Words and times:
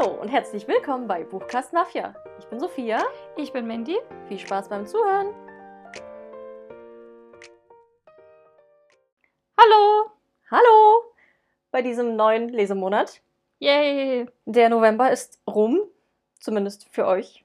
Hallo 0.00 0.12
und 0.12 0.28
herzlich 0.28 0.66
willkommen 0.66 1.06
bei 1.06 1.24
Buchcast 1.24 1.74
Mafia. 1.74 2.14
Ich 2.38 2.46
bin 2.46 2.58
Sophia. 2.58 3.02
Ich 3.36 3.52
bin 3.52 3.66
Mandy. 3.66 3.98
Viel 4.28 4.38
Spaß 4.38 4.70
beim 4.70 4.86
Zuhören. 4.86 5.26
Hallo. 9.58 10.10
Hallo 10.50 11.02
bei 11.70 11.82
diesem 11.82 12.16
neuen 12.16 12.48
Lesemonat. 12.48 13.20
Yay. 13.58 14.26
Der 14.46 14.70
November 14.70 15.10
ist 15.10 15.38
rum, 15.46 15.80
zumindest 16.38 16.88
für 16.90 17.06
euch 17.06 17.44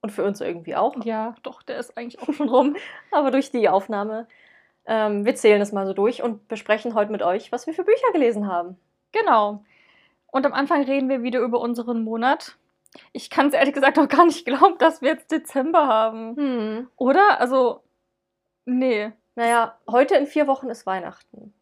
und 0.00 0.10
für 0.10 0.24
uns 0.24 0.40
irgendwie 0.40 0.74
auch. 0.74 0.96
Ja, 1.04 1.36
doch, 1.44 1.62
der 1.62 1.78
ist 1.78 1.96
eigentlich 1.96 2.20
auch 2.20 2.32
schon 2.32 2.48
rum. 2.48 2.76
Aber 3.12 3.30
durch 3.30 3.52
die 3.52 3.68
Aufnahme, 3.68 4.26
ähm, 4.86 5.24
wir 5.24 5.36
zählen 5.36 5.62
es 5.62 5.70
mal 5.70 5.86
so 5.86 5.92
durch 5.92 6.20
und 6.20 6.48
besprechen 6.48 6.96
heute 6.96 7.12
mit 7.12 7.22
euch, 7.22 7.52
was 7.52 7.68
wir 7.68 7.74
für 7.74 7.84
Bücher 7.84 8.10
gelesen 8.12 8.48
haben. 8.48 8.76
Genau. 9.12 9.62
Und 10.32 10.46
am 10.46 10.54
Anfang 10.54 10.82
reden 10.82 11.08
wir 11.08 11.22
wieder 11.22 11.40
über 11.40 11.60
unseren 11.60 12.02
Monat. 12.02 12.56
Ich 13.12 13.30
kann 13.30 13.48
es 13.48 13.54
ehrlich 13.54 13.74
gesagt 13.74 13.98
auch 13.98 14.08
gar 14.08 14.24
nicht 14.26 14.44
glauben, 14.46 14.78
dass 14.78 15.00
wir 15.02 15.10
jetzt 15.10 15.30
Dezember 15.30 15.86
haben. 15.86 16.36
Hm. 16.36 16.88
Oder? 16.96 17.38
Also, 17.38 17.82
nee. 18.64 19.12
Naja, 19.34 19.78
heute 19.88 20.16
in 20.16 20.26
vier 20.26 20.46
Wochen 20.46 20.68
ist 20.68 20.84
Weihnachten. 20.86 21.54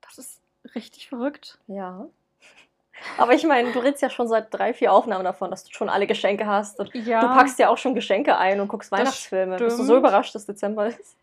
Das 0.00 0.18
ist 0.18 0.40
richtig 0.74 1.08
verrückt. 1.08 1.58
Ja. 1.66 2.06
Aber 3.18 3.34
ich 3.34 3.44
meine, 3.44 3.72
du 3.72 3.80
redest 3.80 4.02
ja 4.02 4.10
schon 4.10 4.28
seit 4.28 4.54
drei, 4.54 4.72
vier 4.74 4.92
Aufnahmen 4.92 5.24
davon, 5.24 5.50
dass 5.50 5.64
du 5.64 5.72
schon 5.72 5.88
alle 5.88 6.06
Geschenke 6.06 6.46
hast. 6.46 6.78
Und 6.78 6.94
Ja. 6.94 7.20
du 7.20 7.26
packst 7.28 7.58
ja 7.58 7.68
auch 7.68 7.78
schon 7.78 7.94
Geschenke 7.96 8.36
ein 8.36 8.60
und 8.60 8.68
guckst 8.68 8.92
Weihnachtsfilme. 8.92 9.56
Bist 9.56 9.78
du 9.78 9.82
so 9.84 9.96
überrascht, 9.96 10.34
dass 10.36 10.46
Dezember 10.46 10.86
ist? 10.86 11.16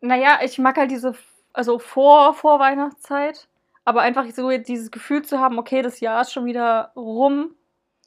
Naja, 0.00 0.38
ich 0.42 0.58
mag 0.58 0.76
halt 0.78 0.90
diese, 0.90 1.14
also 1.52 1.78
vor, 1.78 2.32
vor 2.32 2.58
Weihnachtszeit. 2.58 3.48
Aber 3.86 4.02
einfach 4.02 4.26
so 4.32 4.50
dieses 4.50 4.90
Gefühl 4.90 5.22
zu 5.22 5.38
haben, 5.38 5.58
okay, 5.58 5.80
das 5.80 6.00
Jahr 6.00 6.20
ist 6.20 6.32
schon 6.32 6.44
wieder 6.44 6.90
rum, 6.96 7.54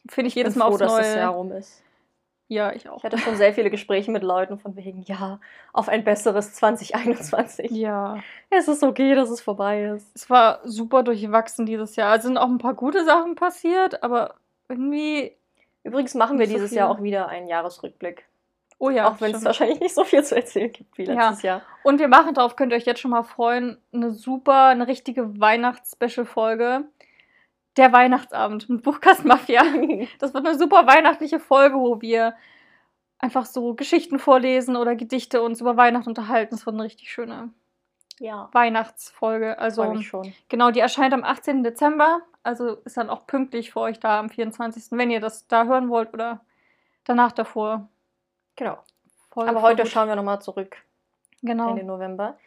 finde 0.09 0.27
ich 0.27 0.35
jedes 0.35 0.53
bin 0.53 0.59
Mal 0.59 0.65
froh, 0.65 0.73
aufs 0.73 0.79
dass 0.79 0.91
Neue. 0.91 1.01
das 1.01 1.15
Jahr 1.15 1.31
rum 1.31 1.51
ist. 1.53 1.81
Ja, 2.49 2.73
ich 2.73 2.89
auch. 2.89 2.97
Ich 2.97 3.03
hatte 3.03 3.17
schon 3.17 3.37
sehr 3.37 3.53
viele 3.53 3.69
Gespräche 3.69 4.11
mit 4.11 4.23
Leuten 4.23 4.57
von 4.59 4.75
wegen, 4.75 5.03
ja, 5.03 5.39
auf 5.71 5.87
ein 5.87 6.03
besseres 6.03 6.53
2021. 6.55 7.71
Ja. 7.71 8.17
Es 8.49 8.67
ist 8.67 8.83
okay, 8.83 9.15
dass 9.15 9.29
es 9.29 9.39
vorbei 9.39 9.85
ist. 9.85 10.11
Es 10.15 10.29
war 10.29 10.59
super 10.63 11.03
durchwachsen 11.03 11.65
dieses 11.65 11.95
Jahr. 11.95 12.17
Es 12.17 12.23
sind 12.23 12.37
auch 12.37 12.49
ein 12.49 12.57
paar 12.57 12.73
gute 12.73 13.05
Sachen 13.05 13.35
passiert, 13.35 14.03
aber 14.03 14.35
irgendwie. 14.67 15.33
Übrigens 15.83 16.13
machen 16.13 16.39
wir 16.39 16.47
so 16.47 16.53
dieses 16.53 16.69
viel. 16.69 16.79
Jahr 16.79 16.89
auch 16.89 17.01
wieder 17.01 17.29
einen 17.29 17.47
Jahresrückblick. 17.47 18.25
Oh 18.81 18.89
ja. 18.89 19.07
auch 19.09 19.19
wenn 19.21 19.35
es 19.35 19.43
wahrscheinlich 19.43 19.79
nicht 19.81 19.93
so 19.93 20.03
viel 20.05 20.23
zu 20.23 20.35
erzählen 20.35 20.71
gibt 20.71 20.97
wie 20.97 21.03
Ja. 21.03 21.13
letztes 21.13 21.41
Jahr. 21.43 21.61
Und 21.83 21.99
wir 21.99 22.07
machen 22.07 22.33
drauf, 22.33 22.55
könnt 22.55 22.71
ihr 22.71 22.77
euch 22.77 22.85
jetzt 22.85 23.01
schon 23.01 23.11
mal 23.11 23.23
freuen, 23.23 23.77
eine 23.93 24.11
super, 24.11 24.65
eine 24.67 24.87
richtige 24.87 25.39
Weihnachts-Special-Folge. 25.39 26.85
Der 27.77 27.93
Weihnachtsabend 27.93 28.67
mit 28.69 28.83
Buchkast 28.83 29.25
Mafia. 29.25 29.61
Das 30.19 30.33
wird 30.33 30.45
eine 30.47 30.57
super 30.57 30.87
weihnachtliche 30.87 31.39
Folge, 31.39 31.75
wo 31.75 32.01
wir 32.01 32.33
einfach 33.19 33.45
so 33.45 33.73
Geschichten 33.73 34.17
vorlesen 34.17 34.75
oder 34.75 34.95
Gedichte 34.95 35.41
uns 35.41 35.61
über 35.61 35.77
Weihnachten 35.77 36.09
unterhalten. 36.09 36.55
Das 36.55 36.65
wird 36.65 36.75
eine 36.75 36.83
richtig 36.83 37.11
schöne 37.11 37.49
Ja, 38.19 38.49
Weihnachtsfolge. 38.53 39.59
Also 39.59 39.83
mich 39.93 40.07
schon. 40.07 40.33
genau, 40.47 40.71
die 40.71 40.79
erscheint 40.79 41.13
am 41.13 41.23
18. 41.23 41.63
Dezember. 41.63 42.21
Also 42.43 42.75
ist 42.85 42.95
dann 42.97 43.09
auch 43.09 43.27
pünktlich 43.27 43.71
für 43.71 43.81
euch 43.81 43.99
da 43.99 44.19
am 44.19 44.29
24. 44.29 44.85
Wenn 44.97 45.11
ihr 45.11 45.19
das 45.19 45.47
da 45.47 45.65
hören 45.65 45.89
wollt 45.89 46.13
oder 46.13 46.39
danach 47.03 47.33
davor. 47.33 47.89
Genau. 48.59 48.77
Voll, 49.31 49.47
Aber 49.47 49.61
heute 49.61 49.83
gut. 49.83 49.91
schauen 49.91 50.07
wir 50.09 50.15
nochmal 50.15 50.41
zurück 50.41 50.77
Genau. 51.41 51.69
in 51.71 51.77
den 51.77 51.85
November, 51.87 52.37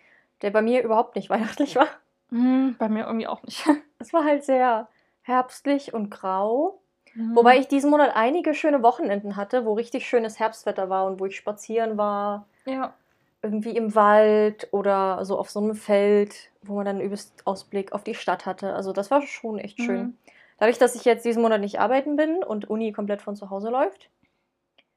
der 0.43 0.51
bei 0.51 0.61
mir 0.63 0.83
überhaupt 0.83 1.17
nicht 1.17 1.31
weihnachtlich 1.31 1.75
war. 1.77 1.89
Hm, 2.29 2.77
bei 2.79 2.89
mir 2.89 3.07
irgendwie 3.07 3.27
auch 3.27 3.43
nicht. 3.43 3.67
Es 3.99 4.13
war 4.13 4.25
halt 4.25 4.45
sehr 4.45 4.89
herbstlich 5.23 5.95
und 5.95 6.11
grau. 6.11 6.81
Mhm. 7.15 7.37
Wobei 7.37 7.59
ich 7.59 7.69
diesen 7.69 7.89
Monat 7.91 8.17
einige 8.17 8.53
schöne 8.53 8.83
Wochenenden 8.83 9.37
hatte, 9.37 9.65
wo 9.65 9.75
richtig 9.75 10.09
schönes 10.09 10.39
Herbstwetter 10.41 10.91
war 10.91 11.07
und 11.07 11.21
wo 11.21 11.27
ich 11.27 11.37
spazieren 11.37 11.97
war, 11.97 12.47
Ja. 12.65 12.95
irgendwie 13.43 13.77
im 13.77 13.95
Wald 13.95 14.67
oder 14.73 15.25
so 15.25 15.39
auf 15.39 15.51
so 15.51 15.61
einem 15.61 15.77
Feld, 15.77 16.51
wo 16.63 16.75
man 16.75 16.85
dann 16.85 17.01
übelst 17.01 17.47
Ausblick 17.47 17.93
auf 17.93 18.03
die 18.03 18.15
Stadt 18.17 18.45
hatte. 18.45 18.75
Also 18.75 18.93
das 18.93 19.11
war 19.13 19.23
schon 19.23 19.59
echt 19.59 19.81
schön. 19.81 20.01
Mhm. 20.03 20.17
Dadurch, 20.59 20.79
dass 20.79 20.95
ich 20.97 21.05
jetzt 21.05 21.25
diesen 21.25 21.43
Monat 21.43 21.61
nicht 21.61 21.79
arbeiten 21.81 22.17
bin 22.17 22.43
und 22.43 22.69
Uni 22.69 22.91
komplett 22.93 23.23
von 23.23 23.37
zu 23.37 23.51
Hause 23.51 23.71
läuft, 23.71 24.11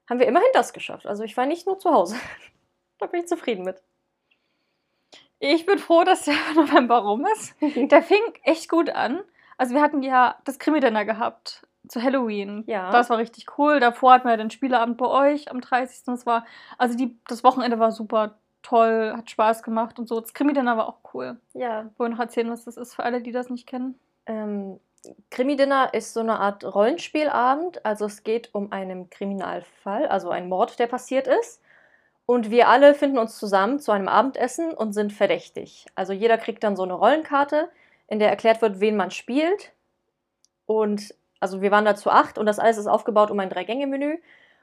haben 0.09 0.19
wir 0.19 0.27
immerhin 0.27 0.49
das 0.53 0.73
geschafft. 0.73 1.05
Also 1.05 1.23
ich 1.23 1.35
war 1.38 1.45
nicht 1.45 1.66
nur 1.66 1.79
zu 1.79 1.91
Hause. 1.91 2.16
da 2.99 3.07
bin 3.07 3.21
ich 3.21 3.27
zufrieden 3.27 3.63
mit. 3.63 3.81
Ich 5.39 5.66
bin 5.66 5.77
froh, 5.77 6.03
dass 6.03 6.23
der 6.23 6.35
November 6.55 6.99
rum 6.99 7.25
ist. 7.33 7.55
Der 7.91 8.01
fing 8.01 8.21
echt 8.43 8.69
gut 8.69 8.89
an. 8.89 9.21
Also 9.57 9.73
wir 9.73 9.81
hatten 9.81 10.01
ja 10.01 10.35
das 10.43 10.59
Krimi-Dinner 10.59 11.05
gehabt 11.05 11.66
zu 11.88 12.01
Halloween. 12.01 12.63
Ja. 12.67 12.91
Das 12.91 13.09
war 13.09 13.17
richtig 13.17 13.57
cool. 13.57 13.79
Davor 13.79 14.13
hatten 14.13 14.27
wir 14.27 14.38
den 14.38 14.49
Spieleabend 14.49 14.97
bei 14.97 15.07
euch 15.07 15.51
am 15.51 15.61
30. 15.61 16.03
Das 16.05 16.25
war, 16.25 16.45
also 16.77 16.97
die, 16.97 17.17
das 17.27 17.43
Wochenende 17.43 17.79
war 17.79 17.91
super 17.91 18.39
toll, 18.63 19.13
hat 19.16 19.29
Spaß 19.29 19.61
gemacht 19.61 19.99
und 19.99 20.07
so. 20.07 20.19
Das 20.19 20.33
Krimi-Dinner 20.33 20.77
war 20.77 20.87
auch 20.87 21.13
cool. 21.13 21.37
Ja. 21.53 21.89
Wollen 21.97 22.11
wir 22.11 22.16
noch 22.16 22.19
erzählen, 22.19 22.49
was 22.49 22.66
das 22.66 22.77
ist 22.77 22.95
für 22.95 23.03
alle, 23.03 23.22
die 23.22 23.31
das 23.31 23.49
nicht 23.49 23.67
kennen? 23.67 23.99
Ähm, 24.25 24.79
Krimi-Dinner 25.29 25.93
ist 25.93 26.13
so 26.13 26.19
eine 26.19 26.39
Art 26.39 26.63
Rollenspielabend. 26.63 27.85
Also 27.85 28.05
es 28.05 28.23
geht 28.23 28.53
um 28.53 28.71
einen 28.71 29.09
Kriminalfall, 29.09 30.07
also 30.07 30.29
einen 30.29 30.49
Mord, 30.49 30.79
der 30.79 30.88
passiert 30.88 31.27
ist. 31.27 31.61
Und 32.25 32.49
wir 32.49 32.69
alle 32.69 32.95
finden 32.95 33.19
uns 33.19 33.38
zusammen 33.38 33.79
zu 33.79 33.91
einem 33.91 34.07
Abendessen 34.07 34.73
und 34.73 34.93
sind 34.93 35.13
verdächtig. 35.13 35.85
Also 35.95 36.13
jeder 36.13 36.38
kriegt 36.38 36.63
dann 36.63 36.75
so 36.75 36.83
eine 36.83 36.93
Rollenkarte, 36.93 37.69
in 38.07 38.19
der 38.19 38.29
erklärt 38.29 38.61
wird, 38.61 38.79
wen 38.79 38.95
man 38.95 39.11
spielt. 39.11 39.73
Und 40.66 41.13
also 41.39 41.61
wir 41.61 41.72
waren 41.72 41.85
da 41.85 41.95
zu 41.95 42.09
acht 42.09 42.37
und 42.37 42.47
das 42.47 42.59
alles 42.59 42.77
ist 42.77 42.87
aufgebaut 42.87 43.29
um 43.29 43.39
ein 43.39 43.49
Drei-Gänge-Menü. 43.49 44.17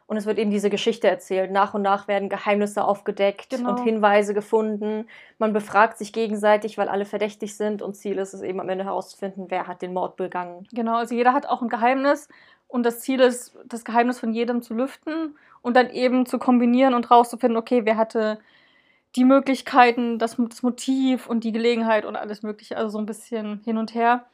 Und 0.06 0.16
es 0.16 0.26
wird 0.26 0.38
eben 0.38 0.50
diese 0.50 0.68
Geschichte 0.70 1.08
erzählt. 1.08 1.50
Nach 1.50 1.74
und 1.74 1.82
nach 1.82 2.08
werden 2.08 2.28
Geheimnisse 2.28 2.84
aufgedeckt 2.84 3.50
Genau. 3.50 3.70
und 3.70 3.80
Hinweise 3.84 4.34
gefunden. 4.34 5.06
Man 5.38 5.52
befragt 5.52 5.98
sich 5.98 6.12
gegenseitig, 6.12 6.76
weil 6.78 6.88
alle 6.88 7.04
verdächtig 7.04 7.56
sind. 7.56 7.82
Und 7.82 7.94
Ziel 7.94 8.18
ist 8.18 8.34
es 8.34 8.42
eben 8.42 8.60
am 8.60 8.68
Ende 8.68 8.84
herauszufinden, 8.84 9.46
wer 9.48 9.66
hat 9.66 9.80
den 9.82 9.92
Mord 9.94 10.16
begangen. 10.16 10.66
Genau, 10.72 10.96
also 10.96 11.14
jeder 11.14 11.32
hat 11.32 11.46
auch 11.46 11.62
ein 11.62 11.68
Geheimnis 11.68 12.28
und 12.68 12.84
das 12.84 13.00
Ziel 13.00 13.20
ist, 13.20 13.56
das 13.66 13.84
Geheimnis 13.84 14.18
von 14.18 14.32
jedem 14.32 14.62
zu 14.62 14.74
lüften 14.74 15.36
und 15.60 15.76
dann 15.76 15.90
eben 15.90 16.26
zu 16.26 16.38
kombinieren 16.38 16.94
und 16.94 17.10
rauszufinden, 17.10 17.56
okay, 17.56 17.82
wer 17.84 17.96
hatte 17.96 18.38
die 19.14 19.24
Möglichkeiten, 19.24 20.18
das, 20.18 20.36
das 20.38 20.62
Motiv 20.62 21.26
und 21.28 21.44
die 21.44 21.52
Gelegenheit 21.52 22.06
und 22.06 22.16
alles 22.16 22.42
Mögliche, 22.42 22.76
also 22.78 22.88
so 22.88 22.98
ein 22.98 23.04
bisschen 23.06 23.60
hin 23.64 23.76
und 23.76 23.94
her. 23.94 24.24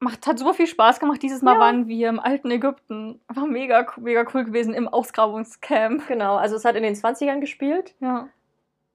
Macht, 0.00 0.26
hat 0.26 0.38
super 0.38 0.54
viel 0.54 0.66
Spaß 0.66 1.00
gemacht. 1.00 1.22
Dieses 1.22 1.40
Mal 1.42 1.54
Ja. 1.54 1.60
waren 1.60 1.86
wir 1.88 2.08
im 2.08 2.20
alten 2.20 2.50
Ägypten. 2.50 3.20
War 3.28 3.46
mega, 3.46 3.86
mega 3.96 4.24
cool 4.34 4.44
gewesen 4.44 4.74
im 4.74 4.88
Ausgrabungscamp. 4.88 6.06
Genau, 6.08 6.36
also 6.36 6.56
es 6.56 6.64
hat 6.64 6.76
in 6.76 6.82
den 6.82 6.94
20ern 6.94 7.40
gespielt. 7.40 7.94
Ja. 8.00 8.28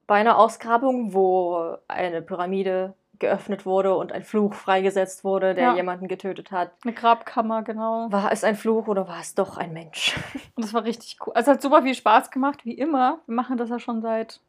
Bei 0.06 0.16
einer 0.16 0.38
Ausgrabung, 0.38 1.12
wo 1.14 1.76
eine 1.88 2.22
Pyramide 2.22 2.94
geöffnet 3.18 3.66
wurde 3.66 3.94
und 3.96 4.12
ein 4.12 4.22
Fluch 4.24 4.54
freigesetzt 4.54 5.24
wurde, 5.24 5.54
der 5.54 5.64
Ja. 5.64 5.74
jemanden 5.76 6.08
getötet 6.08 6.50
hat. 6.52 6.72
Eine 6.84 6.94
Grabkammer, 6.94 7.62
genau. 7.62 8.06
War 8.10 8.32
es 8.32 8.44
ein 8.44 8.56
Fluch 8.56 8.88
oder 8.88 9.08
war 9.08 9.20
es 9.20 9.34
doch 9.34 9.58
ein 9.58 9.72
Mensch? 9.74 10.16
Und 10.56 10.64
das 10.64 10.72
war 10.72 10.84
richtig 10.84 11.18
cool. 11.26 11.32
Also 11.34 11.50
es 11.50 11.56
hat 11.56 11.62
super 11.62 11.82
viel 11.82 11.94
Spaß 11.94 12.30
gemacht, 12.30 12.64
wie 12.64 12.72
immer. 12.72 13.18
Wir 13.26 13.34
machen 13.34 13.58
das 13.58 13.68
ja 13.68 13.78
schon 13.78 14.00
seit 14.00 14.40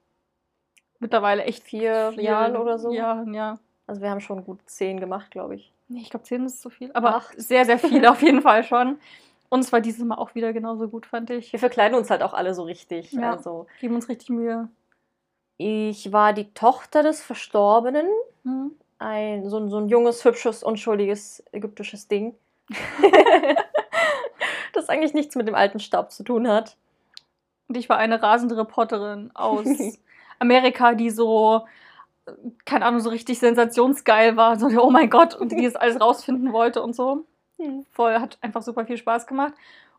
mittlerweile 0.99 1.43
echt 1.43 1.63
Vier 1.63 2.11
vielen 2.13 2.25
Jahren 2.25 2.55
oder 2.55 2.77
so? 2.79 2.91
Jahren, 2.93 3.33
ja. 3.33 3.57
Also 3.87 4.01
wir 4.01 4.09
haben 4.09 4.21
schon 4.21 4.43
gut 4.45 4.59
zehn 4.67 4.99
gemacht, 5.01 5.31
glaube 5.31 5.55
ich. 5.55 5.73
Nee, 5.91 6.01
ich 6.01 6.09
glaube, 6.09 6.23
10 6.23 6.45
ist 6.45 6.61
zu 6.61 6.69
viel. 6.69 6.89
Aber 6.93 7.15
Acht. 7.17 7.33
sehr, 7.39 7.65
sehr 7.65 7.77
viel 7.77 8.05
auf 8.07 8.21
jeden 8.21 8.41
Fall 8.41 8.63
schon. 8.63 8.97
Und 9.49 9.59
es 9.59 9.71
war 9.73 9.81
dieses 9.81 10.03
Mal 10.05 10.15
auch 10.15 10.33
wieder 10.35 10.53
genauso 10.53 10.87
gut, 10.87 11.05
fand 11.05 11.29
ich. 11.29 11.51
Wir 11.51 11.59
verkleiden 11.59 11.97
uns 11.97 12.09
halt 12.09 12.23
auch 12.23 12.33
alle 12.33 12.53
so 12.53 12.63
richtig. 12.63 13.11
Ja. 13.11 13.33
Also 13.33 13.67
Geben 13.81 13.95
uns 13.95 14.07
richtig 14.07 14.29
Mühe. 14.29 14.69
ich 15.57 16.11
war 16.13 16.31
die 16.33 16.53
Tochter 16.53 17.03
des 17.03 17.21
Verstorbenen. 17.21 18.07
Mhm. 18.43 18.71
Ein, 18.99 19.49
so, 19.49 19.57
ein- 19.57 19.69
so 19.69 19.77
ein 19.77 19.89
junges, 19.89 20.23
hübsches, 20.23 20.63
unschuldiges 20.63 21.43
ägyptisches 21.51 22.07
Ding. 22.07 22.35
das 24.73 24.89
eigentlich 24.89 25.13
nichts 25.13 25.35
mit 25.35 25.47
dem 25.47 25.55
alten 25.55 25.79
Staub 25.79 26.11
zu 26.11 26.23
tun 26.23 26.47
hat. 26.47 26.77
Und 27.67 27.77
ich 27.77 27.89
war 27.89 27.97
eine 27.97 28.21
rasende 28.21 28.57
Reporterin 28.57 29.31
aus 29.33 29.65
Amerika, 30.39 30.93
die 30.93 31.09
so, 31.09 31.65
keine 32.65 32.85
Ahnung, 32.85 32.99
so 33.01 33.09
richtig 33.09 33.39
sensationsgeil 33.39 34.37
war. 34.37 34.57
So, 34.59 34.67
oh 34.81 34.89
mein 34.91 35.09
Gott, 35.09 35.35
und 35.35 35.51
die 35.51 35.63
das 35.63 35.75
alles 35.75 35.99
rausfinden 35.99 36.53
wollte 36.53 36.81
und 36.81 36.95
so. 36.95 37.25
Voll, 37.91 38.13
hat 38.19 38.37
einfach 38.41 38.61
super 38.63 38.85
viel 38.85 38.97
Spaß 38.97 39.27
gemacht. 39.27 39.53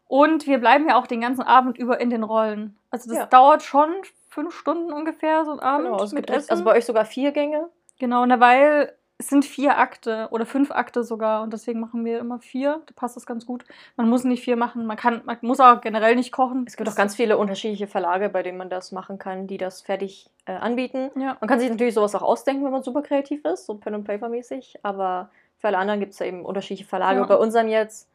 Und 0.08 0.46
wir 0.46 0.58
bleiben 0.58 0.88
ja 0.88 0.96
auch 0.96 1.06
den 1.06 1.20
ganzen 1.20 1.42
Abend 1.42 1.78
über 1.78 2.00
in 2.00 2.10
den 2.10 2.22
Rollen. 2.24 2.76
Also 2.90 3.08
das 3.08 3.18
Ja. 3.18 3.26
dauert 3.26 3.62
schon 3.62 3.88
fünf 4.28 4.54
Stunden 4.54 4.92
ungefähr, 4.92 5.44
so 5.44 5.52
ein 5.52 5.60
Abend 5.60 5.86
Genau, 5.86 6.02
es 6.02 6.12
mit 6.12 6.26
gibt 6.26 6.36
Essen. 6.36 6.50
also 6.50 6.64
bei 6.64 6.72
euch 6.76 6.84
sogar 6.84 7.04
vier 7.04 7.32
Gänge. 7.32 7.68
Genau, 7.98 8.26
na, 8.26 8.40
weil 8.40 8.94
es 9.22 9.28
sind 9.28 9.44
vier 9.44 9.78
Akte 9.78 10.26
oder 10.32 10.44
fünf 10.44 10.72
Akte 10.72 11.04
sogar 11.04 11.44
und 11.44 11.52
deswegen 11.52 11.78
machen 11.78 12.04
wir 12.04 12.18
immer 12.18 12.40
vier. 12.40 12.82
Da 12.86 12.92
passt 12.96 13.14
das 13.16 13.24
ganz 13.24 13.46
gut. 13.46 13.64
Man 13.96 14.08
muss 14.08 14.24
nicht 14.24 14.42
vier 14.42 14.56
machen, 14.56 14.84
man 14.84 14.96
kann, 14.96 15.22
man 15.24 15.38
muss 15.42 15.60
auch 15.60 15.80
generell 15.80 16.16
nicht 16.16 16.32
kochen. 16.32 16.64
Es 16.66 16.76
gibt 16.76 16.88
auch 16.88 16.96
ganz 16.96 17.14
viele 17.14 17.38
unterschiedliche 17.38 17.86
Verlage, 17.86 18.28
bei 18.30 18.42
denen 18.42 18.58
man 18.58 18.68
das 18.68 18.90
machen 18.90 19.20
kann, 19.20 19.46
die 19.46 19.58
das 19.58 19.80
fertig 19.80 20.28
äh, 20.46 20.54
anbieten. 20.54 21.12
ja. 21.14 21.36
Man 21.40 21.48
kann 21.48 21.60
sich 21.60 21.70
natürlich 21.70 21.94
sowas 21.94 22.16
auch 22.16 22.22
ausdenken, 22.22 22.64
wenn 22.64 22.72
man 22.72 22.82
super 22.82 23.02
kreativ 23.02 23.44
ist, 23.44 23.66
so 23.66 23.76
Pen 23.76 23.94
and 23.94 24.04
Paper 24.04 24.28
mäßig, 24.28 24.80
aber 24.82 25.30
für 25.58 25.68
alle 25.68 25.78
anderen 25.78 26.00
gibt 26.00 26.14
es 26.14 26.18
ja 26.18 26.26
eben 26.26 26.44
unterschiedliche 26.44 26.88
Verlage. 26.88 27.20
Ja. 27.20 27.26
Bei 27.26 27.36
unserem 27.36 27.68
jetzt 27.68 28.08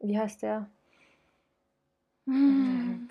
Wie 0.00 0.18
heißt 0.18 0.42
der? 0.42 0.66
Hm. 2.26 3.08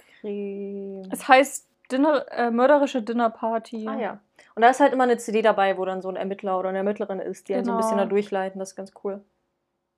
Es 1.10 1.28
heißt 1.30 1.66
Dinner, 1.92 2.26
äh, 2.32 2.52
mörderische 2.52 3.02
Dinnerparty. 3.02 3.88
Ah 3.88 4.00
ja. 4.00 4.20
Und 4.62 4.66
da 4.66 4.70
ist 4.70 4.80
halt 4.80 4.94
immer 4.94 5.06
eine 5.06 5.18
CD 5.18 5.42
dabei, 5.42 5.76
wo 5.80 5.86
dann 5.86 6.04
so 6.04 6.10
ein 6.10 6.16
Ermittler 6.16 6.60
oder 6.60 6.70
eine 6.70 6.78
Ermittlerin 6.78 7.18
ist, 7.20 7.50
die 7.50 7.56
einen 7.56 7.66
so 7.66 7.72
ein 7.72 7.78
bisschen 7.78 7.98
da 7.98 8.04
Genau. 8.04 8.12
durchleiten. 8.12 8.60
Das 8.60 8.70
ist 8.70 8.76
ganz 8.76 8.92
cool. 9.04 9.20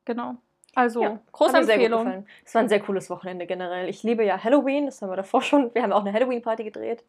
Genau. 0.05 0.35
Also, 0.73 1.03
Ja, 1.03 1.19
große 1.33 1.51
Hat 1.51 1.59
mir 1.59 1.65
sehr 1.65 1.75
gut 1.75 1.83
Empfehlung. 1.83 2.05
gefallen. 2.05 2.27
Es 2.45 2.55
war 2.55 2.61
ein 2.61 2.69
sehr 2.69 2.79
cooles 2.79 3.09
Wochenende 3.09 3.45
generell. 3.45 3.89
Ich 3.89 4.03
liebe 4.03 4.23
ja 4.23 4.41
Halloween, 4.41 4.85
das 4.85 5.01
haben 5.01 5.09
wir 5.09 5.17
davor 5.17 5.41
schon. 5.41 5.73
Wir 5.75 5.83
haben 5.83 5.91
auch 5.91 5.99
eine 6.05 6.13
Halloween-Party 6.13 6.63
gedreht. 6.63 7.03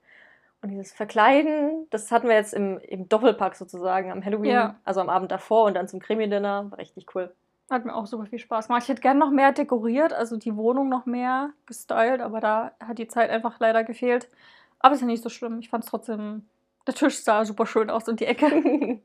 Und 0.62 0.70
dieses 0.70 0.92
Verkleiden, 0.92 1.86
das 1.90 2.10
hatten 2.10 2.26
wir 2.26 2.34
jetzt 2.34 2.54
im, 2.54 2.78
im 2.80 3.08
Doppelpack 3.08 3.54
sozusagen 3.54 4.10
am 4.10 4.24
Halloween, 4.24 4.50
Ja. 4.50 4.74
also 4.84 5.00
am 5.00 5.08
Abend 5.08 5.30
davor 5.30 5.66
und 5.66 5.74
dann 5.74 5.86
zum 5.86 6.00
Krimi-Dinner. 6.00 6.72
War 6.72 6.78
richtig 6.78 7.06
cool. 7.14 7.32
Hat 7.70 7.84
mir 7.84 7.94
auch 7.94 8.06
super 8.06 8.26
viel 8.26 8.40
Spaß 8.40 8.66
gemacht. 8.66 8.82
Ich 8.82 8.88
hätte 8.88 9.00
gerne 9.00 9.20
noch 9.20 9.30
mehr 9.30 9.52
dekoriert, 9.52 10.12
also 10.12 10.36
die 10.38 10.56
Wohnung 10.56 10.88
noch 10.88 11.06
mehr 11.06 11.50
gestylt, 11.66 12.20
aber 12.20 12.40
da 12.40 12.72
hat 12.84 12.98
die 12.98 13.06
Zeit 13.06 13.30
einfach 13.30 13.60
leider 13.60 13.84
gefehlt. 13.84 14.28
Aber 14.80 14.96
ist 14.96 15.02
ja 15.02 15.06
nicht 15.06 15.22
so 15.22 15.28
schlimm. 15.28 15.60
Ich 15.60 15.68
fand 15.70 15.84
es 15.84 15.90
trotzdem, 15.90 16.46
der 16.86 16.94
Tisch 16.94 17.22
sah 17.22 17.44
super 17.44 17.66
schön 17.66 17.90
aus 17.90 18.08
und 18.08 18.20
die 18.20 18.26
Ecke. 18.26 18.46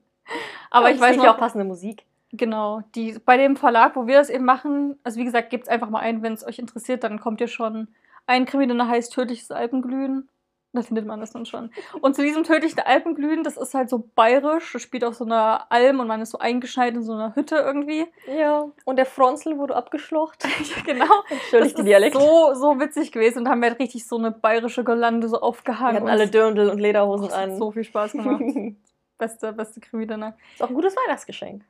Aber 0.69 0.89
ich 0.89 0.95
es 0.95 1.01
weiß 1.01 1.15
ja 1.15 1.23
noch, 1.23 1.35
auch 1.35 1.39
passende 1.39 1.65
Musik. 1.65 2.03
genau, 2.31 2.81
die, 2.95 3.17
bei 3.25 3.37
dem 3.37 3.55
Verlag, 3.55 3.95
wo 3.95 4.07
wir 4.07 4.17
das 4.17 4.29
eben 4.29 4.45
machen, 4.45 4.99
also 5.03 5.19
wie 5.19 5.25
gesagt, 5.25 5.49
gebt 5.49 5.63
es 5.63 5.69
einfach 5.69 5.89
mal 5.89 5.99
ein, 5.99 6.21
wenn 6.21 6.33
es 6.33 6.45
euch 6.45 6.59
interessiert, 6.59 7.03
dann 7.03 7.19
kommt 7.19 7.41
ihr 7.41 7.47
schon. 7.47 7.87
Ein 8.27 8.45
Krimi, 8.45 8.67
der 8.67 8.87
heißt 8.87 9.11
Tödliches 9.13 9.49
Alpenglühen. 9.49 10.29
Da 10.71 10.83
findet 10.83 11.07
man 11.07 11.19
das 11.19 11.31
dann 11.31 11.47
schon. 11.47 11.71
Und 12.01 12.15
zu 12.15 12.21
diesem 12.21 12.43
tödlichen 12.43 12.79
Alpenglühen, 12.79 13.43
das 13.43 13.57
ist 13.57 13.73
halt 13.73 13.89
so 13.89 14.07
bayerisch. 14.13 14.71
Das 14.71 14.81
spielt 14.83 15.03
auf 15.03 15.15
so 15.15 15.25
einer 15.25 15.71
Alm 15.71 15.99
und 15.99 16.05
man 16.07 16.21
ist 16.21 16.29
so 16.29 16.37
eingeschneit 16.37 16.93
in 16.93 17.01
so 17.01 17.13
einer 17.13 17.33
Hütte 17.35 17.55
irgendwie. 17.55 18.05
Ja. 18.27 18.69
Und 18.85 18.97
der 18.97 19.07
Fronzel 19.07 19.57
wurde 19.57 19.75
abgeschlocht. 19.75 20.47
genau. 20.85 21.23
Entschuldigt 21.29 21.79
das 21.79 21.85
Dialekt. 21.85 22.15
ist 22.15 22.21
so, 22.21 22.53
so 22.53 22.79
witzig 22.79 23.11
gewesen 23.11 23.39
und 23.39 23.45
da 23.45 23.51
haben 23.51 23.61
wir 23.61 23.69
halt 23.69 23.79
richtig 23.79 24.07
so 24.07 24.17
eine 24.17 24.29
bayerische 24.29 24.83
Girlande 24.83 25.27
so 25.27 25.37
Wir 25.37 25.43
aufgehangen. 25.43 25.95
hatten 25.95 26.05
und 26.05 26.11
alle 26.11 26.27
Dirndl 26.27 26.69
und 26.69 26.77
oh, 26.77 26.81
Lederhosen 26.81 27.25
hat 27.29 27.33
an. 27.33 27.57
so 27.57 27.71
viel 27.71 27.83
Spaß 27.83 28.11
gemacht. 28.11 28.43
beste, 29.17 29.53
beste 29.53 29.79
Krimi 29.79 30.05
danach. 30.05 30.33
ist 30.53 30.61
auch 30.61 30.69
ein 30.69 30.75
gutes 30.75 30.95
Weihnachtsgeschenk. 30.95 31.63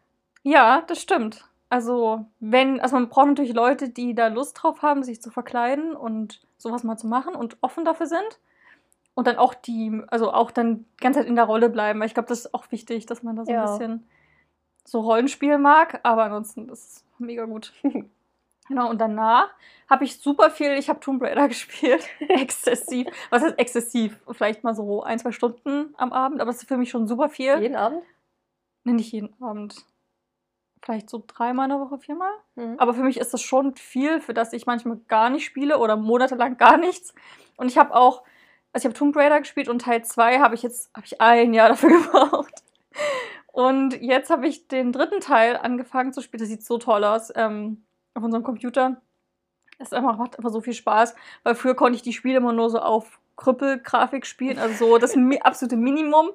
Ja, 0.43 0.83
das 0.87 1.01
stimmt. 1.01 1.45
Also, 1.69 2.25
wenn, 2.39 2.79
also 2.79 2.95
man 2.95 3.09
braucht 3.09 3.27
natürlich 3.27 3.53
Leute, 3.53 3.89
die 3.89 4.15
da 4.15 4.27
Lust 4.27 4.61
drauf 4.61 4.81
haben, 4.81 5.03
sich 5.03 5.21
zu 5.21 5.29
verkleiden 5.29 5.95
und 5.95 6.41
sowas 6.57 6.83
mal 6.83 6.97
zu 6.97 7.07
machen 7.07 7.35
und 7.35 7.57
offen 7.61 7.85
dafür 7.85 8.07
sind. 8.07 8.39
Und 9.19 9.27
dann 9.27 9.35
auch 9.35 9.53
die, 9.53 10.01
also 10.07 10.31
auch 10.31 10.49
dann 10.49 10.85
die 10.93 11.03
ganze 11.03 11.19
Zeit 11.19 11.27
in 11.27 11.35
der 11.35 11.43
Rolle 11.43 11.69
bleiben, 11.69 11.99
weil 11.99 12.07
ich 12.07 12.13
glaube, 12.13 12.29
das 12.29 12.45
ist 12.45 12.53
auch 12.53 12.71
wichtig, 12.71 13.05
dass 13.05 13.21
man 13.21 13.35
da 13.35 13.43
so 13.43 13.51
Ja. 13.51 13.65
ein 13.65 13.71
bisschen 13.77 14.07
so 14.85 15.01
Rollenspiel 15.01 15.57
mag, 15.57 15.99
aber 16.03 16.23
ansonsten 16.23 16.67
das 16.67 16.85
ist 16.85 17.05
mega 17.17 17.43
gut. 17.43 17.73
genau, 18.69 18.89
und 18.89 19.01
danach 19.01 19.49
habe 19.89 20.05
ich 20.05 20.19
super 20.21 20.49
viel, 20.51 20.71
ich 20.77 20.87
habe 20.87 21.01
Tomb 21.01 21.21
Raider 21.21 21.47
gespielt, 21.49 22.07
exzessiv. 22.29 23.07
Was 23.29 23.43
heißt 23.43 23.59
exzessiv? 23.59 24.17
Vielleicht 24.31 24.63
mal 24.63 24.73
so 24.73 25.03
ein, 25.03 25.19
zwei 25.19 25.33
Stunden 25.33 25.93
am 25.97 26.13
Abend, 26.13 26.39
aber 26.39 26.51
das 26.51 26.61
ist 26.61 26.69
für 26.69 26.77
mich 26.77 26.89
schon 26.89 27.05
super 27.05 27.27
viel. 27.27 27.59
Jeden 27.59 27.75
Abend. 27.75 28.01
Nee, 28.85 28.93
nicht 28.93 29.11
jeden 29.11 29.35
Abend. 29.43 29.85
Vielleicht 30.81 31.09
so 31.09 31.21
dreimal 31.27 31.65
in 31.65 31.71
der 31.77 31.81
Woche, 31.81 31.99
viermal. 31.99 32.31
Mhm. 32.55 32.75
Aber 32.77 32.93
für 32.93 33.03
mich 33.03 33.19
ist 33.19 33.33
das 33.33 33.41
schon 33.41 33.75
viel, 33.75 34.21
für 34.21 34.33
das 34.33 34.53
ich 34.53 34.65
manchmal 34.65 34.95
gar 35.09 35.29
nicht 35.29 35.43
spiele 35.43 35.77
oder 35.77 35.97
monatelang 35.97 36.55
gar 36.55 36.77
nichts. 36.77 37.13
Und 37.57 37.67
ich 37.67 37.77
habe 37.77 37.93
auch, 37.93 38.23
also 38.73 38.83
ich 38.83 38.85
habe 38.85 38.97
Tomb 38.97 39.15
Raider 39.15 39.39
gespielt 39.39 39.67
und 39.69 39.81
Teil 39.81 40.03
2 40.03 40.39
habe 40.39 40.55
ich 40.55 40.61
jetzt, 40.63 40.91
habe 40.95 41.05
ich 41.05 41.19
ein 41.21 41.53
Jahr 41.53 41.69
dafür 41.69 41.89
gebraucht. 42.01 42.63
Und 43.51 43.99
jetzt 44.01 44.29
habe 44.29 44.47
ich 44.47 44.67
den 44.67 44.91
dritten 44.91 45.19
Teil 45.21 45.57
angefangen 45.57 46.13
zu 46.13 46.21
spielen. 46.21 46.39
Das 46.39 46.49
sieht 46.49 46.63
so 46.63 46.77
toll 46.77 47.03
aus 47.03 47.31
ähm, 47.35 47.83
auf 48.13 48.23
unserem 48.23 48.43
Computer. 48.43 49.01
Es 49.79 49.93
einfach, 49.93 50.17
macht 50.17 50.37
einfach 50.37 50.51
so 50.51 50.61
viel 50.61 50.73
Spaß, 50.73 51.15
weil 51.43 51.55
früher 51.55 51.75
konnte 51.75 51.95
ich 51.95 52.01
die 52.01 52.13
Spiele 52.13 52.37
immer 52.37 52.53
nur 52.53 52.69
so 52.69 52.79
auf 52.79 53.19
Krüppelgrafik 53.37 54.25
spielen, 54.25 54.59
also 54.59 54.85
so 54.85 54.97
das 54.97 55.15
absolute 55.41 55.77
Minimum. 55.77 56.31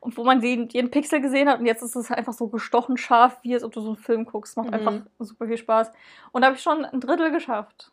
Und 0.00 0.16
wo 0.16 0.24
man 0.24 0.40
den, 0.40 0.68
jeden 0.68 0.90
Pixel 0.90 1.20
gesehen 1.20 1.48
hat 1.48 1.58
und 1.58 1.66
jetzt 1.66 1.82
ist 1.82 1.96
es 1.96 2.10
einfach 2.10 2.32
so 2.32 2.48
gestochen 2.48 2.96
scharf, 2.96 3.38
wie 3.42 3.54
als 3.54 3.64
ob 3.64 3.72
du 3.72 3.80
so 3.80 3.88
einen 3.88 3.96
Film 3.96 4.24
guckst. 4.24 4.56
Macht 4.56 4.68
Mhm. 4.68 4.74
einfach 4.74 4.94
super 5.18 5.46
viel 5.46 5.56
Spaß. 5.58 5.90
Und 6.32 6.42
da 6.42 6.46
habe 6.46 6.56
ich 6.56 6.62
schon 6.62 6.84
ein 6.84 7.00
Drittel 7.00 7.30
geschafft. 7.32 7.92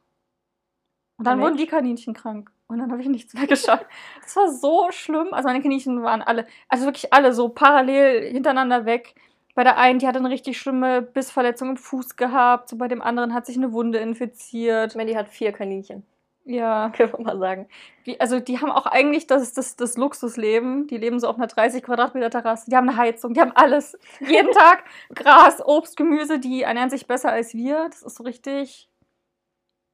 Und 1.18 1.26
dann 1.26 1.38
Mensch. 1.40 1.46
wurden 1.50 1.58
die 1.58 1.68
Kaninchen 1.68 2.14
krank. 2.14 2.52
Und 2.68 2.80
dann 2.80 2.92
habe 2.92 3.02
ich 3.02 3.08
nichts 3.08 3.34
mehr 3.34 3.48
geschafft. 3.48 3.86
Das 4.22 4.36
war 4.36 4.50
so 4.52 4.88
schlimm. 4.92 5.34
Also 5.34 5.48
meine 5.48 5.62
Kaninchen 5.62 6.02
waren 6.04 6.22
alle, 6.22 6.46
also 6.70 6.86
wirklich 6.86 7.14
alle 7.14 7.34
so 7.34 7.50
parallel 7.50 8.32
hintereinander 8.32 8.86
weg. 8.86 9.16
Bei 9.56 9.64
der 9.64 9.78
einen, 9.78 10.00
die 10.00 10.08
hatte 10.08 10.18
eine 10.18 10.30
richtig 10.30 10.58
schlimme 10.58 11.02
Bissverletzung 11.04 11.70
im 11.72 11.78
Fuß 11.78 12.16
gehabt. 12.16 12.70
So 12.70 12.78
bei 12.78 12.88
dem 12.88 13.02
anderen 13.04 13.34
hat 13.34 13.46
sich 13.46 13.56
eine 13.58 13.72
Wunde 13.72 14.00
infiziert. 14.00 14.96
Mandy 14.96 15.14
hat 15.14 15.30
vier 15.30 15.52
Kaninchen, 15.52 16.04
Ja. 16.46 16.90
können 16.98 17.14
wir 17.14 17.20
mal 17.24 17.38
sagen. 17.38 17.68
Wie, 18.04 18.20
also 18.20 18.40
die 18.40 18.60
haben 18.60 18.72
auch 18.72 18.88
eigentlich 18.88 19.28
das, 19.28 19.54
das, 19.54 19.76
das 19.76 19.96
Luxusleben. 19.96 20.88
Die 20.88 20.98
leben 20.98 21.20
so 21.20 21.28
auf 21.28 21.36
einer 21.38 21.46
30 21.48 21.84
Quadratmeter 21.84 22.32
Terrasse. 22.32 22.70
Die 22.72 22.76
haben 22.76 22.90
eine 22.90 22.98
Heizung, 22.98 23.36
die 23.36 23.42
haben 23.42 23.52
alles. 23.54 23.96
Jeden 24.20 24.52
Tag 24.54 24.86
Gras, 25.14 25.62
Obst, 25.64 25.98
Gemüse. 25.98 26.40
Die 26.40 26.64
ernähren 26.64 26.90
sich 26.90 27.06
besser 27.06 27.32
als 27.32 27.54
wir. 27.54 27.88
Das 27.92 28.02
ist 28.02 28.16
so 28.16 28.24
richtig 28.24 28.90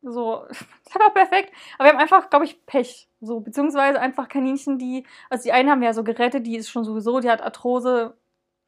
so, 0.02 0.46
das 0.48 0.62
ist 0.86 0.96
einfach 0.96 1.14
perfekt. 1.14 1.54
Aber 1.78 1.86
wir 1.86 1.94
haben 1.94 2.00
einfach, 2.00 2.30
glaube 2.30 2.46
ich, 2.46 2.66
Pech. 2.66 3.10
So, 3.22 3.42
beziehungsweise 3.42 4.00
einfach 4.00 4.30
Kaninchen, 4.30 4.78
die, 4.78 5.06
also 5.30 5.44
die 5.44 5.52
einen 5.52 5.70
haben 5.70 5.84
ja 5.84 5.94
so 5.94 6.04
gerettet, 6.04 6.48
die 6.48 6.56
ist 6.56 6.70
schon 6.70 6.86
sowieso, 6.86 7.20
die 7.20 7.30
hat 7.30 7.42
Arthrose, 7.42 8.16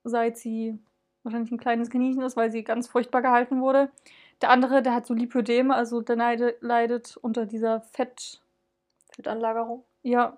seit 0.04 0.38
sie 0.38 0.78
wahrscheinlich 1.24 1.52
ein 1.52 1.60
kleines 1.60 1.90
Kaninchen 1.90 2.24
ist, 2.24 2.36
weil 2.36 2.52
sie 2.52 2.64
ganz 2.64 2.88
furchtbar 2.88 3.22
gehalten 3.22 3.62
wurde. 3.62 3.92
Der 4.42 4.50
andere, 4.50 4.82
der 4.82 4.94
hat 4.94 5.06
so 5.06 5.14
Lipödeme, 5.14 5.76
also 5.76 6.02
der 6.02 6.16
leide, 6.16 6.56
leidet 6.62 7.18
unter 7.18 7.46
dieser 7.46 7.82
Fett, 7.82 8.42
Fettanlagerung. 9.12 9.86
ja. 10.04 10.38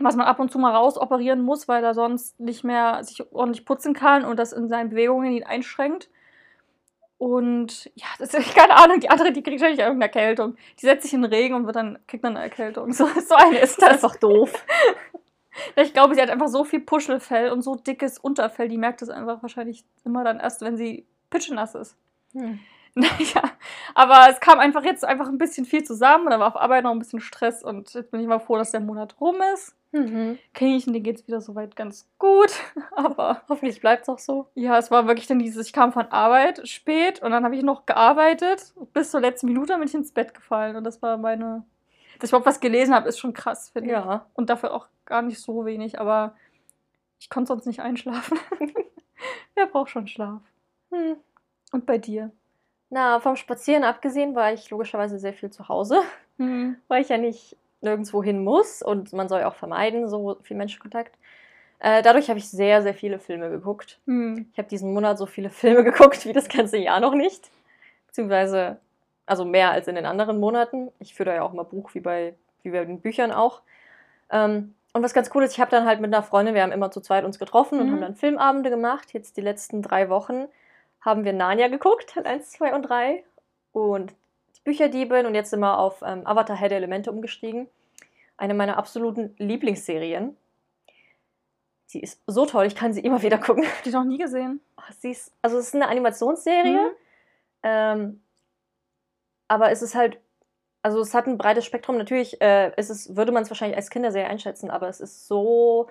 Was 0.00 0.16
man 0.16 0.26
ab 0.26 0.40
und 0.40 0.50
zu 0.50 0.58
mal 0.58 0.74
rausoperieren 0.74 1.40
muss, 1.40 1.68
weil 1.68 1.84
er 1.84 1.94
sonst 1.94 2.40
nicht 2.40 2.64
mehr 2.64 3.04
sich 3.04 3.32
ordentlich 3.32 3.64
putzen 3.64 3.94
kann 3.94 4.24
und 4.24 4.40
das 4.40 4.52
in 4.52 4.68
seinen 4.68 4.90
Bewegungen 4.90 5.30
ihn 5.30 5.44
einschränkt. 5.44 6.10
Und 7.18 7.90
ja, 7.94 8.06
das 8.18 8.34
ist 8.34 8.54
keine 8.56 8.76
Ahnung, 8.76 9.00
die 9.00 9.10
andere, 9.10 9.32
die 9.32 9.42
kriegt 9.42 9.60
wahrscheinlich 9.60 9.80
irgendeine 9.80 10.12
Erkältung. 10.12 10.56
Die 10.80 10.86
setzt 10.86 11.04
sich 11.04 11.14
in 11.14 11.22
den 11.22 11.32
Regen 11.32 11.54
und 11.54 11.66
wird 11.66 11.76
dann, 11.76 11.98
kriegt 12.06 12.24
dann 12.24 12.36
eine 12.36 12.44
Erkältung. 12.44 12.92
So, 12.92 13.06
so 13.26 13.34
eine 13.34 13.58
ist 13.58 13.80
Das 13.80 13.88
das. 13.88 13.94
ist 13.96 14.04
doch 14.04 14.16
doof. 14.16 14.52
Ich 15.76 15.92
glaube, 15.92 16.16
sie 16.16 16.20
hat 16.20 16.30
einfach 16.30 16.48
so 16.48 16.64
viel 16.64 16.80
Puschelfell 16.80 17.50
und 17.52 17.62
so 17.62 17.76
dickes 17.76 18.18
Unterfell, 18.18 18.68
die 18.68 18.76
merkt 18.76 19.02
das 19.02 19.08
einfach 19.08 19.40
wahrscheinlich 19.40 19.84
immer 20.04 20.24
dann 20.24 20.40
erst, 20.40 20.62
wenn 20.62 20.76
sie 20.76 21.06
pitschenass 21.30 21.76
ist. 21.76 21.96
Hm. 22.32 22.58
Naja, 22.96 23.50
aber 23.96 24.30
es 24.30 24.38
kam 24.38 24.60
einfach 24.60 24.84
jetzt 24.84 25.04
einfach 25.04 25.26
ein 25.26 25.38
bisschen 25.38 25.66
viel 25.66 25.82
zusammen 25.82 26.26
und 26.26 26.30
da 26.30 26.38
war 26.38 26.46
auf 26.46 26.56
Arbeit 26.56 26.84
noch 26.84 26.92
ein 26.92 27.00
bisschen 27.00 27.20
Stress 27.20 27.64
und 27.64 27.92
jetzt 27.92 28.12
bin 28.12 28.20
ich 28.20 28.28
mal 28.28 28.38
froh, 28.38 28.56
dass 28.56 28.70
der 28.70 28.80
Monat 28.80 29.20
rum 29.20 29.36
ist. 29.52 29.74
Mhm. 29.90 30.38
Kaninchen, 30.52 30.92
denen 30.92 31.04
geht 31.04 31.20
es 31.20 31.26
wieder 31.26 31.40
soweit 31.40 31.74
ganz 31.74 32.08
gut. 32.18 32.52
Aber 32.92 33.42
Hoffentlich 33.48 33.80
bleibt 33.80 34.02
es 34.02 34.08
auch 34.08 34.18
so. 34.18 34.48
ja, 34.54 34.78
es 34.78 34.90
war 34.90 35.08
wirklich 35.08 35.26
dann 35.26 35.40
dieses, 35.40 35.66
ich 35.66 35.72
kam 35.72 35.92
von 35.92 36.06
Arbeit 36.06 36.68
spät 36.68 37.20
und 37.22 37.32
dann 37.32 37.44
habe 37.44 37.56
ich 37.56 37.62
noch 37.62 37.86
gearbeitet. 37.86 38.74
Bis 38.92 39.10
zur 39.10 39.20
letzten 39.20 39.46
Minute 39.46 39.76
bin 39.76 39.88
ich 39.88 39.94
ins 39.94 40.12
Bett 40.12 40.34
gefallen 40.34 40.76
und 40.76 40.84
das 40.84 41.02
war 41.02 41.16
meine. 41.16 41.64
Dass 42.18 42.28
ich 42.28 42.30
überhaupt 42.30 42.46
was 42.46 42.60
gelesen 42.60 42.94
habe, 42.94 43.08
ist 43.08 43.18
schon 43.18 43.32
krass, 43.32 43.70
finde 43.70 43.88
ich. 43.88 43.92
Ja. 43.92 44.26
Und 44.34 44.50
dafür 44.50 44.72
auch 44.72 44.86
gar 45.04 45.22
nicht 45.22 45.40
so 45.40 45.64
wenig, 45.64 46.00
aber 46.00 46.36
ich 47.18 47.28
konnte 47.28 47.48
sonst 47.48 47.66
nicht 47.66 47.80
einschlafen. 47.80 48.38
Wer 49.54 49.66
braucht 49.66 49.90
schon 49.90 50.06
Schlaf? 50.06 50.42
Hm. 50.92 51.16
Und 51.72 51.86
bei 51.86 51.98
dir? 51.98 52.30
Na, 52.94 53.18
vom 53.18 53.34
Spazieren 53.34 53.82
abgesehen 53.82 54.36
war 54.36 54.52
ich 54.52 54.70
logischerweise 54.70 55.18
sehr 55.18 55.32
viel 55.32 55.50
zu 55.50 55.68
Hause, 55.68 56.00
Hm. 56.38 56.76
weil 56.86 57.02
ich 57.02 57.08
ja 57.08 57.18
nicht 57.18 57.56
nirgendwo 57.80 58.22
hin 58.22 58.42
muss 58.44 58.82
und 58.82 59.12
man 59.12 59.28
soll 59.28 59.40
ja 59.40 59.48
auch 59.48 59.56
vermeiden, 59.56 60.08
so 60.08 60.36
viel 60.42 60.56
Menschenkontakt. 60.56 61.16
Äh, 61.80 62.02
dadurch 62.02 62.28
habe 62.28 62.38
ich 62.38 62.48
sehr, 62.48 62.82
sehr 62.82 62.94
viele 62.94 63.18
Filme 63.18 63.50
geguckt. 63.50 63.98
Hm. 64.06 64.46
Ich 64.52 64.58
habe 64.58 64.68
diesen 64.68 64.94
Monat 64.94 65.18
so 65.18 65.26
viele 65.26 65.50
Filme 65.60 65.82
geguckt 65.82 66.24
wie 66.24 66.32
das 66.32 66.48
ganze 66.48 66.78
Jahr 66.78 67.00
noch 67.00 67.14
nicht. 67.14 67.50
Beziehungsweise, 68.06 68.78
also 69.26 69.44
mehr 69.44 69.72
als 69.72 69.88
in 69.88 69.96
den 69.96 70.06
anderen 70.06 70.38
Monaten. 70.38 70.92
Ich 71.00 71.14
führe 71.14 71.30
da 71.30 71.34
ja 71.36 71.42
auch 71.42 71.52
immer 71.52 71.64
Buch, 71.64 71.94
wie 71.94 72.00
bei, 72.00 72.34
wie 72.62 72.70
bei 72.70 72.84
den 72.84 73.00
Büchern 73.00 73.32
auch. 73.32 73.60
Ähm, 74.30 74.74
und 74.92 75.02
was 75.02 75.14
ganz 75.14 75.30
cool 75.34 75.42
ist, 75.42 75.52
ich 75.54 75.60
habe 75.60 75.72
dann 75.72 75.84
halt 75.84 76.00
mit 76.00 76.14
einer 76.14 76.22
Freundin, 76.22 76.54
wir 76.54 76.62
haben 76.62 76.70
immer 76.70 76.92
zu 76.92 77.00
zweit 77.00 77.24
uns 77.24 77.40
getroffen 77.40 77.80
und 77.80 77.88
Mhm. 77.88 77.92
haben 77.92 78.00
dann 78.00 78.14
Filmabende 78.14 78.70
gemacht. 78.70 79.12
Jetzt 79.12 79.36
die 79.36 79.40
letzten 79.40 79.82
drei 79.82 80.08
Wochen 80.08 80.46
haben 81.04 81.24
wir 81.24 81.32
Narnia 81.32 81.68
geguckt, 81.68 82.08
Teil 82.10 82.26
1, 82.26 82.50
2 82.52 82.74
und 82.74 82.82
3. 82.82 83.24
Und 83.72 84.12
die 84.56 84.60
Bücherdiebin 84.64 85.26
und 85.26 85.34
jetzt 85.34 85.50
sind 85.50 85.60
wir 85.60 85.78
auf 85.78 86.02
ähm, 86.06 86.26
Avatar 86.26 86.56
Herr 86.56 86.68
der 86.68 86.78
Elemente 86.78 87.10
umgestiegen. 87.10 87.68
Eine 88.36 88.54
meiner 88.54 88.78
absoluten 88.78 89.34
Lieblingsserien. 89.38 90.36
Sie 91.86 92.00
ist 92.00 92.22
so 92.26 92.46
toll, 92.46 92.66
ich 92.66 92.74
kann 92.74 92.92
sie 92.92 93.00
immer 93.00 93.22
wieder 93.22 93.38
gucken. 93.38 93.64
Die 93.84 93.90
noch 93.90 94.04
nie 94.04 94.18
gesehen. 94.18 94.60
Sie 94.98 95.10
ist, 95.10 95.32
also 95.42 95.58
es 95.58 95.68
ist 95.68 95.74
eine 95.74 95.88
Animationsserie, 95.88 96.72
Mhm. 96.72 96.96
ähm, 97.62 98.22
aber 99.46 99.70
es 99.70 99.82
ist 99.82 99.94
halt, 99.94 100.18
also 100.82 101.00
es 101.00 101.14
hat 101.14 101.26
ein 101.26 101.38
breites 101.38 101.64
Spektrum. 101.64 101.96
Natürlich 101.96 102.40
äh, 102.40 102.72
ist 102.76 102.90
es, 102.90 103.14
würde 103.16 103.30
man 103.32 103.42
es 103.42 103.50
wahrscheinlich 103.50 103.76
als 103.76 103.90
Kinderserie 103.90 104.28
einschätzen, 104.28 104.70
aber 104.70 104.88
es 104.88 105.00
ist 105.00 105.28
so 105.28 105.88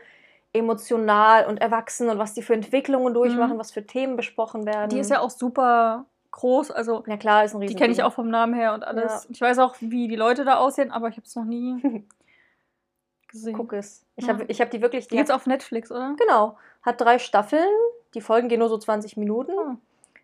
emotional 0.54 1.46
und 1.48 1.58
erwachsen 1.62 2.10
und 2.10 2.20
was 2.20 2.34
die 2.34 2.42
für 2.44 2.54
Entwicklungen 2.54 3.14
durchmachen, 3.14 3.56
Mhm. 3.56 3.60
was 3.60 3.72
für 3.72 3.86
Themen 3.86 4.16
besprochen 4.16 4.66
werden. 4.66 4.90
Die 4.90 5.00
ist 5.00 5.10
ja 5.10 5.20
auch 5.20 5.30
super 5.32 6.06
groß. 6.32 6.72
Also 6.72 7.04
Ja 7.08 7.18
klar, 7.18 7.44
ist 7.44 7.54
ein 7.54 7.60
riesen 7.60 7.76
die 7.76 7.80
kenne 7.80 7.92
ich 7.94 8.04
auch 8.04 8.14
vom 8.14 8.30
Namen 8.30 8.54
her 8.54 8.74
und 8.74 8.84
alles. 8.84 9.24
Ja. 9.26 9.30
Ich 9.32 9.42
weiß 9.42 9.60
auch, 9.60 9.76
wie 9.80 10.08
die 10.08 10.16
Leute 10.16 10.46
da 10.46 10.56
aussehen, 10.58 10.92
aber 10.92 11.10
ich 11.10 11.16
habe 11.18 11.26
es 11.26 11.36
noch 11.36 11.46
nie 11.46 11.82
gesehen. 13.28 13.58
Guck 13.58 13.74
es. 13.74 14.06
Ich 14.16 14.26
Ja. 14.28 14.34
habe 14.34 14.46
ich 14.48 14.62
hab 14.62 14.70
die 14.72 14.82
wirklich... 14.82 15.06
Die 15.08 15.12
Die 15.12 15.18
gibt's 15.18 15.32
auf 15.32 15.46
Netflix, 15.48 15.92
oder? 15.92 16.16
Genau. 16.18 16.58
Hat 16.84 17.02
drei 17.02 17.18
Staffeln. 17.20 17.68
Die 18.14 18.22
Folgen 18.22 18.48
gehen 18.48 18.60
nur 18.60 18.70
so 18.70 18.78
20 18.78 19.18
Minuten. 19.18 19.54
Ah. 19.58 19.78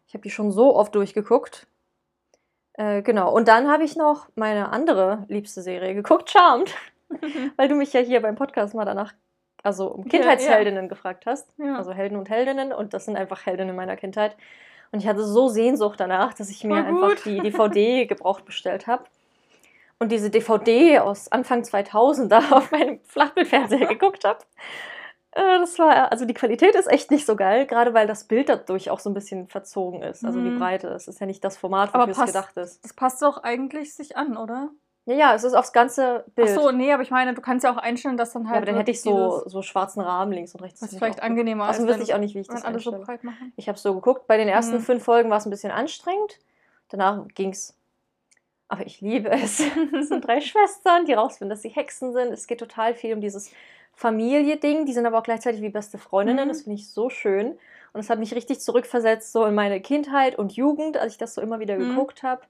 Ich 0.07 0.13
habe 0.13 0.21
die 0.21 0.29
schon 0.31 0.51
so 0.51 0.75
oft 0.75 0.93
durchgeguckt. 0.95 1.67
Äh, 2.73 3.01
genau. 3.01 3.31
Und 3.33 3.47
dann 3.47 3.67
habe 3.69 3.83
ich 3.83 3.95
noch 3.95 4.27
meine 4.35 4.69
andere 4.69 5.25
liebste 5.27 5.61
Serie 5.61 5.93
geguckt, 5.95 6.29
Charmed. 6.29 6.73
Weil 7.57 7.67
du 7.67 7.75
mich 7.75 7.93
ja 7.93 8.01
hier 8.01 8.21
beim 8.21 8.35
Podcast 8.35 8.73
mal 8.75 8.85
danach, 8.85 9.13
also 9.63 9.87
um 9.87 10.03
Ja, 10.03 10.09
Kindheitsheldinnen 10.09 10.89
gefragt 10.89 11.25
hast. 11.25 11.47
Ja. 11.57 11.75
Also 11.75 11.91
Helden 11.91 12.17
und 12.17 12.29
Heldinnen. 12.29 12.71
Und 12.73 12.93
das 12.93 13.05
sind 13.05 13.17
einfach 13.17 13.45
Heldinnen 13.45 13.75
meiner 13.75 13.95
Kindheit. 13.97 14.35
Und 14.91 14.99
ich 14.99 15.07
hatte 15.07 15.23
so 15.23 15.47
Sehnsucht 15.49 15.99
danach, 15.99 16.33
dass 16.33 16.49
ich 16.49 16.63
mir 16.63 16.83
einfach 16.85 17.15
die 17.23 17.39
DVD 17.39 18.05
gebraucht 18.07 18.45
bestellt 18.45 18.87
habe. 18.87 19.03
Und 19.99 20.11
diese 20.11 20.29
DVD 20.29 20.99
aus 20.99 21.31
Anfang 21.31 21.63
2000 21.63 22.31
da 22.31 22.39
auf 22.51 22.71
meinem 22.71 22.99
Flachbildfernseher 23.03 23.85
geguckt 23.87 24.23
habe. 24.25 24.39
Äh, 25.31 25.59
Das 25.59 25.77
war, 25.77 26.11
also 26.11 26.25
die 26.25 26.33
Qualität 26.33 26.73
ist 26.75 26.87
echt 26.89 27.11
nicht 27.11 27.25
so 27.25 27.35
geil, 27.35 27.67
gerade 27.67 27.93
weil 27.93 28.07
das 28.07 28.23
Bild 28.23 28.47
dadurch 28.49 28.89
auch 28.89 28.99
so 28.99 29.09
ein 29.09 29.13
bisschen 29.13 29.47
verzogen 29.49 30.01
ist. 30.01 30.23
Also 30.25 30.39
die 30.41 30.49
Mhm. 30.51 30.59
Breite. 30.59 30.87
Es 30.87 31.07
ist 31.07 31.19
ja 31.19 31.25
nicht 31.27 31.43
das 31.43 31.57
Format, 31.57 31.93
wofür 31.93 32.09
es 32.11 32.25
gedacht 32.25 32.55
ist. 32.57 32.83
Das 32.83 32.93
passt 32.93 33.21
doch 33.21 33.43
eigentlich 33.43 33.93
sich 33.93 34.15
an, 34.17 34.37
oder? 34.37 34.69
Ja, 35.09 35.15
ja, 35.15 35.33
es 35.33 35.43
ist 35.43 35.55
aufs 35.55 35.73
ganze 35.73 36.23
Ach 36.27 36.31
Bild. 36.35 36.49
so, 36.49 36.69
nee, 36.71 36.93
aber 36.93 37.01
ich 37.01 37.09
meine, 37.09 37.33
du 37.33 37.41
kannst 37.41 37.63
ja 37.63 37.71
auch 37.73 37.77
einstellen, 37.77 38.15
dass 38.15 38.31
dann 38.33 38.43
ja, 38.43 38.49
halt. 38.49 38.57
aber 38.57 38.65
dann 38.67 38.75
hätte 38.75 38.91
ich 38.91 39.01
so, 39.01 39.41
so 39.47 39.61
schwarzen 39.63 40.01
Rahmen 40.01 40.31
links 40.31 40.53
und 40.53 40.61
rechts. 40.61 40.81
Was 40.83 40.91
Das 40.91 40.99
vielleicht 40.99 41.15
ich 41.17 41.21
auch 41.23 41.25
angenehmer 41.25 41.67
ist, 41.69 41.81
wüsste 41.85 42.03
ich 42.03 42.13
auch 42.13 42.19
nicht, 42.19 42.35
wie 42.35 42.39
ich 42.41 42.47
das 42.47 42.63
alle 42.63 42.79
so 42.79 42.91
breit 42.91 43.23
machen. 43.23 43.51
Ich 43.55 43.67
habe 43.67 43.79
so 43.79 43.95
geguckt. 43.95 44.27
Bei 44.27 44.37
den 44.37 44.47
ersten 44.47 44.75
Mhm. 44.75 44.81
fünf 44.81 45.03
Folgen 45.03 45.29
war 45.31 45.37
es 45.37 45.45
ein 45.45 45.49
bisschen 45.49 45.71
anstrengend. 45.71 46.37
Danach 46.89 47.25
ging's. 47.33 47.75
Aber 48.67 48.85
ich 48.85 49.01
liebe 49.01 49.29
es. 49.31 49.59
Es 49.99 50.09
sind 50.09 50.25
drei 50.27 50.41
Schwestern, 50.41 51.05
die 51.05 51.13
rausfinden, 51.13 51.49
dass 51.49 51.63
sie 51.63 51.69
Hexen 51.69 52.13
sind. 52.13 52.31
Es 52.31 52.45
geht 52.45 52.59
total 52.59 52.93
viel 52.93 53.13
um 53.15 53.19
dieses 53.21 53.51
Familie-Ding. 53.95 54.85
Die 54.85 54.93
sind 54.93 55.05
aber 55.07 55.17
auch 55.17 55.23
gleichzeitig 55.23 55.61
wie 55.61 55.69
beste 55.69 55.97
Freundinnen. 55.97 56.45
Mhm. 56.45 56.49
Das 56.49 56.61
finde 56.61 56.75
ich 56.75 56.89
so 56.91 57.09
schön. 57.09 57.57
Und 57.93 57.99
es 58.01 58.09
hat 58.11 58.19
mich 58.19 58.35
richtig 58.35 58.59
zurückversetzt, 58.61 59.31
so 59.31 59.45
in 59.45 59.55
meine 59.55 59.81
Kindheit 59.81 60.37
und 60.37 60.51
Jugend, 60.55 60.97
als 60.97 61.13
ich 61.13 61.17
das 61.17 61.33
so 61.33 61.41
immer 61.41 61.59
wieder 61.59 61.77
Mhm. 61.79 61.89
geguckt 61.89 62.21
habe. 62.21 62.41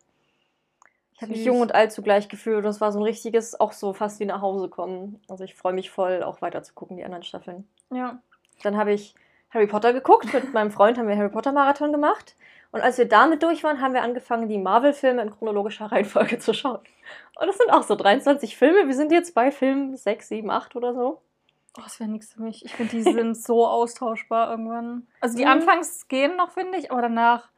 Ich 1.20 1.24
habe 1.24 1.34
mich 1.34 1.44
jung 1.44 1.60
und 1.60 1.76
alt 1.76 1.92
zugleich 1.92 2.30
gefühlt 2.30 2.64
und 2.64 2.70
es 2.70 2.80
war 2.80 2.94
so 2.94 3.00
ein 3.00 3.04
richtiges, 3.04 3.60
auch 3.60 3.74
so 3.74 3.92
fast 3.92 4.22
wie 4.22 4.26
nach 4.26 4.42
Hause 4.42 4.70
kommen. 4.70 5.22
Also 5.28 5.44
ich 5.44 5.54
freue 5.54 5.74
mich 5.74 5.92
voll, 5.92 6.24
auch 6.24 6.42
weiter 6.42 6.64
zu 6.64 6.74
gucken, 6.74 6.96
die 6.96 7.04
anderen 7.04 7.24
Staffeln. 7.24 7.68
Ja. 7.92 8.22
Dann 8.64 8.78
habe 8.78 8.94
ich 8.94 9.16
Harry 9.50 9.68
Potter 9.68 9.92
geguckt. 9.92 10.34
Mit 10.34 10.54
meinem 10.54 10.72
Freund 10.72 10.98
haben 10.98 11.10
wir 11.10 11.18
Harry 11.18 11.28
Potter 11.28 11.52
Marathon 11.52 11.92
gemacht. 11.92 12.38
Und 12.72 12.80
als 12.80 12.98
wir 12.98 13.06
damit 13.06 13.44
durch 13.44 13.66
waren, 13.66 13.82
haben 13.82 13.94
wir 13.94 14.02
angefangen, 14.02 14.48
die 14.48 14.58
Marvel-Filme 14.58 15.22
in 15.22 15.30
chronologischer 15.30 15.88
Reihenfolge 15.92 16.40
zu 16.40 16.54
schauen. 16.54 16.80
Und 17.38 17.48
das 17.48 17.58
sind 17.58 17.70
auch 17.70 17.84
so 17.84 17.98
23 17.98 18.56
Filme. 18.56 18.88
Wir 18.88 18.96
sind 18.96 19.12
jetzt 19.12 19.36
bei 19.36 19.52
Film 19.52 19.98
6, 19.98 20.26
7, 20.30 20.50
8 20.50 20.78
oder 20.78 20.94
so. 20.94 21.22
Oh, 21.78 21.82
das 21.84 22.00
wäre 22.00 22.10
nichts 22.10 22.34
für 22.34 22.42
mich. 22.42 22.64
Ich 22.64 22.76
finde, 22.76 22.92
die 22.94 23.02
sind 23.02 23.36
so 23.36 23.68
austauschbar 23.68 24.52
irgendwann. 24.52 25.06
Also 25.20 25.36
die 25.36 25.44
Mhm. 25.44 25.52
Anfangs 25.52 26.08
gehen 26.08 26.38
noch, 26.38 26.52
finde 26.52 26.78
ich, 26.78 26.94
aber 26.94 27.02
danach, 27.02 27.50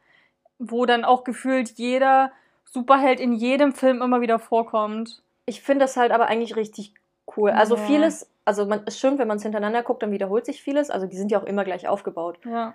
wo 0.58 0.84
dann 0.84 1.04
auch 1.04 1.22
gefühlt 1.22 1.70
jeder 1.78 2.32
Superheld 2.72 3.20
in 3.20 3.32
jedem 3.34 3.72
Film 3.72 4.00
immer 4.02 4.20
wieder 4.20 4.38
vorkommt. 4.38 5.22
Ich 5.46 5.60
finde 5.62 5.84
das 5.84 5.96
halt 5.96 6.10
aber 6.12 6.26
eigentlich 6.26 6.56
richtig 6.56 6.94
cool. 7.36 7.50
Also 7.50 7.76
Ja. 7.76 7.82
vieles, 7.82 8.30
also 8.44 8.64
man, 8.66 8.82
es 8.86 8.98
stimmt, 8.98 9.18
wenn 9.18 9.28
man 9.28 9.36
es 9.36 9.42
hintereinander 9.42 9.82
guckt, 9.82 10.02
dann 10.02 10.10
wiederholt 10.10 10.46
sich 10.46 10.62
vieles. 10.62 10.90
Also 10.90 11.06
die 11.06 11.16
sind 11.16 11.30
ja 11.30 11.38
auch 11.38 11.44
immer 11.44 11.64
gleich 11.64 11.86
aufgebaut. 11.88 12.38
Ja. 12.44 12.74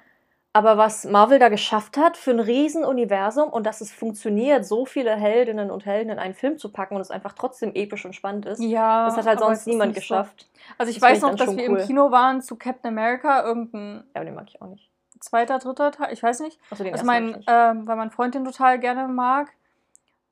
Aber 0.54 0.78
was 0.78 1.06
Marvel 1.06 1.38
da 1.40 1.50
geschafft 1.50 1.98
hat 1.98 2.18
für 2.18 2.32
ein 2.32 2.40
Riesenuniversum 2.40 3.50
und 3.50 3.66
dass 3.66 3.82
es 3.82 3.92
funktioniert, 3.92 4.66
so 4.66 4.86
viele 4.86 5.16
Heldinnen 5.16 5.70
und 5.70 5.86
Helden 5.86 6.10
in 6.12 6.20
einen 6.20 6.34
Film 6.34 6.58
zu 6.58 6.72
packen 6.72 6.96
und 6.96 7.02
es 7.02 7.12
einfach 7.12 7.34
trotzdem 7.34 7.74
episch 7.76 8.06
und 8.06 8.14
spannend 8.16 8.46
ist, 8.48 8.60
Ja. 8.62 9.06
das 9.06 9.18
hat 9.18 9.26
halt 9.28 9.40
sonst 9.40 9.60
ist 9.62 9.68
niemand 9.68 9.90
nicht 9.96 10.08
so. 10.08 10.16
geschafft. 10.16 10.48
Also 10.78 10.90
ich 10.92 11.00
Das 11.00 11.10
weiß 11.10 11.22
noch, 11.22 11.36
dass 11.36 11.56
wir 11.56 11.70
cool. 11.70 11.80
im 11.80 11.86
Kino 11.86 12.12
waren 12.12 12.42
zu 12.42 12.56
Captain 12.56 12.90
America, 12.90 13.44
irgendein 13.44 13.98
Ja, 13.98 14.02
aber 14.22 14.26
den 14.26 14.36
mag 14.36 14.46
ich 14.48 14.60
auch 14.62 14.68
nicht. 14.68 14.90
zweiter, 15.20 15.60
dritter 15.60 15.92
Teil, 15.92 16.12
ich 16.14 16.24
weiß 16.24 16.40
nicht. 16.40 16.60
Achso, 16.72 16.84
den 16.84 16.94
Also 16.94 17.06
mein, 17.06 17.44
ähm, 17.48 17.88
weil 17.88 17.96
mein 17.96 18.10
Freund 18.12 18.34
den 18.36 18.46
total 18.46 18.80
gerne 18.80 19.08
mag. 19.08 19.52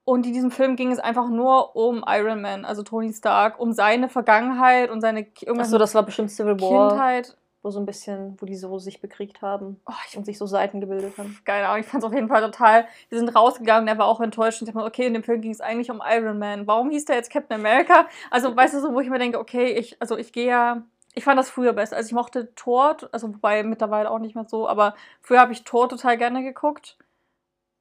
Und 0.05 0.27
in 0.27 0.33
diesem 0.33 0.51
Film 0.51 0.75
ging 0.75 0.91
es 0.91 0.99
einfach 0.99 1.27
nur 1.29 1.75
um 1.75 2.05
Iron 2.07 2.39
Man, 2.41 2.63
also 2.63 2.83
Tony 2.83 3.11
Stark, 3.11 3.59
um 3.59 3.73
seine 3.73 4.07
Vergangenheit 4.07 4.91
und 4.91 5.01
seine 5.01 5.21
irgendwas 5.41 5.67
Achso, 5.67 5.79
das 5.79 5.95
war 5.95 6.03
bestimmt 6.03 6.29
Civil 6.29 6.61
War, 6.61 6.89
Kindheit. 6.89 7.35
wo 7.63 7.71
so 7.71 7.79
ein 7.79 7.87
bisschen, 7.87 8.37
wo 8.39 8.45
die 8.45 8.55
so 8.55 8.77
sich 8.77 9.01
bekriegt 9.01 9.41
haben 9.41 9.81
Oh, 9.87 9.93
ich 10.07 10.15
und 10.15 10.23
sich 10.27 10.37
so 10.37 10.45
Seiten 10.45 10.79
gebildet 10.79 11.17
haben. 11.17 11.35
keine 11.43 11.67
Ahnung, 11.67 11.79
ich 11.81 11.87
fand 11.87 12.03
es 12.03 12.07
auf 12.07 12.13
jeden 12.13 12.27
Fall 12.27 12.41
total. 12.43 12.85
Wir 13.09 13.17
sind 13.17 13.29
rausgegangen, 13.35 13.87
der 13.87 13.97
war 13.97 14.05
auch 14.05 14.21
enttäuscht 14.21 14.61
und 14.61 14.67
ich 14.67 14.73
dachte 14.75 14.83
mir, 14.83 14.87
okay, 14.87 15.07
in 15.07 15.13
dem 15.15 15.23
Film 15.23 15.41
ging 15.41 15.49
es 15.51 15.59
eigentlich 15.59 15.89
um 15.89 16.03
Iron 16.07 16.37
Man. 16.37 16.67
Warum 16.67 16.91
hieß 16.91 17.05
der 17.05 17.15
jetzt 17.15 17.31
Captain 17.31 17.59
America? 17.59 18.05
Also, 18.29 18.55
weißt 18.55 18.75
du, 18.75 18.81
so, 18.81 18.93
wo 18.93 18.99
ich 18.99 19.09
mir 19.09 19.17
denke, 19.17 19.39
okay, 19.39 19.71
ich, 19.71 19.99
also 19.99 20.17
ich 20.17 20.31
gehe 20.31 20.47
ja. 20.47 20.83
Ich 21.17 21.23
fand 21.23 21.39
das 21.39 21.49
früher 21.49 21.71
besser. 21.73 21.95
Also 21.95 22.07
ich 22.09 22.13
mochte 22.13 22.53
Thor, 22.55 22.97
also 23.13 23.29
wobei 23.33 23.63
mittlerweile 23.63 24.11
auch 24.11 24.19
nicht 24.19 24.35
mehr 24.35 24.43
so, 24.43 24.67
aber 24.67 24.93
früher 25.21 25.39
habe 25.39 25.53
ich 25.53 25.63
Thor 25.63 25.87
total 25.89 26.17
gerne 26.17 26.43
geguckt. 26.43 26.97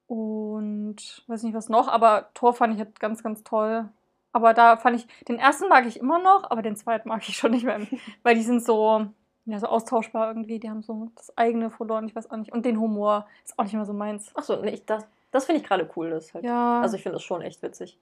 Und 0.07 1.23
weiß 1.27 1.43
nicht 1.43 1.55
was 1.55 1.69
noch, 1.69 1.87
aber 1.87 2.29
Thor 2.33 2.53
fand 2.53 2.73
ich 2.73 2.79
halt 2.79 2.99
ganz, 2.99 3.23
ganz 3.23 3.43
toll. 3.43 3.89
Aber 4.31 4.53
da 4.53 4.77
fand 4.77 4.97
ich, 4.97 5.07
den 5.27 5.39
ersten 5.39 5.69
mag 5.69 5.85
ich 5.85 5.99
immer 5.99 6.19
noch, 6.19 6.51
aber 6.51 6.61
den 6.61 6.75
zweiten 6.75 7.09
mag 7.09 7.27
ich 7.27 7.37
schon 7.37 7.51
nicht 7.51 7.65
mehr. 7.65 7.79
Weil 8.23 8.35
die 8.35 8.41
sind 8.41 8.63
so, 8.63 9.07
ja, 9.45 9.59
so 9.59 9.67
austauschbar 9.67 10.27
irgendwie. 10.27 10.59
Die 10.59 10.69
haben 10.69 10.83
so 10.83 11.09
das 11.15 11.35
eigene 11.37 11.69
verloren, 11.69 12.07
ich 12.07 12.15
weiß 12.15 12.29
auch 12.29 12.37
nicht. 12.37 12.51
Und 12.51 12.65
den 12.65 12.79
Humor 12.79 13.27
ist 13.43 13.57
auch 13.57 13.63
nicht 13.63 13.73
mehr 13.73 13.85
so 13.85 13.93
meins. 13.93 14.35
Achso, 14.35 14.61
nee, 14.61 14.71
ich, 14.71 14.85
das, 14.85 15.07
das 15.31 15.45
finde 15.45 15.61
ich 15.61 15.67
gerade 15.67 15.89
cool. 15.95 16.09
Das 16.09 16.33
halt. 16.33 16.43
Ja. 16.43 16.81
Also 16.81 16.97
ich 16.97 17.03
finde 17.03 17.15
das 17.15 17.23
schon 17.23 17.41
echt 17.41 17.61
witzig. 17.63 17.97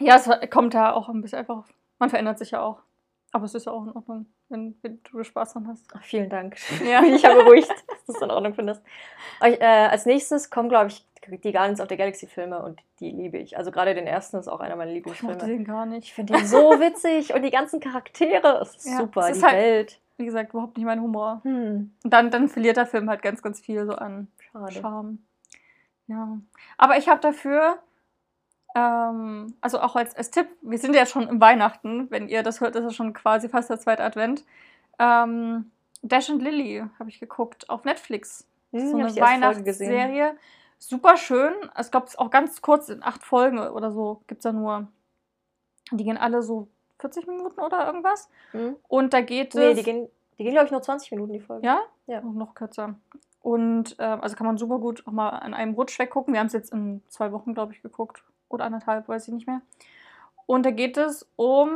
ja, 0.00 0.16
es 0.16 0.30
kommt 0.50 0.74
da 0.74 0.92
auch 0.92 1.08
ein 1.08 1.20
bisschen 1.20 1.40
einfach. 1.40 1.64
Man 1.98 2.08
verändert 2.08 2.38
sich 2.38 2.52
ja 2.52 2.62
auch. 2.62 2.78
Aber 3.34 3.46
es 3.46 3.54
ist 3.54 3.64
ja 3.66 3.72
auch 3.72 3.82
in 3.84 3.92
Ordnung, 3.92 4.26
wenn, 4.50 4.74
du 4.82 5.24
Spaß 5.24 5.54
dran 5.54 5.66
hast. 5.66 5.86
Ach, 5.94 6.02
vielen 6.02 6.28
Dank. 6.28 6.56
Ja. 6.84 7.02
Ich 7.04 7.22
ja 7.22 7.34
beruhigt, 7.34 7.70
dass 7.88 8.04
du 8.06 8.12
es 8.12 8.20
in 8.22 8.30
Ordnung 8.30 8.54
findest. 8.54 8.82
Ich, 9.46 9.60
äh, 9.60 9.64
als 9.90 10.04
nächstes 10.06 10.50
kommen, 10.50 10.68
glaube 10.68 10.88
ich, 10.88 11.06
die 11.42 11.52
Guardians 11.52 11.80
of 11.80 11.88
the 11.88 11.96
Galaxy 11.96 12.26
Filme 12.26 12.62
und 12.62 12.80
die 13.00 13.10
liebe 13.10 13.38
ich. 13.38 13.56
Also 13.56 13.70
gerade 13.70 13.94
den 13.94 14.06
ersten 14.06 14.36
ist 14.38 14.48
auch 14.48 14.60
einer 14.60 14.76
meiner 14.76 14.90
Ich 14.92 15.04
mochte 15.04 15.22
Lieblingsfilme. 15.22 15.46
den 15.56 15.64
gar 15.64 15.84
Ich 15.86 15.90
nicht. 15.90 16.12
finde 16.12 16.34
den 16.34 16.46
so 16.46 16.58
witzig 16.80 17.32
und 17.32 17.42
die 17.42 17.50
ganzen 17.50 17.80
Charaktere. 17.80 18.58
Es 18.60 18.76
ist 18.76 18.86
Ja, 18.90 18.98
super, 18.98 19.22
es 19.22 19.36
ist 19.36 19.40
die 19.42 19.46
halt- 19.46 19.56
Welt. 19.56 19.98
Wie 20.18 20.26
gesagt, 20.26 20.52
überhaupt 20.52 20.76
nicht 20.76 20.84
mein 20.84 21.00
Humor. 21.00 21.40
Hm, 21.42 21.90
Und 22.04 22.12
dann, 22.12 22.30
dann 22.30 22.48
verliert 22.48 22.76
der 22.76 22.86
Film 22.86 23.08
halt 23.08 23.22
ganz, 23.22 23.40
ganz 23.42 23.60
viel 23.60 23.86
so 23.86 23.92
an 23.94 24.28
schade. 24.52 24.72
Charme. 24.72 25.18
Ja. 26.06 26.38
Aber 26.76 26.98
ich 26.98 27.08
habe 27.08 27.20
dafür, 27.20 27.78
ähm, 28.74 29.54
also 29.60 29.80
auch 29.80 29.96
als, 29.96 30.14
als 30.16 30.30
Tipp, 30.30 30.46
wir 30.62 30.78
sind 30.78 30.94
ja 30.94 31.06
schon 31.06 31.28
im 31.28 31.40
Weihnachten, 31.40 32.10
wenn 32.10 32.28
ihr 32.28 32.42
das 32.42 32.60
hört, 32.60 32.76
ist 32.76 32.84
es 32.84 32.94
schon 32.94 33.12
quasi 33.12 33.48
fast 33.48 33.70
der 33.70 33.78
zweite 33.78 34.02
Advent. 34.02 34.44
Ähm, 34.98 35.70
Dash 36.02 36.30
and 36.30 36.42
Lily 36.42 36.84
habe 36.98 37.10
ich 37.10 37.20
geguckt 37.20 37.68
auf 37.70 37.84
Netflix. 37.84 38.46
Hm, 38.72 38.88
so 38.88 38.96
eine. 38.96 39.16
Weihnachtsserie. 39.16 40.36
Super 40.78 41.16
schön. 41.16 41.52
Ich 41.80 41.90
glaube, 41.90 42.06
es 42.06 42.14
ist 42.14 42.18
auch 42.18 42.30
ganz 42.30 42.60
kurz, 42.60 42.88
in 42.88 43.02
acht 43.04 43.22
Folgen 43.22 43.58
oder 43.60 43.92
so 43.92 44.22
gibt 44.26 44.40
es 44.40 44.42
da 44.42 44.52
nur. 44.52 44.88
Die 45.92 46.04
gehen 46.04 46.16
alle 46.16 46.42
so 46.42 46.68
40 46.98 47.26
Minuten 47.26 47.60
oder 47.60 47.86
irgendwas. 47.86 48.28
Hm? 48.50 48.76
Und 48.88 49.12
da 49.12 49.20
geht 49.20 49.54
Nee, 49.54 49.70
es. 49.72 49.78
die 49.78 49.84
gehen, 49.84 50.08
die 50.38 50.44
gehen 50.44 50.52
glaube 50.52 50.66
ich, 50.66 50.72
nur 50.72 50.82
20 50.82 51.12
Minuten, 51.12 51.34
die 51.34 51.40
Folge. 51.40 51.64
Ja? 51.66 51.82
Ja. 52.06 52.18
Auch 52.20 52.32
noch 52.32 52.54
kürzer. 52.54 52.94
Und 53.42 53.96
ähm, 53.98 54.20
also 54.22 54.34
kann 54.34 54.46
man 54.46 54.56
super 54.56 54.78
gut 54.78 55.06
auch 55.06 55.12
mal 55.12 55.30
an 55.30 55.54
einem 55.54 55.74
Rutsch 55.74 55.98
weggucken. 55.98 56.32
Wir 56.32 56.40
haben 56.40 56.46
es 56.48 56.52
jetzt 56.52 56.72
in 56.72 57.02
zwei 57.08 57.30
Wochen, 57.32 57.54
glaube 57.54 57.72
ich, 57.74 57.82
geguckt. 57.82 58.24
Oder 58.52 58.64
anderthalb, 58.64 59.08
weiß 59.08 59.28
ich 59.28 59.34
nicht 59.34 59.46
mehr. 59.46 59.62
Und 60.46 60.66
da 60.66 60.70
geht 60.70 60.96
es 60.96 61.28
um 61.36 61.70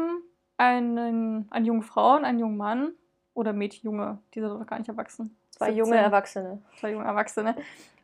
einen, 0.56 1.50
eine 1.50 1.66
junge 1.66 1.82
Frau 1.82 2.16
und 2.16 2.24
einen 2.24 2.38
jungen 2.38 2.56
Mann. 2.56 2.92
Oder 3.34 3.52
Mädchen, 3.52 3.90
Junge, 3.90 4.18
die 4.34 4.40
sind 4.40 4.48
noch 4.48 4.66
gar 4.66 4.78
nicht 4.78 4.88
erwachsen. 4.88 5.36
Zwei 5.50 5.66
17, 5.66 5.78
junge 5.78 5.96
Erwachsene. 5.96 6.62
Zwei 6.78 6.92
junge 6.92 7.04
Erwachsene. 7.04 7.54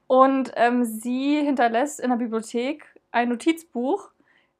Und 0.06 0.52
ähm, 0.56 0.84
sie 0.84 1.40
hinterlässt 1.42 2.00
in 2.00 2.10
der 2.10 2.16
Bibliothek 2.16 2.84
ein 3.12 3.30
Notizbuch 3.30 4.10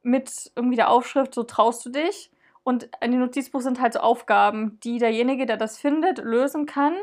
mit 0.01 0.51
irgendwie 0.55 0.75
der 0.75 0.89
Aufschrift, 0.89 1.33
so 1.33 1.43
traust 1.43 1.85
du 1.85 1.89
dich. 1.89 2.31
Und 2.63 2.89
in 3.01 3.11
dem 3.11 3.19
Notizbuch 3.19 3.61
sind 3.61 3.81
halt 3.81 3.93
so 3.93 3.99
Aufgaben, 3.99 4.79
die 4.83 4.97
derjenige, 4.97 5.45
der 5.45 5.57
das 5.57 5.77
findet, 5.77 6.19
lösen 6.19 6.65
kann. 6.65 6.93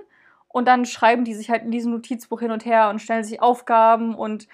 Und 0.48 0.66
dann 0.66 0.84
schreiben 0.84 1.24
die 1.24 1.34
sich 1.34 1.50
halt 1.50 1.62
in 1.62 1.70
diesem 1.70 1.92
Notizbuch 1.92 2.40
hin 2.40 2.50
und 2.50 2.64
her 2.64 2.88
und 2.88 3.00
stellen 3.00 3.22
sich 3.22 3.40
Aufgaben 3.40 4.14
und 4.14 4.48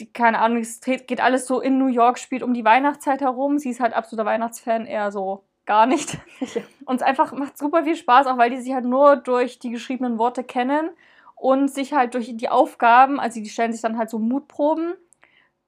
die, 0.00 0.12
keine 0.12 0.40
Ahnung, 0.40 0.58
es 0.58 0.80
geht 0.80 1.20
alles 1.20 1.46
so 1.46 1.60
in 1.60 1.78
New 1.78 1.86
York, 1.86 2.18
spielt 2.18 2.42
um 2.42 2.54
die 2.54 2.64
Weihnachtszeit 2.64 3.20
herum. 3.20 3.58
Sie 3.58 3.70
ist 3.70 3.80
halt 3.80 3.94
absoluter 3.94 4.26
Weihnachtsfan, 4.26 4.86
eher 4.86 5.12
so 5.12 5.44
gar 5.66 5.86
nicht. 5.86 6.18
Ja. 6.54 6.62
Und 6.84 6.96
es 6.96 7.02
einfach 7.02 7.32
macht 7.32 7.56
super 7.56 7.84
viel 7.84 7.96
Spaß, 7.96 8.26
auch 8.26 8.36
weil 8.36 8.50
die 8.50 8.60
sich 8.60 8.74
halt 8.74 8.84
nur 8.84 9.16
durch 9.16 9.58
die 9.58 9.70
geschriebenen 9.70 10.18
Worte 10.18 10.44
kennen 10.44 10.90
und 11.36 11.68
sich 11.68 11.92
halt 11.92 12.14
durch 12.14 12.36
die 12.36 12.48
Aufgaben, 12.48 13.18
also 13.20 13.40
die 13.40 13.48
stellen 13.48 13.72
sich 13.72 13.80
dann 13.80 13.96
halt 13.98 14.10
so 14.10 14.18
Mutproben, 14.18 14.94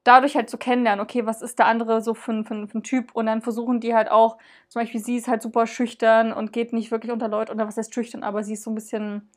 dadurch 0.05 0.37
halt 0.37 0.51
so 0.51 0.59
kennenlernen, 0.59 1.03
okay, 1.03 1.27
was 1.27 1.43
ist 1.43 1.59
der 1.59 1.67
andere 1.67 2.01
so 2.01 2.15
für, 2.15 2.33
ein- 2.33 2.45
für, 2.45 2.69
für 2.69 2.79
ein 2.79 2.83
Typ 2.83 3.11
und 3.15 3.27
dann 3.27 3.43
versuchen 3.43 3.81
die 3.81 3.95
halt 3.95 4.11
auch, 4.11 4.39
zum 4.69 4.83
Beispiel 4.83 5.01
sie 5.01 5.17
ist 5.17 5.29
halt 5.29 5.43
super 5.43 5.67
schüchtern 5.67 6.33
und 6.33 6.53
geht 6.53 6.73
nicht 6.73 6.91
wirklich 6.91 7.13
unter 7.13 7.29
Leute, 7.29 7.53
oder 7.53 7.67
was 7.67 7.77
heißt 7.77 7.93
schüchtern, 7.95 8.23
aber 8.23 8.45
sie 8.45 8.53
ist 8.53 8.63
so 8.63 8.71
ein 8.71 8.75
bisschen, 8.75 9.31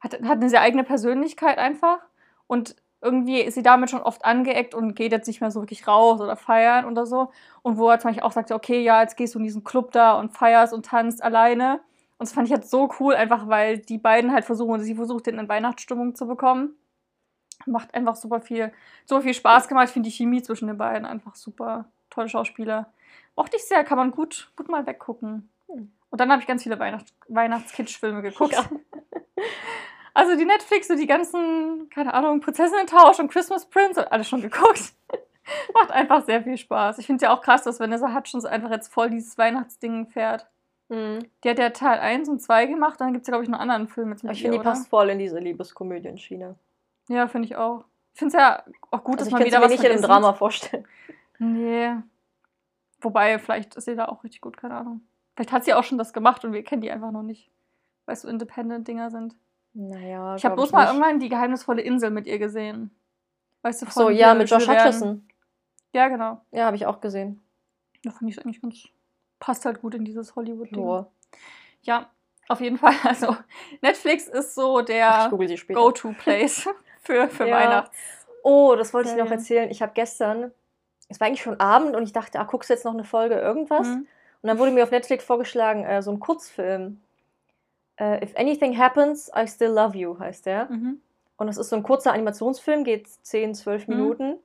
hat, 0.00 0.14
hat 0.14 0.38
eine 0.38 0.48
sehr 0.48 0.62
eigene 0.62 0.84
Persönlichkeit 0.84 1.58
einfach 1.58 1.98
und 2.46 2.76
irgendwie 3.00 3.40
ist 3.40 3.54
sie 3.54 3.62
damit 3.62 3.90
schon 3.90 4.02
oft 4.02 4.24
angeeckt 4.24 4.74
und 4.74 4.94
geht 4.94 5.12
jetzt 5.12 5.26
nicht 5.26 5.40
mehr 5.40 5.50
so 5.50 5.60
wirklich 5.60 5.86
raus 5.86 6.20
oder 6.20 6.36
feiern 6.36 6.84
oder 6.84 7.06
so. 7.06 7.30
Und 7.62 7.78
wo 7.78 7.88
er 7.88 7.98
zum 7.98 8.08
Beispiel 8.08 8.24
auch 8.24 8.32
sagte, 8.32 8.54
okay, 8.54 8.82
ja, 8.82 9.02
jetzt 9.02 9.16
gehst 9.16 9.34
du 9.34 9.38
in 9.38 9.44
diesen 9.44 9.64
Club 9.64 9.92
da 9.92 10.18
und 10.18 10.30
feierst 10.30 10.72
und 10.72 10.86
tanzt 10.86 11.22
alleine. 11.22 11.80
Und 12.18 12.28
das 12.28 12.32
fand 12.32 12.48
ich 12.48 12.54
jetzt 12.54 12.70
so 12.70 12.90
cool, 12.98 13.14
einfach 13.14 13.48
weil 13.48 13.78
die 13.78 13.98
beiden 13.98 14.32
halt 14.32 14.44
versuchen, 14.44 14.80
sie 14.80 14.96
versucht, 14.96 15.26
den 15.26 15.38
in 15.38 15.48
Weihnachtsstimmung 15.48 16.16
zu 16.16 16.26
bekommen. 16.26 16.76
Macht 17.66 17.94
einfach 17.94 18.16
super 18.16 18.40
viel, 18.40 18.72
super 19.04 19.22
viel 19.22 19.34
Spaß 19.34 19.68
gemacht. 19.68 19.86
Ich 19.86 19.92
finde 19.92 20.08
die 20.08 20.14
Chemie 20.14 20.42
zwischen 20.42 20.66
den 20.66 20.78
beiden 20.78 21.06
einfach 21.06 21.36
super. 21.36 21.84
Tolle 22.10 22.28
Schauspieler. 22.28 22.92
Mochte 23.36 23.56
ich 23.56 23.64
sehr, 23.64 23.84
kann 23.84 23.98
man 23.98 24.10
gut, 24.10 24.50
gut 24.56 24.68
mal 24.68 24.86
weggucken. 24.86 25.48
Hm. 25.68 25.92
Und 26.10 26.20
dann 26.20 26.30
habe 26.32 26.40
ich 26.40 26.48
ganz 26.48 26.62
viele 26.62 26.78
Weihnachts 26.78 27.12
Weihnachtskitsch-Filme 27.28 28.22
geguckt. 28.22 28.54
Ja. 28.54 28.64
Also 30.18 30.34
die 30.34 30.44
Netflix, 30.46 30.88
so 30.88 30.96
die 30.96 31.06
ganzen, 31.06 31.88
keine 31.90 32.12
Ahnung, 32.12 32.40
Prinzessinnen-Tausch 32.40 33.20
und 33.20 33.30
Christmas 33.30 33.66
Prince 33.66 34.00
und 34.00 34.10
alles 34.10 34.28
schon 34.28 34.42
geguckt. 34.42 34.92
Macht 35.74 35.92
einfach 35.92 36.24
sehr 36.24 36.42
viel 36.42 36.56
Spaß. 36.56 36.98
Ich 36.98 37.06
finde 37.06 37.24
ja 37.24 37.32
auch 37.32 37.40
krass, 37.40 37.62
dass 37.62 37.78
Vanessa 37.78 38.12
Hutchins 38.12 38.44
einfach 38.44 38.70
jetzt 38.72 38.92
voll 38.92 39.10
dieses 39.10 39.38
Weihnachtsding 39.38 40.08
fährt. 40.08 40.48
Mhm. 40.88 41.20
Die 41.44 41.50
hat 41.50 41.60
ja 41.60 41.70
Teil 41.70 42.00
1 42.00 42.28
und 42.30 42.42
2 42.42 42.66
gemacht, 42.66 43.00
dann 43.00 43.12
gibt 43.12 43.22
es 43.22 43.28
ja, 43.28 43.30
glaube 43.32 43.44
ich, 43.44 43.48
noch 43.48 43.60
einen 43.60 43.70
anderen 43.70 43.86
Film 43.86 44.10
jetzt 44.10 44.24
mit 44.24 44.32
ich 44.32 44.42
finde, 44.42 44.56
die 44.56 44.60
oder? 44.60 44.70
passt 44.70 44.88
voll 44.88 45.08
in 45.10 45.20
diese 45.20 45.38
Liebeskomödien-Schiene. 45.38 46.56
Ja, 47.08 47.28
finde 47.28 47.46
ich 47.46 47.54
auch. 47.54 47.84
Ich 48.14 48.18
finde 48.18 48.36
es 48.36 48.42
ja 48.42 48.64
auch 48.90 49.04
gut, 49.04 49.20
Also 49.20 49.26
dass 49.26 49.26
ich 49.28 49.32
man 49.34 49.38
kann 49.42 49.46
wieder 49.46 49.58
mir 49.58 49.64
was 49.66 49.70
nicht 49.70 49.78
von 49.78 49.86
in 49.86 49.90
ihr 49.92 49.94
einem 49.94 50.00
sieht. 50.02 50.10
Drama 50.10 50.32
vorstellen. 50.32 50.84
Nee. 51.38 51.92
Wobei, 53.00 53.38
vielleicht 53.38 53.76
ist 53.76 53.84
sie 53.84 53.94
da 53.94 54.06
auch 54.06 54.24
richtig 54.24 54.40
gut, 54.40 54.56
keine 54.56 54.74
Ahnung. 54.74 55.02
Vielleicht 55.36 55.52
hat 55.52 55.64
sie 55.64 55.74
auch 55.74 55.84
schon 55.84 55.96
das 55.96 56.12
gemacht 56.12 56.44
und 56.44 56.52
wir 56.52 56.64
kennen 56.64 56.82
die 56.82 56.90
einfach 56.90 57.12
noch 57.12 57.22
nicht. 57.22 57.52
Weil 58.04 58.14
es 58.14 58.22
so 58.22 58.28
Independent-Dinger 58.28 59.12
sind. 59.12 59.36
Naja, 59.80 60.34
Ich 60.34 60.44
habe 60.44 60.56
bloß 60.56 60.72
mal 60.72 60.80
nicht. 60.82 60.88
irgendwann 60.94 61.20
die 61.20 61.28
geheimnisvolle 61.28 61.82
Insel 61.82 62.10
mit 62.10 62.26
ihr 62.26 62.38
gesehen. 62.40 62.90
Weißt 63.62 63.82
du, 63.82 63.86
Ach 63.86 63.92
So, 63.92 64.02
von 64.04 64.14
ja, 64.16 64.34
mit 64.34 64.50
Josh. 64.50 64.66
Hutcherson. 64.66 65.28
Ja, 65.94 66.08
genau. 66.08 66.40
Ja, 66.50 66.64
habe 66.66 66.76
ich 66.76 66.84
auch 66.86 67.00
gesehen. 67.00 67.40
Da 68.02 68.10
finde 68.10 68.32
ich 68.32 68.44
eigentlich 68.44 68.60
ganz. 68.60 68.88
Passt 69.38 69.64
halt 69.64 69.80
gut 69.80 69.94
in 69.94 70.04
dieses 70.04 70.34
Hollywood-Ding. 70.34 70.78
Joa. 70.80 71.06
Ja, 71.82 72.10
auf 72.48 72.60
jeden 72.60 72.76
Fall. 72.76 72.94
Also, 73.04 73.36
Netflix 73.80 74.26
ist 74.26 74.56
so 74.56 74.82
der 74.82 75.30
ich. 75.32 75.68
Go-To-Place 75.76 76.68
für, 77.02 77.28
für 77.28 77.46
Ja. 77.46 77.56
Weihnachts. 77.56 77.96
Oh, 78.42 78.74
das 78.76 78.92
wollte 78.92 79.10
ich 79.10 79.16
noch 79.16 79.30
erzählen. 79.30 79.70
Ich 79.70 79.80
habe 79.80 79.92
gestern, 79.94 80.50
es 81.08 81.20
war 81.20 81.28
eigentlich 81.28 81.42
schon 81.42 81.60
Abend 81.60 81.94
und 81.94 82.02
ich 82.02 82.12
dachte, 82.12 82.40
ah, 82.40 82.44
guckst 82.44 82.68
du 82.68 82.74
jetzt 82.74 82.84
noch 82.84 82.94
eine 82.94 83.04
Folge 83.04 83.36
irgendwas? 83.36 83.86
Mhm. 83.86 84.08
Und 84.42 84.46
dann 84.48 84.58
wurde 84.58 84.72
mir 84.72 84.82
auf 84.82 84.90
Netflix 84.90 85.24
vorgeschlagen, 85.24 85.84
äh, 85.84 86.02
so 86.02 86.10
ein 86.10 86.18
Kurzfilm. 86.20 87.00
Äh, 87.98 88.24
If 88.24 88.36
Anything 88.36 88.76
Happens, 88.78 89.30
I 89.36 89.46
Still 89.46 89.70
Love 89.70 89.96
You 89.96 90.18
heißt 90.18 90.46
der. 90.46 90.66
Mhm. 90.70 91.00
Und 91.36 91.46
das 91.46 91.56
ist 91.56 91.68
so 91.68 91.76
ein 91.76 91.82
kurzer 91.82 92.12
Animationsfilm, 92.12 92.84
geht 92.84 93.08
10, 93.08 93.54
12 93.54 93.86
Mhm. 93.88 93.94
Minuten. 93.96 94.36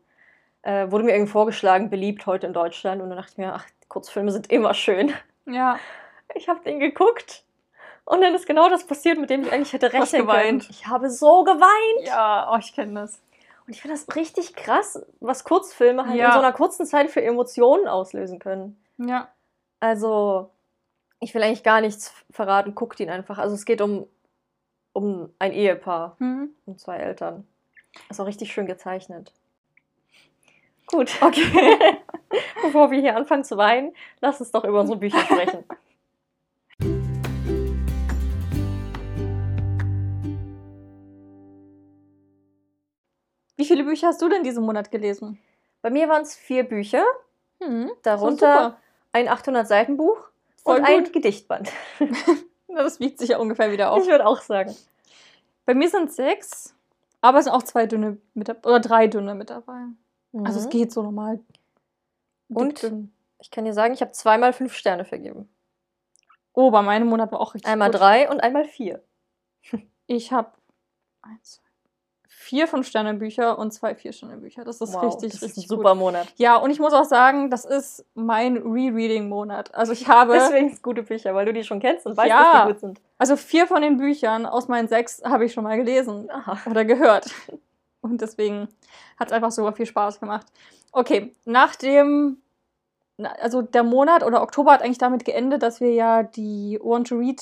Äh, 0.64 0.90
wurde 0.92 1.04
mir 1.04 1.14
irgendwie 1.14 1.32
vorgeschlagen, 1.32 1.90
beliebt 1.90 2.26
heute 2.26 2.48
in 2.48 2.54
Deutschland. 2.54 3.02
Und 3.02 3.10
dann 3.10 3.18
dachte 3.18 3.32
ich 3.34 3.38
mir, 3.38 3.54
ach, 3.54 3.66
Kurzfilme 3.90 4.32
sind 4.32 4.50
immer 4.52 4.74
schön. 4.74 5.14
Ja, 5.46 5.78
Ich 6.36 6.48
habe 6.50 6.64
den 6.64 6.80
geguckt. 6.80 7.44
Und 8.06 8.22
dann 8.22 8.34
ist 8.34 8.48
genau 8.48 8.68
das 8.70 8.86
passiert, 8.88 9.20
mit 9.20 9.30
dem 9.30 9.44
ich 9.44 9.52
eigentlich 9.52 9.72
hätte 9.74 9.94
rechnen 9.94 10.10
können. 10.10 10.28
geweint. 10.28 10.68
Ich 10.70 10.88
habe 10.88 11.10
so 11.10 11.44
geweint. 11.44 12.08
ja, 12.08 12.50
oh, 12.52 12.58
ich 12.58 12.74
kenne 12.74 13.02
das. 13.02 13.20
Und 13.68 13.74
ich 13.74 13.82
finde 13.82 13.96
das 13.98 14.14
richtig 14.16 14.56
krass, 14.56 15.00
was 15.22 15.44
Kurzfilme 15.44 16.06
halt 16.08 16.18
Ja. 16.18 16.28
in 16.28 16.32
so 16.34 16.40
einer 16.40 16.52
kurzen 16.54 16.86
Zeit 16.86 17.10
für 17.12 17.22
Emotionen 17.24 17.88
auslösen 17.88 18.40
können. 18.40 18.78
Ja, 18.98 19.30
Also, 19.80 20.50
ich 21.24 21.34
will 21.34 21.42
eigentlich 21.42 21.64
gar 21.64 21.80
nichts 21.80 22.14
verraten, 22.30 22.76
guckt 22.76 23.00
ihn 23.00 23.10
einfach. 23.10 23.38
Also, 23.38 23.56
es 23.56 23.64
geht 23.66 23.80
um, 23.80 24.08
um 24.92 25.30
ein 25.40 25.54
Ehepaar 25.54 26.18
mhm. 26.20 26.50
und 26.66 26.80
zwei 26.80 26.98
Eltern. 26.98 27.48
Ist 28.10 28.20
auch 28.20 28.26
richtig 28.26 28.52
schön 28.52 28.66
gezeichnet. 28.66 29.32
Gut, 30.88 31.12
okay. 31.22 31.78
bevor 32.62 32.92
wir 32.92 33.00
hier 33.00 33.16
anfangen 33.16 33.46
zu 33.46 33.56
weinen, 33.56 33.96
lass 34.20 34.42
uns 34.42 34.52
doch 34.52 34.66
über 34.66 34.82
unsere 34.82 35.00
Bücher 35.00 35.20
sprechen. 35.26 35.64
Wie 43.56 43.66
viele 43.66 43.86
Bücher 43.86 44.08
hast 44.08 44.22
du 44.22 44.28
denn 44.28 44.44
diesen 44.44 44.66
Monat 44.66 44.92
gelesen? 44.92 45.40
Bei 45.82 45.90
mir 45.90 46.10
waren 46.10 46.24
es 46.24 46.36
vier 46.36 46.64
Bücher, 46.64 47.06
Mhm. 47.60 47.92
darunter 48.02 48.78
ein 49.14 49.30
800-Seiten-Buch 49.30 50.33
Voll 50.64 50.78
und 50.80 50.86
ein 50.86 51.04
gut. 51.04 51.14
Gedichtband. 51.14 51.72
Na, 52.00 52.08
Das 52.84 53.00
wiegt 53.00 53.20
sich 53.20 53.30
ja 53.30 53.38
ungefähr 53.38 53.72
wieder 53.72 53.92
auf. 53.92 54.04
Ich 54.04 54.10
würde 54.10 54.26
auch 54.26 54.42
sagen. 54.42 54.76
Bei 55.66 55.74
mir 55.76 55.90
sind 55.90 56.12
sechs, 56.12 56.76
aber 57.22 57.38
es 57.40 57.46
sind 57.46 57.54
auch 57.54 57.64
zwei 57.64 57.86
dünne 57.86 58.18
mit 58.34 58.50
dabei, 58.50 58.70
oder 58.70 58.80
drei 58.80 59.08
dünne 59.08 59.36
mit 59.36 59.50
dabei. 59.50 59.86
Also 60.44 60.60
es 60.60 60.66
Mhm. 60.66 60.70
geht 60.72 60.92
so 60.92 61.04
normal. 61.04 61.40
Und? 62.50 62.82
Dick-dünn. 62.82 63.14
Ich 63.40 63.52
kann 63.52 63.66
dir 63.66 63.74
sagen, 63.74 63.94
ich 63.94 64.02
habe 64.02 64.12
zweimal 64.14 64.54
fünf 64.54 64.74
Sterne 64.74 65.06
vergeben. 65.06 65.50
Oh, 66.54 66.72
bei 66.72 66.82
meinem 66.82 67.08
Monat 67.08 67.32
war 67.32 67.40
auch 67.42 67.54
richtig 67.56 67.72
Einmal 67.72 67.92
gut. 67.92 68.00
drei 68.00 68.30
und 68.30 68.42
einmal 68.42 68.66
vier. 68.66 69.04
Ich 70.08 70.32
habe 70.32 70.52
eins, 71.22 71.54
zwei, 71.54 71.63
vier 72.44 72.68
Fünf-Sterne-Bücher 72.68 73.58
und 73.58 73.72
zwei 73.72 73.96
Vier-Sterne-Bücher. 73.96 74.64
Das 74.66 74.82
ist 74.82 74.94
Wow, 74.94 75.04
richtig, 75.06 75.32
das 75.32 75.42
ist 75.42 75.44
richtig 75.44 75.64
ein 75.66 75.68
gut. 75.70 75.78
super 75.78 75.96
Monat. 75.96 76.28
Ja, 76.36 76.58
und 76.58 76.70
ich 76.72 76.80
muss 76.80 76.94
auch 76.94 77.06
sagen, 77.06 77.50
das 77.50 77.64
ist 77.66 78.06
mein 78.16 78.58
Rereading-Monat. 78.58 79.74
Also 79.74 79.94
ich 79.94 80.08
habe, 80.08 80.34
Deswegen 80.34 80.70
sind 80.70 80.84
gute 80.84 81.04
Bücher, 81.04 81.34
weil 81.34 81.46
du 81.46 81.54
die 81.54 81.64
schon 81.64 81.80
kennst 81.80 82.06
und 82.06 82.18
weißt, 82.18 82.30
Ja. 82.30 82.44
dass 82.54 82.62
die 82.68 82.72
gut 82.74 82.80
sind. 82.82 83.02
also 83.18 83.36
vier 83.38 83.66
von 83.68 83.82
den 83.82 83.98
Büchern 83.98 84.46
aus 84.46 84.68
meinen 84.68 84.88
sechs 84.88 85.22
habe 85.24 85.46
ich 85.46 85.54
schon 85.54 85.64
mal 85.64 85.78
gelesen 85.78 86.30
Aha. 86.30 86.70
oder 86.70 86.84
gehört. 86.86 87.32
Und 88.02 88.20
deswegen 88.22 88.68
hat 89.18 89.28
es 89.30 89.34
einfach 89.34 89.52
super 89.52 89.72
viel 89.74 89.86
Spaß 89.86 90.20
gemacht. 90.20 90.46
Okay, 90.92 91.34
nach 91.46 91.76
dem, 91.76 92.38
also 93.42 93.62
der 93.62 93.84
Monat 93.84 94.24
oder 94.24 94.42
Oktober 94.44 94.74
hat 94.74 94.82
eigentlich 94.82 94.98
damit 94.98 95.24
geendet, 95.24 95.64
dass 95.64 95.80
wir 95.80 95.94
ja 95.94 96.24
die 96.24 96.78
Want 96.84 97.08
to 97.08 97.16
Read 97.16 97.42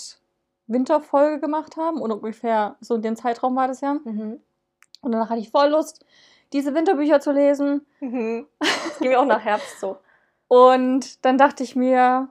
Winterfolge 0.67 1.39
gemacht 1.41 1.75
haben. 1.77 1.99
Und 1.99 2.11
ungefähr 2.11 2.75
so 2.79 2.95
in 2.95 3.01
dem 3.01 3.15
Zeitraum 3.15 3.55
war 3.55 3.67
das 3.67 3.81
ja. 3.81 3.95
Mhm. 4.05 4.39
Und 5.01 5.11
danach 5.11 5.29
hatte 5.29 5.39
ich 5.41 5.49
voll 5.51 5.69
Lust, 5.69 6.05
diese 6.53 6.73
Winterbücher 6.73 7.19
zu 7.19 7.31
lesen. 7.31 7.85
Mhm. 7.99 8.47
Das 8.59 8.99
ging 8.99 9.09
mir 9.09 9.19
auch 9.19 9.25
nach 9.25 9.41
Herbst 9.43 9.79
so. 9.79 9.97
Und 10.47 11.25
dann 11.25 11.37
dachte 11.37 11.63
ich 11.63 11.75
mir, 11.75 12.29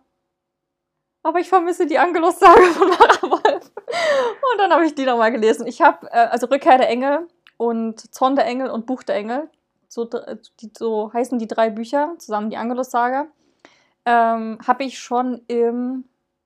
aber 1.22 1.38
ich 1.40 1.48
vermisse 1.48 1.86
die 1.86 1.98
Angelus-Sage 1.98 2.62
von 2.66 2.88
Mara 2.88 3.22
Wolf. 3.22 3.70
Und 4.52 4.58
dann 4.58 4.72
habe 4.72 4.84
ich 4.86 4.94
die 4.94 5.04
nochmal 5.04 5.32
gelesen. 5.32 5.66
Ich 5.66 5.80
habe, 5.82 6.06
äh, 6.12 6.26
also 6.30 6.46
Rückkehr 6.46 6.78
der 6.78 6.88
Engel 6.88 7.26
und 7.56 8.14
Zorn 8.14 8.36
der 8.36 8.46
Engel 8.46 8.70
und 8.70 8.86
Buch 8.86 9.02
der 9.02 9.16
Engel, 9.16 9.50
so, 9.88 10.04
dr- 10.04 10.38
die, 10.60 10.70
so 10.76 11.12
heißen 11.12 11.38
die 11.38 11.48
drei 11.48 11.70
Bücher, 11.70 12.14
zusammen 12.18 12.50
die 12.50 12.56
Angelus-Sage, 12.56 13.28
ähm, 14.06 14.58
habe 14.66 14.84
ich 14.84 14.98
schon 14.98 15.42
im 15.48 16.04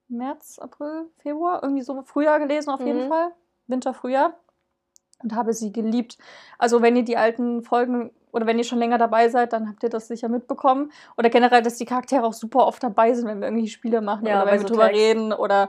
März, 0.09 0.59
April, 0.59 1.11
Februar, 1.19 1.63
irgendwie 1.63 1.83
so 1.83 2.03
Frühjahr 2.03 2.39
gelesen 2.39 2.71
auf 2.71 2.81
jeden 2.81 3.05
Mhm. 3.05 3.09
Fall. 3.09 3.33
Winter, 3.67 3.95
Frühjahr. 3.95 4.35
Und 5.23 5.35
habe 5.35 5.53
sie 5.53 5.73
geliebt. 5.73 6.19
Also 6.59 6.83
wenn 6.83 6.97
ihr 6.97 7.05
die 7.05 7.17
alten 7.17 7.63
Folgen 7.63 8.11
oder 8.33 8.47
wenn 8.47 8.59
ihr 8.59 8.65
schon 8.65 8.79
länger 8.79 8.99
dabei 8.99 9.29
seid, 9.29 9.53
dann 9.53 9.69
habt 9.69 9.83
ihr 9.83 9.89
das 9.89 10.09
sicher 10.09 10.29
mitbekommen. 10.29 10.91
Oder 11.17 11.31
generell, 11.31 11.63
dass 11.63 11.77
die 11.77 11.85
Charaktere 11.85 12.25
auch 12.25 12.33
super 12.33 12.67
oft 12.67 12.83
dabei 12.83 13.15
sind, 13.15 13.27
wenn 13.27 13.41
wir 13.41 13.47
irgendwie 13.47 13.69
Spiele 13.69 14.01
machen 14.01 14.27
Ja, 14.27 14.43
oder 14.43 14.51
wenn 14.51 14.61
wir 14.61 14.67
so 14.67 14.75
drüber 14.75 14.89
Tags. 14.89 14.99
reden 14.99 15.33
oder 15.33 15.69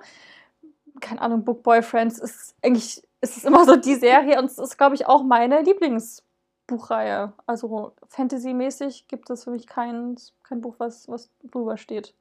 keine 1.02 1.22
Ahnung, 1.22 1.44
Book 1.44 1.62
Boyfriends 1.64 2.20
ist 2.20 2.56
eigentlich 2.64 3.04
ist 3.22 3.38
es 3.38 3.44
immer 3.44 3.66
so 3.66 3.76
die 3.76 3.96
Serie 3.96 4.40
und 4.40 4.46
es 4.46 4.60
ist, 4.60 4.78
glaube 4.78 4.96
ich, 4.96 5.08
auch 5.08 5.24
meine 5.24 5.62
Lieblingsbuchreihe. 5.62 7.34
Also 7.46 7.94
Fantasy-mäßig 8.08 9.08
gibt 9.08 9.30
es 9.30 9.44
für 9.44 9.52
mich 9.52 9.68
kein, 9.68 10.16
kein 10.44 10.62
Buch, 10.62 10.76
was, 10.78 11.08
was 11.08 11.32
drüber 11.44 11.78
steht. 11.78 12.14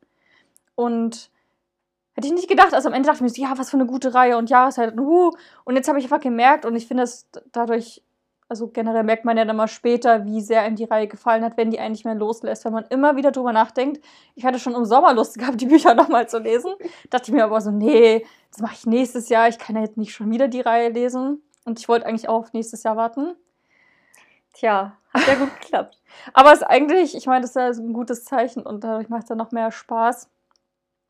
Und 0.75 1.31
hätte 2.15 2.27
ich 2.27 2.33
nicht 2.33 2.49
gedacht. 2.49 2.75
Also 2.75 2.89
am 2.89 2.95
Ende 2.95 3.09
dachte 3.09 3.19
ich 3.19 3.23
mir, 3.23 3.29
so, 3.29 3.43
ja, 3.43 3.59
was 3.59 3.71
für 3.71 3.77
eine 3.77 3.87
gute 3.87 4.15
Reihe 4.15 4.37
und 4.39 4.51
Jahreszeit 4.51 4.93
und 4.93 5.01
uh. 5.01 5.33
Und 5.65 5.77
jetzt 5.77 5.89
habe 5.89 5.99
ich 5.99 6.05
einfach 6.05 6.21
gemerkt 6.21 6.65
und 6.65 6.75
ich 6.77 6.87
finde 6.87 7.03
es 7.03 7.29
dadurch, 7.53 8.03
also 8.49 8.69
generell 8.69 9.05
merkt 9.05 9.25
man 9.25 9.37
ja 9.37 9.45
dann 9.45 9.57
mal 9.57 9.69
später, 9.69 10.25
wie 10.25 10.41
sehr 10.41 10.67
ihm 10.67 10.77
die 10.77 10.85
Reihe 10.85 11.09
gefallen 11.09 11.45
hat, 11.45 11.57
wenn 11.57 11.71
die 11.71 11.81
einen 11.81 11.93
nicht 11.93 12.05
mehr 12.05 12.15
loslässt, 12.15 12.65
wenn 12.65 12.73
man 12.73 12.85
immer 12.91 13.17
wieder 13.17 13.33
drüber 13.33 13.53
nachdenkt. 13.53 14.05
Ich 14.35 14.45
hatte 14.45 14.59
schon 14.59 14.75
im 14.75 14.85
Sommer 14.85 15.13
Lust 15.15 15.39
gehabt, 15.39 15.61
die 15.61 15.67
Bücher 15.67 15.95
nochmal 15.95 16.29
zu 16.29 16.39
lesen. 16.39 16.73
Dachte 17.11 17.31
ich 17.31 17.35
mir 17.35 17.45
aber 17.45 17.61
so, 17.61 17.71
nee, 17.71 18.25
das 18.51 18.61
mache 18.61 18.75
ich 18.75 18.87
nächstes 18.87 19.29
Jahr. 19.29 19.49
Ich 19.49 19.59
kann 19.59 19.77
ja 19.77 19.83
jetzt 19.83 19.97
nicht 19.97 20.15
schon 20.15 20.31
wieder 20.31 20.49
die 20.49 20.61
Reihe 20.61 20.91
lesen. 20.91 21.43
Und 21.65 21.79
ich 21.79 21.89
wollte 21.89 22.07
eigentlich 22.07 22.29
auch 22.29 22.41
auf 22.41 22.53
nächstes 22.53 22.83
Jahr 22.83 22.97
warten. 22.97 23.35
Tja, 24.53 24.97
hat 25.13 25.27
ja 25.27 25.35
gut 25.35 25.61
geklappt. 25.61 26.01
Aber 26.35 26.53
es 26.53 26.61
ist 26.61 26.67
eigentlich, 26.67 27.17
ich 27.17 27.27
meine, 27.27 27.41
das 27.41 27.51
ist 27.51 27.57
ja 27.57 27.73
so 27.73 27.83
ein 27.83 27.93
gutes 27.93 28.25
Zeichen 28.25 28.63
und 28.63 28.85
dadurch 28.85 29.09
macht 29.09 29.23
es 29.23 29.29
dann 29.29 29.39
noch 29.39 29.51
mehr 29.51 29.73
Spaß. 29.73 30.29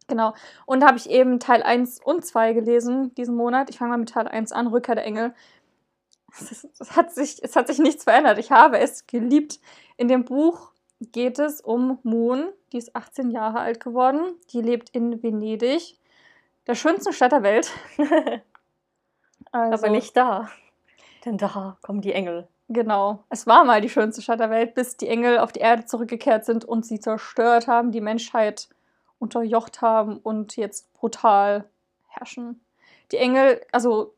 Genau. 0.06 0.34
Und 0.66 0.80
da 0.80 0.88
habe 0.88 0.98
ich 0.98 1.08
eben 1.08 1.40
Teil 1.40 1.62
1 1.62 2.00
und 2.04 2.24
2 2.24 2.52
gelesen 2.52 3.14
diesen 3.14 3.36
Monat. 3.36 3.70
Ich 3.70 3.78
fange 3.78 3.90
mal 3.90 3.98
mit 3.98 4.10
Teil 4.10 4.28
1 4.28 4.52
an, 4.52 4.66
Rückkehr 4.66 4.94
der 4.94 5.04
Engel. 5.04 5.34
Es, 6.40 6.66
es, 6.78 6.96
hat 6.96 7.14
sich, 7.14 7.42
es 7.42 7.56
hat 7.56 7.68
sich 7.68 7.78
nichts 7.78 8.04
verändert. 8.04 8.38
Ich 8.38 8.50
habe 8.50 8.78
es 8.78 9.06
geliebt. 9.06 9.60
In 9.96 10.08
dem 10.08 10.24
Buch 10.24 10.72
geht 11.00 11.38
es 11.38 11.60
um 11.60 11.98
Moon. 12.02 12.48
Die 12.72 12.78
ist 12.78 12.94
18 12.94 13.30
Jahre 13.30 13.60
alt 13.60 13.80
geworden. 13.80 14.34
Die 14.52 14.60
lebt 14.60 14.90
in 14.90 15.22
Venedig, 15.22 15.98
der 16.66 16.74
schönsten 16.74 17.12
Stadt 17.12 17.32
der 17.32 17.42
Welt. 17.42 17.70
Also, 19.52 19.84
Aber 19.84 19.90
nicht 19.94 20.16
da. 20.16 20.50
Denn 21.24 21.38
da 21.38 21.76
kommen 21.80 22.00
die 22.00 22.12
Engel. 22.12 22.48
Genau. 22.68 23.22
Es 23.28 23.46
war 23.46 23.64
mal 23.64 23.80
die 23.80 23.88
schönste 23.88 24.20
Stadt 24.20 24.40
der 24.40 24.50
Welt, 24.50 24.74
bis 24.74 24.96
die 24.96 25.06
Engel 25.06 25.38
auf 25.38 25.52
die 25.52 25.60
Erde 25.60 25.84
zurückgekehrt 25.84 26.44
sind 26.44 26.64
und 26.64 26.84
sie 26.84 26.98
zerstört 26.98 27.68
haben, 27.68 27.92
die 27.92 28.00
Menschheit 28.00 28.68
unterjocht 29.24 29.82
haben 29.82 30.18
und 30.18 30.56
jetzt 30.56 30.92
brutal 30.94 31.64
herrschen. 32.08 32.60
Die 33.10 33.16
Engel, 33.16 33.60
also 33.72 34.14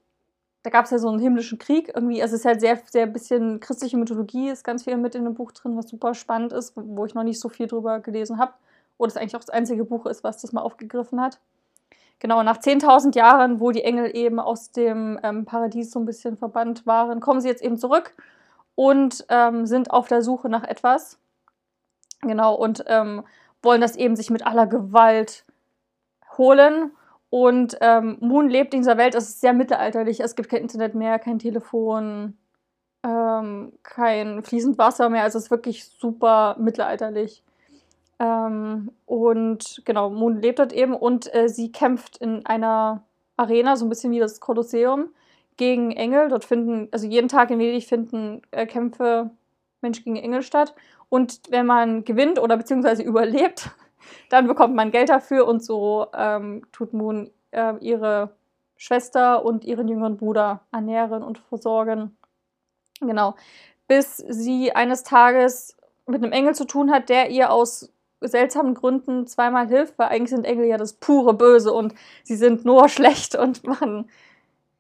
da 0.62 0.70
gab 0.70 0.84
es 0.84 0.90
ja 0.90 0.98
so 0.98 1.08
einen 1.08 1.20
himmlischen 1.20 1.58
Krieg 1.58 1.92
irgendwie. 1.94 2.20
Also 2.20 2.34
es 2.34 2.40
ist 2.40 2.44
halt 2.44 2.60
sehr, 2.60 2.80
sehr 2.90 3.06
bisschen 3.06 3.60
christliche 3.60 3.96
Mythologie, 3.96 4.50
ist 4.50 4.64
ganz 4.64 4.82
viel 4.84 4.96
mit 4.96 5.14
in 5.14 5.24
dem 5.24 5.34
Buch 5.34 5.52
drin, 5.52 5.76
was 5.76 5.88
super 5.88 6.12
spannend 6.14 6.52
ist, 6.52 6.72
wo 6.74 7.06
ich 7.06 7.14
noch 7.14 7.22
nicht 7.22 7.38
so 7.38 7.48
viel 7.48 7.68
drüber 7.68 8.00
gelesen 8.00 8.38
habe. 8.38 8.52
Wo 8.98 9.04
das 9.04 9.16
eigentlich 9.16 9.36
auch 9.36 9.40
das 9.40 9.50
einzige 9.50 9.84
Buch 9.84 10.06
ist, 10.06 10.24
was 10.24 10.40
das 10.40 10.52
mal 10.52 10.62
aufgegriffen 10.62 11.20
hat. 11.20 11.38
Genau, 12.18 12.42
nach 12.42 12.58
10.000 12.58 13.14
Jahren, 13.14 13.60
wo 13.60 13.70
die 13.70 13.84
Engel 13.84 14.16
eben 14.16 14.40
aus 14.40 14.72
dem 14.72 15.20
ähm, 15.22 15.44
Paradies 15.44 15.90
so 15.90 16.00
ein 16.00 16.06
bisschen 16.06 16.36
verbannt 16.36 16.86
waren, 16.86 17.20
kommen 17.20 17.40
sie 17.40 17.48
jetzt 17.48 17.62
eben 17.62 17.76
zurück 17.76 18.14
und 18.74 19.24
ähm, 19.28 19.66
sind 19.66 19.90
auf 19.90 20.08
der 20.08 20.22
Suche 20.22 20.48
nach 20.48 20.64
etwas. 20.64 21.18
Genau, 22.22 22.54
und 22.54 22.84
ähm, 22.88 23.22
wollen 23.66 23.82
das 23.82 23.96
eben 23.96 24.16
sich 24.16 24.30
mit 24.30 24.46
aller 24.46 24.66
Gewalt 24.66 25.44
holen. 26.38 26.92
Und 27.28 27.76
ähm, 27.80 28.16
Moon 28.20 28.48
lebt 28.48 28.72
in 28.72 28.80
dieser 28.80 28.96
Welt, 28.96 29.14
es 29.14 29.28
ist 29.28 29.40
sehr 29.40 29.52
mittelalterlich. 29.52 30.20
Es 30.20 30.36
gibt 30.36 30.48
kein 30.48 30.62
Internet 30.62 30.94
mehr, 30.94 31.18
kein 31.18 31.38
Telefon, 31.38 32.38
ähm, 33.02 33.72
kein 33.82 34.42
fließend 34.42 34.78
Wasser 34.78 35.10
mehr. 35.10 35.24
Also 35.24 35.38
es 35.38 35.44
ist 35.44 35.50
wirklich 35.50 35.84
super 35.84 36.56
mittelalterlich. 36.58 37.42
Ähm, 38.18 38.92
und 39.04 39.82
genau, 39.84 40.08
Moon 40.08 40.40
lebt 40.40 40.60
dort 40.60 40.72
eben 40.72 40.94
und 40.94 41.32
äh, 41.34 41.48
sie 41.48 41.70
kämpft 41.70 42.16
in 42.16 42.46
einer 42.46 43.02
Arena, 43.36 43.76
so 43.76 43.84
ein 43.84 43.90
bisschen 43.90 44.12
wie 44.12 44.18
das 44.18 44.40
Kolosseum, 44.40 45.10
gegen 45.56 45.90
Engel. 45.90 46.28
Dort 46.28 46.44
finden, 46.44 46.88
also 46.92 47.06
jeden 47.06 47.28
Tag 47.28 47.50
in 47.50 47.58
Venedig 47.58 47.86
finden 47.86 48.40
äh, 48.52 48.66
Kämpfe 48.66 49.30
Mensch 49.82 50.02
gegen 50.04 50.16
Engel 50.16 50.42
statt. 50.42 50.74
Und 51.16 51.40
wenn 51.48 51.64
man 51.64 52.04
gewinnt 52.04 52.38
oder 52.38 52.58
beziehungsweise 52.58 53.02
überlebt, 53.10 53.70
dann 54.28 54.46
bekommt 54.46 54.74
man 54.74 54.90
Geld 54.90 55.08
dafür 55.08 55.48
und 55.48 55.64
so 55.64 56.08
ähm, 56.14 56.66
tut 56.72 56.92
Moon 56.92 57.30
äh, 57.52 57.72
ihre 57.80 58.36
Schwester 58.76 59.42
und 59.42 59.64
ihren 59.64 59.88
jüngeren 59.88 60.18
Bruder 60.18 60.60
ernähren 60.72 61.22
und 61.22 61.38
versorgen. 61.38 62.14
Genau. 63.00 63.34
Bis 63.88 64.18
sie 64.18 64.72
eines 64.72 65.04
Tages 65.04 65.78
mit 66.06 66.22
einem 66.22 66.32
Engel 66.32 66.54
zu 66.54 66.66
tun 66.66 66.90
hat, 66.90 67.08
der 67.08 67.30
ihr 67.30 67.50
aus 67.50 67.90
seltsamen 68.20 68.74
Gründen 68.74 69.26
zweimal 69.26 69.68
hilft, 69.68 69.98
weil 69.98 70.08
eigentlich 70.08 70.30
sind 70.30 70.44
Engel 70.44 70.66
ja 70.66 70.76
das 70.76 70.92
pure 70.92 71.32
Böse 71.32 71.72
und 71.72 71.94
sie 72.24 72.36
sind 72.36 72.66
nur 72.66 72.88
schlecht 72.90 73.36
und 73.36 73.64
machen, 73.64 74.10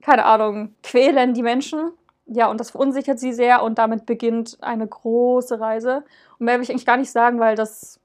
keine 0.02 0.26
Ahnung, 0.26 0.74
quälen 0.82 1.32
die 1.32 1.42
Menschen. 1.42 1.92
Ja, 2.26 2.48
und 2.50 2.58
das 2.58 2.70
verunsichert 2.70 3.18
sie 3.20 3.32
sehr 3.32 3.62
und 3.62 3.78
damit 3.78 4.04
beginnt 4.04 4.58
eine 4.60 4.86
große 4.86 5.60
Reise. 5.60 6.04
Und 6.38 6.46
mehr 6.46 6.56
will 6.56 6.62
ich 6.64 6.70
eigentlich 6.70 6.86
gar 6.86 6.96
nicht 6.96 7.10
sagen, 7.12 7.38
weil 7.38 7.54
das 7.56 8.00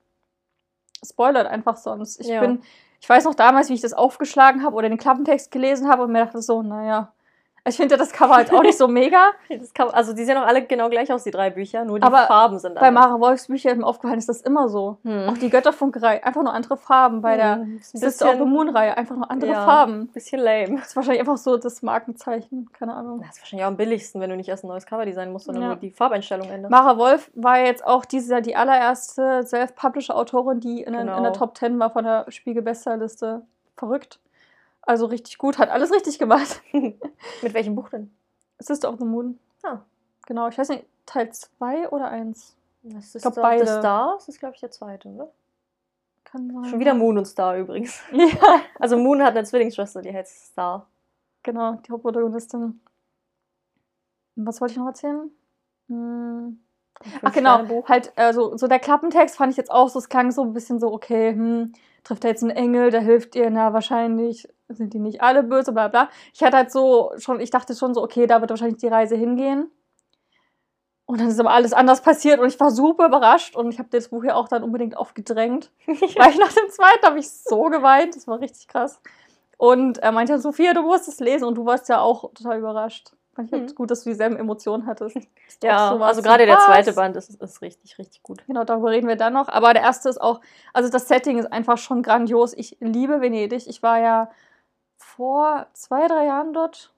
spoilert 1.04 1.48
einfach 1.48 1.78
sonst. 1.78 2.20
Ich 2.20 2.28
Ja. 2.28 2.42
bin, 2.42 2.62
ich 3.00 3.10
weiß 3.10 3.24
noch 3.26 3.34
damals, 3.36 3.70
wie 3.70 3.74
ich 3.74 3.82
das 3.82 3.94
aufgeschlagen 3.94 4.64
habe 4.64 4.76
oder 4.76 4.90
den 4.90 5.00
Klappentext 5.00 5.50
gelesen 5.52 5.90
habe 5.90 6.04
und 6.04 6.12
mir 6.12 6.24
dachte 6.26 6.42
so, 6.42 6.62
naja, 6.62 7.12
ich 7.68 7.76
finde 7.78 7.96
das 7.98 8.12
Cover 8.12 8.36
halt 8.36 8.52
auch 8.52 8.64
nicht 8.64 8.78
so 8.78 8.88
mega. 8.88 9.32
Kann, 9.76 9.90
also 9.92 10.14
die 10.14 10.24
sehen 10.26 10.36
auch 10.38 10.48
alle 10.48 10.64
genau 10.66 10.90
gleich 10.90 11.12
aus, 11.14 11.24
die 11.24 11.32
drei 11.32 11.50
Bücher, 11.52 11.86
nur 11.86 12.00
die 12.00 12.04
Aber 12.06 12.26
Farben 12.28 12.58
sind 12.58 12.76
Bei 12.76 12.88
anders. 12.88 13.04
Mara 13.06 13.20
Wolfs 13.20 13.48
Büchern 13.48 13.74
ist 13.74 13.78
mir 13.80 13.86
aufgefallen, 13.86 14.18
ist 14.20 14.30
das 14.30 14.42
immer 14.42 14.68
so. 14.70 14.98
Hm. 15.04 15.30
Auch 15.30 15.38
die 15.38 15.50
Götterfunkerei, 15.50 16.24
einfach 16.24 16.42
nur 16.42 16.54
andere 16.54 16.76
Farben. 16.78 17.22
Bei 17.22 17.38
der 17.38 17.58
Hm, 17.58 17.80
Sister 17.84 18.30
of 18.32 18.38
the 18.40 18.46
Moon-Reihe, 18.46 18.98
einfach 18.98 19.16
nur 19.16 19.30
andere 19.30 19.52
Ja. 19.52 19.64
Farben. 19.66 20.08
Bisschen 20.08 20.40
lame. 20.42 20.78
Das 20.78 20.88
ist 20.88 20.96
wahrscheinlich 20.96 21.20
einfach 21.22 21.38
so 21.38 21.58
das 21.58 21.82
Markenzeichen, 21.84 22.70
keine 22.74 22.94
Ahnung. 22.96 23.20
Das 23.22 23.36
ist 23.38 23.42
wahrscheinlich 23.42 23.64
auch 23.66 23.70
am 23.70 23.78
billigsten, 23.78 24.20
wenn 24.22 24.30
du 24.32 24.36
nicht 24.38 24.50
erst 24.50 24.64
ein 24.64 24.68
neues 24.68 24.86
Cover 24.88 25.06
designen 25.06 25.32
musst, 25.32 25.46
sondern 25.46 25.62
Ja. 25.64 25.70
nur 25.70 25.78
die 25.78 25.92
Farbeinstellung 25.92 26.50
änderst. 26.50 26.72
Mara 26.72 26.98
Wolf 26.98 27.30
war 27.36 27.60
jetzt 27.60 27.86
auch 27.86 28.06
dieses 28.06 28.30
Jahr 28.30 28.42
die 28.42 28.56
allererste 28.56 29.44
Self-Publisher-Autorin, 29.46 30.60
die 30.60 30.82
in, 30.82 30.94
den- 30.94 31.02
in 31.02 31.08
der 31.08 31.16
Genau. 31.18 31.32
Top 31.32 31.56
10 31.58 31.78
war 31.80 31.92
von 31.92 32.04
der 32.06 32.26
Spiegel-Bestsellerliste. 32.30 33.44
Verrückt. 33.78 34.20
Also 34.84 35.06
richtig 35.06 35.38
gut, 35.38 35.58
hat 35.58 35.70
alles 35.70 35.92
richtig 35.92 36.20
gemacht. 36.20 36.62
Mit 36.72 37.54
welchem 37.54 37.76
Buch 37.76 37.90
denn? 37.90 38.12
Sister 38.60 38.90
of 38.90 39.00
the 39.00 39.06
Moon. 39.06 39.40
Ah. 39.64 39.80
Genau, 40.28 40.48
ich 40.48 40.58
weiß 40.58 40.70
nicht, 40.70 40.86
Teil 41.06 41.32
2 41.32 41.90
oder 41.90 42.10
1? 42.10 42.56
Das 42.84 43.16
ist 43.16 43.22
glaub, 43.22 43.36
doch 43.36 43.42
beide. 43.42 43.66
The 43.66 43.74
Star, 43.80 44.16
das 44.16 44.28
ist 44.28 44.40
glaube 44.40 44.56
ich 44.56 44.62
der 44.62 44.72
zweite, 44.72 45.08
oder? 45.08 45.32
Kann 46.24 46.52
sein. 46.52 46.66
Schon 46.66 46.80
wieder 46.80 46.94
Moon 46.94 47.18
und 47.18 47.26
Star 47.26 47.58
übrigens. 47.58 48.02
Ja, 48.12 48.62
Also 48.80 48.98
Moon 48.98 49.22
hat 49.22 49.36
eine 49.36 49.44
Zwillingsschwester, 49.44 50.02
die 50.02 50.14
heißt 50.14 50.52
Star. 50.52 50.88
genau, 51.44 51.74
die 51.74 51.92
Hauptprotagonistin. 51.92 52.82
Was 54.36 54.62
wollte 54.62 54.74
ich 54.74 54.78
noch 54.78 54.88
erzählen? 54.88 55.30
Hm. 55.90 56.60
Ach 57.22 57.34
genau, 57.34 57.84
halt, 57.88 58.14
also 58.16 58.56
so 58.58 58.68
der 58.68 58.80
Klappentext 58.80 59.36
fand 59.36 59.52
ich 59.52 59.58
jetzt 59.58 59.72
auch 59.72 59.90
so, 59.90 60.00
es 60.00 60.10
klang 60.10 60.32
so 60.32 60.44
ein 60.44 60.54
bisschen 60.54 60.80
so, 60.80 60.92
okay, 60.94 61.32
hm, 61.32 61.74
trifft 62.04 62.24
er 62.24 62.30
jetzt 62.32 62.44
einen 62.44 62.56
Engel, 62.56 62.92
der 62.92 63.02
hilft 63.02 63.36
ihr, 63.36 63.50
na, 63.50 63.74
wahrscheinlich 63.74 64.48
sind 64.74 64.94
die 64.94 65.00
nicht 65.00 65.22
alle 65.22 65.44
böse, 65.44 65.72
bla 65.72 65.88
bla. 65.88 66.10
Ich 66.34 66.44
hatte 66.44 66.58
halt 66.58 66.72
so 66.72 67.12
schon, 67.18 67.40
ich 67.40 67.50
dachte 67.50 67.76
schon 67.76 67.94
so, 67.94 68.04
okay, 68.04 68.28
da 68.28 68.42
wird 68.42 68.50
wahrscheinlich 68.50 68.80
die 68.80 68.88
Reise 68.88 69.16
hingehen. 69.16 69.70
Und 71.06 71.20
dann 71.20 71.28
ist 71.28 71.40
aber 71.40 71.52
alles 71.52 71.74
anders 71.74 72.02
passiert 72.02 72.40
und 72.40 72.48
ich 72.48 72.60
war 72.60 72.72
super 72.72 73.08
überrascht 73.08 73.56
und 73.56 73.70
ich 73.74 73.80
habe 73.80 73.90
das 73.92 74.08
Buch 74.10 74.24
ja 74.24 74.36
auch 74.36 74.48
dann 74.48 74.64
unbedingt 74.64 74.96
aufgedrängt. 74.96 75.70
Weil 75.86 76.30
ich 76.30 76.38
nach 76.38 76.54
dem 76.54 76.70
zweiten 76.70 77.06
habe 77.06 77.20
ich 77.20 77.30
so 77.30 77.64
geweint, 77.66 78.16
das 78.16 78.28
war 78.28 78.40
richtig 78.40 78.68
krass. 78.68 79.02
Und 79.58 79.98
er 79.98 80.12
meinte 80.12 80.40
Sophia, 80.40 80.74
du 80.74 80.84
musst 80.84 81.08
es 81.08 81.20
lesen 81.20 81.46
und 81.46 81.56
du 81.56 81.66
warst 81.66 81.90
ja 81.90 82.00
auch 82.00 82.32
total 82.34 82.60
überrascht. 82.60 83.12
Fand 83.34 83.48
ich 83.48 83.54
halt 83.54 83.70
Mhm. 83.72 83.76
gut, 83.76 83.92
dass 83.92 84.04
du 84.04 84.10
dieselben 84.10 84.36
Emotionen 84.38 84.86
hattest. 84.86 85.18
Ja, 85.64 85.90
so 85.90 86.04
also 86.04 86.22
so, 86.22 86.28
gerade 86.28 86.46
der 86.46 86.60
zweite 86.60 86.94
Band 86.94 87.16
ist, 87.16 87.42
ist 87.42 87.62
richtig, 87.62 87.98
richtig 87.98 88.24
gut. 88.24 88.46
Genau, 88.48 88.64
darüber 88.64 88.90
reden 88.92 89.08
wir 89.08 89.16
dann 89.16 89.34
noch. 89.34 89.48
Aber 89.48 89.74
der 89.74 89.84
erste 89.84 90.10
ist 90.10 90.20
auch, 90.20 90.42
also 90.74 90.90
das 90.90 91.08
Setting 91.08 91.38
ist 91.38 91.52
einfach 91.52 91.78
schon 91.78 92.04
grandios. 92.04 92.54
Ich 92.54 92.78
liebe 92.80 93.22
Venedig. 93.22 93.68
Ich 93.68 93.84
war 93.84 94.00
ja 94.00 94.32
vor 95.02 95.68
zwei, 95.74 96.08
drei 96.08 96.26
Jahren 96.26 96.54
dort 96.54 96.94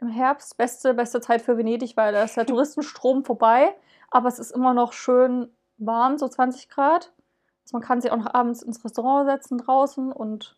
im 0.00 0.08
Herbst. 0.08 0.56
Beste, 0.56 0.94
beste 0.94 1.20
Zeit 1.20 1.42
für 1.42 1.56
Venedig, 1.56 1.96
weil 1.96 2.12
da 2.12 2.22
ist 2.22 2.36
der 2.36 2.46
Touristenstrom 2.46 3.24
vorbei. 3.24 3.74
Aber 4.10 4.28
es 4.28 4.38
ist 4.38 4.52
immer 4.52 4.74
noch 4.74 4.92
schön 4.92 5.50
warm, 5.76 6.18
so 6.18 6.28
20 6.28 6.68
Grad. 6.68 7.12
Also 7.64 7.76
man 7.76 7.82
kann 7.82 8.00
sich 8.00 8.10
auch 8.10 8.16
noch 8.16 8.32
abends 8.32 8.62
ins 8.62 8.84
Restaurant 8.84 9.28
setzen 9.28 9.58
draußen 9.58 10.12
und 10.12 10.56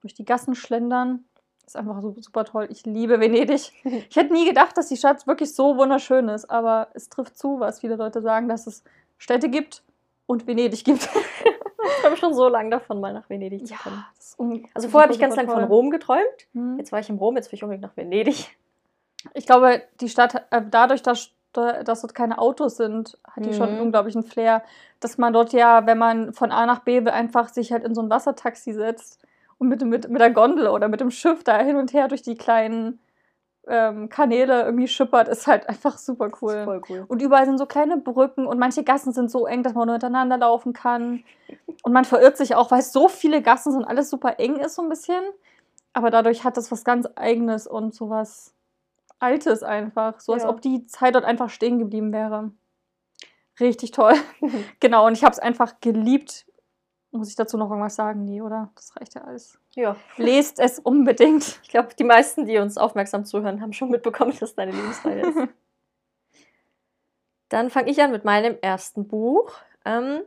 durch 0.00 0.14
die 0.14 0.24
Gassen 0.24 0.54
schlendern. 0.54 1.24
Ist 1.66 1.76
einfach 1.76 2.00
so 2.02 2.14
super 2.20 2.44
toll. 2.44 2.68
Ich 2.70 2.84
liebe 2.84 3.20
Venedig. 3.20 3.72
Ich 3.84 4.16
hätte 4.16 4.32
nie 4.32 4.46
gedacht, 4.46 4.76
dass 4.76 4.88
die 4.88 4.96
Stadt 4.96 5.26
wirklich 5.26 5.54
so 5.54 5.76
wunderschön 5.76 6.28
ist, 6.28 6.50
aber 6.50 6.88
es 6.94 7.08
trifft 7.08 7.38
zu, 7.38 7.58
was 7.58 7.80
viele 7.80 7.96
Leute 7.96 8.20
sagen, 8.20 8.48
dass 8.48 8.66
es 8.66 8.84
Städte 9.18 9.48
gibt 9.48 9.82
und 10.26 10.46
Venedig 10.46 10.84
gibt. 10.84 11.08
Ich 11.86 12.02
träume 12.02 12.16
schon 12.16 12.34
so 12.34 12.48
lange 12.48 12.70
davon, 12.70 13.00
mal 13.00 13.12
nach 13.12 13.28
Venedig 13.28 13.66
zu 13.66 13.74
kommen. 13.74 14.04
das 14.16 14.26
ist 14.30 14.38
un- 14.38 14.66
Also 14.74 14.88
vorher 14.88 15.04
habe 15.06 15.14
ich 15.14 15.20
ganz 15.20 15.36
lange 15.36 15.50
von. 15.50 15.64
Rom 15.64 15.90
geträumt. 15.90 16.22
Hm. 16.52 16.78
Jetzt 16.78 16.92
war 16.92 17.00
ich 17.00 17.08
in 17.08 17.16
Rom, 17.18 17.36
jetzt 17.36 17.50
will 17.52 17.56
ich 17.56 17.62
unbedingt 17.62 17.82
nach 17.82 17.96
Venedig. 17.96 18.56
Ich 19.34 19.46
glaube, 19.46 19.82
die 20.00 20.08
Stadt, 20.08 20.46
äh, 20.50 20.62
dadurch, 20.70 21.02
dass, 21.02 21.30
dass 21.52 22.00
dort 22.02 22.14
keine 22.14 22.38
Autos 22.38 22.76
sind, 22.76 23.16
hat 23.26 23.44
die 23.44 23.54
schon 23.54 23.68
einen 23.68 23.76
Mhm. 23.76 23.82
unglaublichen 23.84 24.22
Flair. 24.22 24.62
Dass 25.00 25.18
man 25.18 25.32
dort 25.32 25.52
ja, 25.52 25.86
wenn 25.86 25.98
man 25.98 26.32
von 26.34 26.50
A 26.52 26.66
nach 26.66 26.80
B 26.80 27.00
will, 27.04 27.10
einfach 27.12 27.48
sich 27.48 27.72
halt 27.72 27.84
in 27.84 27.94
so 27.94 28.02
ein 28.02 28.10
Wassertaxi 28.10 28.72
setzt 28.72 29.20
und 29.58 29.68
mit, 29.68 29.82
mit, 29.84 30.08
mit 30.08 30.20
der 30.20 30.30
Gondel 30.30 30.68
oder 30.68 30.88
mit 30.88 31.00
dem 31.00 31.10
Schiff 31.10 31.44
da 31.44 31.58
hin 31.60 31.76
und 31.76 31.92
her 31.92 32.08
durch 32.08 32.22
die 32.22 32.34
kleinen 32.36 32.98
ähm, 33.68 34.08
Kanäle 34.08 34.62
irgendwie 34.64 34.88
schippert, 34.88 35.28
ist 35.28 35.46
halt 35.46 35.68
einfach 35.68 35.98
super 35.98 36.30
cool. 36.42 36.82
cool. 36.88 37.04
Und 37.08 37.22
überall 37.22 37.46
sind 37.46 37.58
so 37.58 37.66
kleine 37.66 37.96
Brücken 37.96 38.46
und 38.46 38.58
manche 38.58 38.84
Gassen 38.84 39.12
sind 39.12 39.30
so 39.30 39.46
eng, 39.46 39.62
dass 39.62 39.74
man 39.74 39.86
nur 39.86 39.94
hintereinander 39.94 40.38
laufen 40.38 40.72
kann. 40.72 41.24
Und 41.82 41.92
man 41.92 42.04
verirrt 42.04 42.36
sich 42.36 42.54
auch, 42.54 42.70
weil 42.70 42.80
es 42.80 42.92
so 42.92 43.08
viele 43.08 43.42
Gassen 43.42 43.72
sind, 43.72 43.84
alles 43.84 44.10
super 44.10 44.38
eng 44.38 44.56
ist 44.56 44.74
so 44.74 44.82
ein 44.82 44.88
bisschen. 44.88 45.22
Aber 45.92 46.10
dadurch 46.10 46.44
hat 46.44 46.56
das 46.56 46.72
was 46.72 46.84
ganz 46.84 47.08
Eigenes 47.14 47.66
und 47.66 47.94
so 47.94 48.10
was 48.10 48.52
Altes 49.20 49.62
einfach. 49.62 50.20
So 50.20 50.32
als 50.32 50.42
Ja. 50.42 50.48
ob 50.48 50.60
die 50.60 50.86
Zeit 50.86 51.14
dort 51.14 51.24
einfach 51.24 51.50
stehen 51.50 51.78
geblieben 51.78 52.12
wäre. 52.12 52.50
Richtig 53.60 53.92
toll. 53.92 54.14
genau, 54.80 55.06
und 55.06 55.12
ich 55.12 55.24
habe 55.24 55.32
es 55.32 55.38
einfach 55.38 55.80
geliebt. 55.80 56.46
Muss 57.14 57.28
ich 57.28 57.36
dazu 57.36 57.56
noch 57.56 57.70
irgendwas 57.70 57.94
sagen? 57.94 58.24
Nee, 58.24 58.42
oder? 58.42 58.70
Das 58.74 58.96
reicht 58.96 59.14
ja 59.14 59.22
alles. 59.22 59.56
Ja, 59.76 59.94
Lest 60.16 60.58
es 60.58 60.80
unbedingt. 60.80 61.60
ich 61.62 61.68
glaube, 61.68 61.90
die 61.96 62.02
meisten, 62.02 62.44
die 62.44 62.58
uns 62.58 62.76
aufmerksam 62.76 63.24
zuhören, 63.24 63.60
haben 63.60 63.72
schon 63.72 63.90
mitbekommen, 63.90 64.36
dass 64.40 64.56
deine 64.56 64.72
Lebensreihe 64.72 65.20
ist. 65.20 65.38
Dann 67.50 67.70
fange 67.70 67.88
ich 67.90 68.02
an 68.02 68.10
mit 68.10 68.24
meinem 68.24 68.58
ersten 68.60 69.06
Buch. 69.06 69.52
Ähm, 69.84 70.22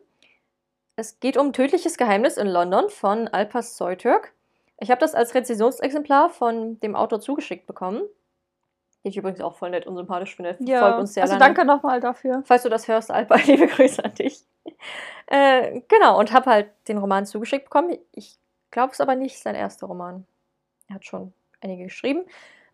es 0.96 1.20
geht 1.20 1.36
um 1.36 1.52
Tödliches 1.52 1.98
Geheimnis 1.98 2.38
in 2.38 2.48
London 2.48 2.90
von 2.90 3.28
Alpas 3.28 3.76
Soytürk. 3.76 4.34
Ich 4.80 4.90
habe 4.90 5.02
das 5.02 5.14
als 5.14 5.36
Rezensionsexemplar 5.36 6.30
von 6.30 6.80
dem 6.80 6.96
Autor 6.96 7.20
zugeschickt 7.20 7.68
bekommen. 7.68 8.02
Den 9.04 9.10
ich 9.10 9.18
übrigens 9.18 9.42
auch 9.42 9.56
voll 9.56 9.72
nett 9.72 9.88
und 9.88 9.98
sympathisch 9.98 10.38
finde. 10.38 10.58
Folgt 10.80 11.00
uns 11.00 11.14
sehr 11.16 11.24
also 11.24 11.34
lange. 11.34 11.54
danke 11.54 11.66
nochmal 11.66 12.00
dafür. 12.00 12.44
Falls 12.46 12.64
du 12.64 12.70
das 12.70 12.88
hörst, 12.88 13.12
Alpa, 13.12 13.36
liebe 13.46 13.68
Grüße 13.68 14.04
an 14.06 14.14
dich. 14.14 14.46
Äh, 15.28 15.82
genau, 15.88 16.20
und 16.20 16.32
habe 16.32 16.50
halt 16.50 16.70
den 16.88 16.98
Roman 16.98 17.26
zugeschickt 17.26 17.66
bekommen. 17.66 17.98
Ich 18.14 18.38
glaube 18.72 18.94
es 18.94 19.02
aber 19.02 19.16
nicht 19.16 19.40
sein 19.40 19.56
erster 19.56 19.88
Roman. 19.88 20.26
Er 20.88 20.96
hat 20.96 21.06
schon 21.06 21.34
einige 21.62 21.86
geschrieben. 21.86 22.26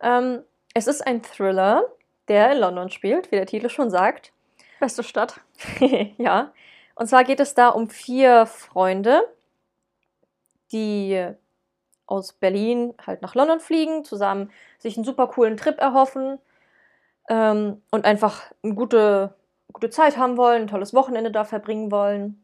Ähm, 0.01 0.43
es 0.73 0.87
ist 0.87 1.05
ein 1.05 1.21
Thriller, 1.21 1.85
der 2.27 2.51
in 2.51 2.59
London 2.59 2.89
spielt, 2.89 3.31
wie 3.31 3.35
der 3.35 3.45
Titel 3.45 3.69
schon 3.69 3.89
sagt. 3.89 4.31
Beste 4.79 5.03
Stadt. 5.03 5.41
ja. 6.17 6.51
Und 6.95 7.07
zwar 7.07 7.23
geht 7.23 7.39
es 7.39 7.55
da 7.55 7.69
um 7.69 7.89
vier 7.89 8.45
Freunde, 8.45 9.27
die 10.71 11.27
aus 12.05 12.33
Berlin 12.33 12.93
halt 13.05 13.21
nach 13.21 13.33
London 13.33 13.59
fliegen, 13.59 14.03
zusammen 14.03 14.51
sich 14.77 14.97
einen 14.97 15.05
super 15.05 15.27
coolen 15.27 15.57
Trip 15.57 15.79
erhoffen 15.79 16.39
ähm, 17.29 17.81
und 17.91 18.05
einfach 18.05 18.51
eine 18.61 18.75
gute, 18.75 19.35
gute 19.71 19.89
Zeit 19.89 20.17
haben 20.17 20.37
wollen, 20.37 20.63
ein 20.63 20.67
tolles 20.67 20.93
Wochenende 20.93 21.31
da 21.31 21.45
verbringen 21.45 21.91
wollen. 21.91 22.42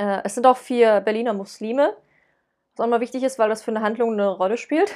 Äh, 0.00 0.22
es 0.24 0.34
sind 0.34 0.46
auch 0.46 0.56
vier 0.56 1.00
Berliner 1.00 1.34
Muslime, 1.34 1.94
was 2.74 2.84
auch 2.84 2.90
mal 2.90 3.00
wichtig 3.00 3.22
ist, 3.22 3.38
weil 3.38 3.50
das 3.50 3.62
für 3.62 3.70
eine 3.70 3.82
Handlung 3.82 4.14
eine 4.14 4.28
Rolle 4.28 4.56
spielt. 4.56 4.94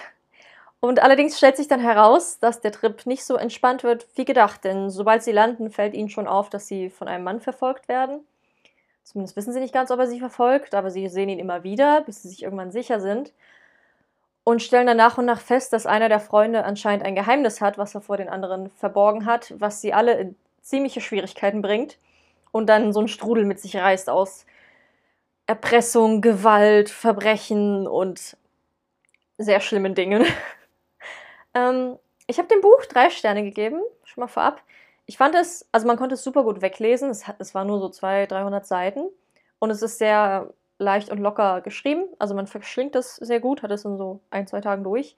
Und 0.80 1.02
allerdings 1.02 1.36
stellt 1.38 1.56
sich 1.56 1.68
dann 1.68 1.80
heraus, 1.80 2.38
dass 2.40 2.60
der 2.60 2.72
Trip 2.72 3.06
nicht 3.06 3.24
so 3.24 3.36
entspannt 3.36 3.84
wird 3.84 4.06
wie 4.16 4.24
gedacht, 4.24 4.64
denn 4.64 4.90
sobald 4.90 5.22
sie 5.22 5.32
landen, 5.32 5.70
fällt 5.70 5.94
ihnen 5.94 6.10
schon 6.10 6.26
auf, 6.26 6.50
dass 6.50 6.66
sie 6.66 6.90
von 6.90 7.08
einem 7.08 7.24
Mann 7.24 7.40
verfolgt 7.40 7.88
werden. 7.88 8.20
Zumindest 9.02 9.36
wissen 9.36 9.52
sie 9.52 9.60
nicht 9.60 9.74
ganz, 9.74 9.90
ob 9.90 9.98
er 9.98 10.06
sie 10.06 10.18
verfolgt, 10.20 10.74
aber 10.74 10.90
sie 10.90 11.08
sehen 11.08 11.28
ihn 11.28 11.38
immer 11.38 11.62
wieder, 11.62 12.02
bis 12.02 12.22
sie 12.22 12.28
sich 12.28 12.42
irgendwann 12.42 12.70
sicher 12.70 13.00
sind. 13.00 13.32
Und 14.44 14.62
stellen 14.62 14.86
dann 14.86 14.98
nach 14.98 15.16
und 15.16 15.24
nach 15.26 15.40
fest, 15.40 15.72
dass 15.72 15.86
einer 15.86 16.10
der 16.10 16.20
Freunde 16.20 16.64
anscheinend 16.64 17.04
ein 17.04 17.14
Geheimnis 17.14 17.60
hat, 17.62 17.78
was 17.78 17.94
er 17.94 18.02
vor 18.02 18.18
den 18.18 18.28
anderen 18.28 18.70
verborgen 18.70 19.24
hat, 19.24 19.54
was 19.58 19.80
sie 19.80 19.94
alle 19.94 20.14
in 20.14 20.36
ziemliche 20.60 21.00
Schwierigkeiten 21.00 21.62
bringt 21.62 21.98
und 22.52 22.66
dann 22.68 22.92
so 22.92 23.00
ein 23.00 23.08
Strudel 23.08 23.44
mit 23.44 23.60
sich 23.60 23.76
reißt 23.76 24.10
aus 24.10 24.44
Erpressung, 25.46 26.20
Gewalt, 26.20 26.88
Verbrechen 26.88 27.86
und 27.86 28.36
sehr 29.38 29.60
schlimmen 29.60 29.94
Dingen. 29.94 30.24
ähm, 31.54 31.98
ich 32.26 32.38
habe 32.38 32.48
dem 32.48 32.60
Buch 32.60 32.84
drei 32.86 33.10
Sterne 33.10 33.42
gegeben, 33.42 33.80
schon 34.04 34.22
mal 34.22 34.28
vorab. 34.28 34.62
Ich 35.06 35.18
fand 35.18 35.34
es, 35.34 35.68
also 35.72 35.86
man 35.86 35.98
konnte 35.98 36.14
es 36.14 36.24
super 36.24 36.44
gut 36.44 36.62
weglesen. 36.62 37.10
Es, 37.10 37.28
hat, 37.28 37.36
es 37.38 37.54
war 37.54 37.64
nur 37.64 37.78
so 37.78 37.88
200, 37.90 38.30
300 38.32 38.66
Seiten. 38.66 39.10
Und 39.58 39.70
es 39.70 39.82
ist 39.82 39.98
sehr 39.98 40.50
leicht 40.78 41.10
und 41.10 41.18
locker 41.18 41.60
geschrieben. 41.60 42.06
Also 42.18 42.34
man 42.34 42.46
verschlingt 42.46 42.94
das 42.94 43.16
sehr 43.16 43.40
gut, 43.40 43.62
hat 43.62 43.70
es 43.70 43.84
in 43.84 43.98
so 43.98 44.20
ein, 44.30 44.46
zwei 44.46 44.60
Tagen 44.60 44.82
durch. 44.82 45.16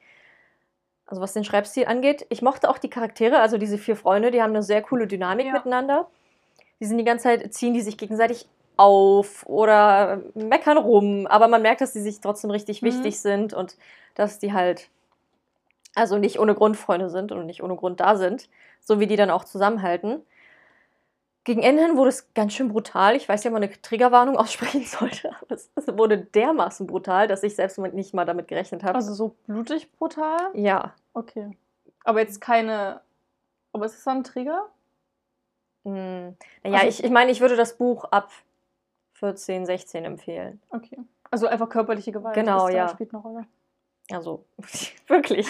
Also 1.07 1.23
was 1.23 1.35
den 1.35 1.45
Schreibstil 1.45 1.87
angeht. 1.87 2.27
Ich 2.31 2.43
mochte 2.43 2.69
auch 2.69 2.79
die 2.79 2.91
Charaktere, 2.91 3.39
also 3.39 3.59
diese 3.59 3.79
vier 3.79 3.97
Freunde, 3.97 4.33
die 4.33 4.43
haben 4.43 4.51
eine 4.51 4.65
sehr 4.65 4.83
coole 4.83 5.07
Dynamik 5.07 5.47
ja. 5.47 5.53
miteinander. 5.53 6.09
Die 6.81 6.85
sind 6.85 6.99
die 6.99 7.05
ganze 7.05 7.25
Zeit, 7.25 7.55
ziehen 7.55 7.75
die 7.75 7.81
sich 7.81 7.97
gegenseitig 7.97 8.49
auf 8.77 9.47
oder 9.47 10.21
meckern 10.35 10.79
rum, 10.79 11.27
aber 11.27 11.49
man 11.49 11.63
merkt, 11.63 11.81
dass 11.81 11.93
die 11.93 12.01
sich 12.01 12.21
trotzdem 12.21 12.51
richtig 12.51 12.83
mhm. 12.83 12.87
wichtig 12.87 13.21
sind 13.21 13.55
und 13.55 13.77
dass 14.15 14.39
die 14.39 14.53
halt 14.53 14.91
also 15.95 16.19
nicht 16.19 16.39
ohne 16.39 16.55
Grund 16.55 16.77
Freunde 16.77 17.09
sind 17.09 17.33
und 17.33 17.47
nicht 17.47 17.63
ohne 17.63 17.75
Grund 17.75 18.01
da 18.01 18.17
sind, 18.17 18.49
so 18.81 19.01
wie 19.01 19.07
die 19.07 19.17
dann 19.17 19.31
auch 19.31 19.45
zusammenhalten. 19.45 20.23
Gegen 21.45 21.63
Ende 21.63 21.85
hin 21.85 21.97
wurde 21.97 22.11
es 22.11 22.35
ganz 22.35 22.53
schön 22.53 22.69
brutal. 22.69 23.17
Ich 23.17 23.29
weiß 23.29 23.45
ja, 23.45 23.51
ob 23.51 23.55
man 23.55 23.63
eine 23.63 23.73
Triggerwarnung 23.81 24.37
aussprechen 24.39 24.85
sollte, 24.85 25.31
aber 25.41 25.55
es 25.55 25.71
wurde 25.97 26.19
dermaßen 26.19 26.87
brutal, 26.87 27.29
dass 27.29 27.43
ich 27.43 27.55
selbst 27.55 27.79
nicht 27.79 28.13
mal 28.13 28.27
damit 28.27 28.47
gerechnet 28.49 28.85
habe. 28.85 28.97
Also 28.97 29.15
so 29.15 29.37
blutig 29.47 29.91
brutal? 29.93 30.51
Ja. 30.55 30.95
Okay. 31.15 31.57
Aber 32.05 32.21
jetzt 32.21 32.41
keine. 32.41 33.01
Aber 33.73 33.87
ist 33.87 33.97
es 33.97 34.05
dann 34.05 34.19
ein 34.19 34.25
Trigger? 34.25 34.67
Hm. 35.85 36.37
Naja, 36.63 36.79
also, 36.79 36.89
ich, 36.89 37.05
ich 37.05 37.11
meine, 37.11 37.31
ich 37.31 37.41
würde 37.41 37.57
das 37.57 37.79
Buch 37.79 38.05
ab 38.05 38.31
14, 39.19 39.67
16 39.67 40.05
empfehlen. 40.05 40.61
Okay. 40.71 40.99
Also 41.31 41.47
einfach 41.47 41.69
körperliche 41.69 42.13
Gewalt. 42.13 42.35
Genau, 42.35 42.69
ja. 42.69 42.89
spielt 42.89 43.13
eine 43.13 43.23
Rolle. 43.23 43.47
Also, 44.11 44.45
wirklich. 45.09 45.49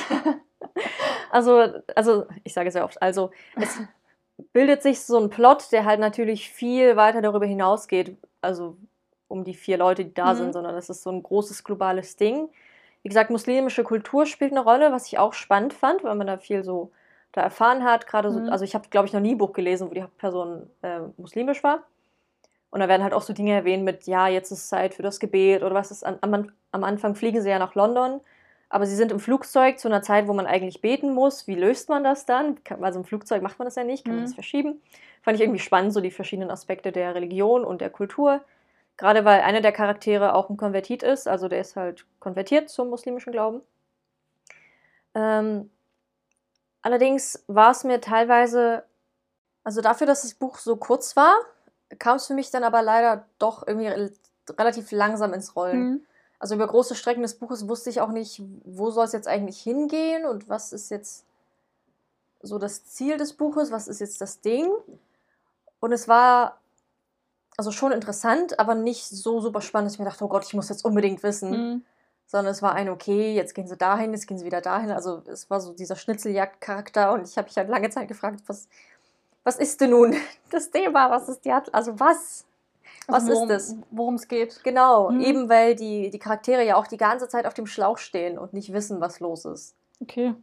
also, 1.31 1.75
also, 1.95 2.27
ich 2.45 2.55
sage 2.55 2.69
es 2.69 2.75
ja 2.75 2.85
oft, 2.85 3.01
also 3.03 3.31
es 3.57 3.79
bildet 4.53 4.83
sich 4.83 5.01
so 5.01 5.19
ein 5.19 5.31
Plot, 5.31 5.73
der 5.73 5.85
halt 5.85 6.01
natürlich 6.01 6.51
viel 6.51 6.97
weiter 6.97 7.21
darüber 7.21 7.47
hinausgeht, 7.47 8.17
also 8.41 8.77
um 9.29 9.45
die 9.45 9.55
vier 9.55 9.77
Leute, 9.77 10.05
die 10.05 10.15
da 10.15 10.33
mhm. 10.33 10.39
sind, 10.39 10.53
sondern 10.53 10.77
es 10.77 10.89
ist 10.89 11.03
so 11.03 11.11
ein 11.11 11.23
großes 11.23 11.65
globales 11.65 12.17
Ding. 12.17 12.49
Wie 13.03 13.09
gesagt, 13.09 13.31
muslimische 13.31 13.85
Kultur 13.85 14.27
spielt 14.27 14.53
eine 14.53 14.63
Rolle, 14.63 14.93
was 14.93 15.07
ich 15.07 15.19
auch 15.19 15.33
spannend 15.33 15.75
fand, 15.75 16.05
weil 16.05 16.15
man 16.15 16.27
da 16.27 16.39
viel 16.39 16.65
so 16.65 16.91
da 17.33 17.43
erfahren 17.43 17.85
hat. 17.85 18.07
Gerade 18.07 18.31
so, 18.31 18.41
mhm. 18.41 18.49
also 18.49 18.65
ich 18.65 18.75
habe, 18.75 18.89
glaube 18.89 19.07
ich, 19.07 19.13
noch 19.13 19.21
nie 19.21 19.35
ein 19.35 19.39
Buch 19.39 19.53
gelesen, 19.53 19.91
wo 19.91 19.95
die 19.95 20.05
Person 20.19 20.71
äh, 20.83 21.01
muslimisch 21.17 21.63
war. 21.63 21.83
Und 22.71 22.81
da 22.81 22.89
werden 22.89 23.03
halt 23.03 23.15
auch 23.15 23.23
so 23.23 23.33
Dinge 23.33 23.53
erwähnt 23.53 23.85
mit, 23.85 24.07
ja, 24.07 24.29
jetzt 24.29 24.51
ist 24.51 24.69
Zeit 24.69 24.95
für 24.95 25.03
das 25.03 25.21
Gebet 25.21 25.63
oder 25.63 25.75
was 25.75 25.91
ist 25.91 26.05
an, 26.05 26.19
am, 26.21 26.53
am 26.73 26.85
Anfang 26.85 27.15
fliegen 27.15 27.41
sie 27.41 27.49
ja 27.49 27.59
nach 27.59 27.75
London 27.75 28.21
aber 28.69 28.87
sie 28.87 28.97
sind 28.97 29.13
im 29.13 29.21
Flugzeug 29.21 29.79
zu 29.79 29.89
einer 29.89 30.03
Zeit, 30.03 30.27
wo 30.27 30.33
man 30.33 30.47
eigentlich 30.47 30.81
beten 30.81 31.13
muss. 31.13 31.47
Wie 31.47 31.55
löst 31.55 31.89
man 31.89 32.03
das 32.03 32.27
dann? 32.27 32.59
Also 32.81 33.01
im 33.01 33.05
Flugzeug 33.05 33.43
macht 33.43 33.59
man 33.59 33.67
das 33.67 33.77
ja 33.77 33.85
nicht, 33.85 34.05
kann 34.05 34.15
mhm. 34.15 34.21
man 34.21 34.27
das 34.27 34.35
verschieben. 34.35 34.83
Fand 35.23 35.37
ich 35.37 35.43
irgendwie 35.43 35.61
spannend, 35.61 35.93
so 35.93 36.01
die 36.01 36.11
verschiedenen 36.11 36.51
Aspekte 36.51 36.93
der 36.93 37.15
Religion 37.15 37.65
und 37.65 37.81
der 37.81 37.91
Kultur. 37.91 38.41
Gerade 38.97 39.25
weil 39.25 39.43
einer 39.43 39.61
der 39.61 39.73
Charaktere 39.73 40.35
auch 40.35 40.51
ein 40.51 40.57
Konvertit 40.57 41.03
ist, 41.03 41.29
also 41.29 41.49
der 41.49 41.61
ist 41.61 41.77
halt 41.77 42.07
konvertiert 42.19 42.71
zum 42.71 42.89
muslimischen 42.89 43.33
Glauben. 43.33 43.61
Ähm, 45.15 45.71
allerdings 46.83 47.45
war 47.47 47.71
es 47.71 47.85
mir 47.85 48.01
teilweise, 48.01 48.85
also 49.65 49.81
dafür, 49.81 50.07
dass 50.07 50.23
das 50.23 50.35
Buch 50.35 50.59
so 50.59 50.77
kurz 50.77 51.15
war, 51.15 51.37
kam 51.99 52.17
es 52.17 52.27
für 52.27 52.35
mich 52.35 52.51
dann 52.51 52.65
aber 52.65 52.83
leider 52.83 53.27
doch 53.39 53.67
irgendwie 53.67 54.11
relativ 54.59 54.91
langsam 54.93 55.33
ins 55.35 55.57
Rollen. 55.57 55.91
Mhm 55.91 56.07
also 56.39 56.55
über 56.55 56.67
große 56.67 56.95
Strecken 56.95 57.23
des 57.23 57.39
Buches 57.39 57.69
wusste 57.69 57.91
ich 57.91 58.01
auch 58.01 58.11
nicht, 58.11 58.43
wo 58.65 58.91
soll 58.91 59.05
es 59.05 59.13
jetzt 59.13 59.29
eigentlich 59.29 59.61
hingehen 59.61 60.27
und 60.27 60.49
was 60.49 60.73
ist 60.73 60.91
jetzt 60.91 61.25
so 62.43 62.59
das 62.59 62.85
Ziel 62.85 63.17
des 63.17 63.33
Buches, 63.33 63.71
was 63.71 63.89
ist 63.89 64.01
jetzt 64.01 64.21
das 64.21 64.41
Ding. 64.41 64.69
Und 65.81 65.93
es 65.93 66.09
war 66.09 66.61
also 67.57 67.73
schon 67.73 67.93
interessant, 67.93 68.59
aber 68.59 68.75
nicht 68.75 69.07
so 69.07 69.41
super 69.41 69.63
spannend, 69.63 69.87
dass 69.87 69.95
ich 69.95 69.99
mir 69.99 70.05
dachte, 70.05 70.25
oh 70.25 70.29
Gott, 70.29 70.45
ich 70.45 70.53
muss 70.53 70.69
jetzt 70.69 70.85
unbedingt 70.85 71.23
wissen. 71.23 71.51
Mhm. 71.51 71.85
Sondern 72.27 72.53
es 72.53 72.61
war 72.61 72.75
ein, 72.75 72.89
okay, 72.89 73.35
jetzt 73.35 73.55
gehen 73.55 73.69
sie 73.69 73.77
dahin, 73.77 74.13
jetzt 74.13 74.27
gehen 74.27 74.37
sie 74.37 74.45
wieder 74.45 74.61
dahin. 74.61 74.91
Also 74.91 75.23
es 75.27 75.49
war 75.49 75.61
so 75.61 75.73
dieser 75.73 75.97
Schnitzeljagd-Charakter 75.97 77.13
und 77.13 77.27
ich 77.27 77.39
habe 77.39 77.47
mich 77.47 77.57
halt 77.57 77.69
lange 77.69 77.89
Zeit 77.89 78.09
gefragt, 78.09 78.43
was, 78.47 78.69
was 79.47 79.57
ist 79.59 79.81
denn 79.81 79.91
nun 79.91 80.17
das 80.51 80.73
Thema? 80.73 81.09
Was 81.09 81.29
ist 81.29 81.45
die, 81.45 81.53
also 81.53 82.01
was? 82.01 82.45
Was 83.07 83.23
also 83.23 83.33
worum, 83.33 83.51
ist 83.51 83.71
es? 83.71 83.77
Worum 83.93 84.15
es 84.17 84.27
geht. 84.27 84.65
Genau, 84.65 85.13
mhm. 85.13 85.21
eben 85.21 85.49
weil 85.49 85.77
die, 85.77 86.11
die 86.11 86.19
Charaktere 86.19 86.65
ja 86.65 86.75
auch 86.75 86.89
die 86.89 86.97
ganze 86.97 87.29
Zeit 87.29 87.47
auf 87.47 87.55
dem 87.55 87.69
Schlauch 87.69 87.99
stehen 87.99 88.39
und 88.39 88.53
nicht 88.53 88.73
wissen, 88.73 89.01
was 89.01 89.21
los 89.21 89.45
ist. 89.45 89.77
Okay. 90.03 90.35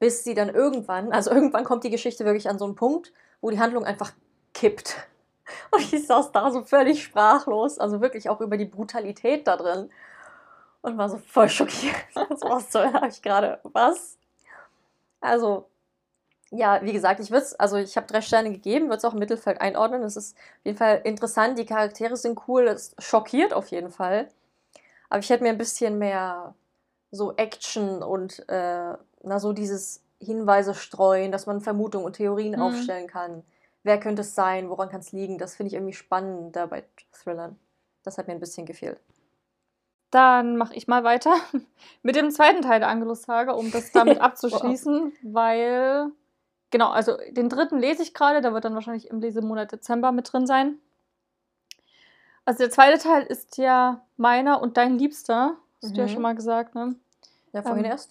Bis 0.00 0.24
sie 0.24 0.34
dann 0.34 0.48
irgendwann, 0.48 1.12
also 1.12 1.30
irgendwann 1.30 1.62
kommt 1.62 1.84
die 1.84 1.90
Geschichte 1.90 2.24
wirklich 2.24 2.48
an 2.48 2.58
so 2.58 2.64
einen 2.64 2.74
Punkt, 2.74 3.12
wo 3.40 3.50
die 3.50 3.60
Handlung 3.60 3.84
einfach 3.84 4.12
kippt. 4.52 4.96
Und 5.70 5.92
ich 5.92 6.04
saß 6.04 6.32
da 6.32 6.50
so 6.50 6.62
völlig 6.62 7.04
sprachlos, 7.04 7.78
also 7.78 8.00
wirklich 8.00 8.28
auch 8.28 8.40
über 8.40 8.56
die 8.56 8.64
Brutalität 8.64 9.46
da 9.46 9.56
drin. 9.56 9.90
Und 10.82 10.98
war 10.98 11.08
so 11.08 11.18
voll 11.18 11.48
schockiert. 11.48 11.94
was 12.14 12.72
soll 12.72 12.90
ich 13.08 13.22
gerade? 13.22 13.60
Was? 13.62 14.18
Also, 15.20 15.68
ja, 16.54 16.80
wie 16.82 16.92
gesagt, 16.92 17.20
ich 17.20 17.30
würde 17.30 17.46
also 17.58 17.76
ich 17.76 17.96
habe 17.96 18.06
drei 18.06 18.20
Sterne 18.20 18.50
gegeben, 18.50 18.86
würde 18.86 18.98
es 18.98 19.04
auch 19.04 19.12
im 19.12 19.18
Mittelfeld 19.18 19.60
einordnen. 19.60 20.02
Es 20.02 20.16
ist 20.16 20.36
auf 20.36 20.64
jeden 20.66 20.78
Fall 20.78 21.00
interessant, 21.04 21.58
die 21.58 21.66
Charaktere 21.66 22.16
sind 22.16 22.38
cool, 22.48 22.68
es 22.68 22.94
schockiert 22.98 23.52
auf 23.52 23.68
jeden 23.68 23.90
Fall. 23.90 24.28
Aber 25.08 25.20
ich 25.20 25.30
hätte 25.30 25.42
mir 25.42 25.50
ein 25.50 25.58
bisschen 25.58 25.98
mehr 25.98 26.54
so 27.10 27.34
Action 27.36 28.02
und 28.02 28.48
äh, 28.48 28.94
na, 29.22 29.38
so 29.38 29.52
dieses 29.52 30.02
Hinweise 30.20 30.74
streuen, 30.74 31.32
dass 31.32 31.46
man 31.46 31.60
Vermutungen 31.60 32.06
und 32.06 32.14
Theorien 32.16 32.54
mhm. 32.54 32.62
aufstellen 32.62 33.06
kann. 33.06 33.42
Wer 33.82 34.00
könnte 34.00 34.22
es 34.22 34.34
sein? 34.34 34.70
Woran 34.70 34.88
kann 34.88 35.00
es 35.00 35.12
liegen? 35.12 35.38
Das 35.38 35.54
finde 35.54 35.68
ich 35.68 35.74
irgendwie 35.74 35.92
spannend 35.92 36.56
da 36.56 36.66
bei 36.66 36.84
Thrillern. 37.12 37.58
Das 38.02 38.16
hat 38.16 38.28
mir 38.28 38.34
ein 38.34 38.40
bisschen 38.40 38.66
gefehlt. 38.66 38.98
Dann 40.10 40.56
mache 40.56 40.74
ich 40.74 40.86
mal 40.86 41.04
weiter 41.04 41.34
mit 42.02 42.16
dem 42.16 42.30
zweiten 42.30 42.62
Teil 42.62 42.80
der 42.80 42.88
Angelus-Sage, 42.88 43.54
um 43.54 43.70
das 43.70 43.92
damit 43.92 44.20
abzuschließen, 44.20 45.12
weil 45.22 46.12
Genau, 46.74 46.90
also 46.90 47.16
den 47.30 47.48
dritten 47.48 47.78
lese 47.78 48.02
ich 48.02 48.14
gerade, 48.14 48.40
der 48.40 48.52
wird 48.52 48.64
dann 48.64 48.74
wahrscheinlich 48.74 49.08
im 49.08 49.20
Lesemonat 49.20 49.70
Dezember 49.70 50.10
mit 50.10 50.32
drin 50.32 50.44
sein. 50.44 50.80
Also 52.44 52.58
der 52.58 52.70
zweite 52.70 53.00
Teil 53.00 53.22
ist 53.22 53.58
ja 53.58 54.04
meiner 54.16 54.60
und 54.60 54.76
dein 54.76 54.98
Liebster. 54.98 55.56
Hast 55.80 55.90
mhm. 55.90 55.94
du 55.94 56.00
ja 56.00 56.06
mhm. 56.08 56.10
schon 56.10 56.22
mal 56.22 56.34
gesagt, 56.34 56.74
ne? 56.74 56.96
Ja, 57.52 57.62
vorhin 57.62 57.84
ähm, 57.84 57.92
erst. 57.92 58.10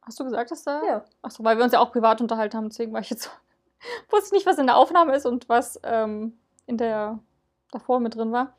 Hast 0.00 0.18
du 0.18 0.24
gesagt, 0.24 0.52
dass 0.52 0.64
da? 0.64 0.82
Ja. 0.86 1.04
Achso, 1.20 1.44
weil 1.44 1.58
wir 1.58 1.64
uns 1.64 1.74
ja 1.74 1.80
auch 1.80 1.92
privat 1.92 2.22
unterhalten 2.22 2.56
haben, 2.56 2.70
deswegen 2.70 2.94
war 2.94 3.02
ich 3.02 3.10
jetzt 3.10 3.30
wusste 4.08 4.34
nicht, 4.34 4.46
was 4.46 4.56
in 4.56 4.64
der 4.64 4.78
Aufnahme 4.78 5.14
ist 5.14 5.26
und 5.26 5.46
was 5.50 5.78
ähm, 5.82 6.38
in 6.64 6.78
der 6.78 7.18
davor 7.72 8.00
mit 8.00 8.14
drin 8.14 8.32
war. 8.32 8.54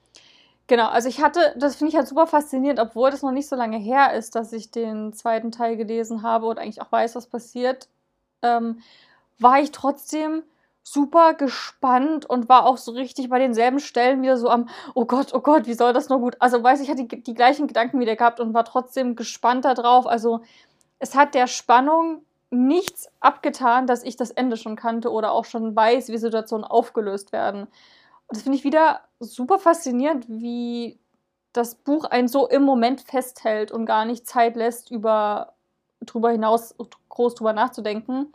Genau, 0.68 0.90
also 0.90 1.10
ich 1.10 1.24
hatte, 1.24 1.56
das 1.58 1.76
finde 1.76 1.90
ich 1.90 1.96
halt 1.96 2.08
super 2.08 2.28
faszinierend, 2.28 2.80
obwohl 2.80 3.10
das 3.10 3.24
noch 3.24 3.32
nicht 3.32 3.50
so 3.50 3.56
lange 3.56 3.78
her 3.78 4.14
ist, 4.14 4.36
dass 4.36 4.54
ich 4.54 4.70
den 4.70 5.12
zweiten 5.14 5.52
Teil 5.52 5.76
gelesen 5.76 6.22
habe 6.22 6.46
und 6.46 6.60
eigentlich 6.60 6.84
auch 6.84 6.92
weiß, 6.92 7.16
was 7.16 7.26
passiert. 7.26 7.90
Ähm, 8.42 8.82
war 9.40 9.60
ich 9.60 9.72
trotzdem 9.72 10.44
super 10.84 11.34
gespannt 11.34 12.26
und 12.26 12.48
war 12.48 12.66
auch 12.66 12.78
so 12.78 12.92
richtig 12.92 13.30
bei 13.30 13.40
denselben 13.40 13.80
Stellen 13.80 14.22
wieder 14.22 14.38
so 14.38 14.50
am, 14.50 14.70
oh 14.94 15.06
Gott, 15.06 15.34
oh 15.34 15.42
Gott, 15.42 15.68
wie 15.68 15.74
soll 15.74 15.92
das 15.92 16.08
nur 16.08 16.20
gut? 16.20 16.38
Also 16.40 16.64
weiß 16.64 16.80
ich, 16.80 16.90
hatte 16.90 17.04
die, 17.04 17.24
die 17.24 17.34
gleichen 17.34 17.68
Gedanken 17.68 18.00
wieder 18.00 18.16
gehabt 18.16 18.40
und 18.40 18.54
war 18.54 18.64
trotzdem 18.64 19.18
gespannt 19.18 19.66
darauf. 19.66 20.08
Also 20.08 20.42
es 21.00 21.14
hat 21.14 21.36
der 21.36 21.48
Spannung 21.48 22.24
nichts 22.50 23.10
abgetan, 23.20 23.86
dass 23.86 24.04
ich 24.04 24.16
das 24.16 24.32
Ende 24.32 24.56
schon 24.56 24.78
kannte 24.78 25.12
oder 25.12 25.34
auch 25.34 25.44
schon 25.44 25.76
weiß, 25.76 26.08
wie 26.08 26.18
Situationen 26.18 26.64
aufgelöst 26.64 27.34
werden. 27.34 27.64
Und 27.64 28.38
das 28.38 28.44
finde 28.44 28.58
ich 28.58 28.64
wieder 28.64 29.02
super 29.20 29.60
faszinierend, 29.60 30.28
wie 30.30 31.00
das 31.52 31.76
Buch 31.76 32.06
einen 32.06 32.30
so 32.30 32.48
im 32.48 32.64
Moment 32.64 33.02
festhält 33.02 33.72
und 33.72 33.86
gar 33.86 34.06
nicht 34.06 34.26
Zeit 34.28 34.56
lässt, 34.56 34.92
über 34.92 35.54
drüber 36.02 36.32
hinaus 36.32 36.76
groß 37.10 37.36
drüber 37.36 37.54
nachzudenken. 37.54 38.34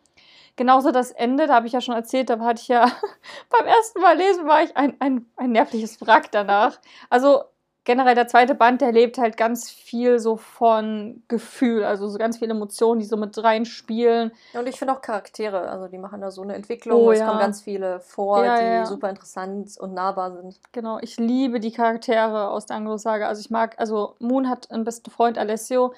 Genauso 0.57 0.91
das 0.91 1.13
Ende, 1.13 1.47
da 1.47 1.55
habe 1.55 1.67
ich 1.67 1.73
ja 1.73 1.81
schon 1.81 1.95
erzählt, 1.95 2.29
da 2.29 2.39
hatte 2.41 2.61
ich 2.61 2.69
ja 2.69 2.91
beim 3.51 3.67
ersten 3.67 4.01
Mal 4.01 4.17
lesen, 4.17 4.47
war 4.47 4.63
ich 4.63 4.77
ein, 4.77 4.95
ein, 5.01 5.27
ein 5.37 5.53
nervliches 5.53 6.01
Wrack 6.01 6.31
danach. 6.31 6.79
Also 7.09 7.45
generell 7.85 8.15
der 8.15 8.29
zweite 8.29 8.55
Band, 8.55 8.81
der 8.81 8.93
lebt 8.93 9.19
halt 9.19 9.37
ganz 9.37 9.71
viel 9.71 10.19
so 10.19 10.37
von 10.37 11.23
Gefühl, 11.29 11.85
also 11.85 12.09
so 12.09 12.19
ganz 12.19 12.39
viele 12.39 12.53
Emotionen, 12.53 13.01
die 13.01 13.07
so 13.07 13.17
mit 13.17 13.43
reinspielen. 13.43 14.33
Und 14.55 14.69
ich 14.69 14.79
finde 14.79 14.95
auch 14.95 15.01
Charaktere, 15.01 15.69
also 15.69 15.89
die 15.89 15.99
machen 15.99 16.21
da 16.21 16.31
so 16.31 16.43
eine 16.43 16.55
Entwicklung. 16.55 17.01
Oh, 17.01 17.11
es 17.11 17.21
ja. 17.21 17.27
kommen 17.27 17.41
ganz 17.41 17.63
viele 17.63 18.01
vor, 18.01 18.45
ja, 18.45 18.59
die 18.59 18.67
ja. 18.67 18.87
super 18.87 19.11
interessant 19.11 19.77
und 19.79 19.95
nahbar 19.95 20.33
sind. 20.33 20.61
Genau, 20.73 20.99
ich 21.01 21.17
liebe 21.17 21.61
die 21.61 21.73
Charaktere 21.73 22.51
aus 22.51 22.67
der 22.67 22.77
Anglo-Saga. 22.77 23.27
Also 23.27 23.41
ich 23.41 23.51
mag, 23.51 23.75
also 23.79 24.15
Moon 24.21 24.49
hat 24.49 24.71
einen 24.71 24.85
besten 24.85 25.11
Freund, 25.11 25.39
Alessio, 25.39 25.93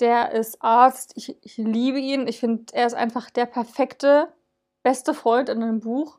der 0.00 0.32
ist 0.32 0.62
Arzt. 0.62 1.12
Ich, 1.16 1.36
ich 1.42 1.56
liebe 1.56 1.98
ihn. 1.98 2.26
Ich 2.26 2.40
finde, 2.40 2.64
er 2.72 2.86
ist 2.86 2.94
einfach 2.94 3.30
der 3.30 3.46
perfekte, 3.46 4.28
beste 4.82 5.14
Freund 5.14 5.48
in 5.48 5.62
einem 5.62 5.80
Buch. 5.80 6.18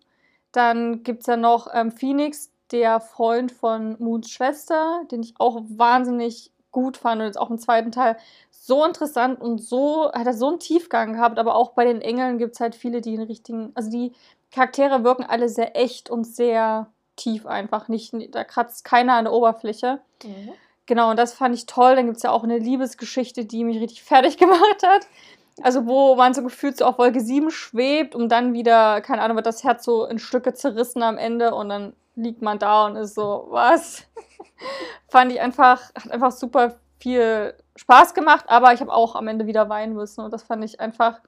Dann 0.51 1.03
gibt 1.03 1.21
es 1.21 1.27
ja 1.27 1.37
noch 1.37 1.67
ähm, 1.73 1.91
Phoenix, 1.91 2.51
der 2.71 2.99
Freund 2.99 3.51
von 3.51 3.95
Moons 3.99 4.29
Schwester, 4.29 5.03
den 5.11 5.21
ich 5.21 5.35
auch 5.37 5.61
wahnsinnig 5.67 6.51
gut 6.71 6.97
fand 6.97 7.21
und 7.21 7.27
jetzt 7.27 7.37
auch 7.39 7.49
im 7.49 7.57
zweiten 7.57 7.91
Teil 7.91 8.17
so 8.51 8.83
interessant 8.83 9.39
und 9.39 9.59
so 9.59 10.11
hat 10.11 10.27
er 10.27 10.33
so 10.33 10.47
einen 10.47 10.59
Tiefgang 10.59 11.13
gehabt, 11.13 11.39
aber 11.39 11.55
auch 11.55 11.71
bei 11.71 11.85
den 11.85 12.01
Engeln 12.01 12.37
gibt 12.37 12.55
es 12.55 12.59
halt 12.59 12.75
viele, 12.75 12.99
die 12.99 13.15
den 13.15 13.27
richtigen, 13.27 13.71
also 13.75 13.89
die 13.89 14.11
Charaktere 14.51 15.03
wirken 15.03 15.23
alle 15.23 15.47
sehr 15.47 15.77
echt 15.77 16.09
und 16.09 16.25
sehr 16.25 16.87
tief 17.15 17.45
einfach, 17.45 17.87
nicht, 17.87 18.13
da 18.31 18.43
kratzt 18.43 18.83
keiner 18.83 19.13
an 19.13 19.25
der 19.25 19.33
Oberfläche. 19.33 20.01
Mhm. 20.23 20.53
Genau, 20.85 21.09
und 21.09 21.17
das 21.17 21.33
fand 21.33 21.55
ich 21.55 21.65
toll. 21.65 21.95
Dann 21.95 22.05
gibt 22.05 22.17
es 22.17 22.23
ja 22.23 22.31
auch 22.31 22.43
eine 22.43 22.57
Liebesgeschichte, 22.57 23.45
die 23.45 23.63
mich 23.63 23.79
richtig 23.79 24.03
fertig 24.03 24.37
gemacht 24.39 24.83
hat. 24.85 25.07
Also, 25.61 25.85
wo 25.85 26.15
man 26.15 26.33
so 26.33 26.43
gefühlt 26.43 26.77
so 26.77 26.85
auf 26.85 26.97
Wolke 26.97 27.21
7 27.21 27.49
schwebt, 27.49 28.13
um 28.13 28.27
dann 28.27 28.53
wieder, 28.53 28.99
keine 29.01 29.21
Ahnung, 29.21 29.37
wird 29.37 29.45
das 29.45 29.63
Herz 29.63 29.85
so 29.85 30.05
in 30.05 30.19
Stücke 30.19 30.53
zerrissen 30.53 31.01
am 31.01 31.17
Ende 31.17 31.55
und 31.55 31.69
dann 31.69 31.93
liegt 32.15 32.41
man 32.41 32.59
da 32.59 32.85
und 32.85 32.97
ist 32.97 33.15
so, 33.15 33.47
was? 33.49 34.03
Fand 35.07 35.31
ich 35.31 35.39
einfach, 35.39 35.81
hat 35.95 36.11
einfach 36.11 36.31
super 36.31 36.75
viel 36.99 37.53
Spaß 37.75 38.13
gemacht, 38.13 38.45
aber 38.47 38.73
ich 38.73 38.81
habe 38.81 38.91
auch 38.91 39.15
am 39.15 39.27
Ende 39.27 39.47
wieder 39.47 39.69
weinen 39.69 39.93
müssen 39.93 40.21
und 40.21 40.31
das 40.31 40.43
fand 40.43 40.63
ich 40.63 40.79
einfach 40.79 41.19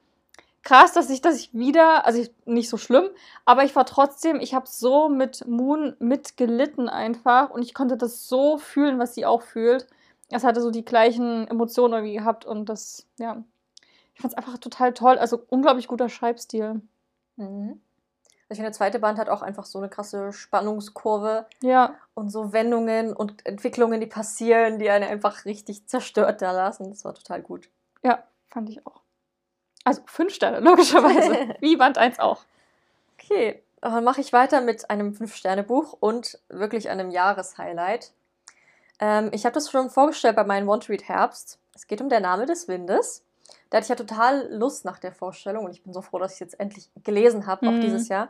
krass, 0.67 0.91
dass 0.91 1.09
ich, 1.09 1.23
ich 1.23 1.53
wieder, 1.53 2.05
also 2.05 2.19
ich, 2.19 2.29
nicht 2.45 2.69
so 2.69 2.75
schlimm, 2.75 3.09
aber 3.45 3.63
ich 3.63 3.73
war 3.73 3.85
trotzdem, 3.85 4.41
ich 4.41 4.53
habe 4.53 4.67
so 4.67 5.07
mit 5.07 5.47
Moon 5.47 5.95
mitgelitten 5.99 6.89
einfach 6.89 7.51
und 7.51 7.61
ich 7.61 7.73
konnte 7.73 7.95
das 7.95 8.27
so 8.27 8.57
fühlen, 8.57 8.99
was 8.99 9.15
sie 9.15 9.25
auch 9.25 9.43
fühlt. 9.43 9.87
Es 10.29 10.43
hatte 10.43 10.61
so 10.61 10.69
die 10.69 10.83
gleichen 10.83 11.47
Emotionen 11.47 11.93
irgendwie 11.93 12.17
gehabt 12.17 12.43
und 12.43 12.67
das, 12.67 13.07
ja, 13.17 13.41
ich 14.13 14.21
fand 14.21 14.33
es 14.33 14.37
einfach 14.37 14.57
total 14.57 14.93
toll. 14.93 15.17
Also 15.17 15.41
unglaublich 15.47 15.87
guter 15.87 16.09
Schreibstil. 16.09 16.81
Mhm. 17.37 17.79
Ich 18.49 18.57
finde, 18.57 18.69
der 18.69 18.73
zweite 18.73 18.99
Band 18.99 19.19
hat 19.19 19.29
auch 19.29 19.41
einfach 19.41 19.65
so 19.65 19.79
eine 19.79 19.87
krasse 19.87 20.33
Spannungskurve. 20.33 21.45
Ja. 21.61 21.95
Und 22.13 22.29
so 22.29 22.51
Wendungen 22.51 23.13
und 23.13 23.45
Entwicklungen, 23.45 24.01
die 24.01 24.07
passieren, 24.07 24.79
die 24.79 24.89
einen 24.89 25.07
einfach 25.07 25.45
richtig 25.45 25.87
zerstört 25.87 26.41
da 26.41 26.51
lassen. 26.51 26.89
Das 26.89 27.05
war 27.05 27.13
total 27.13 27.41
gut. 27.41 27.69
Ja, 28.03 28.23
fand 28.49 28.69
ich 28.69 28.85
auch. 28.85 29.06
Also 29.87 30.01
fünf 30.05 30.33
Sterne, 30.33 30.59
logischerweise. 30.59 31.55
Wie 31.61 31.77
Band 31.77 31.97
1 31.97 32.19
auch. 32.19 32.43
Okay, 33.13 33.63
dann 33.79 34.03
mache 34.03 34.19
ich 34.19 34.33
weiter 34.33 34.59
mit 34.59 34.89
einem 34.89 35.13
Fünf-Sterne-Buch 35.13 35.95
und 36.01 36.41
wirklich 36.49 36.89
einem 36.89 37.09
Jahreshighlight. 37.09 38.11
Ähm, 38.99 39.29
ich 39.31 39.45
habe 39.45 39.53
das 39.53 39.71
schon 39.71 39.89
vorgestellt 39.89 40.35
bei 40.35 40.43
meinem 40.43 40.67
Want 40.67 40.83
to 40.83 40.91
Read 40.91 41.07
Herbst. 41.07 41.57
Es 41.73 41.87
geht 41.87 42.01
um 42.01 42.09
Der 42.09 42.19
Name 42.19 42.45
des 42.45 42.67
Windes. 42.67 43.23
Da 43.69 43.77
hatte 43.77 43.85
ich 43.85 43.89
ja 43.89 43.95
total 43.95 44.53
Lust 44.53 44.83
nach 44.83 44.99
der 44.99 45.13
Vorstellung 45.13 45.63
und 45.63 45.71
ich 45.71 45.83
bin 45.83 45.93
so 45.93 46.01
froh, 46.01 46.19
dass 46.19 46.33
ich 46.33 46.41
es 46.41 46.51
jetzt 46.51 46.59
endlich 46.59 46.89
gelesen 47.05 47.47
habe, 47.47 47.65
mhm. 47.65 47.77
auch 47.77 47.79
dieses 47.79 48.09
Jahr. 48.09 48.27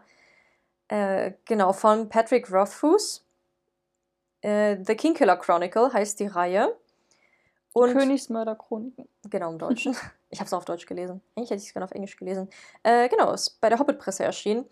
Äh, 0.89 1.31
genau, 1.45 1.73
von 1.73 2.07
Patrick 2.07 2.51
Rothfuss. 2.51 3.25
Äh, 4.41 4.77
The 4.85 4.93
Kingkiller 4.93 5.37
Chronicle 5.37 5.91
heißt 5.91 6.19
die 6.19 6.27
Reihe. 6.27 6.77
Und 7.73 7.93
Königsmörder-Chroniken. 7.93 9.07
Genau, 9.27 9.49
im 9.49 9.57
Deutschen. 9.57 9.95
ich 10.29 10.39
habe 10.39 10.47
es 10.47 10.53
auf 10.53 10.65
Deutsch 10.65 10.85
gelesen. 10.85 11.21
Eigentlich 11.35 11.49
hätte 11.49 11.61
ich 11.61 11.67
es 11.67 11.73
gerne 11.73 11.85
auf 11.85 11.91
Englisch 11.91 12.17
gelesen. 12.17 12.49
Äh, 12.83 13.09
genau, 13.09 13.31
ist 13.31 13.61
bei 13.61 13.69
der 13.69 13.79
Hobbit-Presse 13.79 14.23
erschienen 14.23 14.65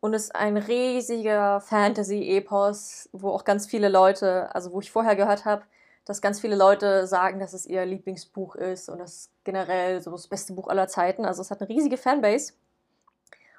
und 0.00 0.14
ist 0.14 0.34
ein 0.34 0.56
riesiger 0.56 1.60
Fantasy-Epos, 1.60 3.08
wo 3.12 3.30
auch 3.30 3.44
ganz 3.44 3.66
viele 3.66 3.88
Leute, 3.88 4.54
also 4.54 4.72
wo 4.72 4.80
ich 4.80 4.90
vorher 4.90 5.16
gehört 5.16 5.44
habe, 5.44 5.64
dass 6.04 6.22
ganz 6.22 6.40
viele 6.40 6.56
Leute 6.56 7.06
sagen, 7.06 7.40
dass 7.40 7.52
es 7.52 7.66
ihr 7.66 7.84
Lieblingsbuch 7.84 8.54
ist 8.54 8.88
und 8.88 8.98
das 8.98 9.30
generell 9.44 10.00
so 10.00 10.12
das 10.12 10.28
beste 10.28 10.52
Buch 10.52 10.68
aller 10.68 10.88
Zeiten. 10.88 11.24
Also 11.24 11.42
es 11.42 11.50
hat 11.50 11.60
eine 11.60 11.68
riesige 11.68 11.96
Fanbase. 11.96 12.52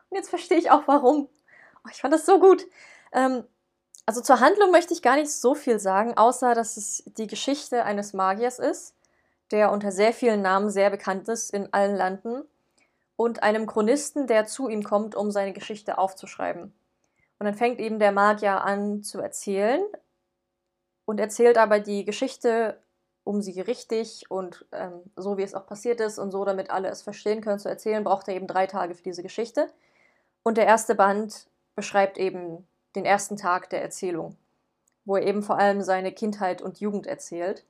Und 0.09 0.17
jetzt 0.17 0.29
verstehe 0.29 0.57
ich 0.57 0.71
auch 0.71 0.83
warum. 0.87 1.27
Oh, 1.83 1.89
ich 1.91 1.99
fand 1.99 2.13
das 2.13 2.25
so 2.25 2.39
gut. 2.39 2.65
Ähm, 3.11 3.43
also 4.05 4.21
zur 4.21 4.39
Handlung 4.39 4.71
möchte 4.71 4.93
ich 4.93 5.01
gar 5.01 5.17
nicht 5.17 5.29
so 5.29 5.53
viel 5.53 5.79
sagen, 5.79 6.15
außer 6.15 6.55
dass 6.55 6.77
es 6.77 7.03
die 7.17 7.27
Geschichte 7.27 7.83
eines 7.83 8.13
Magiers 8.13 8.59
ist, 8.59 8.95
der 9.51 9.71
unter 9.71 9.91
sehr 9.91 10.13
vielen 10.13 10.41
Namen 10.41 10.69
sehr 10.69 10.89
bekannt 10.89 11.27
ist 11.29 11.53
in 11.53 11.71
allen 11.73 11.95
Landen 11.95 12.43
und 13.15 13.43
einem 13.43 13.65
Chronisten, 13.65 14.27
der 14.27 14.45
zu 14.45 14.69
ihm 14.69 14.83
kommt, 14.83 15.15
um 15.15 15.31
seine 15.31 15.53
Geschichte 15.53 15.97
aufzuschreiben. 15.97 16.73
Und 17.39 17.45
dann 17.45 17.55
fängt 17.55 17.79
eben 17.79 17.99
der 17.99 18.11
Magier 18.11 18.63
an 18.63 19.03
zu 19.03 19.19
erzählen, 19.19 19.81
und 21.07 21.21
erzählt 21.21 21.57
aber 21.57 21.79
die 21.79 22.03
Geschichte, 22.03 22.81
um 23.23 23.41
sie 23.41 23.61
richtig 23.61 24.29
und 24.29 24.65
ähm, 24.73 25.03
so 25.15 25.37
wie 25.37 25.43
es 25.43 25.55
auch 25.55 25.65
passiert 25.65 26.01
ist 26.01 26.19
und 26.19 26.31
so, 26.31 26.43
damit 26.43 26.69
alle 26.69 26.89
es 26.89 27.01
verstehen 27.01 27.41
können, 27.41 27.59
zu 27.59 27.69
erzählen, 27.69 28.03
braucht 28.03 28.27
er 28.27 28.35
eben 28.35 28.45
drei 28.45 28.67
Tage 28.67 28.93
für 28.93 29.03
diese 29.03 29.23
Geschichte. 29.23 29.71
Und 30.43 30.57
der 30.57 30.65
erste 30.65 30.95
Band 30.95 31.47
beschreibt 31.75 32.17
eben 32.17 32.67
den 32.95 33.05
ersten 33.05 33.37
Tag 33.37 33.69
der 33.69 33.81
Erzählung, 33.81 34.35
wo 35.05 35.15
er 35.15 35.25
eben 35.25 35.43
vor 35.43 35.57
allem 35.57 35.81
seine 35.81 36.11
Kindheit 36.11 36.61
und 36.61 36.81
Jugend 36.81 37.07
erzählt. 37.07 37.65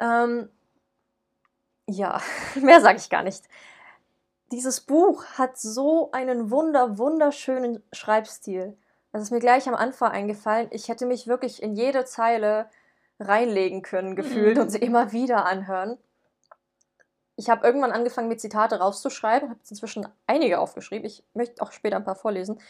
Ähm, 0.00 0.48
ja, 1.88 2.20
mehr 2.60 2.80
sage 2.80 2.98
ich 2.98 3.10
gar 3.10 3.22
nicht. 3.22 3.44
Dieses 4.52 4.80
Buch 4.80 5.24
hat 5.36 5.58
so 5.58 6.10
einen 6.12 6.50
wunder, 6.50 6.98
wunderschönen 6.98 7.82
Schreibstil. 7.92 8.76
Das 9.12 9.22
ist 9.22 9.30
mir 9.30 9.40
gleich 9.40 9.68
am 9.68 9.74
Anfang 9.74 10.12
eingefallen. 10.12 10.68
Ich 10.70 10.88
hätte 10.88 11.06
mich 11.06 11.26
wirklich 11.26 11.62
in 11.62 11.74
jede 11.74 12.04
Zeile 12.04 12.68
reinlegen 13.18 13.82
können, 13.82 14.14
gefühlt, 14.14 14.56
mhm. 14.56 14.62
und 14.62 14.70
sie 14.70 14.78
immer 14.78 15.12
wieder 15.12 15.46
anhören. 15.46 15.98
Ich 17.36 17.50
habe 17.50 17.66
irgendwann 17.66 17.92
angefangen, 17.92 18.28
mir 18.28 18.36
Zitate 18.36 18.78
rauszuschreiben, 18.78 19.50
habe 19.50 19.60
inzwischen 19.68 20.08
einige 20.26 20.58
aufgeschrieben. 20.58 21.06
Ich 21.06 21.24
möchte 21.34 21.62
auch 21.62 21.72
später 21.72 21.96
ein 21.96 22.04
paar 22.04 22.14
vorlesen. 22.14 22.60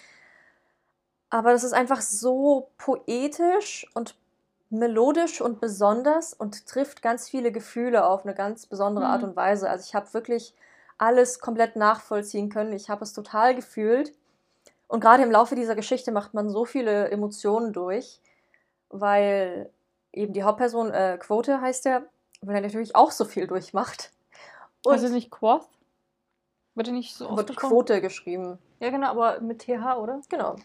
Aber 1.31 1.53
das 1.53 1.65
ist 1.65 1.73
einfach 1.73 2.01
so 2.01 2.71
poetisch 2.79 3.87
und 3.95 4.17
melodisch 4.71 5.41
und 5.41 5.61
besonders 5.61 6.33
und 6.33 6.67
trifft 6.67 7.03
ganz 7.03 7.29
viele 7.29 7.53
Gefühle 7.53 8.05
auf 8.05 8.25
eine 8.25 8.35
ganz 8.35 8.67
besondere 8.67 9.07
Art 9.07 9.23
mhm. 9.23 9.29
und 9.29 9.37
Weise. 9.37 9.71
Also 9.71 9.85
ich 9.87 9.95
habe 9.95 10.13
wirklich 10.13 10.55
alles 10.99 11.41
komplett 11.41 11.77
nachvollziehen 11.77 12.49
können. 12.49 12.73
Ich 12.73 12.89
habe 12.89 13.05
es 13.05 13.13
total 13.13 13.55
gefühlt. 13.55 14.13
Und 14.89 15.01
gerade 15.01 15.23
im 15.23 15.31
Laufe 15.31 15.55
dieser 15.55 15.75
Geschichte 15.75 16.13
macht 16.13 16.35
man 16.35 16.49
so 16.49 16.65
viele 16.65 17.11
Emotionen 17.11 17.73
durch, 17.73 18.21
weil 18.89 19.71
eben 20.13 20.33
die 20.33 20.43
Hauptperson, 20.43 20.93
äh, 20.93 21.19
Quote 21.21 21.61
heißt 21.61 21.87
er, 21.87 22.05
weil 22.41 22.57
er 22.57 22.63
natürlich 22.63 22.95
auch 22.95 23.11
so 23.11 23.25
viel 23.25 23.47
durchmacht. 23.47 24.13
Und 24.85 24.93
also 24.93 25.09
nicht 25.09 25.31
Quoth? 25.31 25.67
Wird 26.77 26.89
nicht 26.89 27.17
so 27.17 27.29
oft 27.31 27.39
Wird 27.39 27.57
Quote 27.57 28.01
geschrieben. 28.03 28.59
Ja, 28.81 28.91
genau, 28.91 29.09
aber 29.09 29.41
mit 29.41 29.61
TH, 29.61 29.97
oder? 29.97 30.21
Genau. 30.29 30.57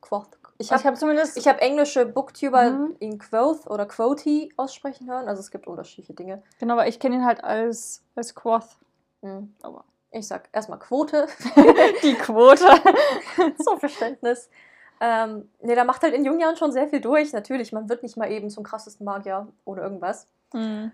Quoth. 0.00 0.30
Ich 0.56 0.72
habe 0.72 0.82
hab 0.82 0.96
zumindest. 0.96 1.36
Ich 1.36 1.46
habe 1.46 1.60
englische 1.60 2.06
Booktuber 2.06 2.70
mhm. 2.70 2.96
ihn 3.00 3.18
Quoth 3.18 3.66
oder 3.66 3.84
Quoty 3.84 4.54
aussprechen 4.56 5.08
hören. 5.08 5.28
Also 5.28 5.40
es 5.40 5.50
gibt 5.50 5.66
unterschiedliche 5.66 6.14
Dinge. 6.14 6.42
Genau, 6.58 6.72
aber 6.72 6.88
ich 6.88 6.98
kenne 6.98 7.16
ihn 7.16 7.24
halt 7.26 7.44
als, 7.44 8.02
als 8.14 8.34
Quoth. 8.34 8.78
Mhm. 9.20 9.54
Aber 9.60 9.84
ich 10.10 10.26
sag 10.26 10.48
erstmal 10.54 10.78
Quote. 10.78 11.26
Die 12.02 12.14
Quote. 12.14 12.64
so 13.58 13.76
Verständnis. 13.76 14.48
Ähm, 15.00 15.50
ne, 15.60 15.74
da 15.74 15.84
macht 15.84 16.02
halt 16.02 16.14
in 16.14 16.24
jungen 16.24 16.40
Jahren 16.40 16.56
schon 16.56 16.72
sehr 16.72 16.88
viel 16.88 17.02
durch. 17.02 17.34
Natürlich, 17.34 17.72
man 17.72 17.90
wird 17.90 18.02
nicht 18.02 18.16
mal 18.16 18.32
eben 18.32 18.48
zum 18.48 18.64
krassesten 18.64 19.04
Magier 19.04 19.46
oder 19.66 19.82
irgendwas. 19.82 20.28
Mhm. 20.54 20.92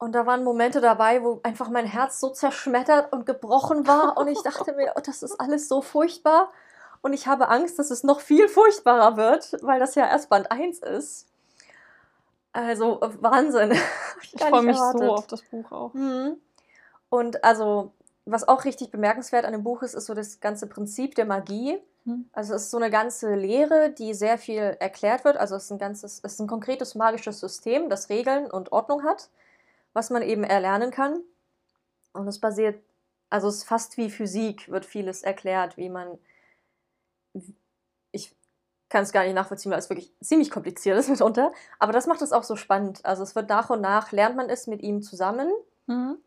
Und 0.00 0.12
da 0.12 0.24
waren 0.24 0.42
Momente 0.44 0.80
dabei, 0.80 1.22
wo 1.22 1.40
einfach 1.42 1.68
mein 1.68 1.84
Herz 1.84 2.20
so 2.20 2.30
zerschmettert 2.30 3.12
und 3.12 3.26
gebrochen 3.26 3.86
war. 3.86 4.16
Und 4.16 4.28
ich 4.28 4.42
dachte 4.42 4.72
mir, 4.72 4.94
oh, 4.96 5.00
das 5.04 5.22
ist 5.22 5.38
alles 5.38 5.68
so 5.68 5.82
furchtbar. 5.82 6.50
Und 7.02 7.12
ich 7.12 7.26
habe 7.26 7.48
Angst, 7.48 7.78
dass 7.78 7.90
es 7.90 8.02
noch 8.02 8.20
viel 8.20 8.48
furchtbarer 8.48 9.18
wird, 9.18 9.58
weil 9.62 9.78
das 9.78 9.94
ja 9.94 10.06
erst 10.06 10.30
Band 10.30 10.50
1 10.50 10.78
ist. 10.78 11.26
Also 12.52 13.00
Wahnsinn. 13.20 13.72
Ich, 14.22 14.34
ich 14.34 14.42
freue 14.42 14.62
mich 14.62 14.76
erwartet. 14.76 15.00
so 15.00 15.14
auf 15.14 15.26
das 15.28 15.42
Buch 15.42 15.72
auch. 15.72 15.94
Mhm. 15.94 16.36
Und 17.08 17.42
also, 17.42 17.92
was 18.26 18.46
auch 18.46 18.66
richtig 18.66 18.90
bemerkenswert 18.90 19.46
an 19.46 19.52
dem 19.52 19.64
Buch 19.64 19.82
ist, 19.82 19.94
ist 19.94 20.06
so 20.06 20.14
das 20.14 20.40
ganze 20.40 20.66
Prinzip 20.66 21.14
der 21.14 21.24
Magie. 21.24 21.78
Hm. 22.04 22.28
Also 22.32 22.54
es 22.54 22.64
ist 22.64 22.70
so 22.70 22.76
eine 22.76 22.90
ganze 22.90 23.34
Lehre, 23.34 23.90
die 23.90 24.12
sehr 24.12 24.36
viel 24.36 24.76
erklärt 24.78 25.24
wird. 25.24 25.38
Also 25.38 25.56
es 25.56 25.64
ist 25.64 25.70
ein 25.70 25.78
ganzes, 25.78 26.20
es 26.22 26.34
ist 26.34 26.40
ein 26.40 26.46
konkretes 26.46 26.94
magisches 26.94 27.40
System, 27.40 27.88
das 27.88 28.10
Regeln 28.10 28.50
und 28.50 28.72
Ordnung 28.72 29.04
hat, 29.04 29.30
was 29.92 30.10
man 30.10 30.22
eben 30.22 30.44
erlernen 30.44 30.90
kann. 30.90 31.20
Und 32.12 32.26
es 32.28 32.38
basiert, 32.40 32.82
also 33.30 33.48
es 33.48 33.58
ist 33.58 33.64
fast 33.64 33.96
wie 33.96 34.10
Physik, 34.10 34.70
wird 34.70 34.84
vieles 34.86 35.22
erklärt, 35.22 35.76
wie 35.76 35.88
man, 35.88 36.18
ich 38.12 38.34
kann 38.88 39.04
es 39.04 39.12
gar 39.12 39.24
nicht 39.24 39.34
nachvollziehen, 39.34 39.70
weil 39.72 39.78
es 39.78 39.88
wirklich 39.90 40.12
ziemlich 40.20 40.50
kompliziert 40.50 40.98
ist 40.98 41.08
mitunter. 41.10 41.52
Aber 41.78 41.92
das 41.92 42.06
macht 42.06 42.22
es 42.22 42.32
auch 42.32 42.42
so 42.42 42.56
spannend. 42.56 43.04
Also 43.04 43.22
es 43.22 43.34
wird 43.34 43.48
nach 43.48 43.70
und 43.70 43.80
nach, 43.80 44.12
lernt 44.12 44.36
man 44.36 44.50
es 44.50 44.66
mit 44.66 44.82
ihm 44.82 45.02
zusammen, 45.02 45.50
Mhm. 45.86 46.18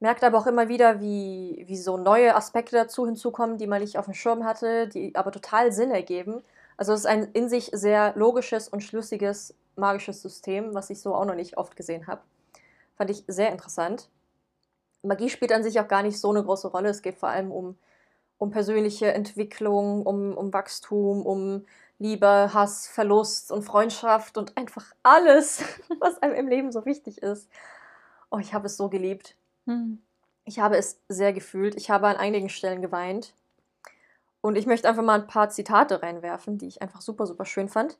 merkt 0.00 0.24
aber 0.24 0.38
auch 0.38 0.46
immer 0.48 0.68
wieder, 0.68 1.00
wie, 1.00 1.64
wie 1.68 1.76
so 1.76 1.96
neue 1.96 2.34
Aspekte 2.34 2.74
dazu 2.76 3.06
hinzukommen, 3.06 3.58
die 3.58 3.66
man 3.68 3.80
nicht 3.80 3.98
auf 3.98 4.06
dem 4.06 4.14
Schirm 4.14 4.44
hatte, 4.44 4.88
die 4.88 5.14
aber 5.14 5.30
total 5.30 5.70
Sinn 5.72 5.90
ergeben. 5.92 6.42
Also 6.76 6.92
es 6.92 7.00
ist 7.00 7.06
ein 7.06 7.24
in 7.32 7.48
sich 7.48 7.70
sehr 7.72 8.12
logisches 8.16 8.68
und 8.68 8.82
schlüssiges 8.82 9.54
magisches 9.76 10.22
System, 10.22 10.74
was 10.74 10.90
ich 10.90 11.00
so 11.00 11.14
auch 11.14 11.24
noch 11.24 11.34
nicht 11.36 11.56
oft 11.56 11.76
gesehen 11.76 12.06
habe. 12.08 12.22
Fand 13.02 13.10
ich 13.10 13.24
sehr 13.26 13.50
interessant. 13.50 14.08
Magie 15.02 15.28
spielt 15.28 15.50
an 15.50 15.64
sich 15.64 15.80
auch 15.80 15.88
gar 15.88 16.04
nicht 16.04 16.20
so 16.20 16.30
eine 16.30 16.44
große 16.44 16.68
Rolle. 16.68 16.88
Es 16.88 17.02
geht 17.02 17.16
vor 17.16 17.30
allem 17.30 17.50
um, 17.50 17.76
um 18.38 18.52
persönliche 18.52 19.12
Entwicklung, 19.12 20.06
um, 20.06 20.36
um 20.36 20.52
Wachstum, 20.52 21.26
um 21.26 21.66
Liebe, 21.98 22.54
Hass, 22.54 22.86
Verlust 22.86 23.50
und 23.50 23.64
Freundschaft 23.64 24.38
und 24.38 24.56
einfach 24.56 24.94
alles, 25.02 25.64
was 25.98 26.22
einem 26.22 26.36
im 26.36 26.46
Leben 26.46 26.70
so 26.70 26.86
wichtig 26.86 27.20
ist. 27.22 27.50
Oh, 28.30 28.38
ich 28.38 28.54
habe 28.54 28.66
es 28.66 28.76
so 28.76 28.88
geliebt. 28.88 29.34
Hm. 29.66 30.00
Ich 30.44 30.60
habe 30.60 30.76
es 30.76 31.00
sehr 31.08 31.32
gefühlt. 31.32 31.74
Ich 31.74 31.90
habe 31.90 32.06
an 32.06 32.18
einigen 32.18 32.50
Stellen 32.50 32.82
geweint. 32.82 33.34
Und 34.42 34.54
ich 34.54 34.66
möchte 34.66 34.88
einfach 34.88 35.02
mal 35.02 35.20
ein 35.22 35.26
paar 35.26 35.50
Zitate 35.50 36.04
reinwerfen, 36.04 36.56
die 36.56 36.68
ich 36.68 36.82
einfach 36.82 37.00
super, 37.00 37.26
super 37.26 37.46
schön 37.46 37.68
fand. 37.68 37.98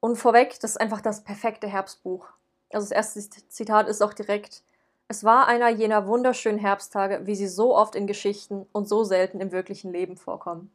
Und 0.00 0.16
vorweg, 0.16 0.58
das 0.60 0.70
ist 0.70 0.80
einfach 0.80 1.02
das 1.02 1.22
perfekte 1.22 1.66
Herbstbuch. 1.66 2.32
Also 2.70 2.88
das 2.88 2.90
erste 2.90 3.20
Zitat 3.48 3.88
ist 3.88 4.02
auch 4.02 4.14
direkt, 4.14 4.62
es 5.08 5.22
war 5.22 5.46
einer 5.46 5.68
jener 5.68 6.06
wunderschönen 6.06 6.58
Herbsttage, 6.58 7.26
wie 7.26 7.34
sie 7.34 7.46
so 7.46 7.76
oft 7.76 7.94
in 7.94 8.06
Geschichten 8.06 8.66
und 8.72 8.88
so 8.88 9.04
selten 9.04 9.40
im 9.40 9.52
wirklichen 9.52 9.92
Leben 9.92 10.16
vorkommen. 10.16 10.70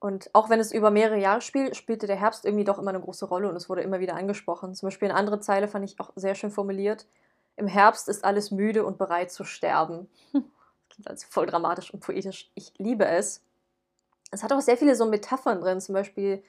Und 0.00 0.30
auch 0.32 0.48
wenn 0.48 0.60
es 0.60 0.72
über 0.72 0.90
mehrere 0.90 1.18
Jahre 1.18 1.40
spielt, 1.40 1.76
spielte 1.76 2.06
der 2.06 2.16
Herbst 2.16 2.44
irgendwie 2.44 2.64
doch 2.64 2.78
immer 2.78 2.90
eine 2.90 3.00
große 3.00 3.26
Rolle 3.26 3.48
und 3.48 3.56
es 3.56 3.68
wurde 3.68 3.82
immer 3.82 4.00
wieder 4.00 4.14
angesprochen. 4.14 4.74
Zum 4.74 4.86
Beispiel 4.88 5.08
eine 5.08 5.18
andere 5.18 5.40
Zeile 5.40 5.66
fand 5.66 5.84
ich 5.84 5.98
auch 5.98 6.12
sehr 6.14 6.34
schön 6.34 6.50
formuliert. 6.50 7.06
Im 7.56 7.66
Herbst 7.66 8.08
ist 8.08 8.24
alles 8.24 8.52
müde 8.52 8.84
und 8.84 8.98
bereit 8.98 9.32
zu 9.32 9.44
sterben. 9.44 10.08
Das 10.32 10.42
klingt 10.90 11.10
also 11.10 11.26
voll 11.28 11.46
dramatisch 11.46 11.92
und 11.92 12.00
poetisch. 12.00 12.50
Ich 12.54 12.72
liebe 12.78 13.06
es. 13.06 13.42
Es 14.30 14.42
hat 14.42 14.52
auch 14.52 14.60
sehr 14.60 14.76
viele 14.76 14.94
so 14.94 15.06
Metaphern 15.06 15.60
drin. 15.60 15.80
Zum 15.80 15.94
Beispiel 15.94 16.42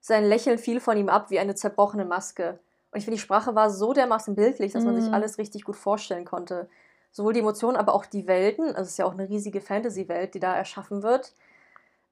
sein 0.00 0.24
Lächeln 0.24 0.58
fiel 0.58 0.80
von 0.80 0.96
ihm 0.96 1.08
ab 1.08 1.30
wie 1.30 1.38
eine 1.38 1.54
zerbrochene 1.54 2.04
Maske. 2.04 2.58
Und 2.90 2.98
ich 2.98 3.04
finde, 3.04 3.16
die 3.16 3.22
Sprache 3.22 3.54
war 3.54 3.70
so 3.70 3.92
dermaßen 3.92 4.34
bildlich, 4.34 4.72
dass 4.72 4.84
man 4.84 4.94
sich 5.00 5.10
Mm. 5.10 5.14
alles 5.14 5.38
richtig 5.38 5.64
gut 5.64 5.76
vorstellen 5.76 6.24
konnte. 6.24 6.68
Sowohl 7.12 7.32
die 7.34 7.40
Emotionen, 7.40 7.76
aber 7.76 7.94
auch 7.94 8.06
die 8.06 8.26
Welten. 8.26 8.66
Also 8.68 8.82
es 8.82 8.90
ist 8.90 8.98
ja 8.98 9.04
auch 9.04 9.12
eine 9.12 9.28
riesige 9.28 9.60
Fantasy-Welt, 9.60 10.34
die 10.34 10.40
da 10.40 10.54
erschaffen 10.56 11.02
wird. 11.02 11.32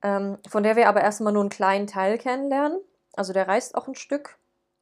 Ähm, 0.02 0.38
von 0.48 0.62
der 0.62 0.76
wir 0.76 0.88
aber 0.88 1.00
erstmal 1.00 1.32
nur 1.32 1.42
einen 1.42 1.50
kleinen 1.50 1.86
Teil 1.86 2.18
kennenlernen. 2.18 2.78
Also 3.14 3.32
der 3.32 3.48
reist 3.48 3.74
auch 3.74 3.88
ein 3.88 3.94
Stück. 3.94 4.36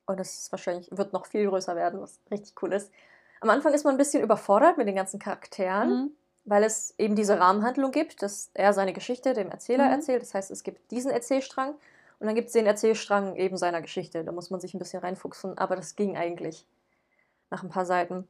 Und 0.07 0.19
das 0.21 0.35
ist 0.39 0.53
wahrscheinlich, 0.53 0.89
wird 0.91 1.13
noch 1.13 1.27
viel 1.27 1.49
größer 1.49 1.77
werden, 1.77 2.01
was 2.01 2.19
richtig 2.31 2.61
cool 2.63 2.73
ist. 2.73 2.91
Am 3.41 3.51
Anfang 3.51 3.73
ist 3.73 3.85
man 3.85 3.95
ein 3.95 3.99
bisschen 3.99 4.23
überfordert 4.23 4.77
mit 4.77 4.87
den 4.89 4.97
ganzen 4.97 5.19
Charakteren, 5.21 5.89
Hm. 5.91 6.11
weil 6.45 6.65
es 6.65 6.95
eben 6.99 7.15
diese 7.15 7.39
Rahmenhandlung 7.39 7.91
gibt, 7.91 8.23
dass 8.23 8.51
er 8.55 8.73
seine 8.73 8.93
Geschichte 8.93 9.33
dem 9.33 9.51
Erzähler 9.51 9.87
Mhm. 9.87 9.93
erzählt. 9.93 10.23
Das 10.23 10.35
heißt, 10.35 10.51
es 10.51 10.63
gibt 10.63 10.91
diesen 10.91 11.11
Erzählstrang 11.11 11.75
und 12.25 12.29
dann 12.29 12.37
gibt 12.37 12.47
es 12.47 12.55
den 12.55 12.65
Erzählstrang 12.65 13.37
eben 13.37 13.59
seiner 13.59 13.83
Geschichte. 13.83 14.25
Da 14.25 14.33
muss 14.33 14.49
man 14.49 14.59
sich 14.59 14.73
ein 14.73 14.79
bisschen 14.79 15.01
reinfuchsen, 15.01 15.59
aber 15.59 15.77
das 15.77 15.95
ging 15.95 16.17
eigentlich 16.17 16.67
nach 17.51 17.63
ein 17.63 17.69
paar 17.69 17.85
Seiten. 17.85 18.27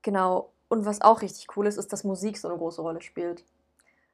Genau. 0.00 0.54
Und 0.70 0.86
was 0.86 1.02
auch 1.02 1.20
richtig 1.20 1.54
cool 1.54 1.66
ist, 1.66 1.76
ist, 1.76 1.92
dass 1.92 2.02
Musik 2.02 2.38
so 2.38 2.48
eine 2.48 2.56
große 2.56 2.80
Rolle 2.80 3.02
spielt. 3.02 3.44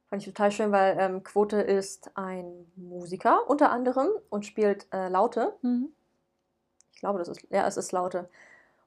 Fand 0.08 0.22
ich 0.22 0.26
total 0.26 0.50
schön, 0.50 0.72
weil 0.72 0.96
ähm, 0.98 1.22
Quote 1.22 1.60
ist 1.60 2.10
ein 2.16 2.66
Musiker 2.74 3.48
unter 3.48 3.70
anderem 3.70 4.08
und 4.28 4.44
spielt 4.44 4.88
äh, 4.92 5.06
Laute. 5.06 5.54
Hm. 5.60 5.90
Ich 6.94 6.98
glaube, 6.98 7.20
das 7.20 7.28
ist, 7.28 7.46
ja, 7.50 7.68
es 7.68 7.76
ist 7.76 7.92
Laute. 7.92 8.28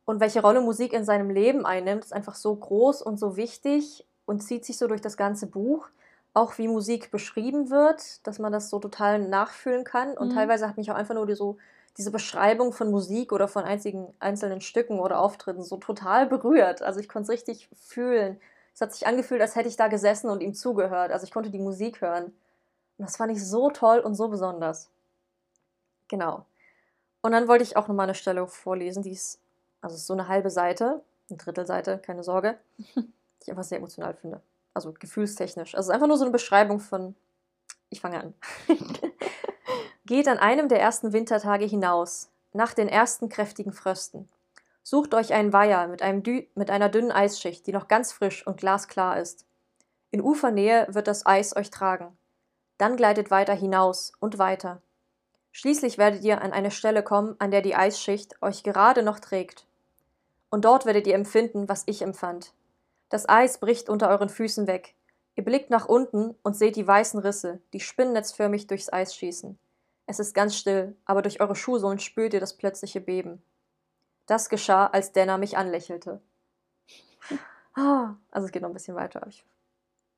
Und 0.04 0.20
welche 0.20 0.42
Rolle 0.42 0.60
Musik 0.60 0.92
in 0.92 1.06
seinem 1.06 1.30
Leben 1.30 1.66
einnimmt, 1.66 2.04
ist 2.04 2.12
einfach 2.12 2.36
so 2.36 2.54
groß 2.54 3.02
und 3.04 3.18
so 3.22 3.38
wichtig 3.38 4.06
und 4.26 4.42
zieht 4.42 4.66
sich 4.66 4.78
so 4.78 4.88
durch 4.88 5.00
das 5.00 5.16
ganze 5.16 5.48
Buch. 5.48 5.88
Auch 6.34 6.58
wie 6.58 6.68
Musik 6.68 7.10
beschrieben 7.12 7.70
wird, 7.70 8.26
dass 8.28 8.38
man 8.40 8.52
das 8.52 8.70
so 8.70 8.80
total 8.80 9.20
nachfühlen 9.20 9.84
kann. 9.84 10.18
Und 10.18 10.30
Mhm. 10.30 10.34
teilweise 10.36 10.68
hat 10.68 10.78
mich 10.78 10.92
auch 10.92 10.96
einfach 10.96 11.16
nur 11.16 11.26
die, 11.26 11.36
so, 11.36 11.58
diese 11.98 12.12
Beschreibung 12.12 12.74
von 12.74 12.92
Musik 12.92 13.32
oder 13.32 13.48
von 13.48 13.64
einzigen, 13.64 14.14
einzelnen 14.20 14.62
Stücken 14.62 15.00
oder 15.00 15.20
Auftritten 15.20 15.64
so 15.64 15.78
total 15.78 16.28
berührt. 16.28 16.82
Also 16.84 17.00
ich 17.00 17.10
konnte 17.10 17.24
es 17.26 17.30
richtig 17.30 17.70
fühlen. 17.74 18.40
Es 18.76 18.82
hat 18.82 18.94
sich 18.94 19.08
angefühlt, 19.08 19.42
als 19.42 19.56
hätte 19.56 19.68
ich 19.70 19.78
da 19.78 19.88
gesessen 19.88 20.30
und 20.30 20.42
ihm 20.42 20.54
zugehört. 20.54 21.12
Also 21.12 21.24
ich 21.26 21.32
konnte 21.32 21.50
die 21.50 21.58
Musik 21.60 22.02
hören. 22.02 22.26
Und 22.26 23.06
das 23.06 23.18
fand 23.18 23.32
ich 23.32 23.44
so 23.44 23.72
toll 23.72 24.00
und 24.00 24.14
so 24.14 24.28
besonders. 24.28 24.90
Genau. 26.08 26.46
Und 27.22 27.32
dann 27.32 27.48
wollte 27.48 27.64
ich 27.64 27.76
auch 27.76 27.88
nochmal 27.88 28.06
eine 28.06 28.16
Stelle 28.16 28.46
vorlesen, 28.48 29.04
die 29.04 29.12
ist, 29.12 29.40
also 29.82 29.96
ist 29.96 30.06
so 30.08 30.14
eine 30.14 30.28
halbe 30.28 30.50
Seite, 30.50 31.02
eine 31.30 31.38
Drittelseite, 31.38 31.98
keine 31.98 32.24
Sorge, 32.24 32.58
die 32.78 33.12
ich 33.42 33.50
einfach 33.50 33.64
sehr 33.64 33.80
emotional 33.80 34.14
finde. 34.14 34.40
Also 34.78 34.94
gefühlstechnisch. 34.94 35.74
Also 35.74 35.88
es 35.88 35.90
ist 35.90 35.94
einfach 35.96 36.08
nur 36.08 36.18
so 36.18 36.24
eine 36.24 36.32
Beschreibung 36.32 36.80
von, 36.80 37.16
ich 37.90 38.00
fange 38.00 38.20
an. 38.20 38.34
Geht 40.06 40.28
an 40.28 40.38
einem 40.38 40.70
der 40.70 40.80
ersten 40.80 41.14
Wintertage 41.14 41.66
hinaus, 41.66 42.30
nach 42.54 42.76
den 42.76 42.88
ersten 42.88 43.28
kräftigen 43.28 43.74
Frösten. 43.74 44.30
Sucht 44.84 45.16
euch 45.16 45.34
einen 45.34 45.52
Weiher 45.52 45.88
mit, 45.88 46.04
einem 46.04 46.22
Dü 46.22 46.44
mit 46.54 46.70
einer 46.70 46.90
dünnen 46.90 47.12
Eisschicht, 47.12 47.66
die 47.66 47.72
noch 47.72 47.88
ganz 47.88 48.14
frisch 48.14 48.46
und 48.46 48.58
glasklar 48.58 49.20
ist. 49.20 49.48
In 50.12 50.22
Ufernähe 50.22 50.86
wird 50.92 51.08
das 51.08 51.26
Eis 51.26 51.56
euch 51.56 51.72
tragen. 51.72 52.16
Dann 52.78 52.98
gleitet 52.98 53.32
weiter 53.32 53.56
hinaus 53.56 54.14
und 54.20 54.38
weiter. 54.38 54.84
Schließlich 55.52 55.98
werdet 55.98 56.24
ihr 56.24 56.44
an 56.44 56.54
eine 56.54 56.70
Stelle 56.70 57.02
kommen, 57.02 57.36
an 57.40 57.50
der 57.50 57.64
die 57.64 57.76
Eisschicht 57.76 58.40
euch 58.44 58.62
gerade 58.62 59.02
noch 59.02 59.20
trägt. 59.20 59.66
Und 60.52 60.66
dort 60.66 60.86
werdet 60.86 61.08
ihr 61.08 61.16
empfinden, 61.16 61.68
was 61.68 61.82
ich 61.88 62.04
empfand. 62.04 62.54
Das 63.10 63.28
Eis 63.30 63.60
bricht 63.60 63.90
unter 63.90 64.10
euren 64.10 64.30
Füßen 64.30 64.68
weg. 64.68 64.96
Ihr 65.36 65.46
blickt 65.46 65.70
nach 65.70 65.88
unten 65.88 66.36
und 66.44 66.56
seht 66.58 66.76
die 66.76 66.88
weißen 66.88 67.20
Risse, 67.20 67.62
die 67.74 67.80
spinnnetzförmig 67.80 68.68
durchs 68.68 68.92
Eis 68.92 69.16
schießen. 69.16 69.58
Es 70.08 70.20
ist 70.20 70.34
ganz 70.34 70.56
still, 70.56 70.96
aber 71.06 71.22
durch 71.22 71.42
eure 71.42 71.56
Schuhsohlen 71.56 72.00
spürt 72.00 72.34
ihr 72.34 72.40
das 72.40 72.56
plötzliche 72.58 73.02
Beben. 73.02 73.42
Das 74.26 74.50
geschah, 74.50 74.88
als 74.88 75.12
Denner 75.12 75.38
mich 75.38 75.58
anlächelte. 75.58 76.22
Ah, 77.76 78.16
Also 78.32 78.46
es 78.48 78.52
geht 78.52 78.62
noch 78.62 78.70
ein 78.70 78.74
bisschen 78.74 78.96
weiter. 78.96 79.22
aber 79.22 79.30
Ich, 79.30 79.46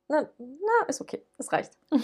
na, 0.08 0.28
na, 0.38 0.86
ist 0.88 1.02
okay. 1.02 1.24
Es 1.38 1.52
reicht. 1.52 1.74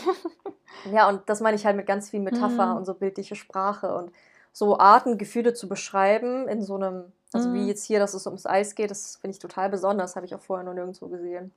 Ja, 0.91 1.07
und 1.07 1.27
das 1.29 1.39
meine 1.39 1.55
ich 1.55 1.65
halt 1.65 1.77
mit 1.77 1.87
ganz 1.87 2.09
viel 2.09 2.19
Metapher 2.19 2.71
Mhm. 2.71 2.77
und 2.77 2.85
so 2.85 2.93
bildliche 2.95 3.35
Sprache 3.35 3.95
und 3.95 4.11
so 4.57 4.79
Arten, 4.79 5.17
Gefühle 5.17 5.53
zu 5.53 5.67
beschreiben 5.67 6.47
in 6.47 6.61
so 6.61 6.75
einem, 6.75 7.11
also 7.33 7.51
wie 7.51 7.63
Mhm. 7.63 7.67
jetzt 7.67 7.83
hier, 7.83 7.99
dass 7.99 8.13
es 8.13 8.25
ums 8.25 8.45
Eis 8.45 8.73
geht, 8.73 8.89
das 8.89 9.17
finde 9.17 9.33
ich 9.33 9.39
total 9.39 9.69
besonders, 9.69 10.15
habe 10.15 10.25
ich 10.25 10.33
auch 10.33 10.39
vorher 10.39 10.63
noch 10.65 10.73
nirgendwo 10.73 11.07
gesehen. 11.09 11.51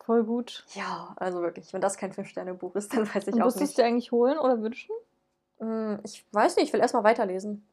Voll 0.00 0.24
gut. 0.24 0.64
Ja, 0.74 1.14
also 1.16 1.42
wirklich, 1.42 1.72
wenn 1.72 1.80
das 1.80 1.96
kein 1.96 2.12
Fünf-Sterne-Buch 2.12 2.74
ist, 2.74 2.92
dann 2.96 3.06
weiß 3.14 3.28
ich 3.28 3.34
Und 3.34 3.42
auch 3.42 3.46
wirst 3.46 3.60
du 3.60 3.64
es 3.64 3.68
nicht. 3.70 3.78
dir 3.78 3.84
eigentlich 3.84 4.10
holen 4.10 4.36
oder 4.36 4.60
wünschen? 4.60 4.90
Hm, 5.60 6.00
Ich 6.02 6.24
weiß 6.32 6.56
nicht, 6.56 6.66
ich 6.66 6.72
will 6.72 6.80
erstmal 6.80 7.04
weiterlesen. 7.04 7.64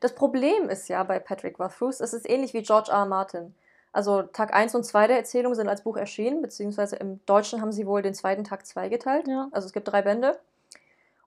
Das 0.00 0.16
Problem 0.16 0.68
ist 0.68 0.88
ja 0.88 1.04
bei 1.04 1.20
Patrick 1.20 1.60
Rothfuss, 1.60 2.00
es 2.00 2.12
ist 2.12 2.28
ähnlich 2.28 2.54
wie 2.54 2.62
George 2.62 2.90
R. 2.90 2.98
R. 2.98 3.06
Martin. 3.06 3.54
Also 3.92 4.22
Tag 4.22 4.52
1 4.52 4.74
und 4.74 4.84
2 4.84 5.06
der 5.06 5.16
Erzählung 5.18 5.54
sind 5.54 5.68
als 5.68 5.82
Buch 5.82 5.96
erschienen, 5.96 6.42
beziehungsweise 6.42 6.96
im 6.96 7.24
Deutschen 7.26 7.60
haben 7.60 7.70
sie 7.72 7.86
wohl 7.86 8.02
den 8.02 8.14
zweiten 8.14 8.42
Tag 8.44 8.66
2 8.66 8.88
geteilt. 8.88 9.28
Ja. 9.28 9.48
Also 9.52 9.66
es 9.66 9.72
gibt 9.72 9.86
drei 9.88 10.02
Bände. 10.02 10.38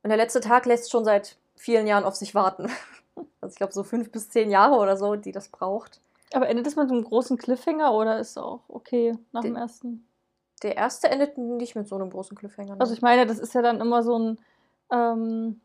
Und 0.02 0.10
der 0.10 0.18
letzte 0.18 0.42
Tag 0.42 0.66
lässt 0.66 0.92
schon 0.92 1.06
seit 1.06 1.38
vielen 1.56 1.88
Jahren 1.88 2.04
auf 2.06 2.16
sich 2.16 2.36
warten. 2.36 2.70
Also 3.42 3.54
ich 3.54 3.58
glaube 3.58 3.74
so 3.74 3.84
fünf 3.84 4.12
bis 4.12 4.30
zehn 4.30 4.50
Jahre 4.50 4.76
oder 4.78 4.98
so, 4.98 5.16
die 5.16 5.32
das 5.34 5.50
braucht. 5.50 6.00
Aber 6.34 6.48
endet 6.50 6.66
das 6.66 6.76
mit 6.78 6.90
einem 6.90 7.04
großen 7.04 7.38
Cliffhanger 7.38 7.94
oder 7.94 8.18
ist 8.18 8.40
auch 8.40 8.62
okay 8.70 9.16
nach 9.34 9.42
dem 9.42 9.54
Den- 9.54 9.62
ersten? 9.62 10.08
Der 10.64 10.78
erste 10.78 11.10
endet 11.10 11.38
nicht 11.38 11.76
mit 11.76 11.88
so 11.88 11.96
einem 11.96 12.10
großen 12.10 12.36
Cliffhanger. 12.36 12.74
ne? 12.76 12.82
Also 12.82 12.94
ich 12.94 13.02
meine, 13.04 13.28
das 13.28 13.38
ist 13.38 13.54
ja 13.54 13.62
dann 13.62 13.82
immer 13.82 14.02
so 14.02 14.18
ein. 14.18 14.40
Ähm, 14.92 15.62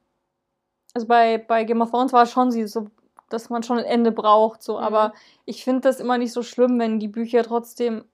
also 0.93 1.07
bei, 1.07 1.39
bei 1.39 1.65
Game 1.65 1.81
of 1.81 1.91
Thrones 1.91 2.13
war 2.13 2.25
es 2.25 2.31
schon 2.33 2.51
sie 2.51 2.67
so, 2.67 2.89
dass 3.31 3.49
man 3.49 3.63
schon 3.63 3.79
ein 3.79 3.85
Ende 3.85 4.13
braucht, 4.13 4.63
so, 4.63 4.75
Mhm. 4.77 4.83
aber 4.85 5.15
ich 5.47 5.65
finde 5.65 5.83
das 5.83 6.01
immer 6.01 6.19
nicht 6.19 6.33
so 6.33 6.43
schlimm, 6.43 6.79
wenn 6.79 6.99
die 7.01 7.09
Bücher 7.09 7.43
trotzdem 7.45 8.05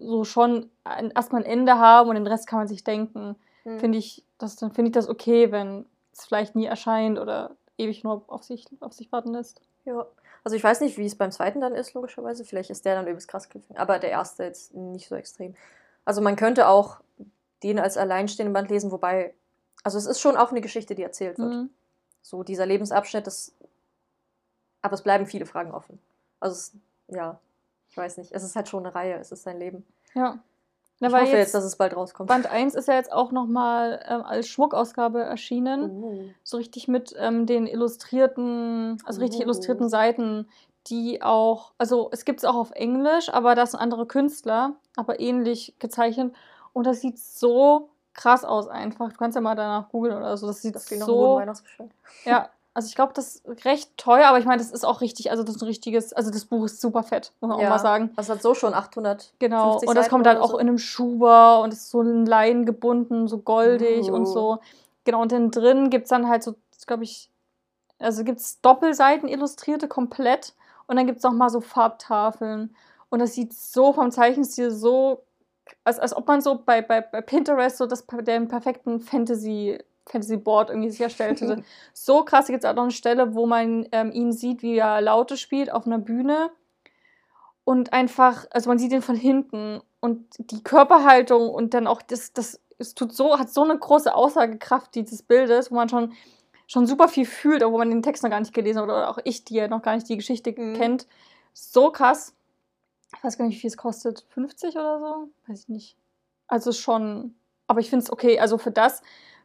so 0.00 0.24
schon 0.24 0.68
ein, 0.84 1.10
erstmal 1.12 1.42
ein 1.44 1.50
Ende 1.50 1.78
haben 1.78 2.08
und 2.10 2.16
den 2.16 2.26
Rest 2.26 2.46
kann 2.46 2.58
man 2.58 2.68
sich 2.68 2.84
denken. 2.84 3.36
Hm. 3.62 3.78
Finde 3.78 3.98
ich, 3.98 4.24
das, 4.38 4.56
dann 4.56 4.72
finde 4.72 4.88
ich 4.90 4.94
das 4.94 5.08
okay, 5.08 5.50
wenn 5.52 5.86
es 6.12 6.24
vielleicht 6.24 6.54
nie 6.54 6.66
erscheint 6.66 7.18
oder 7.18 7.56
ewig 7.78 8.04
nur 8.04 8.24
auf 8.28 8.42
sich, 8.44 8.66
auf 8.80 8.92
sich 8.92 9.10
warten 9.12 9.32
lässt. 9.32 9.62
Ja. 9.84 10.06
Also 10.44 10.56
ich 10.56 10.64
weiß 10.64 10.80
nicht, 10.80 10.98
wie 10.98 11.06
es 11.06 11.16
beim 11.16 11.30
zweiten 11.30 11.60
dann 11.60 11.74
ist, 11.74 11.94
logischerweise. 11.94 12.44
Vielleicht 12.44 12.70
ist 12.70 12.84
der 12.84 12.96
dann 12.96 13.06
übelst 13.06 13.28
krass 13.28 13.48
Cliffhanger. 13.48 13.80
Aber 13.80 13.98
der 13.98 14.10
erste 14.10 14.44
jetzt 14.44 14.74
nicht 14.74 15.08
so 15.08 15.14
extrem. 15.14 15.54
Also 16.04 16.20
man 16.20 16.36
könnte 16.36 16.68
auch 16.68 17.00
den 17.62 17.78
als 17.78 17.96
alleinstehenden 17.96 18.52
Band 18.52 18.70
lesen, 18.70 18.90
wobei, 18.90 19.34
also 19.84 19.98
es 19.98 20.06
ist 20.06 20.20
schon 20.20 20.36
auch 20.36 20.50
eine 20.50 20.60
Geschichte, 20.60 20.94
die 20.94 21.02
erzählt 21.02 21.38
wird. 21.38 21.52
Mhm. 21.52 21.70
So 22.22 22.42
dieser 22.42 22.66
Lebensabschnitt, 22.66 23.26
das, 23.26 23.54
aber 24.80 24.94
es 24.94 25.02
bleiben 25.02 25.26
viele 25.26 25.46
Fragen 25.46 25.72
offen. 25.72 26.00
Also 26.40 26.54
es, 26.54 26.72
ja, 27.08 27.38
ich 27.88 27.96
weiß 27.96 28.16
nicht. 28.16 28.32
Es 28.32 28.42
ist 28.42 28.56
halt 28.56 28.68
schon 28.68 28.84
eine 28.84 28.94
Reihe, 28.94 29.14
es 29.14 29.30
ist 29.30 29.44
sein 29.44 29.58
Leben. 29.58 29.86
Ja. 30.14 30.38
Na, 31.02 31.08
ich 31.08 31.14
hoffe 31.14 31.24
jetzt, 31.24 31.38
jetzt, 31.38 31.54
dass 31.54 31.64
es 31.64 31.74
bald 31.74 31.96
rauskommt. 31.96 32.28
Band 32.28 32.46
1 32.46 32.76
ist 32.76 32.86
ja 32.86 32.94
jetzt 32.94 33.12
auch 33.12 33.32
nochmal 33.32 34.04
ähm, 34.08 34.22
als 34.22 34.46
Schmuckausgabe 34.46 35.20
erschienen. 35.20 35.90
Uh. 35.90 36.24
So 36.44 36.58
richtig 36.58 36.86
mit 36.86 37.12
ähm, 37.18 37.44
den 37.46 37.66
illustrierten, 37.66 38.98
also 39.04 39.20
richtig 39.20 39.40
Oh. 39.40 39.42
illustrierten 39.42 39.88
Seiten, 39.88 40.48
die 40.86 41.20
auch, 41.20 41.72
also 41.76 42.08
es 42.12 42.24
gibt 42.24 42.38
es 42.38 42.44
auch 42.44 42.54
auf 42.54 42.70
Englisch, 42.70 43.28
aber 43.32 43.56
das 43.56 43.72
sind 43.72 43.80
andere 43.80 44.06
Künstler, 44.06 44.76
aber 44.96 45.18
ähnlich 45.18 45.74
gezeichnet. 45.80 46.34
Und 46.72 46.86
das 46.86 47.00
sieht 47.00 47.18
so 47.18 47.90
krass 48.14 48.44
aus 48.44 48.68
einfach. 48.68 49.10
Du 49.10 49.16
kannst 49.16 49.34
ja 49.34 49.40
mal 49.40 49.56
danach 49.56 49.88
googeln 49.88 50.16
oder 50.16 50.36
so. 50.36 50.46
Das 50.46 50.62
sieht 50.62 50.76
Das 50.76 50.88
so. 50.88 51.42
Ja, 52.24 52.48
also 52.74 52.88
ich 52.88 52.94
glaube, 52.94 53.12
das 53.14 53.36
ist 53.36 53.64
recht 53.66 53.96
teuer, 53.98 54.26
aber 54.28 54.38
ich 54.38 54.44
meine, 54.46 54.58
das 54.58 54.70
ist 54.70 54.84
auch 54.84 55.00
richtig, 55.02 55.30
also 55.30 55.42
das 55.42 55.56
ist 55.56 55.62
ein 55.62 55.66
richtiges, 55.66 56.12
also 56.12 56.30
das 56.30 56.46
Buch 56.46 56.64
ist 56.64 56.80
super 56.80 57.02
fett, 57.02 57.32
muss 57.40 57.48
man 57.50 57.58
Ja. 57.60 57.66
auch 57.66 57.70
mal 57.70 57.78
sagen. 57.78 58.10
Das 58.16 58.28
hat 58.30 58.40
so 58.42 58.54
schon 58.54 58.72
800. 58.74 59.32
Genau. 59.38 59.72
50 59.72 59.88
Und 59.88 59.94
das 59.96 60.04
Seiten 60.06 60.14
kommt 60.14 60.26
halt 60.26 60.38
oder 60.38 60.44
auch 60.46 60.50
so. 60.52 60.58
in 60.58 60.68
einem 60.68 60.78
Schuber 60.78 61.60
und 61.60 61.72
ist 61.72 61.90
so 61.90 62.00
ein 62.00 62.24
Leinen 62.26 62.64
gebunden, 62.64 63.28
so 63.28 63.38
goldig 63.38 64.10
und 64.10 64.22
Uh. 64.22 64.26
so. 64.26 64.58
Genau, 65.04 65.20
und 65.20 65.32
dann 65.32 65.50
drin 65.50 65.90
gibt 65.90 66.04
es 66.04 66.10
dann 66.10 66.28
halt 66.28 66.42
so, 66.42 66.54
glaube 66.86 67.04
ich, 67.04 67.28
also 67.98 68.24
gibt 68.24 68.40
es 68.40 68.60
Doppelseiten 68.62 69.28
illustrierte 69.28 69.86
komplett 69.88 70.54
und 70.86 70.96
dann 70.96 71.06
gibt 71.06 71.18
es 71.18 71.24
nochmal 71.24 71.50
so 71.50 71.60
Farbtafeln. 71.60 72.74
Und 73.10 73.18
das 73.18 73.34
sieht 73.34 73.52
so 73.52 73.92
vom 73.92 74.10
Zeichenstil 74.10 74.70
so, 74.70 75.22
als, 75.84 75.98
als 75.98 76.16
ob 76.16 76.26
man 76.26 76.40
so 76.40 76.58
bei, 76.64 76.80
bei, 76.82 77.00
bei 77.00 77.20
Pinterest 77.20 77.76
so 77.76 77.86
das, 77.86 78.06
den 78.22 78.48
perfekten 78.48 79.00
Fantasy, 79.00 79.78
Fantasy 80.06 80.36
Board 80.36 80.70
irgendwie 80.70 80.90
sich 80.90 81.00
erstellt 81.00 81.40
hätte. 81.40 81.62
so 81.92 82.24
krass, 82.24 82.46
gibt 82.46 82.64
es 82.64 82.70
auch 82.70 82.74
noch 82.74 82.82
eine 82.84 82.92
Stelle, 82.92 83.34
wo 83.34 83.46
man 83.46 83.86
ähm, 83.92 84.12
ihn 84.12 84.32
sieht, 84.32 84.62
wie 84.62 84.78
er 84.78 85.00
Laute 85.00 85.36
spielt 85.36 85.72
auf 85.72 85.86
einer 85.86 85.98
Bühne. 85.98 86.50
Und 87.64 87.92
einfach, 87.92 88.46
also 88.50 88.68
man 88.68 88.78
sieht 88.78 88.92
ihn 88.92 89.02
von 89.02 89.14
hinten 89.14 89.80
und 90.00 90.26
die 90.50 90.62
Körperhaltung 90.64 91.48
und 91.48 91.74
dann 91.74 91.86
auch 91.86 92.02
das, 92.02 92.32
das, 92.32 92.60
es 92.78 92.94
tut 92.94 93.12
so, 93.14 93.38
hat 93.38 93.50
so 93.50 93.62
eine 93.62 93.78
große 93.78 94.12
Aussagekraft 94.12 94.94
dieses 94.96 95.22
Bildes, 95.22 95.70
wo 95.70 95.76
man 95.76 95.88
schon, 95.88 96.12
schon 96.66 96.86
super 96.86 97.06
viel 97.06 97.24
fühlt, 97.24 97.62
obwohl 97.62 97.78
man 97.78 97.90
den 97.90 98.02
Text 98.02 98.24
noch 98.24 98.30
gar 98.30 98.40
nicht 98.40 98.52
gelesen 98.52 98.78
hat 98.78 98.84
oder 98.84 99.08
auch 99.08 99.18
ich, 99.22 99.44
die 99.44 99.54
ja 99.54 99.68
noch 99.68 99.82
gar 99.82 99.94
nicht 99.94 100.08
die 100.08 100.16
Geschichte 100.16 100.50
Mhm. 100.50 100.74
kennt. 100.74 101.06
So 101.52 101.90
krass. 101.92 102.34
Ich 103.16 103.22
weiß 103.22 103.38
gar 103.38 103.44
nicht, 103.44 103.56
wie 103.56 103.60
viel 103.60 103.70
es 103.70 103.76
kostet. 103.76 104.24
50 104.30 104.74
oder 104.74 104.98
so? 104.98 105.28
Weiß 105.46 105.60
ich 105.60 105.68
nicht. 105.68 105.96
Also 106.48 106.72
schon, 106.72 107.36
aber 107.68 107.78
ich 107.80 107.90
finde 107.90 108.04
es 108.04 108.10
okay. 108.10 108.40
Also 108.40 108.58
für 108.58 108.72
das, 108.72 109.02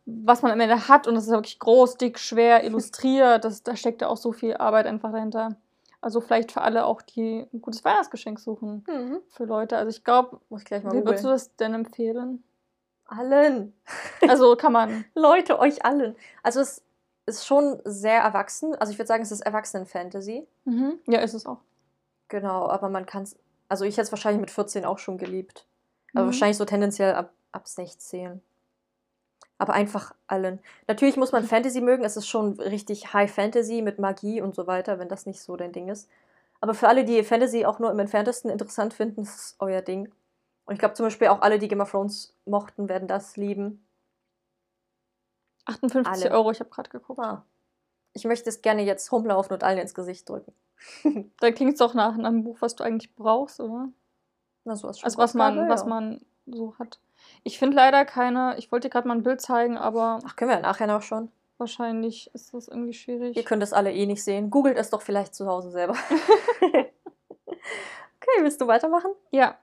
was 0.10 0.41
man 0.41 0.51
am 0.51 0.60
Ende 0.62 0.88
hat, 0.88 1.05
und 1.05 1.16
das 1.16 1.26
ist 1.26 1.32
wirklich 1.32 1.60
groß, 1.60 1.97
dick, 1.97 2.18
schwer, 2.18 2.64
illustriert, 2.66 3.43
das, 3.45 3.62
da 3.62 3.76
steckt 3.76 4.01
ja 4.01 4.08
auch 4.08 4.18
so 4.18 4.32
viel 4.32 4.55
Arbeit 4.55 4.86
einfach 4.88 5.12
dahinter. 5.12 5.58
Also 5.99 6.22
vielleicht 6.22 6.51
für 6.51 6.62
alle 6.62 6.86
auch, 6.86 7.01
die 7.01 7.45
ein 7.53 7.62
gutes 7.62 7.84
Weihnachtsgeschenk 7.84 8.39
suchen. 8.39 8.86
Mhm. 8.88 9.20
Für 9.30 9.45
Leute. 9.45 9.78
Also 9.78 9.89
ich 9.89 10.03
glaube, 10.03 10.39
Muss 10.49 10.62
ich 10.62 10.66
gleich 10.68 10.84
mal 10.84 10.93
wie 10.93 11.03
würdest 11.05 11.26
du 11.26 11.30
das 11.30 11.55
denn 11.55 11.74
empfehlen? 11.74 12.43
Allen. 13.05 13.74
Also 14.30 14.55
kann 14.55 14.74
man. 14.74 15.05
Leute, 15.16 15.60
euch 15.60 15.84
allen. 15.86 16.16
Also 16.43 16.60
es 16.62 16.84
ist 17.26 17.45
schon 17.45 17.82
sehr 17.84 18.22
erwachsen. 18.22 18.76
Also 18.76 18.91
ich 18.91 18.99
würde 18.99 19.08
sagen, 19.08 19.24
es 19.24 19.32
ist 19.32 19.41
Erwachsenen-Fantasy. 19.41 20.47
Mhm. 20.66 20.99
Ja, 21.08 21.20
ist 21.20 21.34
es 21.34 21.45
auch. 21.45 21.60
Genau, 22.30 22.68
aber 22.68 22.89
man 22.89 23.05
kann 23.05 23.24
es. 23.24 23.38
Also 23.70 23.84
ich 23.86 23.95
hätte 23.95 24.03
es 24.03 24.12
wahrscheinlich 24.12 24.41
mit 24.41 24.51
14 24.51 24.86
auch 24.86 24.99
schon 24.99 25.18
geliebt. 25.18 25.66
Aber 26.14 26.24
Mhm. 26.24 26.28
wahrscheinlich 26.28 26.58
so 26.58 26.66
tendenziell 26.66 27.14
ab, 27.16 27.34
ab 27.51 27.68
16. 27.68 28.41
Aber 29.60 29.74
einfach 29.74 30.14
allen. 30.28 30.60
Natürlich 30.88 31.18
muss 31.18 31.32
man 31.32 31.43
Fantasy 31.43 31.82
mögen. 31.82 32.03
Es 32.03 32.16
ist 32.16 32.28
schon 32.28 32.60
richtig 32.60 33.14
High 33.14 33.32
Fantasy 33.32 33.82
mit 33.82 33.97
Magie 33.97 34.41
und 34.41 34.55
so 34.55 34.68
weiter, 34.68 34.99
wenn 34.99 35.10
das 35.10 35.26
nicht 35.26 35.41
so 35.41 35.55
dein 35.55 35.72
Ding 35.72 35.89
ist. 35.89 36.10
Aber 36.60 36.74
für 36.74 36.88
alle, 36.88 37.05
die 37.05 37.24
Fantasy 37.24 37.66
auch 37.66 37.80
nur 37.80 37.91
im 37.91 37.99
entferntesten 37.99 38.49
interessant 38.49 38.93
finden, 38.93 39.22
ist 39.22 39.55
euer 39.60 39.82
Ding. 39.82 40.12
Und 40.66 40.74
ich 40.74 40.80
glaube 40.80 40.95
zum 40.95 41.05
Beispiel 41.05 41.30
auch 41.30 41.41
alle, 41.41 41.60
die 41.60 41.68
Game 41.68 41.82
of 41.82 41.91
Thrones 41.91 42.36
mochten, 42.45 42.89
werden 42.89 43.08
das 43.08 43.38
lieben. 43.38 43.84
58 45.66 46.26
Alle. 46.26 46.36
Euro, 46.36 46.51
ich 46.51 46.60
habe 46.60 46.70
gerade 46.70 46.89
geguckt. 46.89 47.20
Ah. 47.20 47.43
Ich 48.14 48.26
möchte 48.26 48.49
es 48.49 48.62
gerne 48.62 48.84
jetzt 48.84 49.12
rumlaufen 49.12 49.53
und 49.53 49.64
allen 49.64 49.80
ins 49.80 49.93
Gesicht 49.93 50.28
drücken. 50.30 50.53
Da 51.39 51.51
klingt 51.51 51.74
es 51.74 51.80
doch 51.80 51.93
nach 51.93 52.14
einem 52.14 52.43
Buch, 52.43 52.58
was 52.60 52.76
du 52.76 52.84
eigentlich 52.84 53.16
brauchst, 53.16 53.60
oder? 53.60 53.89
Na, 54.64 54.76
so 54.76 54.88
als 54.88 55.03
Also 55.03 55.18
was 55.18 55.34
man, 55.34 55.53
Schmuckausgabe, 55.53 55.74
was 55.74 55.82
ja. 55.82 55.88
man 55.88 56.22
so 56.45 56.76
hat. 56.78 56.99
Ich 57.43 57.59
finde 57.59 57.75
leider 57.78 58.05
keine, 58.05 58.55
ich 58.57 58.71
wollte 58.71 58.88
dir 58.88 58.91
gerade 58.91 59.07
mal 59.07 59.15
ein 59.15 59.23
Bild 59.23 59.41
zeigen, 59.41 59.78
aber 59.78 60.19
Ach, 60.25 60.36
können 60.36 60.49
wir 60.49 60.57
ja 60.57 60.61
nachher 60.61 60.88
noch 60.88 61.01
schon. 61.01 61.32
wahrscheinlich 61.57 62.30
ist 62.34 62.53
das 62.53 62.67
irgendwie 62.67 62.93
schwierig. 62.93 63.36
Ihr 63.36 63.43
könnt 63.43 63.63
es 63.63 63.73
alle 63.73 63.93
eh 63.93 64.05
nicht 64.05 64.23
sehen. 64.23 64.49
Googelt 64.49 64.78
es 64.78 64.89
doch 64.89 65.01
vielleicht 65.01 65.34
zu 65.34 65.47
Hause 65.47 65.71
selber. 65.71 65.93
okay, 66.61 66.91
willst 68.41 68.61
du 68.61 68.67
weitermachen? 68.67 69.11
Ja. 69.32 69.57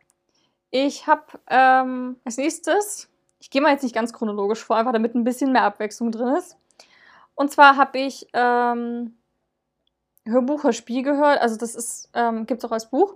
Ich 0.71 1.07
habe 1.07 1.23
ähm, 1.49 2.17
als 2.25 2.37
nächstes, 2.37 3.09
ich 3.39 3.51
gehe 3.51 3.63
mal 3.63 3.71
jetzt 3.71 3.83
nicht 3.83 3.95
ganz 3.95 4.13
chronologisch 4.13 4.65
vor, 4.65 4.77
einfach 4.77 4.93
damit 4.93 5.15
ein 5.15 5.25
bisschen 5.25 5.53
mehr 5.53 5.63
Abwechslung 5.63 6.11
drin 6.11 6.35
ist. 6.37 6.57
Und 7.37 7.53
zwar 7.53 7.77
habe 7.77 7.99
ich 7.99 8.27
ähm, 8.33 9.17
Hörbuch, 10.27 10.65
Hörspiel 10.65 11.03
gehört. 11.03 11.41
Also 11.41 11.57
das 11.57 11.75
ist, 11.75 12.11
ähm, 12.15 12.47
gibt 12.47 12.63
es 12.63 12.65
auch 12.65 12.73
als 12.73 12.91
Buch. 12.91 13.15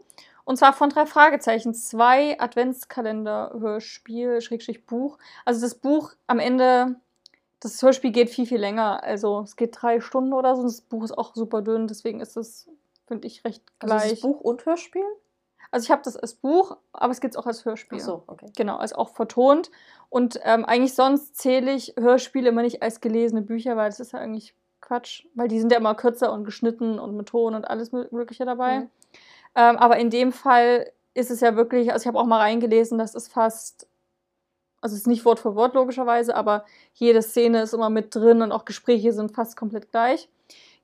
Und 0.48 0.56
zwar 0.56 0.72
von 0.72 0.88
drei 0.88 1.04
Fragezeichen. 1.04 1.74
Zwei 1.74 2.40
Adventskalender-Hörspiel, 2.40 4.40
Schrägstrich 4.40 4.86
Buch. 4.86 5.18
Also 5.44 5.60
das 5.60 5.74
Buch 5.74 6.12
am 6.26 6.38
Ende, 6.38 6.96
das 7.60 7.82
Hörspiel 7.82 8.12
geht 8.12 8.30
viel, 8.30 8.46
viel 8.46 8.58
länger. 8.58 9.02
Also 9.02 9.42
es 9.42 9.56
geht 9.56 9.76
drei 9.78 10.00
Stunden 10.00 10.32
oder 10.32 10.56
so. 10.56 10.62
Das 10.62 10.80
Buch 10.80 11.04
ist 11.04 11.12
auch 11.12 11.34
super 11.34 11.60
dünn, 11.60 11.86
deswegen 11.86 12.20
ist 12.20 12.38
es, 12.38 12.66
finde 13.06 13.26
ich, 13.26 13.44
recht 13.44 13.62
Also 13.78 13.94
gleich. 13.94 14.12
ist 14.14 14.22
Buch 14.22 14.40
und 14.40 14.64
Hörspiel? 14.64 15.04
Also 15.70 15.84
ich 15.84 15.90
habe 15.90 16.00
das 16.02 16.16
als 16.16 16.32
Buch, 16.32 16.78
aber 16.94 17.12
es 17.12 17.20
gibt 17.20 17.34
es 17.34 17.38
auch 17.38 17.44
als 17.44 17.66
Hörspiel. 17.66 17.98
Ach 18.00 18.06
so, 18.06 18.22
okay. 18.26 18.50
Genau, 18.56 18.78
also 18.78 18.96
auch 18.96 19.10
vertont. 19.10 19.70
Und 20.08 20.40
ähm, 20.44 20.64
eigentlich 20.64 20.94
sonst 20.94 21.36
zähle 21.36 21.72
ich 21.72 21.92
Hörspiele 21.98 22.48
immer 22.48 22.62
nicht 22.62 22.82
als 22.82 23.02
gelesene 23.02 23.42
Bücher, 23.42 23.76
weil 23.76 23.90
das 23.90 24.00
ist 24.00 24.14
ja 24.14 24.20
eigentlich 24.20 24.54
Quatsch. 24.80 25.26
Weil 25.34 25.48
die 25.48 25.60
sind 25.60 25.72
ja 25.72 25.78
immer 25.78 25.94
kürzer 25.94 26.32
und 26.32 26.44
geschnitten 26.44 26.98
und 26.98 27.18
mit 27.18 27.28
Ton 27.28 27.54
und 27.54 27.68
alles 27.68 27.92
Mö- 27.92 28.10
Mögliche 28.14 28.46
dabei. 28.46 28.80
Mhm. 28.80 28.90
Ähm, 29.58 29.76
aber 29.76 29.98
in 29.98 30.08
dem 30.08 30.30
Fall 30.30 30.92
ist 31.14 31.32
es 31.32 31.40
ja 31.40 31.56
wirklich, 31.56 31.92
also 31.92 32.04
ich 32.04 32.06
habe 32.06 32.18
auch 32.20 32.26
mal 32.26 32.38
reingelesen, 32.38 32.96
das 32.96 33.16
ist 33.16 33.32
fast, 33.32 33.88
also 34.80 34.94
es 34.94 35.00
ist 35.00 35.06
nicht 35.08 35.24
Wort 35.24 35.40
für 35.40 35.56
Wort 35.56 35.74
logischerweise, 35.74 36.36
aber 36.36 36.64
jede 36.94 37.22
Szene 37.22 37.62
ist 37.62 37.74
immer 37.74 37.90
mit 37.90 38.14
drin 38.14 38.40
und 38.40 38.52
auch 38.52 38.64
Gespräche 38.64 39.12
sind 39.12 39.34
fast 39.34 39.56
komplett 39.56 39.90
gleich. 39.90 40.28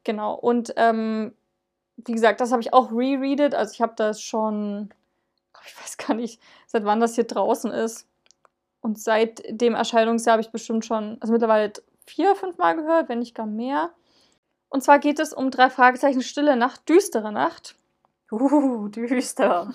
Genau, 0.02 0.34
und 0.34 0.74
ähm, 0.76 1.34
wie 1.96 2.12
gesagt, 2.12 2.40
das 2.40 2.50
habe 2.50 2.62
ich 2.62 2.72
auch 2.72 2.90
rereadet, 2.90 3.54
also 3.54 3.72
ich 3.72 3.80
habe 3.80 3.94
das 3.94 4.20
schon, 4.20 4.92
ich 5.64 5.80
weiß 5.80 5.96
gar 5.96 6.14
nicht, 6.14 6.40
seit 6.66 6.84
wann 6.84 6.98
das 6.98 7.14
hier 7.14 7.24
draußen 7.24 7.70
ist. 7.70 8.08
Und 8.80 8.98
seit 8.98 9.42
dem 9.48 9.74
Erscheinungsjahr 9.74 10.32
habe 10.32 10.42
ich 10.42 10.50
bestimmt 10.50 10.84
schon, 10.84 11.16
also 11.20 11.32
mittlerweile 11.32 11.72
vier, 12.06 12.34
fünf 12.34 12.58
Mal 12.58 12.74
gehört, 12.74 13.08
wenn 13.08 13.20
nicht 13.20 13.36
gar 13.36 13.46
mehr. 13.46 13.90
Und 14.68 14.82
zwar 14.82 14.98
geht 14.98 15.20
es 15.20 15.32
um 15.32 15.52
drei 15.52 15.70
Fragezeichen 15.70 16.22
Stille 16.22 16.56
Nacht, 16.56 16.88
düstere 16.88 17.30
Nacht. 17.30 17.76
Uh, 18.40 18.88
düster. 18.88 19.72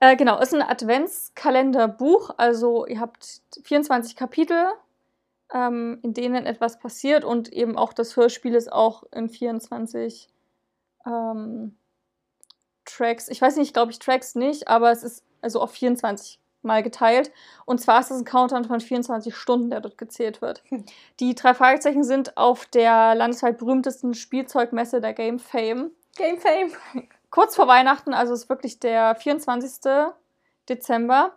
Äh, 0.00 0.16
genau, 0.16 0.38
ist 0.40 0.54
ein 0.54 0.62
Adventskalenderbuch. 0.62 2.30
Also 2.36 2.86
ihr 2.86 3.00
habt 3.00 3.42
24 3.64 4.14
Kapitel, 4.14 4.68
ähm, 5.52 5.98
in 6.02 6.14
denen 6.14 6.46
etwas 6.46 6.78
passiert 6.78 7.24
und 7.24 7.52
eben 7.52 7.76
auch 7.76 7.92
das 7.92 8.16
Hörspiel 8.16 8.54
ist 8.54 8.72
auch 8.72 9.02
in 9.12 9.28
24 9.28 10.28
ähm, 11.06 11.76
Tracks. 12.84 13.28
Ich 13.28 13.42
weiß 13.42 13.56
nicht, 13.56 13.74
glaube 13.74 13.90
ich 13.90 13.98
Tracks 13.98 14.34
nicht, 14.34 14.68
aber 14.68 14.92
es 14.92 15.02
ist 15.02 15.24
also 15.42 15.60
auf 15.60 15.72
24 15.72 16.38
mal 16.62 16.82
geteilt. 16.82 17.32
Und 17.64 17.80
zwar 17.80 18.00
ist 18.00 18.10
es 18.10 18.18
ein 18.18 18.24
Countdown 18.24 18.64
von 18.64 18.80
24 18.80 19.34
Stunden, 19.34 19.70
der 19.70 19.80
dort 19.80 19.98
gezählt 19.98 20.42
wird. 20.42 20.62
Hm. 20.68 20.84
Die 21.20 21.34
drei 21.34 21.54
Fragezeichen 21.54 22.04
sind 22.04 22.36
auf 22.36 22.66
der 22.66 23.14
landesweit 23.14 23.58
berühmtesten 23.58 24.14
Spielzeugmesse 24.14 25.00
der 25.00 25.14
Game 25.14 25.38
Fame 25.38 25.90
Game 26.18 26.38
Fame. 26.38 26.72
kurz 27.30 27.56
vor 27.56 27.68
Weihnachten, 27.68 28.14
also 28.14 28.34
ist 28.34 28.48
wirklich 28.48 28.80
der 28.80 29.14
24. 29.14 29.92
Dezember. 30.68 31.32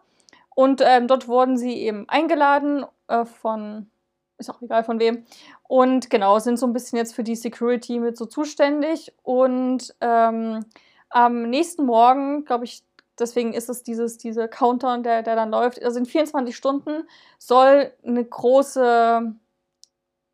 Und 0.54 0.82
ähm, 0.84 1.08
dort 1.08 1.28
wurden 1.28 1.58
sie 1.58 1.76
eben 1.76 2.08
eingeladen 2.10 2.86
äh, 3.08 3.26
von, 3.26 3.90
ist 4.38 4.50
auch 4.50 4.62
egal 4.62 4.84
von 4.84 5.00
wem. 5.00 5.26
Und 5.64 6.10
genau, 6.10 6.40
sind 6.40 6.58
so 6.58 6.68
ein 6.68 6.74
bisschen 6.74 6.98
jetzt 6.98 7.16
für 7.16 7.24
die 7.24 7.36
Security 7.36 8.00
mit 8.00 8.18
so 8.18 8.26
zuständig. 8.26 9.14
Und 9.24 9.96
ähm, 10.02 10.66
am 11.10 11.50
nächsten 11.50 11.86
Morgen, 11.86 12.44
glaube 12.44 12.66
ich, 12.66 12.84
deswegen 13.18 13.54
ist 13.54 13.70
es 13.70 13.84
dieses, 13.84 14.18
diese 14.18 14.48
Countdown, 14.48 15.04
der, 15.04 15.24
der 15.24 15.36
dann 15.36 15.52
läuft, 15.52 15.82
also 15.84 16.00
in 16.00 16.06
24 16.06 16.56
Stunden 16.56 17.08
soll 17.38 17.94
eine 18.06 18.26
große 18.26 19.34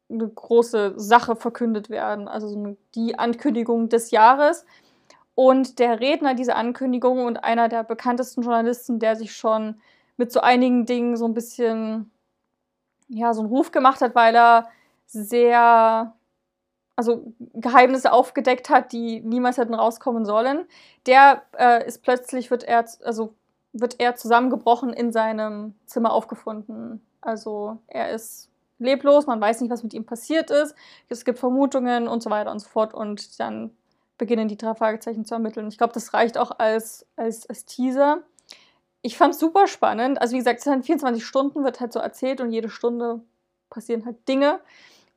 eine 0.09 0.27
große 0.27 0.93
Sache 0.97 1.35
verkündet 1.35 1.89
werden, 1.89 2.27
also 2.27 2.47
so 2.47 2.57
eine, 2.57 2.77
die 2.95 3.19
Ankündigung 3.19 3.89
des 3.89 4.11
Jahres. 4.11 4.65
Und 5.35 5.79
der 5.79 5.99
Redner 5.99 6.33
dieser 6.33 6.55
Ankündigung 6.55 7.25
und 7.25 7.43
einer 7.43 7.69
der 7.69 7.83
bekanntesten 7.83 8.41
Journalisten, 8.41 8.99
der 8.99 9.15
sich 9.15 9.35
schon 9.35 9.79
mit 10.15 10.31
so 10.31 10.39
einigen 10.41 10.85
Dingen 10.85 11.15
so 11.15 11.25
ein 11.25 11.33
bisschen, 11.33 12.11
ja, 13.07 13.33
so 13.33 13.41
einen 13.41 13.49
Ruf 13.49 13.71
gemacht 13.71 14.01
hat, 14.01 14.15
weil 14.15 14.35
er 14.35 14.67
sehr, 15.05 16.13
also 16.95 17.33
Geheimnisse 17.53 18.11
aufgedeckt 18.11 18.69
hat, 18.69 18.91
die 18.91 19.21
niemals 19.21 19.57
hätten 19.57 19.75
rauskommen 19.75 20.25
sollen. 20.25 20.65
Der 21.05 21.43
äh, 21.57 21.85
ist 21.85 22.01
plötzlich, 22.01 22.49
wird 22.49 22.63
er, 22.63 22.85
also 23.03 23.35
wird 23.73 23.99
er 23.99 24.15
zusammengebrochen 24.15 24.91
in 24.91 25.11
seinem 25.11 25.75
Zimmer 25.85 26.13
aufgefunden. 26.13 27.05
Also 27.21 27.77
er 27.87 28.11
ist 28.11 28.49
leblos, 28.79 29.27
man 29.27 29.41
weiß 29.41 29.61
nicht, 29.61 29.71
was 29.71 29.83
mit 29.83 29.93
ihm 29.93 30.05
passiert 30.05 30.51
ist. 30.51 30.75
Es 31.09 31.25
gibt 31.25 31.39
Vermutungen 31.39 32.07
und 32.07 32.21
so 32.21 32.29
weiter 32.29 32.51
und 32.51 32.59
so 32.59 32.67
fort. 32.67 32.93
Und 32.93 33.39
dann 33.39 33.71
beginnen 34.17 34.47
die 34.47 34.57
drei 34.57 34.73
Fragezeichen 34.75 35.25
zu 35.25 35.35
ermitteln. 35.35 35.67
Ich 35.67 35.77
glaube, 35.77 35.93
das 35.93 36.13
reicht 36.13 36.37
auch 36.37 36.51
als, 36.59 37.05
als, 37.15 37.47
als 37.49 37.65
Teaser. 37.65 38.21
Ich 39.01 39.17
fand 39.17 39.33
es 39.33 39.39
super 39.39 39.67
spannend. 39.67 40.21
Also 40.21 40.33
wie 40.33 40.39
gesagt, 40.39 40.59
es 40.59 40.65
sind 40.65 40.85
24 40.85 41.25
Stunden, 41.25 41.63
wird 41.63 41.79
halt 41.79 41.93
so 41.93 41.99
erzählt 41.99 42.41
und 42.41 42.51
jede 42.51 42.69
Stunde 42.69 43.21
passieren 43.69 44.05
halt 44.05 44.27
Dinge. 44.27 44.59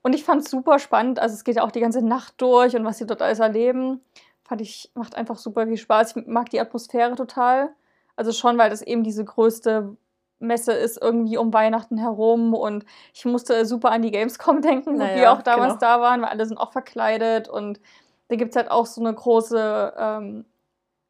Und 0.02 0.14
ich 0.14 0.24
fand 0.24 0.42
es 0.42 0.50
super 0.50 0.78
spannend. 0.78 1.18
Also 1.18 1.34
es 1.34 1.44
geht 1.44 1.56
ja 1.56 1.62
auch 1.62 1.70
die 1.70 1.80
ganze 1.80 2.02
Nacht 2.02 2.34
durch 2.38 2.76
und 2.76 2.84
was 2.84 2.98
sie 2.98 3.06
dort 3.06 3.22
alles 3.22 3.38
erleben. 3.38 4.00
Fand 4.44 4.60
ich, 4.60 4.90
macht 4.94 5.14
einfach 5.14 5.36
super 5.36 5.66
viel 5.66 5.76
Spaß. 5.76 6.16
Ich 6.16 6.26
mag 6.26 6.50
die 6.50 6.60
Atmosphäre 6.60 7.14
total. 7.14 7.74
Also 8.16 8.32
schon, 8.32 8.58
weil 8.58 8.70
das 8.70 8.82
eben 8.82 9.02
diese 9.02 9.24
größte 9.24 9.96
Messe 10.40 10.72
ist 10.72 11.00
irgendwie 11.00 11.36
um 11.36 11.52
Weihnachten 11.52 11.98
herum 11.98 12.54
und 12.54 12.84
ich 13.14 13.24
musste 13.24 13.64
super 13.66 13.90
an 13.90 14.02
die 14.02 14.10
Gamescom 14.10 14.62
denken, 14.62 14.96
naja, 14.96 15.14
wo 15.14 15.18
wir 15.20 15.32
auch 15.32 15.42
damals 15.42 15.74
genau. 15.74 15.80
da 15.80 16.00
waren, 16.00 16.22
weil 16.22 16.30
alle 16.30 16.46
sind 16.46 16.58
auch 16.58 16.72
verkleidet 16.72 17.48
und 17.48 17.80
da 18.28 18.36
gibt 18.36 18.50
es 18.50 18.56
halt 18.56 18.70
auch 18.70 18.86
so 18.86 19.00
eine 19.00 19.14
große 19.14 19.94
ähm, 19.96 20.44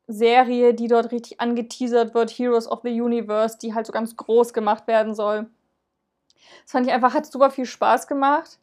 Serie, 0.07 0.75
die 0.75 0.89
dort 0.89 1.13
richtig 1.13 1.41
angeteasert 1.41 2.15
wird, 2.15 2.31
Heroes 2.31 2.67
of 2.67 2.81
the 2.83 3.01
Universe, 3.01 3.59
die 3.59 3.75
halt 3.75 3.87
so 3.87 3.93
ganz 3.93 4.17
groß 4.17 4.53
gemacht 4.53 4.87
werden 4.87 5.15
soll. 5.15 5.49
Das 6.63 6.73
fand 6.73 6.87
ich 6.87 6.93
einfach, 6.93 7.15
hat 7.15 7.27
super 7.27 7.51
viel 7.51 7.67
Spaß 7.67 8.07
gemacht 8.07 8.59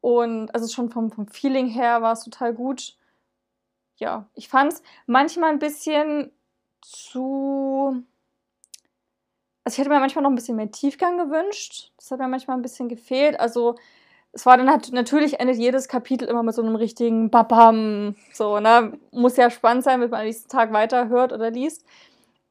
und 0.00 0.54
also 0.54 0.68
schon 0.68 0.90
vom, 0.90 1.10
vom 1.10 1.26
Feeling 1.26 1.68
her 1.68 2.02
war 2.02 2.12
es 2.12 2.24
total 2.24 2.52
gut. 2.52 2.96
Ja, 3.96 4.28
ich 4.34 4.48
fand 4.48 4.72
es 4.72 4.82
manchmal 5.06 5.50
ein 5.50 5.58
bisschen 5.58 6.32
zu 6.82 8.02
also 9.64 9.74
ich 9.74 9.78
hätte 9.78 9.90
mir 9.90 10.00
manchmal 10.00 10.22
noch 10.22 10.30
ein 10.30 10.34
bisschen 10.34 10.56
mehr 10.56 10.70
Tiefgang 10.70 11.18
gewünscht. 11.18 11.92
Das 11.96 12.10
hat 12.10 12.18
mir 12.18 12.28
manchmal 12.28 12.56
ein 12.56 12.62
bisschen 12.62 12.88
gefehlt. 12.88 13.38
Also 13.38 13.76
es 14.32 14.46
war 14.46 14.56
dann 14.56 14.70
halt, 14.70 14.92
natürlich 14.92 15.40
endet 15.40 15.56
jedes 15.56 15.88
Kapitel 15.88 16.26
immer 16.26 16.42
mit 16.42 16.54
so 16.54 16.62
einem 16.62 16.74
richtigen 16.74 17.30
Babam. 17.30 18.16
So, 18.32 18.58
ne? 18.60 18.98
Muss 19.12 19.36
ja 19.36 19.50
spannend 19.50 19.84
sein, 19.84 20.00
wenn 20.00 20.10
man 20.10 20.20
am 20.20 20.26
nächsten 20.26 20.48
Tag 20.48 20.72
weiterhört 20.72 21.32
oder 21.32 21.50
liest. 21.50 21.84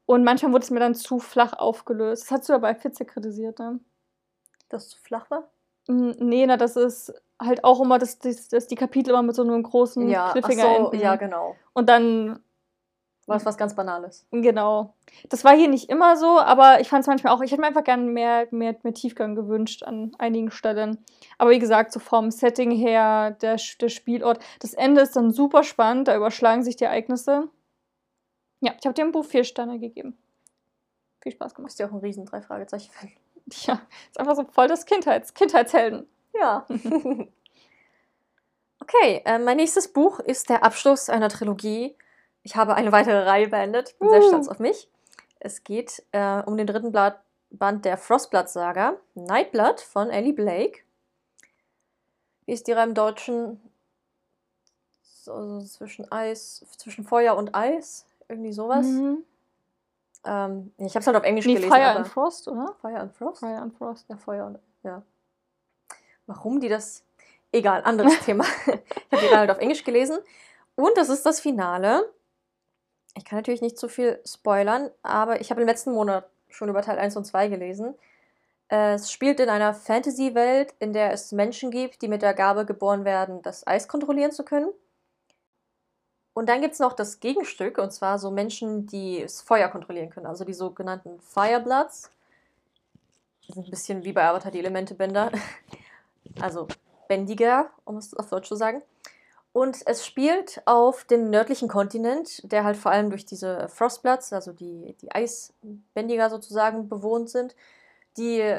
Und 0.06 0.24
manchmal 0.24 0.52
wurde 0.52 0.64
es 0.64 0.70
mir 0.70 0.80
dann 0.80 0.94
zu 0.94 1.18
flach 1.18 1.52
aufgelöst. 1.52 2.24
Das 2.24 2.30
hast 2.30 2.48
du 2.48 2.54
ja 2.54 2.58
bei 2.58 2.74
Fitze 2.74 3.04
kritisiert, 3.04 3.58
ne? 3.58 3.80
Dass 4.68 4.84
es 4.84 4.90
zu 4.90 4.98
flach 4.98 5.30
war? 5.30 5.50
Nee, 5.88 6.46
na, 6.46 6.56
das 6.56 6.76
ist 6.76 7.12
halt 7.40 7.64
auch 7.64 7.80
immer, 7.80 7.98
dass, 7.98 8.18
dass, 8.18 8.48
dass 8.48 8.68
die 8.68 8.76
Kapitel 8.76 9.10
immer 9.10 9.22
mit 9.22 9.34
so 9.34 9.42
einem 9.42 9.62
großen 9.62 10.08
ja, 10.08 10.30
Cliffhanger 10.32 10.62
so, 10.62 10.84
enden. 10.84 11.00
Ja, 11.00 11.16
genau. 11.16 11.56
Und 11.72 11.88
dann 11.88 12.38
was 13.26 13.46
was 13.46 13.56
ganz 13.56 13.74
Banales. 13.74 14.26
Genau. 14.30 14.94
Das 15.28 15.44
war 15.44 15.54
hier 15.56 15.68
nicht 15.68 15.88
immer 15.88 16.16
so, 16.16 16.40
aber 16.40 16.80
ich 16.80 16.88
fand 16.88 17.02
es 17.02 17.06
manchmal 17.06 17.32
auch, 17.32 17.40
ich 17.42 17.52
hätte 17.52 17.60
mir 17.60 17.68
einfach 17.68 17.84
gerne 17.84 18.02
mehr, 18.02 18.48
mehr, 18.50 18.76
mehr 18.82 18.94
Tiefgang 18.94 19.34
gewünscht 19.34 19.82
an 19.84 20.12
einigen 20.18 20.50
Stellen. 20.50 20.98
Aber 21.38 21.50
wie 21.50 21.58
gesagt, 21.58 21.92
so 21.92 22.00
vom 22.00 22.30
Setting 22.30 22.70
her, 22.70 23.32
der, 23.42 23.60
der 23.80 23.88
Spielort, 23.88 24.40
das 24.60 24.74
Ende 24.74 25.02
ist 25.02 25.14
dann 25.14 25.30
super 25.30 25.62
spannend, 25.62 26.08
da 26.08 26.16
überschlagen 26.16 26.62
sich 26.62 26.76
die 26.76 26.84
Ereignisse. 26.84 27.48
Ja, 28.60 28.72
ich 28.78 28.86
habe 28.86 28.94
dem 28.94 29.12
Buch 29.12 29.24
vier 29.24 29.44
Sterne 29.44 29.78
gegeben. 29.78 30.16
Viel 31.20 31.32
Spaß 31.32 31.54
gemacht. 31.54 31.72
Ist 31.72 31.78
ja 31.78 31.88
auch 31.88 31.92
ein 31.92 31.98
riesen 31.98 32.26
drei 32.26 32.42
Fragezeichen 32.42 32.90
Fan. 32.92 33.10
Ja, 33.66 33.80
ist 34.08 34.20
einfach 34.20 34.36
so 34.36 34.44
voll 34.44 34.68
das 34.68 34.86
Kindheits 34.86 35.34
Kindheitshelden. 35.34 36.06
Ja. 36.32 36.64
okay, 38.80 39.22
äh, 39.24 39.38
mein 39.38 39.56
nächstes 39.56 39.92
Buch 39.92 40.20
ist 40.20 40.48
der 40.48 40.62
Abschluss 40.62 41.10
einer 41.10 41.28
Trilogie 41.28 41.96
ich 42.42 42.56
habe 42.56 42.74
eine 42.74 42.92
weitere 42.92 43.24
Reihe 43.24 43.48
beendet. 43.48 43.90
Ich 43.90 43.98
bin 43.98 44.08
uh. 44.08 44.10
sehr 44.10 44.22
stolz 44.22 44.48
auf 44.48 44.58
mich. 44.58 44.88
Es 45.40 45.64
geht 45.64 46.02
äh, 46.12 46.42
um 46.42 46.56
den 46.56 46.66
dritten 46.66 46.92
Blatt 46.92 47.20
Band 47.50 47.84
der 47.84 47.98
Frostblood-Saga, 47.98 48.96
Nightblood 49.14 49.80
von 49.80 50.08
Ellie 50.10 50.32
Blake. 50.32 50.80
Wie 52.46 52.52
ist 52.52 52.66
die 52.66 52.72
Reihe 52.72 52.86
im 52.86 52.94
Deutschen? 52.94 53.60
So, 55.02 55.60
zwischen 55.60 56.10
Eis, 56.10 56.64
zwischen 56.78 57.04
Feuer 57.04 57.36
und 57.36 57.54
Eis, 57.54 58.06
irgendwie 58.28 58.52
sowas. 58.52 58.86
Mhm. 58.86 59.24
Ähm, 60.24 60.72
ich 60.78 60.94
habe 60.94 61.00
es 61.00 61.06
halt 61.06 61.16
auf 61.16 61.22
Englisch 61.24 61.46
nee, 61.46 61.54
gelesen. 61.54 61.72
Fire 61.72 61.96
and 61.96 62.08
Frost, 62.08 62.48
oder? 62.48 62.74
Fire 62.80 62.98
and 62.98 63.14
Frost? 63.14 63.40
Fire 63.40 63.58
and 63.58 63.76
Frost. 63.76 64.08
Ja, 64.08 64.16
Feuer 64.16 64.46
und 64.46 64.58
ja. 64.82 65.02
Warum 66.26 66.58
die 66.58 66.68
das? 66.68 67.04
Egal, 67.52 67.82
anderes 67.84 68.18
Thema. 68.24 68.44
ich 68.66 68.72
habe 68.72 69.22
die 69.22 69.26
Reihe 69.26 69.38
halt 69.38 69.50
auf 69.50 69.58
Englisch 69.58 69.84
gelesen. 69.84 70.18
Und 70.74 70.96
das 70.96 71.08
ist 71.08 71.26
das 71.26 71.38
Finale 71.38 72.10
ich 73.14 73.24
kann 73.24 73.38
natürlich 73.38 73.60
nicht 73.60 73.78
zu 73.78 73.88
viel 73.88 74.20
spoilern, 74.26 74.90
aber 75.02 75.40
ich 75.40 75.50
habe 75.50 75.60
im 75.60 75.66
letzten 75.66 75.92
Monat 75.92 76.28
schon 76.48 76.68
über 76.68 76.82
Teil 76.82 76.98
1 76.98 77.16
und 77.16 77.24
2 77.24 77.48
gelesen. 77.48 77.94
Es 78.68 79.12
spielt 79.12 79.38
in 79.38 79.50
einer 79.50 79.74
Fantasy-Welt, 79.74 80.74
in 80.78 80.92
der 80.92 81.12
es 81.12 81.32
Menschen 81.32 81.70
gibt, 81.70 82.00
die 82.00 82.08
mit 82.08 82.22
der 82.22 82.32
Gabe 82.32 82.64
geboren 82.64 83.04
werden, 83.04 83.42
das 83.42 83.66
Eis 83.66 83.86
kontrollieren 83.86 84.32
zu 84.32 84.44
können. 84.44 84.72
Und 86.34 86.48
dann 86.48 86.62
gibt 86.62 86.72
es 86.72 86.80
noch 86.80 86.94
das 86.94 87.20
Gegenstück, 87.20 87.76
und 87.76 87.92
zwar 87.92 88.18
so 88.18 88.30
Menschen, 88.30 88.86
die 88.86 89.20
das 89.20 89.42
Feuer 89.42 89.68
kontrollieren 89.68 90.08
können, 90.08 90.26
also 90.26 90.44
die 90.46 90.54
sogenannten 90.54 91.20
Firebloods. 91.20 92.10
Die 93.46 93.52
sind 93.52 93.66
ein 93.66 93.70
bisschen 93.70 94.04
wie 94.04 94.12
bei 94.12 94.24
Avatar 94.24 94.50
die 94.50 94.60
Elementebänder. 94.60 95.30
Also 96.40 96.66
bändiger, 97.08 97.68
um 97.84 97.98
es 97.98 98.14
auf 98.14 98.30
Deutsch 98.30 98.48
zu 98.48 98.56
sagen. 98.56 98.80
Und 99.52 99.86
es 99.86 100.06
spielt 100.06 100.62
auf 100.64 101.04
dem 101.04 101.28
nördlichen 101.28 101.68
Kontinent, 101.68 102.50
der 102.50 102.64
halt 102.64 102.76
vor 102.76 102.90
allem 102.90 103.10
durch 103.10 103.26
diese 103.26 103.68
Frostbloods, 103.68 104.32
also 104.32 104.52
die, 104.52 104.96
die 105.02 105.12
Eisbändiger 105.12 106.30
sozusagen, 106.30 106.88
bewohnt 106.88 107.28
sind. 107.28 107.54
Die 108.16 108.56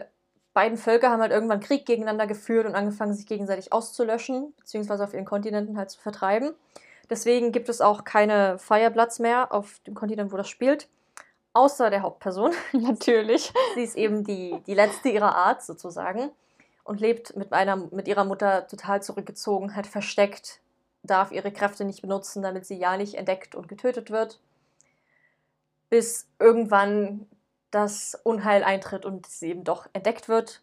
beiden 0.53 0.77
Völker 0.77 1.09
haben 1.09 1.21
halt 1.21 1.31
irgendwann 1.31 1.61
Krieg 1.61 1.87
gegeneinander 1.87 2.27
geführt 2.27 2.67
und 2.67 2.75
angefangen, 2.75 3.15
sich 3.15 3.25
gegenseitig 3.25 3.73
auszulöschen, 3.73 4.53
beziehungsweise 4.59 5.03
auf 5.03 5.15
ihren 5.15 5.25
Kontinenten 5.25 5.77
halt 5.77 5.89
zu 5.89 5.99
vertreiben. 5.99 6.53
Deswegen 7.09 7.51
gibt 7.51 7.69
es 7.69 7.81
auch 7.81 8.03
keine 8.03 8.59
Firebloods 8.59 9.17
mehr 9.17 9.51
auf 9.51 9.79
dem 9.87 9.95
Kontinent, 9.95 10.31
wo 10.31 10.37
das 10.37 10.47
spielt. 10.47 10.87
Außer 11.53 11.89
der 11.89 12.03
Hauptperson. 12.03 12.51
Natürlich. 12.71 13.51
Sie 13.73 13.83
ist 13.83 13.97
eben 13.97 14.23
die, 14.23 14.61
die 14.67 14.73
letzte 14.75 15.09
ihrer 15.09 15.35
Art 15.35 15.63
sozusagen 15.63 16.31
und 16.83 16.99
lebt 16.99 17.35
mit, 17.35 17.51
einer, 17.51 17.75
mit 17.75 18.07
ihrer 18.07 18.25
Mutter 18.25 18.67
total 18.67 19.01
zurückgezogen, 19.01 19.75
halt 19.75 19.87
versteckt 19.87 20.59
darf 21.03 21.31
ihre 21.31 21.51
Kräfte 21.51 21.85
nicht 21.85 22.01
benutzen, 22.01 22.41
damit 22.41 22.65
sie 22.65 22.77
ja 22.77 22.97
nicht 22.97 23.15
entdeckt 23.15 23.55
und 23.55 23.67
getötet 23.67 24.09
wird. 24.09 24.39
Bis 25.89 26.27
irgendwann 26.39 27.27
das 27.71 28.19
Unheil 28.23 28.63
eintritt 28.63 29.05
und 29.05 29.27
sie 29.27 29.49
eben 29.49 29.63
doch 29.63 29.87
entdeckt 29.93 30.29
wird. 30.29 30.61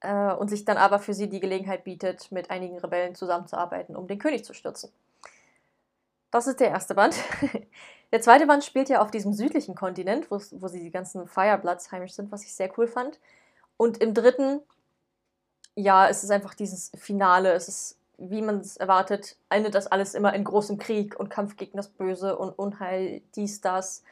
Äh, 0.00 0.32
und 0.32 0.48
sich 0.48 0.64
dann 0.64 0.78
aber 0.78 0.98
für 0.98 1.14
sie 1.14 1.28
die 1.28 1.40
Gelegenheit 1.40 1.84
bietet, 1.84 2.32
mit 2.32 2.50
einigen 2.50 2.78
Rebellen 2.78 3.14
zusammenzuarbeiten, 3.14 3.96
um 3.96 4.06
den 4.06 4.18
König 4.18 4.44
zu 4.44 4.54
stürzen. 4.54 4.90
Das 6.30 6.46
ist 6.46 6.60
der 6.60 6.70
erste 6.70 6.94
Band. 6.94 7.16
Der 8.12 8.20
zweite 8.20 8.46
Band 8.46 8.64
spielt 8.64 8.88
ja 8.88 9.02
auf 9.02 9.12
diesem 9.12 9.32
südlichen 9.32 9.76
Kontinent, 9.76 10.30
wo, 10.32 10.40
wo 10.52 10.66
sie 10.66 10.80
die 10.80 10.90
ganzen 10.90 11.28
Firebloods 11.28 11.92
heimisch 11.92 12.14
sind, 12.14 12.32
was 12.32 12.42
ich 12.42 12.52
sehr 12.52 12.76
cool 12.76 12.88
fand. 12.88 13.20
Und 13.76 13.98
im 13.98 14.14
dritten, 14.14 14.60
ja, 15.76 16.08
es 16.08 16.24
ist 16.24 16.30
einfach 16.30 16.54
dieses 16.54 16.90
Finale. 16.96 17.52
Es 17.52 17.68
ist 17.68 17.99
wie 18.20 18.42
man 18.42 18.60
es 18.60 18.76
erwartet, 18.76 19.36
endet 19.48 19.74
das 19.74 19.86
alles 19.86 20.14
immer 20.14 20.34
in 20.34 20.44
großem 20.44 20.78
Krieg 20.78 21.18
und 21.18 21.30
Kampf 21.30 21.56
gegen 21.56 21.76
das 21.76 21.88
Böse 21.88 22.36
und 22.36 22.50
Unheil, 22.58 23.22
dies, 23.34 23.60
das, 23.60 24.04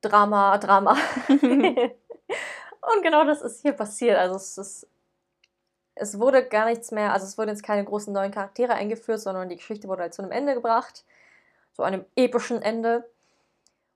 Drama, 0.00 0.58
Drama. 0.58 0.96
und 1.28 3.02
genau 3.02 3.24
das 3.24 3.42
ist 3.42 3.62
hier 3.62 3.72
passiert. 3.72 4.18
Also 4.18 4.36
es 4.36 4.58
ist, 4.58 4.88
es 5.94 6.18
wurde 6.18 6.46
gar 6.46 6.66
nichts 6.66 6.90
mehr, 6.90 7.12
also 7.12 7.26
es 7.26 7.36
wurden 7.36 7.50
jetzt 7.50 7.62
keine 7.62 7.84
großen 7.84 8.12
neuen 8.12 8.32
Charaktere 8.32 8.72
eingeführt, 8.72 9.20
sondern 9.20 9.48
die 9.48 9.56
Geschichte 9.56 9.86
wurde 9.88 10.02
halt 10.02 10.14
zu 10.14 10.22
einem 10.22 10.32
Ende 10.32 10.54
gebracht, 10.54 11.04
so 11.72 11.82
einem 11.82 12.04
epischen 12.16 12.62
Ende. 12.62 13.08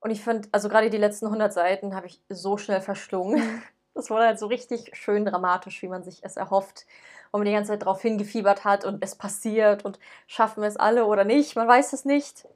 Und 0.01 0.11
ich 0.11 0.23
finde, 0.23 0.49
also 0.53 0.69
gerade 0.69 0.91
die 0.91 0.97
letzten 0.99 1.27
100 1.27 1.53
Seiten 1.53 1.95
habe 1.95 2.07
ich 2.07 2.23
so 2.29 2.57
schnell 2.57 2.81
verschlungen. 2.81 3.63
Das 3.99 4.11
wurde 4.11 4.25
halt 4.27 4.39
so 4.39 4.47
richtig 4.47 4.97
schön 4.97 5.25
dramatisch, 5.25 5.83
wie 5.83 5.89
man 5.89 6.05
sich 6.05 6.25
es 6.25 6.37
erhofft 6.37 6.87
wo 7.33 7.39
man 7.39 7.47
die 7.47 7.53
ganze 7.53 7.73
Zeit 7.73 7.83
darauf 7.83 8.01
hingefiebert 8.01 8.65
hat 8.65 8.85
und 8.85 9.03
es 9.03 9.15
passiert 9.15 9.85
und 9.85 9.99
schaffen 10.27 10.63
wir 10.63 10.69
es 10.69 10.77
alle 10.77 11.07
oder 11.07 11.25
nicht, 11.25 11.57
man 11.57 11.69
weiß 11.69 11.93
es 11.93 12.05
nicht. 12.05 12.47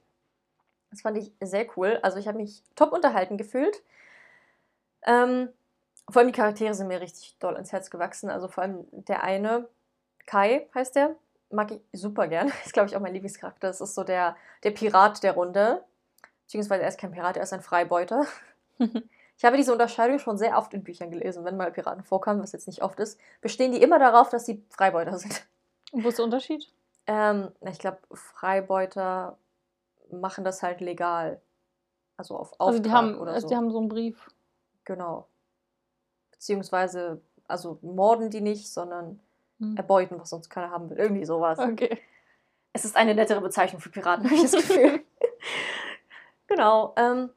Das 0.91 1.03
fand 1.03 1.17
ich 1.17 1.33
sehr 1.41 1.67
cool. 1.77 1.99
Also 2.03 2.19
ich 2.19 2.29
habe 2.29 2.39
mich 2.39 2.63
top 2.77 2.93
unterhalten 2.93 3.39
gefühlt. 3.39 3.83
Ähm, 5.07 5.49
vor 6.11 6.21
allem 6.21 6.33
die 6.33 6.37
Charaktere 6.39 6.75
sind 6.75 6.89
mir 6.89 7.01
richtig 7.01 7.37
doll 7.39 7.57
ins 7.57 7.73
Herz 7.73 7.91
gewachsen. 7.91 8.29
Also 8.29 8.49
vor 8.49 8.63
allem 8.63 8.87
der 8.93 9.23
eine, 9.23 9.69
Kai 10.27 10.69
heißt 10.75 10.97
der. 10.97 11.17
Mag 11.51 11.71
ich 11.71 11.81
super 11.93 12.29
gern. 12.29 12.49
Ist, 12.65 12.75
glaube 12.75 12.89
ich, 12.89 12.97
auch 12.97 13.01
mein 13.01 13.15
Lieblingscharakter. 13.15 13.69
Das 13.69 13.81
ist 13.81 13.95
so 13.95 14.05
der, 14.05 14.37
der 14.65 14.71
Pirat 14.71 15.23
der 15.23 15.33
Runde. 15.33 15.85
Beziehungsweise 16.45 16.83
er 16.83 16.89
ist 16.89 16.99
kein 16.99 17.13
Pirat, 17.13 17.37
er 17.37 17.43
ist 17.45 17.53
ein 17.53 17.63
Freibeuter. 17.63 18.27
ich 19.37 19.45
habe 19.45 19.57
diese 19.57 19.73
Unterscheidung 19.73 20.19
schon 20.19 20.39
sehr 20.39 20.57
oft 20.57 20.73
in 20.75 20.85
Büchern 20.85 21.11
gelesen, 21.11 21.45
wenn 21.45 21.57
mal 21.57 21.73
Piraten 21.73 22.05
vorkommen, 22.05 22.43
was 22.43 22.53
jetzt 22.53 22.67
nicht 22.67 22.83
oft 22.83 23.01
ist, 23.01 23.19
bestehen 23.41 23.73
die 23.73 23.83
immer 23.83 23.99
darauf, 23.99 24.29
dass 24.29 24.47
sie 24.47 24.65
Freibeuter 24.71 25.19
sind. 25.19 25.47
Und 25.93 26.05
wo 26.05 26.09
ist 26.09 26.19
der 26.19 26.25
Unterschied? 26.25 26.71
Ähm, 27.07 27.51
ich 27.69 27.79
glaube, 27.79 27.99
Freibeuter 28.13 29.37
machen 30.11 30.45
das 30.45 30.63
halt 30.63 30.81
legal. 30.81 31.41
Also 32.17 32.37
auf 32.37 32.53
Auftrag 32.53 32.69
Also 32.69 32.83
die 32.83 32.91
haben, 32.93 33.19
oder 33.19 33.33
also 33.33 33.49
so. 33.49 33.53
die 33.53 33.57
haben 33.57 33.71
so 33.71 33.79
einen 33.79 33.89
Brief. 33.89 34.31
Genau. 34.85 35.27
Beziehungsweise, 36.31 37.21
also 37.49 37.79
morden 37.83 38.31
die 38.31 38.41
nicht, 38.41 38.69
sondern 38.73 39.21
Hm. 39.63 39.77
erbeuten, 39.77 40.19
was 40.19 40.31
sonst 40.31 40.51
keiner 40.51 40.71
haben 40.71 40.91
will. 40.91 40.99
Irgendwie 40.99 41.25
sowas. 41.25 41.59
Okay. 41.59 41.99
Es 42.73 42.85
ist 42.85 42.97
eine 42.97 43.15
nettere 43.15 43.41
Bezeichnung 43.41 43.81
für 43.81 43.91
Piraten, 43.91 44.25
habe 44.25 44.35
ich 44.35 44.43
das 44.43 44.53
Gefühl. 44.53 45.05
genau. 46.49 46.95
Ähm, 46.97 47.31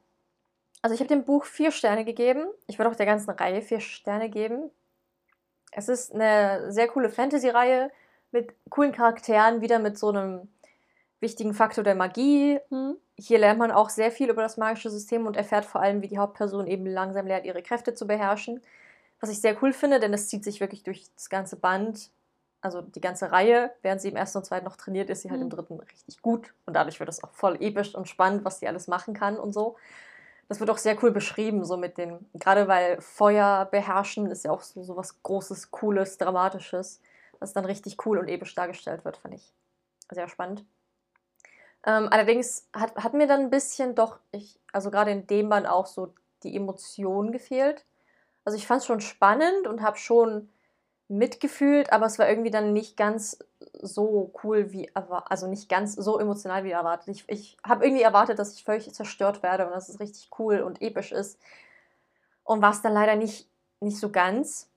also 0.86 0.94
ich 0.94 1.00
habe 1.00 1.08
dem 1.08 1.24
Buch 1.24 1.46
vier 1.46 1.72
Sterne 1.72 2.06
gegeben. 2.06 2.46
Ich 2.68 2.78
würde 2.78 2.92
auch 2.92 2.96
der 2.96 3.08
ganzen 3.08 3.32
Reihe 3.32 3.64
vier 3.64 3.80
Sterne 3.80 4.30
geben. 4.30 4.70
Es 5.72 5.90
ist 5.90 6.14
eine 6.14 6.72
sehr 6.72 6.88
coole 6.88 7.10
Fantasy-Reihe 7.10 7.90
mit 8.30 8.54
coolen 8.70 8.92
Charakteren, 8.92 9.62
wieder 9.62 9.80
mit 9.80 9.98
so 9.98 10.10
einem 10.10 10.48
wichtigen 11.22 11.56
Faktor 11.56 11.84
der 11.84 11.96
Magie. 11.96 12.60
Hm. 12.70 12.98
Hier 13.18 13.40
lernt 13.40 13.58
man 13.58 13.72
auch 13.72 13.90
sehr 13.90 14.12
viel 14.12 14.30
über 14.30 14.44
das 14.44 14.58
magische 14.58 14.92
System 14.92 15.26
und 15.26 15.36
erfährt 15.36 15.66
vor 15.66 15.82
allem, 15.82 16.04
wie 16.04 16.08
die 16.08 16.20
Hauptperson 16.20 16.68
eben 16.68 16.86
langsam 16.86 17.26
lernt, 17.26 17.48
ihre 17.48 17.64
Kräfte 17.64 17.96
zu 17.96 18.06
beherrschen. 18.06 18.62
Was 19.20 19.32
ich 19.32 19.42
sehr 19.42 19.58
cool 19.64 19.74
finde, 19.74 20.00
denn 20.00 20.14
es 20.14 20.28
zieht 20.28 20.44
sich 20.44 20.60
wirklich 20.60 20.84
durch 20.84 21.08
das 21.16 21.32
ganze 21.32 21.56
Band, 21.56 22.12
also 22.62 22.84
die 22.84 23.02
ganze 23.02 23.32
Reihe. 23.32 23.72
Während 23.82 24.02
sie 24.02 24.10
im 24.10 24.18
ersten 24.18 24.38
und 24.38 24.44
zweiten 24.44 24.66
noch 24.66 24.78
trainiert, 24.78 25.10
ist 25.10 25.24
sie 25.24 25.32
halt 25.32 25.42
im 25.42 25.48
Mhm. 25.48 25.52
dritten 25.52 25.80
richtig 25.80 26.22
gut. 26.22 26.54
Und 26.68 26.76
dadurch 26.76 27.00
wird 27.00 27.10
es 27.10 27.24
auch 27.24 27.32
voll 27.32 27.58
episch 27.60 27.96
und 27.96 28.08
spannend, 28.08 28.46
was 28.46 28.60
sie 28.60 28.68
alles 28.68 28.88
machen 28.88 29.16
kann 29.16 29.40
und 29.40 29.52
so. 29.52 29.78
Das 30.48 30.60
wird 30.60 30.70
auch 30.70 30.78
sehr 30.78 31.02
cool 31.04 31.12
beschrieben, 31.12 31.66
so 31.66 31.76
mit 31.76 31.98
den, 31.98 32.30
gerade 32.34 32.68
weil 32.68 33.02
Feuer 33.02 33.68
beherrschen 33.72 34.30
ist 34.30 34.46
ja 34.46 34.52
auch 34.52 34.62
so, 34.62 34.84
so 34.84 34.96
was 34.96 35.24
Großes, 35.24 35.72
Cooles, 35.72 36.18
Dramatisches, 36.18 37.02
was 37.40 37.54
dann 37.54 37.66
richtig 37.66 38.06
cool 38.06 38.20
und 38.20 38.28
episch 38.28 38.54
dargestellt 38.54 39.06
wird, 39.06 39.18
fand 39.18 39.34
ich 39.36 39.54
sehr 40.12 40.28
spannend. 40.28 40.64
Ähm, 41.86 42.08
allerdings 42.12 42.68
hat, 42.74 42.96
hat 42.96 43.14
mir 43.14 43.28
dann 43.28 43.42
ein 43.42 43.50
bisschen 43.50 43.96
doch, 43.96 44.20
ich, 44.32 44.60
also 44.72 44.92
gerade 44.92 45.12
in 45.12 45.28
dem 45.28 45.50
Band 45.50 45.68
auch 45.68 45.86
so 45.86 46.14
die 46.44 46.56
Emotion 46.56 47.32
gefehlt. 47.32 47.86
Also 48.44 48.58
ich 48.58 48.68
fand 48.68 48.82
es 48.82 48.88
schon 48.88 49.02
spannend 49.02 49.68
und 49.68 49.82
habe 49.82 49.98
schon 49.98 50.50
mitgefühlt, 51.08 51.92
aber 51.92 52.06
es 52.06 52.18
war 52.18 52.28
irgendwie 52.28 52.52
dann 52.52 52.74
nicht 52.74 52.98
ganz 52.98 53.38
so 53.82 54.32
cool 54.44 54.72
wie 54.72 54.88
erwartet, 54.94 55.32
also 55.32 55.48
nicht 55.48 55.70
ganz 55.70 55.94
so 55.96 56.20
emotional 56.20 56.64
wie 56.64 56.72
erwartet. 56.72 57.10
Ich, 57.10 57.24
ich 57.28 57.58
habe 57.64 57.86
irgendwie 57.86 58.04
erwartet, 58.04 58.40
dass 58.40 58.54
ich 58.54 58.64
völlig 58.64 58.92
zerstört 58.94 59.44
werde 59.44 59.66
und 59.66 59.72
dass 59.72 59.90
es 59.90 60.00
richtig 60.00 60.30
cool 60.40 60.62
und 60.62 60.82
episch 60.82 61.12
ist. 61.12 61.40
Und 62.44 62.62
war 62.62 62.72
es 62.72 62.82
dann 62.82 62.94
leider 62.94 63.16
nicht, 63.16 63.50
nicht 63.80 64.00
so 64.00 64.12
ganz. 64.12 64.70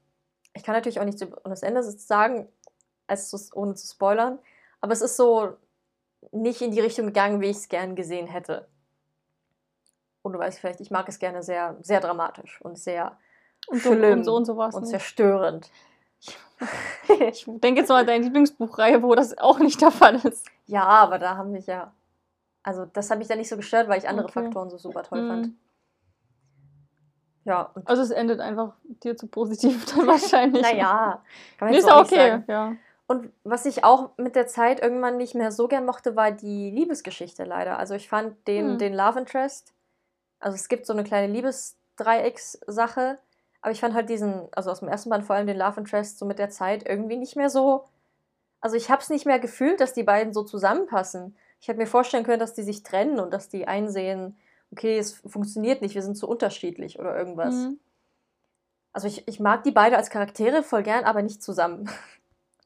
Ich 0.55 0.65
kann 0.65 0.75
natürlich 0.75 1.01
auch 1.01 1.05
nichts 1.05 1.23
über 1.23 1.41
das 1.45 1.63
Ende 1.63 1.83
sagen, 1.83 2.49
als 3.07 3.53
ohne 3.55 3.75
zu 3.75 3.87
spoilern, 3.87 4.39
aber 4.81 4.93
es 4.93 5.01
ist 5.01 5.17
so 5.17 5.57
nicht 6.33 6.61
in 6.61 6.73
die 6.73 6.81
Richtung 6.81 7.07
gegangen, 7.07 7.41
wie 7.41 7.49
ich 7.49 7.57
es 7.57 7.69
gern 7.69 7.97
gesehen 7.97 8.27
hätte. 8.27 8.69
Und 10.23 10.33
du 10.35 10.39
weißt 10.39 10.59
vielleicht, 10.59 10.81
ich 10.81 10.91
mag 10.91 11.09
es 11.09 11.19
gerne 11.19 11.43
sehr, 11.43 11.77
sehr 11.81 12.01
dramatisch 12.01 12.61
und 12.61 12.79
sehr 12.79 13.19
Und 13.69 13.83
so, 13.83 13.93
schlimm 13.93 14.19
und 14.19 14.25
so 14.25 14.37
und 14.37 14.45
so 14.45 14.63
es 14.63 14.75
und 14.75 14.83
nicht. 14.83 14.93
Ich 17.21 17.45
denke 17.47 17.81
jetzt 17.81 17.89
mal 17.89 18.01
an 18.01 18.07
deine 18.07 18.25
Lieblingsbuchreihe, 18.25 19.03
wo 19.03 19.15
das 19.15 19.37
auch 19.39 19.59
nicht 19.59 19.81
der 19.81 19.91
Fall 19.91 20.17
ist. 20.17 20.47
Ja, 20.67 20.85
aber 20.85 21.19
da 21.19 21.37
haben 21.37 21.53
mich 21.53 21.67
ja. 21.67 21.93
Also, 22.63 22.85
das 22.85 23.11
hat 23.11 23.19
mich 23.19 23.29
dann 23.29 23.39
nicht 23.39 23.49
so 23.49 23.57
gestört, 23.57 23.89
weil 23.89 23.99
ich 23.99 24.09
andere 24.09 24.27
Okay. 24.27 24.43
Faktoren 24.45 24.69
so 24.71 24.77
super 24.79 25.03
toll 25.03 25.23
Mhm. 25.23 25.29
fand. 25.29 25.51
Ja, 27.45 27.71
Also 27.87 28.03
es 28.03 28.11
endet 28.11 28.41
einfach 28.41 28.75
dir 29.03 29.17
zu 29.17 29.27
positiv 29.27 29.87
dann 29.95 30.07
wahrscheinlich. 30.07 30.61
naja, 30.63 31.23
kann 31.59 31.69
man 31.69 31.75
jetzt 31.75 31.85
ist 31.85 31.91
auch 31.91 32.01
okay, 32.05 32.17
sagen. 32.31 32.45
ja. 32.47 32.77
Und 33.07 33.33
was 33.43 33.65
ich 33.65 33.85
auch 33.85 34.11
mit 34.19 34.37
der 34.37 34.47
Zeit 34.49 34.81
irgendwann 34.83 35.17
nicht 35.17 35.35
mehr 35.35 35.51
so 35.51 35.67
gern 35.67 35.87
mochte, 35.87 36.15
war 36.15 36.31
die 36.31 36.71
Liebesgeschichte 36.71 37.45
leider. 37.45 37.79
Also 37.79 37.95
ich 37.95 38.07
fand 38.07 38.47
den, 38.47 38.73
Hm. 38.73 38.79
den 38.79 38.93
Love 38.93 39.21
Interest, 39.21 39.73
also 40.41 40.57
es 40.57 40.69
gibt 40.69 40.85
so 40.85 40.93
eine 40.93 41.05
kleine 41.05 41.33
Liebesdreieckssache, 41.33 43.19
aber 43.61 43.73
ich 43.73 43.81
fand 43.81 43.95
halt 43.95 44.09
diesen, 44.09 44.49
also 44.53 44.71
aus 44.71 44.81
dem 44.81 44.89
ersten 44.89 45.11
Band 45.11 45.25
vor 45.25 45.37
allem 45.37 45.47
den 45.47 45.59
Love 45.59 45.81
Interest 45.81 46.19
so 46.19 46.27
mit 46.27 46.39
der 46.39 46.51
Zeit 46.51 46.89
irgendwie 46.89 47.17
nicht 47.17 47.37
mehr 47.37 47.51
so, 47.51 47.85
also 48.61 48.77
ich 48.77 48.91
habe 48.91 49.03
es 49.03 49.09
nicht 49.09 49.27
mehr 49.27 49.39
gefühlt, 49.39 49.81
dass 49.81 49.93
die 49.93 50.03
beiden 50.03 50.33
so 50.33 50.43
zusammenpassen. 50.43 51.37
Ich 51.61 51.69
hätte 51.69 51.79
mir 51.79 51.87
vorstellen 51.87 52.25
können, 52.25 52.41
dass 52.41 52.55
die 52.55 52.63
sich 52.63 52.83
trennen 52.83 53.19
und 53.19 53.33
dass 53.33 53.49
die 53.49 53.67
einsehen, 53.67 54.37
okay, 54.73 54.99
es 54.99 55.15
funktioniert 55.15 55.83
nicht, 55.83 55.95
wir 55.95 56.03
sind 56.03 56.17
zu 56.17 56.29
unterschiedlich 56.29 56.99
oder 56.99 57.17
irgendwas. 57.17 57.55
Mhm. 57.55 57.81
Also 58.93 59.07
ich, 59.07 59.27
ich 59.29 59.39
mag 59.39 59.65
die 59.65 59.71
beide 59.71 59.97
als 59.97 60.11
Charaktere 60.11 60.63
voll 60.63 60.83
gern, 60.83 61.05
aber 61.05 61.23
nicht 61.23 61.43
zusammen. 61.43 61.89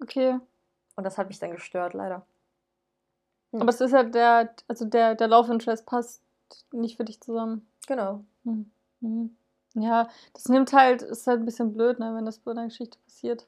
Okay. 0.01 0.39
Und 0.97 1.05
das 1.05 1.17
hat 1.17 1.29
mich 1.29 1.39
dann 1.39 1.53
gestört, 1.53 1.95
leider. 1.95 2.27
Hm. 3.53 3.61
Aber 3.61 3.71
es 3.71 3.81
ist 3.81 3.93
ja 3.93 4.03
der, 4.03 4.53
also 4.67 4.85
der, 4.85 5.15
der 5.15 5.29
Love 5.29 5.53
Interest 5.53 5.87
passt 5.87 6.23
nicht 6.73 6.97
für 6.97 7.05
dich 7.05 7.21
zusammen. 7.21 7.69
Genau. 7.87 8.25
Mhm. 8.45 8.71
Mhm. 9.01 9.37
Ja, 9.75 10.09
das 10.35 10.49
nimmt 10.49 10.73
halt, 10.73 11.03
ist 11.03 11.27
halt 11.27 11.41
ein 11.41 11.45
bisschen 11.45 11.73
blöd, 11.73 11.99
ne, 11.99 12.15
wenn 12.15 12.27
das 12.27 12.39
bei 12.39 12.51
einer 12.51 12.65
Geschichte 12.65 12.99
passiert. 13.05 13.47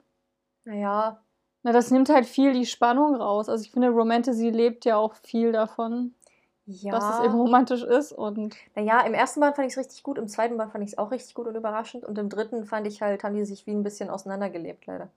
Naja, 0.65 1.21
Na, 1.63 1.73
das 1.73 1.91
nimmt 1.91 2.09
halt 2.09 2.27
viel 2.27 2.53
die 2.53 2.67
Spannung 2.67 3.17
raus. 3.17 3.49
Also 3.49 3.65
ich 3.65 3.71
finde, 3.71 3.89
Romantasy 3.89 4.51
lebt 4.51 4.85
ja 4.85 4.97
auch 4.97 5.15
viel 5.17 5.53
davon, 5.53 6.15
ja. 6.67 6.93
dass 6.93 7.19
es 7.19 7.25
eben 7.25 7.35
romantisch 7.35 7.83
ist 7.83 8.13
und 8.13 8.57
Naja, 8.75 9.01
im 9.01 9.15
ersten 9.15 9.41
Band 9.41 9.57
fand 9.57 9.67
ich 9.67 9.75
es 9.75 9.79
richtig 9.79 10.03
gut, 10.03 10.19
im 10.19 10.29
zweiten 10.29 10.57
Band 10.57 10.73
fand 10.73 10.85
ich 10.85 10.93
es 10.93 10.99
auch 10.99 11.11
richtig 11.11 11.35
gut 11.35 11.47
und 11.47 11.57
überraschend. 11.57 12.05
Und 12.05 12.19
im 12.19 12.29
dritten 12.29 12.65
fand 12.65 12.87
ich 12.87 13.03
halt, 13.03 13.25
haben 13.25 13.35
die 13.35 13.45
sich 13.45 13.67
wie 13.67 13.73
ein 13.73 13.83
bisschen 13.83 14.09
auseinandergelebt, 14.09 14.87
leider. 14.87 15.09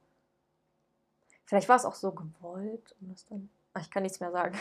Vielleicht 1.46 1.70
war 1.70 1.78
es 1.78 1.86
auch 1.86 1.96
so 1.96 2.12
gewollt, 2.12 2.96
um 3.00 3.10
das 3.10 3.26
dann. 3.26 3.50
Ach, 3.74 3.82
ich 3.82 3.90
kann 3.90 4.04
nichts 4.04 4.20
mehr 4.20 4.32
sagen. 4.32 4.58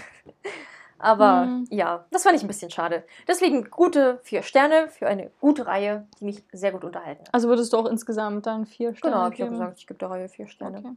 Aber 0.99 1.43
Hm. 1.45 1.67
ja, 1.71 2.07
das 2.11 2.23
fand 2.23 2.37
ich 2.37 2.43
ein 2.43 2.49
bisschen 2.49 2.71
schade. 2.71 3.05
Deswegen 3.29 3.71
gute 3.71 4.19
vier 4.23 4.43
Sterne 4.43 4.89
für 4.89 5.07
eine 5.07 5.31
gute 5.41 5.67
Reihe, 5.67 6.07
die 6.21 6.25
mich 6.25 6.43
sehr 6.53 6.73
gut 6.73 6.85
unterhalten 6.85 7.23
hat. 7.27 7.35
also 7.35 7.49
würdest 7.49 7.73
du 7.73 7.77
auch 7.77 7.87
insgesamt 7.87 8.47
dann 8.47 8.65
vier 8.67 8.95
Sterne 8.95 9.13
Genau, 9.15 9.25
habe 9.25 9.35
ich 9.35 9.41
ja 9.41 9.47
geben? 9.47 9.59
gesagt, 9.59 9.79
ich 9.79 9.87
gebe 9.87 9.99
der 9.99 10.11
Reihe 10.11 10.29
vier 10.29 10.47
Sterne. 10.47 10.79
Okay. 10.79 10.95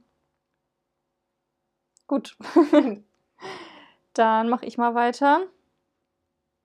Gut. 2.07 2.37
Dann 4.13 4.49
mache 4.49 4.65
ich 4.65 4.77
mal 4.77 4.95
weiter. 4.95 5.41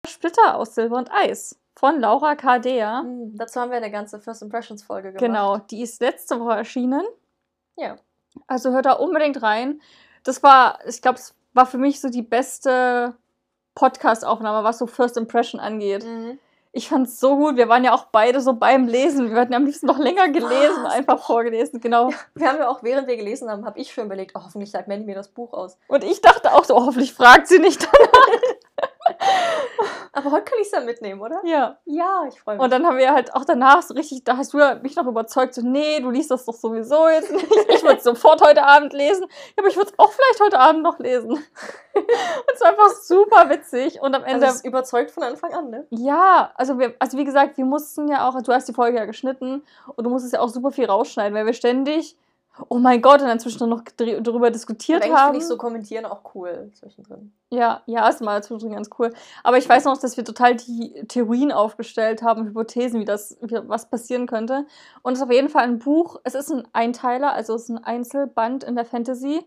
Splitter 0.06 0.56
aus 0.56 0.74
Silber 0.74 0.96
und 0.96 1.10
Eis 1.12 1.58
von 1.76 2.00
Laura 2.00 2.34
Kardea. 2.36 3.02
Hm, 3.02 3.36
dazu 3.36 3.60
haben 3.60 3.70
wir 3.70 3.76
eine 3.78 3.90
ganze 3.90 4.20
First 4.20 4.42
Impressions 4.42 4.82
Folge 4.82 5.08
gemacht. 5.12 5.20
Genau, 5.20 5.58
die 5.58 5.82
ist 5.82 6.00
letzte 6.00 6.40
Woche 6.40 6.56
erschienen. 6.56 7.02
Ja. 7.76 7.96
Also 8.46 8.70
hört 8.72 8.86
da 8.86 8.92
unbedingt 8.92 9.42
rein. 9.42 9.80
Das 10.22 10.42
war, 10.42 10.78
ich 10.86 11.02
glaube, 11.02 11.18
es 11.18 11.34
war 11.52 11.66
für 11.66 11.78
mich 11.78 12.00
so 12.00 12.08
die 12.08 12.22
beste 12.22 13.14
Podcast-Aufnahme, 13.74 14.64
was 14.64 14.78
so 14.78 14.86
First 14.86 15.16
Impression 15.16 15.60
angeht. 15.60 16.04
Mhm. 16.04 16.38
Ich 16.76 16.88
fand 16.88 17.06
es 17.06 17.20
so 17.20 17.36
gut. 17.36 17.56
Wir 17.56 17.68
waren 17.68 17.84
ja 17.84 17.94
auch 17.94 18.06
beide 18.10 18.40
so 18.40 18.54
beim 18.54 18.88
Lesen. 18.88 19.30
Wir 19.30 19.40
hätten 19.40 19.54
am 19.54 19.64
liebsten 19.64 19.86
noch 19.86 19.98
länger 19.98 20.28
gelesen, 20.28 20.82
Was? 20.82 20.92
einfach 20.92 21.24
vorgelesen. 21.24 21.80
Genau. 21.80 22.10
Wir 22.34 22.48
haben 22.48 22.58
ja 22.58 22.68
auch, 22.68 22.82
während 22.82 23.06
wir 23.06 23.16
gelesen 23.16 23.48
haben, 23.48 23.64
habe 23.64 23.78
ich 23.78 23.92
schon 23.92 24.06
überlegt, 24.06 24.32
oh, 24.34 24.40
hoffentlich 24.44 24.72
sagt 24.72 24.88
Mandy 24.88 25.06
mir 25.06 25.14
das 25.14 25.28
Buch 25.28 25.52
aus. 25.52 25.78
Und 25.86 26.02
ich 26.02 26.20
dachte 26.20 26.52
auch 26.52 26.64
so, 26.64 26.74
oh, 26.74 26.86
hoffentlich 26.86 27.14
fragt 27.14 27.46
sie 27.46 27.60
nicht. 27.60 27.88
Aber 30.14 30.30
heute 30.30 30.44
kann 30.44 30.58
ich 30.60 30.66
es 30.66 30.70
dann 30.70 30.84
mitnehmen, 30.84 31.20
oder? 31.20 31.40
ja. 31.44 31.78
Ja, 31.84 32.24
ich 32.28 32.40
freue 32.40 32.56
mich. 32.56 32.64
Und 32.64 32.72
dann 32.72 32.86
haben 32.86 32.96
wir 32.96 33.12
halt 33.12 33.34
auch 33.34 33.44
danach 33.44 33.82
so 33.82 33.94
richtig, 33.94 34.24
da 34.24 34.36
hast 34.36 34.52
du 34.52 34.58
ja 34.58 34.76
mich 34.76 34.96
noch 34.96 35.06
überzeugt, 35.06 35.54
so, 35.54 35.62
nee, 35.62 36.00
du 36.00 36.10
liest 36.10 36.30
das 36.30 36.44
doch 36.44 36.54
sowieso 36.54 37.08
jetzt 37.08 37.32
nicht. 37.32 37.44
Ich 37.74 37.82
würde 37.82 37.96
es 37.96 38.04
sofort 38.04 38.40
heute 38.40 38.64
Abend 38.64 38.92
lesen. 38.92 39.22
Ja, 39.22 39.58
aber 39.58 39.68
ich 39.68 39.76
würde 39.76 39.90
es 39.90 39.98
auch 39.98 40.12
vielleicht 40.12 40.40
heute 40.40 40.58
Abend 40.58 40.82
noch 40.82 40.98
lesen. 40.98 41.30
Und 41.94 42.54
es 42.54 42.60
war 42.60 42.68
einfach 42.68 42.90
super 43.02 43.50
witzig. 43.50 44.00
Und 44.00 44.14
am 44.14 44.22
also 44.22 44.34
Ende. 44.34 44.46
ist 44.46 44.64
überzeugt 44.64 45.10
von 45.10 45.22
Anfang 45.22 45.52
an, 45.52 45.70
ne? 45.70 45.86
ja, 45.90 46.52
also 46.54 46.78
wir, 46.78 46.94
also 46.98 47.18
wie 47.18 47.24
gesagt, 47.24 47.56
wir 47.56 47.64
mussten 47.64 48.08
ja 48.08 48.28
auch, 48.28 48.40
du 48.40 48.52
hast 48.52 48.68
die 48.68 48.72
Folge 48.72 48.98
ja 48.98 49.04
geschnitten 49.04 49.62
und 49.94 50.04
du 50.04 50.10
musstest 50.10 50.34
ja 50.34 50.40
auch 50.40 50.48
super 50.48 50.70
viel 50.70 50.86
rausschneiden, 50.86 51.34
weil 51.34 51.46
wir 51.46 51.52
ständig, 51.52 52.16
oh 52.68 52.78
mein 52.78 53.02
Gott, 53.02 53.20
und 53.20 53.28
dann 53.28 53.40
zwischendurch 53.40 53.70
noch 53.70 53.82
darüber 54.22 54.50
diskutiert 54.50 55.04
Aber 55.04 55.14
haben. 55.14 55.32
finde 55.32 55.38
ich 55.40 55.46
so 55.46 55.56
kommentieren 55.56 56.04
auch 56.04 56.20
cool 56.34 56.70
zwischendrin. 56.74 57.32
Ja, 57.50 57.82
ja, 57.86 58.08
ist 58.08 58.20
mal 58.20 58.42
zwischendrin 58.42 58.74
ganz 58.74 58.90
cool. 58.98 59.12
Aber 59.42 59.58
ich 59.58 59.68
weiß 59.68 59.84
noch, 59.84 59.98
dass 59.98 60.16
wir 60.16 60.24
total 60.24 60.56
die 60.56 61.04
Theorien 61.08 61.52
aufgestellt 61.52 62.22
haben, 62.22 62.46
Hypothesen, 62.46 63.00
wie 63.00 63.04
das, 63.04 63.36
wie, 63.40 63.58
was 63.66 63.90
passieren 63.90 64.26
könnte. 64.26 64.66
Und 65.02 65.14
es 65.14 65.18
ist 65.18 65.24
auf 65.24 65.32
jeden 65.32 65.48
Fall 65.48 65.64
ein 65.64 65.78
Buch. 65.78 66.20
Es 66.24 66.34
ist 66.34 66.50
ein 66.50 66.66
Einteiler, 66.72 67.32
also 67.32 67.54
es 67.54 67.64
ist 67.64 67.70
ein 67.70 67.82
Einzelband 67.84 68.64
in 68.64 68.76
der 68.76 68.84
Fantasy. 68.84 69.44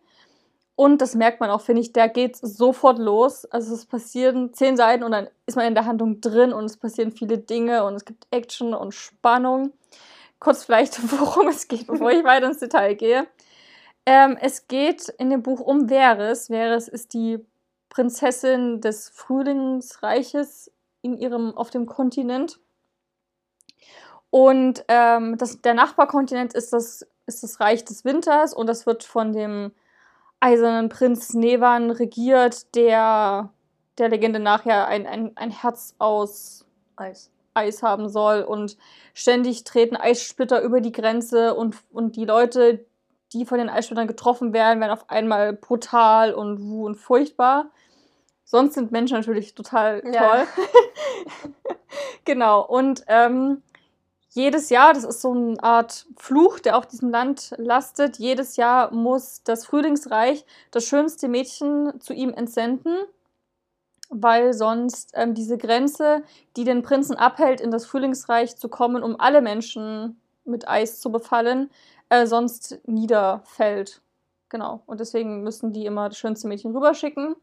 Und 0.75 1.01
das 1.01 1.15
merkt 1.15 1.39
man 1.39 1.49
auch, 1.49 1.61
finde 1.61 1.81
ich, 1.81 1.91
der 1.91 2.07
geht 2.07 2.35
sofort 2.35 2.99
los. 2.99 3.45
Also 3.45 3.73
es 3.73 3.85
passieren 3.85 4.53
zehn 4.53 4.77
Seiten 4.77 5.03
und 5.03 5.11
dann 5.11 5.27
ist 5.47 5.55
man 5.55 5.65
in 5.65 5.73
der 5.73 5.85
Handlung 5.85 6.21
drin 6.21 6.53
und 6.53 6.65
es 6.65 6.77
passieren 6.77 7.11
viele 7.11 7.39
Dinge 7.39 7.83
und 7.83 7.95
es 7.95 8.05
gibt 8.05 8.27
Action 8.29 8.75
und 8.75 8.93
Spannung. 8.93 9.71
Kurz 10.39 10.65
vielleicht, 10.65 10.99
worum 11.19 11.47
es 11.47 11.67
geht, 11.67 11.87
bevor 11.87 12.11
ich 12.11 12.23
weiter 12.23 12.47
ins 12.47 12.59
Detail 12.59 12.95
gehe. 12.95 13.27
Ähm, 14.05 14.37
es 14.39 14.67
geht 14.67 15.09
in 15.09 15.29
dem 15.29 15.43
Buch 15.43 15.59
um 15.59 15.89
Veres. 15.89 16.47
Veres 16.47 16.87
ist 16.87 17.13
die 17.13 17.45
Prinzessin 17.89 18.81
des 18.81 19.09
Frühlingsreiches 19.09 20.71
in 21.01 21.17
ihrem, 21.17 21.55
auf 21.55 21.69
dem 21.69 21.85
Kontinent. 21.85 22.59
Und 24.29 24.83
ähm, 24.87 25.37
das, 25.37 25.61
der 25.61 25.73
Nachbarkontinent 25.73 26.53
ist 26.53 26.73
das, 26.73 27.07
ist 27.25 27.43
das 27.43 27.59
Reich 27.59 27.85
des 27.85 28.05
Winters 28.05 28.53
und 28.53 28.67
das 28.67 28.85
wird 28.85 29.03
von 29.03 29.33
dem 29.33 29.71
eisernen 30.39 30.89
Prinz 30.89 31.33
Nevan 31.33 31.91
regiert, 31.91 32.75
der 32.75 33.51
der 33.97 34.09
Legende 34.09 34.39
nachher 34.39 34.87
ein, 34.87 35.07
ein, 35.07 35.35
ein 35.35 35.51
Herz 35.51 35.95
aus 35.97 36.65
Eis. 36.95 37.31
Eis 37.57 37.83
haben 37.83 38.09
soll 38.09 38.41
und 38.43 38.77
ständig 39.13 39.63
treten 39.63 39.95
Eissplitter 39.95 40.61
über 40.61 40.79
die 40.79 40.91
Grenze 40.91 41.55
und, 41.55 41.75
und 41.91 42.15
die 42.15 42.25
Leute, 42.25 42.85
die 43.33 43.45
von 43.45 43.57
den 43.57 43.69
Eissplittern 43.69 44.07
getroffen 44.07 44.53
werden, 44.53 44.79
werden 44.79 44.91
auf 44.91 45.09
einmal 45.09 45.53
brutal 45.53 46.33
und 46.33 46.61
wuh 46.61 46.85
und 46.85 46.95
furchtbar. 46.95 47.71
Sonst 48.43 48.75
sind 48.75 48.91
Menschen 48.91 49.17
natürlich 49.17 49.55
total 49.55 50.01
toll. 50.01 50.13
Ja. 50.13 50.47
genau. 52.25 52.65
Und 52.65 53.03
ähm, 53.07 53.61
jedes 54.29 54.69
Jahr, 54.69 54.93
das 54.93 55.03
ist 55.03 55.21
so 55.21 55.33
eine 55.33 55.61
Art 55.61 56.05
Fluch, 56.15 56.59
der 56.59 56.77
auf 56.77 56.85
diesem 56.85 57.09
Land 57.09 57.55
lastet, 57.57 58.19
jedes 58.19 58.55
Jahr 58.55 58.93
muss 58.93 59.43
das 59.43 59.65
Frühlingsreich 59.65 60.45
das 60.71 60.85
schönste 60.85 61.27
Mädchen 61.27 61.99
zu 61.99 62.13
ihm 62.13 62.33
entsenden 62.33 62.95
weil 64.09 64.53
sonst 64.53 65.11
ähm, 65.13 65.33
diese 65.33 65.57
Grenze, 65.57 66.23
die 66.55 66.63
den 66.63 66.81
Prinzen 66.81 67.15
abhält, 67.15 67.61
in 67.61 67.71
das 67.71 67.85
Frühlingsreich 67.85 68.55
zu 68.55 68.69
kommen, 68.69 69.03
um 69.03 69.19
alle 69.19 69.41
Menschen 69.41 70.19
mit 70.45 70.67
Eis 70.67 70.99
zu 70.99 71.11
befallen, 71.11 71.69
äh, 72.09 72.25
sonst 72.25 72.79
niederfällt. 72.85 74.01
Genau. 74.49 74.81
Und 74.85 74.99
deswegen 74.99 75.43
müssen 75.43 75.73
die 75.73 75.85
immer 75.85 76.09
das 76.09 76.17
schönste 76.17 76.47
Mädchen 76.47 76.73
rüberschicken. 76.73 77.35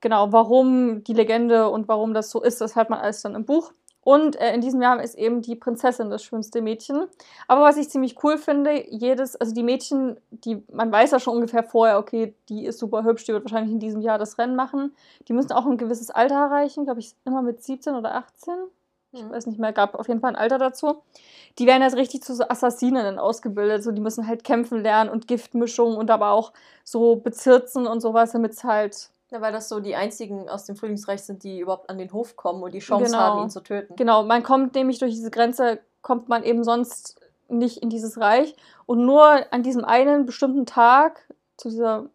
Genau, 0.00 0.32
warum 0.32 1.02
die 1.02 1.14
Legende 1.14 1.68
und 1.70 1.88
warum 1.88 2.14
das 2.14 2.30
so 2.30 2.40
ist, 2.40 2.60
das 2.60 2.76
hat 2.76 2.90
man 2.90 3.00
alles 3.00 3.22
dann 3.22 3.34
im 3.34 3.44
Buch. 3.44 3.72
Und 4.08 4.40
äh, 4.40 4.54
in 4.54 4.62
diesem 4.62 4.80
Jahr 4.80 5.02
ist 5.02 5.18
eben 5.18 5.42
die 5.42 5.54
Prinzessin 5.54 6.08
das 6.08 6.24
schönste 6.24 6.62
Mädchen. 6.62 7.08
Aber 7.46 7.60
was 7.60 7.76
ich 7.76 7.90
ziemlich 7.90 8.24
cool 8.24 8.38
finde, 8.38 8.90
jedes, 8.90 9.36
also 9.36 9.52
die 9.52 9.62
Mädchen, 9.62 10.16
die, 10.30 10.62
man 10.72 10.90
weiß 10.90 11.10
ja 11.10 11.20
schon 11.20 11.34
ungefähr 11.34 11.62
vorher, 11.62 11.98
okay, 11.98 12.34
die 12.48 12.64
ist 12.64 12.78
super 12.78 13.04
hübsch, 13.04 13.24
die 13.24 13.34
wird 13.34 13.44
wahrscheinlich 13.44 13.70
in 13.70 13.80
diesem 13.80 14.00
Jahr 14.00 14.16
das 14.16 14.38
Rennen 14.38 14.56
machen. 14.56 14.96
Die 15.28 15.34
müssen 15.34 15.52
auch 15.52 15.66
ein 15.66 15.76
gewisses 15.76 16.08
Alter 16.08 16.36
erreichen, 16.36 16.84
glaube 16.84 17.00
ich, 17.00 17.16
immer 17.26 17.42
mit 17.42 17.62
17 17.62 17.96
oder 17.96 18.14
18. 18.14 18.54
Ich 19.12 19.24
mhm. 19.24 19.30
weiß 19.30 19.44
nicht 19.44 19.58
mehr, 19.58 19.74
gab 19.74 19.94
auf 19.94 20.08
jeden 20.08 20.20
Fall 20.20 20.30
ein 20.30 20.36
Alter 20.36 20.56
dazu. 20.56 21.02
Die 21.58 21.66
werden 21.66 21.82
jetzt 21.82 21.96
richtig 21.96 22.22
zu 22.22 22.34
so 22.34 22.44
Assassinen 22.48 23.18
ausgebildet. 23.18 23.82
So, 23.82 23.92
die 23.92 24.00
müssen 24.00 24.26
halt 24.26 24.42
kämpfen 24.42 24.82
lernen 24.82 25.10
und 25.10 25.28
Giftmischungen 25.28 25.98
und 25.98 26.10
aber 26.10 26.30
auch 26.30 26.54
so 26.82 27.16
bezirzen 27.16 27.86
und 27.86 28.00
sowas, 28.00 28.32
damit 28.32 28.52
es 28.52 28.64
halt 28.64 29.10
ja, 29.30 29.40
weil 29.40 29.52
das 29.52 29.68
so 29.68 29.80
die 29.80 29.94
einzigen 29.94 30.48
aus 30.48 30.64
dem 30.64 30.76
Frühlingsreich 30.76 31.22
sind, 31.22 31.42
die 31.42 31.60
überhaupt 31.60 31.90
an 31.90 31.98
den 31.98 32.12
Hof 32.12 32.36
kommen 32.36 32.62
und 32.62 32.72
die 32.72 32.78
Chance 32.78 33.06
genau. 33.06 33.18
haben, 33.18 33.42
ihn 33.42 33.50
zu 33.50 33.60
töten. 33.60 33.94
Genau, 33.96 34.22
man 34.22 34.42
kommt 34.42 34.74
nämlich 34.74 34.98
durch 34.98 35.12
diese 35.12 35.30
Grenze, 35.30 35.80
kommt 36.00 36.28
man 36.28 36.44
eben 36.44 36.64
sonst 36.64 37.20
nicht 37.48 37.78
in 37.78 37.90
dieses 37.90 38.18
Reich. 38.18 38.56
Und 38.86 39.04
nur 39.04 39.52
an 39.52 39.62
diesem 39.62 39.84
einen 39.84 40.26
bestimmten 40.26 40.66
Tag, 40.66 41.26
zu 41.56 41.68
dieser, 41.68 42.06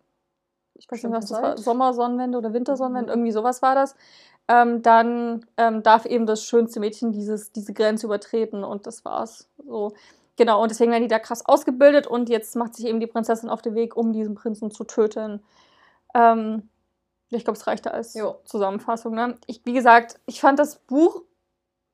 ich 0.76 0.89
weiß 0.89 1.03
nicht, 1.03 1.14
was 1.14 1.28
das 1.28 1.41
war, 1.41 1.57
Sommersonnenwende 1.57 2.38
oder 2.38 2.53
Wintersonnenwende, 2.53 3.11
mhm. 3.11 3.20
irgendwie 3.20 3.32
sowas 3.32 3.61
war 3.61 3.76
das, 3.76 3.95
ähm, 4.47 4.82
dann 4.82 5.45
ähm, 5.57 5.84
darf 5.84 6.05
eben 6.05 6.26
das 6.26 6.43
schönste 6.43 6.80
Mädchen 6.80 7.11
dieses, 7.11 7.51
diese 7.51 7.74
Grenze 7.74 8.07
übertreten 8.07 8.64
und 8.64 8.88
das 8.88 9.05
war's. 9.05 9.49
So. 9.66 9.93
Genau, 10.36 10.61
und 10.61 10.72
deswegen 10.72 10.91
werden 10.91 11.03
die 11.03 11.09
da 11.09 11.20
krass 11.20 11.45
ausgebildet 11.45 12.07
und 12.07 12.28
jetzt 12.28 12.55
macht 12.55 12.76
sich 12.76 12.86
eben 12.86 12.99
die 12.99 13.07
Prinzessin 13.07 13.49
auf 13.49 13.61
den 13.61 13.76
Weg, 13.76 13.95
um 13.95 14.14
diesen 14.14 14.34
Prinzen 14.34 14.72
zu 14.72 14.84
töten. 14.84 15.43
Ähm, 16.16 16.70
ich 17.38 17.45
glaube, 17.45 17.57
es 17.57 17.67
reicht 17.67 17.88
als 17.88 18.13
jo. 18.13 18.36
Zusammenfassung. 18.45 19.13
Ne? 19.13 19.38
Ich, 19.47 19.61
wie 19.65 19.73
gesagt, 19.73 20.19
ich 20.25 20.41
fand 20.41 20.59
das 20.59 20.77
Buch 20.77 21.21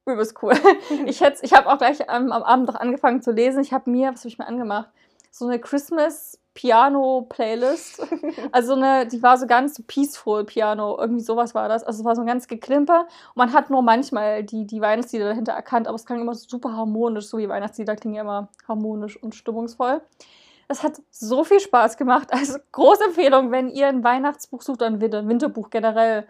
übelst 0.05 0.41
cool. 0.41 0.53
ich 1.05 1.21
ich 1.21 1.53
habe 1.53 1.71
auch 1.71 1.77
gleich 1.77 2.09
am, 2.09 2.31
am 2.31 2.43
Abend 2.43 2.67
noch 2.67 2.75
angefangen 2.75 3.21
zu 3.21 3.31
lesen. 3.31 3.61
Ich 3.61 3.73
habe 3.73 3.89
mir, 3.89 4.11
was 4.11 4.21
habe 4.21 4.29
ich 4.29 4.39
mir 4.39 4.47
angemacht? 4.47 4.89
So 5.31 5.45
eine 5.45 5.59
Christmas 5.59 6.39
Piano 6.53 7.25
Playlist. 7.29 8.05
Also 8.51 8.73
eine, 8.73 9.07
die 9.07 9.21
war 9.21 9.37
so 9.37 9.45
ganz 9.47 9.81
peaceful 9.85 10.43
Piano, 10.43 10.97
irgendwie 10.99 11.21
sowas 11.21 11.53
war 11.53 11.69
das. 11.69 11.83
Also 11.83 11.99
es 11.99 12.05
war 12.05 12.15
so 12.15 12.21
ein 12.21 12.27
ganz 12.27 12.47
geklimper. 12.47 13.01
Und 13.01 13.35
man 13.35 13.53
hat 13.53 13.69
nur 13.69 13.81
manchmal 13.81 14.43
die, 14.43 14.65
die 14.65 14.81
Weihnachtslieder 14.81 15.29
dahinter 15.29 15.53
erkannt, 15.53 15.87
aber 15.87 15.95
es 15.95 16.05
klang 16.05 16.21
immer 16.21 16.33
super 16.33 16.75
harmonisch, 16.75 17.27
so 17.27 17.37
wie 17.37 17.47
Weihnachtslieder 17.47 17.95
klingen 17.95 18.15
ja 18.15 18.21
immer 18.21 18.49
harmonisch 18.67 19.21
und 19.21 19.35
stimmungsvoll. 19.35 20.01
Es 20.71 20.83
hat 20.83 21.01
so 21.09 21.43
viel 21.43 21.59
Spaß 21.59 21.97
gemacht. 21.97 22.29
Also 22.31 22.59
große 22.71 23.03
Empfehlung, 23.05 23.51
wenn 23.51 23.69
ihr 23.69 23.87
ein 23.87 24.03
Weihnachtsbuch 24.03 24.61
sucht 24.61 24.81
oder 24.81 24.91
ein 24.91 25.01
Winterbuch 25.01 25.69
generell, 25.69 26.27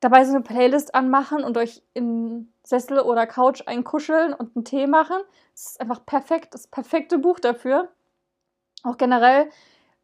dabei 0.00 0.24
so 0.24 0.34
eine 0.34 0.42
Playlist 0.42 0.94
anmachen 0.94 1.44
und 1.44 1.56
euch 1.56 1.80
in 1.94 2.52
Sessel 2.64 2.98
oder 2.98 3.26
Couch 3.26 3.62
einkuscheln 3.66 4.34
und 4.34 4.56
einen 4.56 4.64
Tee 4.64 4.88
machen. 4.88 5.16
Das 5.54 5.66
ist 5.66 5.80
einfach 5.80 6.04
perfekt, 6.04 6.54
das 6.54 6.66
perfekte 6.66 7.18
Buch 7.18 7.38
dafür. 7.38 7.88
Auch 8.82 8.96
generell 8.98 9.48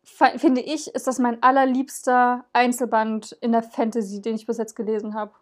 finde 0.04 0.60
ich, 0.60 0.94
ist 0.94 1.08
das 1.08 1.18
mein 1.18 1.42
allerliebster 1.42 2.44
Einzelband 2.52 3.32
in 3.40 3.50
der 3.50 3.64
Fantasy, 3.64 4.22
den 4.22 4.36
ich 4.36 4.46
bis 4.46 4.58
jetzt 4.58 4.76
gelesen 4.76 5.14
habe. 5.14 5.32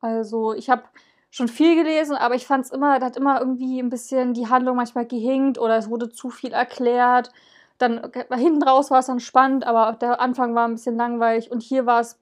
Also 0.00 0.52
ich 0.52 0.68
habe 0.68 0.82
schon 1.30 1.48
viel 1.48 1.74
gelesen, 1.74 2.16
aber 2.16 2.34
ich 2.34 2.46
fand 2.46 2.66
es 2.66 2.70
immer, 2.70 2.98
da 2.98 3.06
hat 3.06 3.16
immer 3.16 3.40
irgendwie 3.40 3.80
ein 3.80 3.88
bisschen 3.88 4.34
die 4.34 4.48
Handlung 4.48 4.76
manchmal 4.76 5.06
gehinkt 5.06 5.58
oder 5.58 5.78
es 5.78 5.88
wurde 5.88 6.10
zu 6.10 6.28
viel 6.28 6.52
erklärt 6.52 7.32
dann 7.78 8.10
hinten 8.34 8.62
raus 8.62 8.90
war 8.90 9.00
es 9.00 9.06
dann 9.06 9.20
spannend, 9.20 9.66
aber 9.66 9.96
der 10.00 10.20
Anfang 10.20 10.54
war 10.54 10.66
ein 10.66 10.74
bisschen 10.74 10.96
langweilig 10.96 11.50
und 11.50 11.62
hier 11.62 11.86
war 11.86 12.00
es 12.00 12.18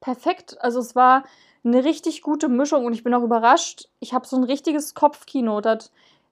perfekt. 0.00 0.56
Also 0.60 0.80
es 0.80 0.94
war 0.94 1.24
eine 1.64 1.84
richtig 1.84 2.22
gute 2.22 2.48
Mischung 2.48 2.86
und 2.86 2.92
ich 2.92 3.04
bin 3.04 3.14
auch 3.14 3.22
überrascht. 3.22 3.88
Ich 4.00 4.14
habe 4.14 4.26
so 4.26 4.36
ein 4.36 4.44
richtiges 4.44 4.94
Kopfkino. 4.94 5.60
Da 5.60 5.78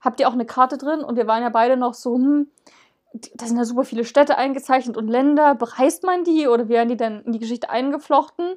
habt 0.01 0.21
ihr 0.21 0.29
auch 0.29 0.33
eine 0.33 0.47
Karte 0.47 0.79
drin 0.79 1.01
und 1.01 1.17
wir 1.17 1.27
waren 1.27 1.43
ja 1.43 1.51
beide 1.51 1.77
noch 1.77 1.95
so, 1.95 2.15
hm, 2.15 2.49
da 3.35 3.47
sind 3.47 3.57
ja 3.57 3.65
super 3.65 3.85
viele 3.85 4.05
Städte 4.05 4.37
eingezeichnet 4.37 4.97
und 4.97 5.09
Länder. 5.09 5.55
Bereist 5.55 6.05
man 6.05 6.25
die 6.25 6.49
oder 6.49 6.69
werden 6.69 6.89
die 6.89 6.97
dann 6.97 7.23
in 7.25 7.33
die 7.33 7.39
Geschichte 7.39 7.71
eingeflochten? 7.71 8.57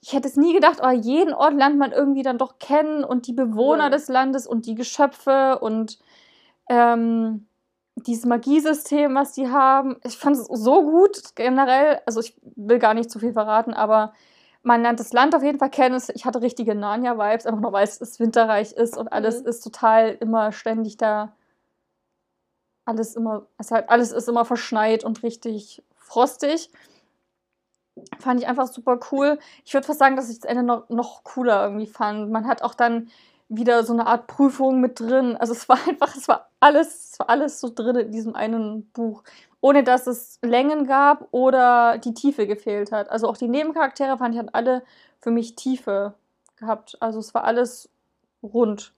Ich 0.00 0.12
hätte 0.12 0.28
es 0.28 0.36
nie 0.36 0.52
gedacht, 0.52 0.82
aber 0.82 0.92
jeden 0.92 1.32
Ort 1.32 1.54
lernt 1.54 1.78
man 1.78 1.92
irgendwie 1.92 2.22
dann 2.22 2.36
doch 2.36 2.58
kennen 2.58 3.04
und 3.04 3.26
die 3.26 3.32
Bewohner 3.32 3.84
cool. 3.84 3.90
des 3.90 4.08
Landes 4.08 4.46
und 4.46 4.66
die 4.66 4.74
Geschöpfe 4.74 5.58
und 5.60 5.98
ähm, 6.68 7.46
dieses 8.06 8.24
Magiesystem, 8.24 9.14
was 9.14 9.32
die 9.32 9.48
haben, 9.48 9.96
ich 10.04 10.16
fand 10.16 10.36
es 10.36 10.46
so 10.46 10.82
gut 10.82 11.34
generell. 11.34 12.00
Also 12.06 12.20
ich 12.20 12.36
will 12.56 12.78
gar 12.78 12.94
nicht 12.94 13.10
zu 13.10 13.18
viel 13.18 13.32
verraten, 13.32 13.74
aber 13.74 14.12
man 14.62 14.82
lernt 14.82 14.98
das 14.98 15.12
Land 15.12 15.34
auf 15.34 15.42
jeden 15.42 15.58
Fall 15.58 15.70
kennen. 15.70 16.00
Ich 16.14 16.24
hatte 16.24 16.40
richtige 16.42 16.74
Narnia-Vibes, 16.74 17.46
einfach 17.46 17.60
nur 17.60 17.72
weil 17.72 17.84
es 17.84 18.18
winterreich 18.18 18.72
ist 18.72 18.96
und 18.96 19.12
alles 19.12 19.42
mhm. 19.42 19.48
ist 19.48 19.60
total 19.60 20.16
immer 20.20 20.52
ständig 20.52 20.96
da. 20.96 21.36
Alles 22.86 23.16
immer, 23.16 23.46
es 23.58 23.70
halt, 23.70 23.88
alles 23.88 24.12
ist 24.12 24.28
immer 24.28 24.44
verschneit 24.44 25.04
und 25.04 25.22
richtig 25.22 25.82
frostig. 25.96 26.70
Fand 28.18 28.40
ich 28.40 28.48
einfach 28.48 28.66
super 28.66 28.98
cool. 29.12 29.38
Ich 29.64 29.74
würde 29.74 29.86
fast 29.86 29.98
sagen, 29.98 30.16
dass 30.16 30.30
ich 30.30 30.40
das 30.40 30.50
Ende 30.50 30.62
noch, 30.62 30.88
noch 30.88 31.24
cooler 31.24 31.62
irgendwie 31.62 31.86
fand. 31.86 32.30
Man 32.30 32.46
hat 32.46 32.62
auch 32.62 32.74
dann 32.74 33.08
wieder 33.48 33.84
so 33.84 33.92
eine 33.92 34.06
Art 34.06 34.26
Prüfung 34.26 34.80
mit 34.80 35.00
drin. 35.00 35.36
Also 35.36 35.52
es 35.52 35.68
war 35.68 35.78
einfach, 35.88 36.14
es 36.16 36.28
war 36.28 36.50
alles, 36.60 37.12
es 37.12 37.18
war 37.18 37.30
alles 37.30 37.60
so 37.60 37.70
drin 37.74 37.96
in 37.96 38.12
diesem 38.12 38.34
einen 38.34 38.86
Buch. 38.90 39.22
Ohne 39.60 39.82
dass 39.82 40.06
es 40.06 40.38
Längen 40.42 40.86
gab 40.86 41.28
oder 41.30 41.98
die 41.98 42.12
Tiefe 42.12 42.46
gefehlt 42.46 42.92
hat. 42.92 43.10
Also 43.10 43.28
auch 43.28 43.36
die 43.36 43.48
Nebencharaktere 43.48 44.18
fand 44.18 44.34
ich 44.34 44.38
hatten 44.38 44.52
alle 44.52 44.82
für 45.20 45.30
mich 45.30 45.54
Tiefe 45.54 46.14
gehabt. 46.56 46.98
Also 47.00 47.18
es 47.18 47.32
war 47.32 47.44
alles 47.44 47.88
rund. 48.42 48.92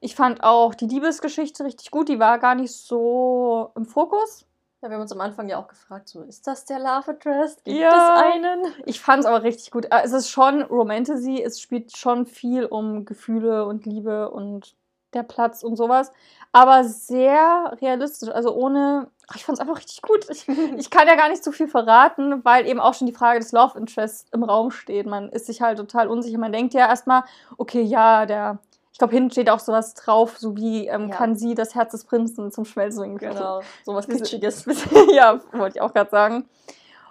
Ich 0.00 0.16
fand 0.16 0.42
auch 0.42 0.74
die 0.74 0.86
Liebesgeschichte 0.86 1.64
richtig 1.64 1.92
gut. 1.92 2.08
Die 2.08 2.18
war 2.18 2.38
gar 2.38 2.56
nicht 2.56 2.72
so 2.72 3.70
im 3.76 3.86
Fokus. 3.86 4.47
Ja, 4.80 4.90
wir 4.90 4.94
haben 4.94 5.02
uns 5.02 5.12
am 5.12 5.20
Anfang 5.20 5.48
ja 5.48 5.58
auch 5.58 5.66
gefragt, 5.66 6.08
so, 6.08 6.22
ist 6.22 6.46
das 6.46 6.64
der 6.64 6.78
Love 6.78 7.10
Interest? 7.10 7.64
Gibt 7.64 7.78
ja, 7.78 8.14
es 8.14 8.34
einen? 8.34 8.74
Ich 8.86 9.00
fand 9.00 9.20
es 9.20 9.26
aber 9.26 9.42
richtig 9.42 9.72
gut. 9.72 9.86
Äh, 9.86 10.02
es 10.04 10.12
ist 10.12 10.30
schon 10.30 10.62
Romantasy, 10.62 11.42
es 11.42 11.60
spielt 11.60 11.96
schon 11.96 12.26
viel 12.26 12.64
um 12.64 13.04
Gefühle 13.04 13.66
und 13.66 13.86
Liebe 13.86 14.30
und 14.30 14.76
der 15.14 15.24
Platz 15.24 15.64
und 15.64 15.74
sowas. 15.74 16.12
Aber 16.52 16.84
sehr 16.84 17.76
realistisch, 17.80 18.28
also 18.28 18.54
ohne. 18.54 19.10
Ach, 19.26 19.34
ich 19.34 19.44
fand 19.44 19.58
es 19.58 19.60
einfach 19.60 19.78
richtig 19.78 20.00
gut. 20.02 20.26
Ich, 20.30 20.46
ich 20.76 20.90
kann 20.90 21.08
ja 21.08 21.16
gar 21.16 21.28
nicht 21.28 21.42
zu 21.42 21.50
viel 21.50 21.66
verraten, 21.66 22.44
weil 22.44 22.64
eben 22.66 22.78
auch 22.78 22.94
schon 22.94 23.08
die 23.08 23.14
Frage 23.14 23.40
des 23.40 23.50
Love 23.50 23.76
Interests 23.76 24.26
im 24.32 24.44
Raum 24.44 24.70
steht. 24.70 25.06
Man 25.06 25.28
ist 25.30 25.46
sich 25.46 25.60
halt 25.60 25.78
total 25.78 26.06
unsicher. 26.06 26.38
Man 26.38 26.52
denkt 26.52 26.72
ja 26.72 26.88
erstmal, 26.88 27.24
okay, 27.56 27.82
ja, 27.82 28.26
der 28.26 28.60
ich 28.98 29.00
glaube, 29.00 29.14
hinten 29.14 29.30
steht 29.30 29.48
auch 29.48 29.60
sowas 29.60 29.94
drauf, 29.94 30.38
so 30.38 30.56
wie 30.56 30.88
ähm, 30.88 31.08
ja. 31.08 31.14
kann 31.14 31.36
sie 31.36 31.54
das 31.54 31.76
Herz 31.76 31.92
des 31.92 32.02
Prinzen 32.02 32.50
zum 32.50 32.64
Schmelzen 32.64 33.02
bringen. 33.02 33.18
Genau, 33.18 33.60
sowas 33.84 34.08
Kitschiges. 34.08 34.64
ja, 35.12 35.40
wollte 35.52 35.78
ich 35.78 35.80
auch 35.80 35.94
gerade 35.94 36.10
sagen. 36.10 36.48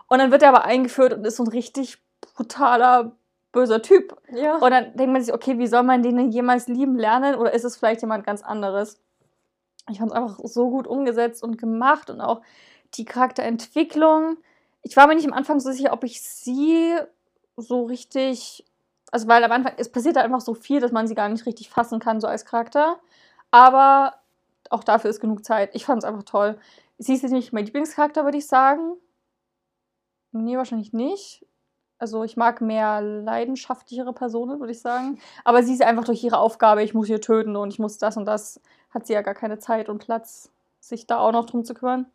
Und 0.09 0.19
dann 0.19 0.29
wird 0.29 0.43
er 0.43 0.49
aber 0.49 0.65
eingeführt 0.65 1.13
und 1.13 1.25
ist 1.25 1.37
so 1.37 1.43
ein 1.43 1.47
richtig 1.47 2.03
brutaler, 2.19 3.13
böser 3.53 3.81
Typ. 3.81 4.17
Ja. 4.33 4.57
Und 4.57 4.71
dann 4.71 4.97
denkt 4.97 5.13
man 5.13 5.23
sich, 5.23 5.33
okay, 5.33 5.59
wie 5.59 5.67
soll 5.67 5.83
man 5.83 6.03
den 6.03 6.17
denn 6.17 6.29
jemals 6.29 6.67
lieben 6.67 6.97
lernen? 6.97 7.35
Oder 7.35 7.53
ist 7.53 7.63
es 7.63 7.77
vielleicht 7.77 8.01
jemand 8.01 8.25
ganz 8.25 8.43
anderes? 8.43 8.99
Ich 9.89 9.99
fand 9.99 10.11
es 10.11 10.17
einfach 10.17 10.39
so 10.43 10.69
gut 10.69 10.87
umgesetzt 10.87 11.41
und 11.41 11.57
gemacht 11.57 12.09
und 12.09 12.19
auch 12.19 12.41
Die 12.95 13.05
Charakterentwicklung, 13.05 14.35
ich 14.81 14.97
war 14.97 15.07
mir 15.07 15.15
nicht 15.15 15.27
am 15.27 15.31
Anfang 15.31 15.61
so 15.61 15.71
sicher, 15.71 15.93
ob 15.93 16.03
ich 16.03 16.21
sie 16.21 16.97
so 17.55 17.85
richtig, 17.85 18.65
also 19.11 19.27
weil 19.27 19.43
am 19.43 19.51
Anfang, 19.51 19.73
es 19.77 19.91
passiert 19.91 20.15
da 20.15 20.21
einfach 20.21 20.41
so 20.41 20.53
viel, 20.53 20.79
dass 20.79 20.91
man 20.91 21.07
sie 21.07 21.15
gar 21.15 21.29
nicht 21.29 21.45
richtig 21.45 21.69
fassen 21.69 21.99
kann, 21.99 22.19
so 22.19 22.27
als 22.27 22.45
Charakter. 22.45 22.99
Aber 23.51 24.15
auch 24.69 24.83
dafür 24.83 25.09
ist 25.09 25.19
genug 25.19 25.45
Zeit. 25.45 25.71
Ich 25.73 25.85
fand 25.85 26.03
es 26.03 26.05
einfach 26.07 26.23
toll. 26.23 26.57
Sie 26.97 27.13
ist 27.13 27.21
jetzt 27.21 27.31
nicht 27.31 27.53
mein 27.53 27.65
Lieblingscharakter, 27.65 28.25
würde 28.25 28.37
ich 28.37 28.47
sagen. 28.47 28.95
Nee, 30.31 30.57
wahrscheinlich 30.57 30.93
nicht. 30.93 31.45
Also 31.99 32.23
ich 32.23 32.37
mag 32.37 32.61
mehr 32.61 33.01
leidenschaftlichere 33.01 34.13
Personen, 34.13 34.59
würde 34.59 34.71
ich 34.71 34.81
sagen. 34.81 35.19
Aber 35.43 35.63
sie 35.63 35.73
ist 35.73 35.81
einfach 35.81 36.03
durch 36.03 36.23
ihre 36.23 36.37
Aufgabe, 36.37 36.83
ich 36.83 36.93
muss 36.93 37.07
hier 37.07 37.21
töten 37.21 37.55
und 37.55 37.71
ich 37.71 37.79
muss 37.79 37.97
das 37.97 38.17
und 38.17 38.25
das, 38.25 38.61
hat 38.89 39.05
sie 39.05 39.13
ja 39.13 39.21
gar 39.21 39.33
keine 39.33 39.59
Zeit 39.59 39.89
und 39.89 39.99
Platz, 39.99 40.51
sich 40.79 41.07
da 41.07 41.19
auch 41.19 41.31
noch 41.31 41.45
drum 41.45 41.63
zu 41.63 41.73
kümmern. 41.73 42.05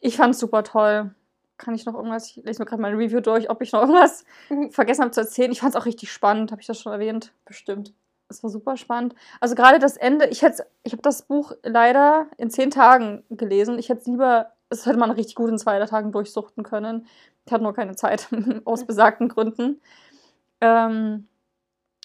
Ich 0.00 0.16
fand 0.16 0.34
es 0.34 0.40
super 0.40 0.62
toll. 0.62 1.14
Kann 1.58 1.74
ich 1.74 1.86
noch 1.86 1.94
irgendwas, 1.94 2.26
ich 2.26 2.36
lese 2.36 2.60
mir 2.60 2.66
gerade 2.66 2.82
meine 2.82 2.98
Review 2.98 3.20
durch, 3.20 3.48
ob 3.48 3.62
ich 3.62 3.72
noch 3.72 3.80
irgendwas 3.80 4.24
vergessen 4.70 5.02
habe 5.02 5.10
zu 5.12 5.20
erzählen. 5.20 5.52
Ich 5.52 5.60
fand 5.60 5.74
es 5.74 5.80
auch 5.80 5.86
richtig 5.86 6.12
spannend, 6.12 6.52
habe 6.52 6.60
ich 6.60 6.66
das 6.66 6.80
schon 6.80 6.92
erwähnt? 6.92 7.32
Bestimmt. 7.44 7.94
Es 8.28 8.42
war 8.42 8.50
super 8.50 8.76
spannend. 8.76 9.14
Also 9.40 9.54
gerade 9.54 9.78
das 9.78 9.96
Ende, 9.96 10.26
ich 10.26 10.42
hätte, 10.42 10.66
ich 10.82 10.92
habe 10.92 11.02
das 11.02 11.22
Buch 11.22 11.52
leider 11.62 12.26
in 12.36 12.50
zehn 12.50 12.70
Tagen 12.70 13.22
gelesen. 13.30 13.78
Ich 13.78 13.88
hätte 13.88 14.00
es 14.00 14.06
lieber, 14.06 14.52
es 14.68 14.84
hätte 14.84 14.98
man 14.98 15.12
richtig 15.12 15.36
gut 15.36 15.48
in 15.48 15.58
zwei 15.58 15.78
Tagen 15.86 16.12
durchsuchten 16.12 16.64
können. 16.64 17.06
Ich 17.46 17.52
hatte 17.52 17.62
nur 17.62 17.74
keine 17.74 17.94
Zeit, 17.94 18.28
aus 18.64 18.84
besagten 18.84 19.28
Gründen. 19.28 19.80
Ähm, 20.60 21.28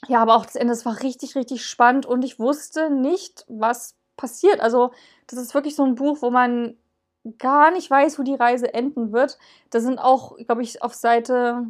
ja, 0.08 0.22
aber 0.22 0.36
auch 0.36 0.45
das 0.45 0.56
Ende, 0.56 0.74
es 0.74 0.86
war 0.86 1.02
richtig, 1.02 1.36
richtig 1.36 1.66
spannend 1.66 2.06
und 2.06 2.24
ich 2.24 2.39
wusste 2.39 2.89
nicht, 2.89 3.45
was 3.47 3.95
passiert. 4.18 4.60
Also, 4.60 4.91
das 5.28 5.39
ist 5.39 5.54
wirklich 5.54 5.76
so 5.76 5.84
ein 5.84 5.95
Buch, 5.95 6.22
wo 6.22 6.30
man 6.30 6.78
gar 7.38 7.72
nicht 7.72 7.89
weiß, 7.89 8.17
wo 8.19 8.24
die 8.24 8.36
Reise 8.36 8.74
enden 8.74 9.11
wird. 9.11 9.38
Da 9.69 9.80
sind 9.80 9.99
auch, 9.99 10.38
glaube 10.38 10.63
ich, 10.63 10.82
auf 10.82 10.93
Seite, 10.93 11.67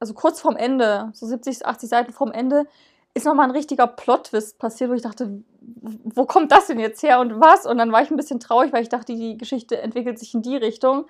also 0.00 0.14
kurz 0.14 0.40
vorm 0.40 0.56
Ende, 0.56 1.10
so 1.12 1.26
70, 1.26 1.66
80 1.66 1.88
Seiten 1.88 2.12
vorm 2.12 2.32
Ende, 2.32 2.66
ist 3.14 3.24
nochmal 3.24 3.46
ein 3.46 3.52
richtiger 3.52 3.86
Plot-Twist 3.86 4.58
passiert, 4.58 4.90
wo 4.90 4.94
ich 4.94 5.02
dachte, 5.02 5.42
wo 5.60 6.24
kommt 6.24 6.52
das 6.52 6.66
denn 6.66 6.78
jetzt 6.78 7.02
her 7.02 7.20
und 7.20 7.40
was? 7.40 7.66
Und 7.66 7.78
dann 7.78 7.92
war 7.92 8.02
ich 8.02 8.10
ein 8.10 8.16
bisschen 8.16 8.40
traurig, 8.40 8.72
weil 8.72 8.82
ich 8.82 8.88
dachte, 8.88 9.14
die 9.14 9.36
Geschichte 9.36 9.80
entwickelt 9.80 10.18
sich 10.18 10.34
in 10.34 10.42
die 10.42 10.56
Richtung. 10.56 11.06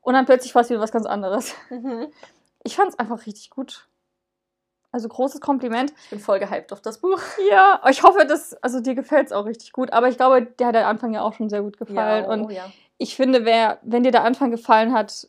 Und 0.00 0.14
dann 0.14 0.26
plötzlich 0.26 0.54
war 0.54 0.62
es 0.62 0.70
wieder 0.70 0.80
was 0.80 0.92
ganz 0.92 1.06
anderes. 1.06 1.54
Mhm. 1.70 2.08
Ich 2.62 2.76
fand 2.76 2.90
es 2.90 2.98
einfach 2.98 3.26
richtig 3.26 3.50
gut. 3.50 3.88
Also 4.92 5.08
großes 5.08 5.40
Kompliment. 5.40 5.92
Ich 6.04 6.10
bin 6.10 6.20
voll 6.20 6.38
gehypt 6.38 6.72
auf 6.72 6.80
das 6.80 6.98
Buch. 6.98 7.20
Ja, 7.50 7.80
ich 7.88 8.02
hoffe, 8.02 8.26
dass, 8.26 8.54
also 8.62 8.80
dir 8.80 8.94
gefällt 8.94 9.26
es 9.26 9.32
auch 9.32 9.44
richtig 9.44 9.72
gut. 9.72 9.92
Aber 9.92 10.08
ich 10.08 10.16
glaube, 10.16 10.46
dir 10.46 10.68
hat 10.68 10.74
der 10.74 10.88
Anfang 10.88 11.12
ja 11.12 11.22
auch 11.22 11.34
schon 11.34 11.48
sehr 11.48 11.62
gut 11.62 11.76
gefallen. 11.76 12.24
Ja, 12.24 12.30
oh, 12.30 12.32
und 12.32 12.50
ja. 12.50 12.72
ich 12.98 13.16
finde, 13.16 13.44
wer, 13.44 13.78
wenn 13.82 14.04
dir 14.04 14.12
der 14.12 14.24
Anfang 14.24 14.50
gefallen 14.50 14.92
hat, 14.92 15.28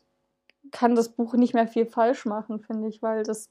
kann 0.70 0.94
das 0.94 1.10
Buch 1.10 1.34
nicht 1.34 1.54
mehr 1.54 1.66
viel 1.66 1.86
falsch 1.86 2.24
machen, 2.24 2.60
finde 2.60 2.88
ich, 2.88 3.02
weil 3.02 3.22
das 3.22 3.50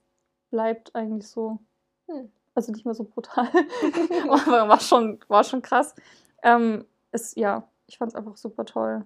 bleibt 0.49 0.95
eigentlich 0.95 1.27
so. 1.27 1.59
Hm. 2.07 2.31
Also 2.55 2.71
nicht 2.71 2.85
mehr 2.85 2.95
so 2.95 3.03
brutal. 3.03 3.47
Aber 4.29 4.67
war 4.67 4.79
schon, 4.79 5.19
war 5.27 5.43
schon 5.43 5.61
krass. 5.61 5.93
Ähm, 6.41 6.85
ist, 7.11 7.37
ja, 7.37 7.67
ich 7.87 7.97
fand 7.97 8.11
es 8.11 8.15
einfach 8.15 8.37
super 8.37 8.65
toll. 8.65 9.05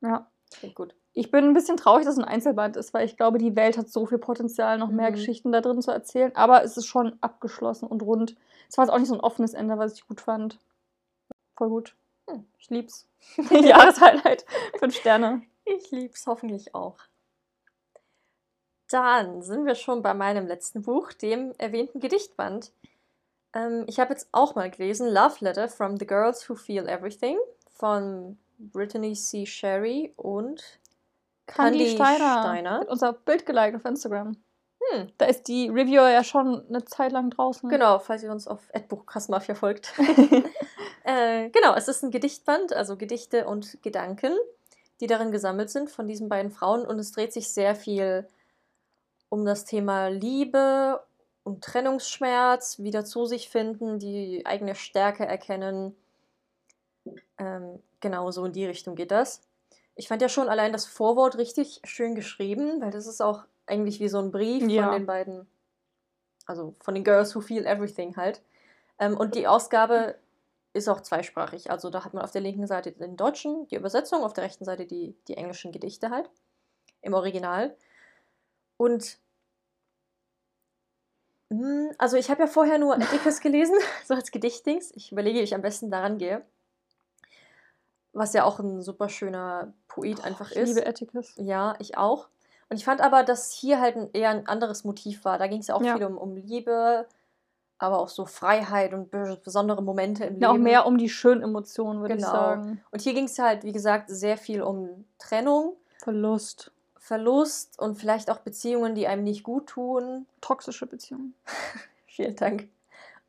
Ja. 0.00 0.30
Klingt 0.50 0.74
gut. 0.74 0.94
Ich 1.14 1.30
bin 1.30 1.44
ein 1.44 1.54
bisschen 1.54 1.76
traurig, 1.76 2.04
dass 2.04 2.14
es 2.14 2.22
ein 2.22 2.28
Einzelband 2.28 2.76
ist, 2.76 2.94
weil 2.94 3.04
ich 3.04 3.16
glaube, 3.16 3.38
die 3.38 3.56
Welt 3.56 3.76
hat 3.76 3.88
so 3.88 4.06
viel 4.06 4.18
Potenzial, 4.18 4.78
noch 4.78 4.90
mehr 4.90 5.10
mhm. 5.10 5.14
Geschichten 5.14 5.52
da 5.52 5.60
drin 5.60 5.82
zu 5.82 5.90
erzählen. 5.90 6.34
Aber 6.36 6.62
es 6.62 6.76
ist 6.76 6.86
schon 6.86 7.16
abgeschlossen 7.20 7.86
und 7.86 8.02
rund. 8.02 8.36
Es 8.68 8.78
war 8.78 8.84
jetzt 8.84 8.92
auch 8.92 8.98
nicht 8.98 9.08
so 9.08 9.14
ein 9.14 9.20
offenes 9.20 9.54
Ende, 9.54 9.78
was 9.78 9.94
ich 9.94 10.06
gut 10.06 10.20
fand. 10.20 10.58
Voll 11.56 11.70
gut. 11.70 11.96
Hm. 12.28 12.44
Ich 12.58 12.70
lieb's. 12.70 13.08
Jahreshighlight. 13.50 14.44
Fünf 14.78 14.94
Sterne. 14.94 15.42
Ich 15.64 15.90
lieb's 15.90 16.26
hoffentlich 16.26 16.74
auch. 16.74 16.98
Dann 18.90 19.42
sind 19.42 19.66
wir 19.66 19.74
schon 19.74 20.02
bei 20.02 20.14
meinem 20.14 20.46
letzten 20.46 20.82
Buch, 20.82 21.12
dem 21.12 21.52
erwähnten 21.58 22.00
Gedichtband. 22.00 22.72
Ähm, 23.52 23.84
ich 23.86 24.00
habe 24.00 24.12
jetzt 24.12 24.28
auch 24.32 24.54
mal 24.54 24.70
gelesen 24.70 25.08
Love 25.08 25.36
Letter 25.40 25.68
from 25.68 25.98
the 25.98 26.06
Girls 26.06 26.48
Who 26.48 26.54
Feel 26.54 26.88
Everything 26.88 27.38
von 27.70 28.38
Brittany 28.58 29.14
C. 29.14 29.46
Sherry 29.46 30.12
und 30.16 30.62
Candy, 31.48 31.78
Candy 31.78 31.94
Steiner. 31.94 32.42
Steiner. 32.42 32.80
Hat 32.80 32.88
unser 32.88 33.12
Bild 33.12 33.46
geliked 33.46 33.76
auf 33.76 33.84
Instagram. 33.84 34.36
Hm. 34.80 35.08
Da 35.18 35.26
ist 35.26 35.48
die 35.48 35.68
Review 35.68 36.02
ja 36.02 36.22
schon 36.22 36.64
eine 36.68 36.84
Zeit 36.84 37.12
lang 37.12 37.30
draußen. 37.30 37.68
Genau, 37.68 37.98
falls 37.98 38.22
ihr 38.22 38.30
uns 38.30 38.46
auf 38.46 38.60
Adbuchkasmafia 38.72 39.54
folgt. 39.54 39.92
äh, 41.04 41.50
genau, 41.50 41.74
es 41.74 41.88
ist 41.88 42.04
ein 42.04 42.10
Gedichtband, 42.10 42.72
also 42.72 42.96
Gedichte 42.96 43.46
und 43.46 43.82
Gedanken, 43.82 44.32
die 45.00 45.06
darin 45.06 45.32
gesammelt 45.32 45.70
sind 45.70 45.90
von 45.90 46.06
diesen 46.06 46.28
beiden 46.28 46.52
Frauen. 46.52 46.86
Und 46.86 46.98
es 46.98 47.12
dreht 47.12 47.32
sich 47.32 47.52
sehr 47.52 47.74
viel 47.74 48.28
um 49.30 49.44
das 49.44 49.64
Thema 49.64 50.08
Liebe 50.08 51.02
und 51.42 51.64
Trennungsschmerz, 51.64 52.78
wieder 52.78 53.04
zu 53.04 53.26
sich 53.26 53.48
finden, 53.48 53.98
die 53.98 54.44
eigene 54.46 54.74
Stärke 54.74 55.26
erkennen. 55.26 55.96
Ähm, 57.38 57.82
genau 58.00 58.30
so 58.30 58.44
in 58.44 58.52
die 58.52 58.66
Richtung 58.66 58.94
geht 58.94 59.10
das. 59.10 59.47
Ich 59.98 60.08
fand 60.08 60.22
ja 60.22 60.28
schon 60.28 60.48
allein 60.48 60.72
das 60.72 60.86
Vorwort 60.86 61.36
richtig 61.36 61.82
schön 61.84 62.14
geschrieben, 62.14 62.80
weil 62.80 62.90
das 62.90 63.06
ist 63.06 63.20
auch 63.20 63.44
eigentlich 63.66 64.00
wie 64.00 64.08
so 64.08 64.18
ein 64.18 64.30
Brief 64.30 64.66
ja. 64.68 64.84
von 64.84 64.92
den 64.92 65.06
beiden, 65.06 65.46
also 66.46 66.74
von 66.80 66.94
den 66.94 67.04
Girls 67.04 67.34
Who 67.34 67.40
Feel 67.40 67.66
Everything 67.66 68.16
halt. 68.16 68.40
Ähm, 68.98 69.16
und 69.16 69.34
die 69.34 69.46
Ausgabe 69.46 70.16
ist 70.72 70.88
auch 70.88 71.00
zweisprachig. 71.00 71.70
Also 71.70 71.90
da 71.90 72.04
hat 72.04 72.14
man 72.14 72.22
auf 72.22 72.30
der 72.30 72.40
linken 72.40 72.66
Seite 72.66 72.92
den 72.92 73.16
deutschen, 73.16 73.66
die 73.68 73.76
Übersetzung, 73.76 74.22
auf 74.22 74.32
der 74.32 74.44
rechten 74.44 74.64
Seite 74.64 74.86
die, 74.86 75.16
die 75.26 75.36
englischen 75.36 75.72
Gedichte 75.72 76.10
halt 76.10 76.30
im 77.02 77.12
Original. 77.14 77.76
Und 78.76 79.18
hm, 81.50 81.90
also 81.98 82.16
ich 82.16 82.30
habe 82.30 82.42
ja 82.42 82.46
vorher 82.46 82.78
nur 82.78 82.94
Atticus 82.94 83.40
gelesen, 83.40 83.74
so 84.04 84.14
als 84.14 84.30
Gedichtdings. 84.30 84.92
Ich 84.94 85.12
überlege, 85.12 85.38
wie 85.38 85.44
ich 85.44 85.54
am 85.54 85.62
besten 85.62 85.90
daran 85.90 86.18
gehe. 86.18 86.44
Was 88.12 88.32
ja 88.32 88.44
auch 88.44 88.58
ein 88.58 88.82
super 88.82 89.08
schöner 89.08 89.72
Poet 89.86 90.18
oh, 90.20 90.24
einfach 90.24 90.50
ich 90.50 90.56
ist. 90.56 90.70
Ich 90.70 90.76
liebe 90.76 90.86
Atticus. 90.86 91.32
Ja, 91.36 91.74
ich 91.78 91.96
auch. 91.96 92.28
Und 92.70 92.76
ich 92.76 92.84
fand 92.84 93.00
aber, 93.00 93.22
dass 93.22 93.52
hier 93.52 93.80
halt 93.80 93.96
ein, 93.96 94.10
eher 94.12 94.30
ein 94.30 94.46
anderes 94.46 94.84
Motiv 94.84 95.24
war. 95.24 95.38
Da 95.38 95.46
ging 95.46 95.60
es 95.60 95.68
ja 95.68 95.74
auch 95.74 95.82
ja. 95.82 95.96
viel 95.96 96.04
um, 96.04 96.18
um 96.18 96.36
Liebe, 96.36 97.06
aber 97.78 97.98
auch 97.98 98.08
so 98.08 98.26
Freiheit 98.26 98.92
und 98.92 99.10
besondere 99.10 99.82
Momente 99.82 100.24
im 100.24 100.40
ja, 100.40 100.52
Leben. 100.52 100.60
Auch 100.60 100.64
mehr 100.64 100.86
um 100.86 100.98
die 100.98 101.08
schönen 101.08 101.42
Emotionen, 101.42 102.00
würde 102.00 102.16
genau. 102.16 102.26
ich 102.26 102.32
sagen. 102.32 102.82
Und 102.90 103.02
hier 103.02 103.14
ging 103.14 103.24
es 103.24 103.38
halt, 103.38 103.64
wie 103.64 103.72
gesagt, 103.72 104.10
sehr 104.10 104.36
viel 104.36 104.62
um 104.62 105.04
Trennung. 105.18 105.76
Verlust. 106.02 106.72
Verlust 106.98 107.78
und 107.78 107.94
vielleicht 107.94 108.30
auch 108.30 108.38
Beziehungen, 108.38 108.94
die 108.94 109.06
einem 109.06 109.24
nicht 109.24 109.44
gut 109.44 109.68
tun. 109.68 110.26
Toxische 110.42 110.86
Beziehungen. 110.86 111.34
Vielen 112.06 112.36
Dank. 112.36 112.68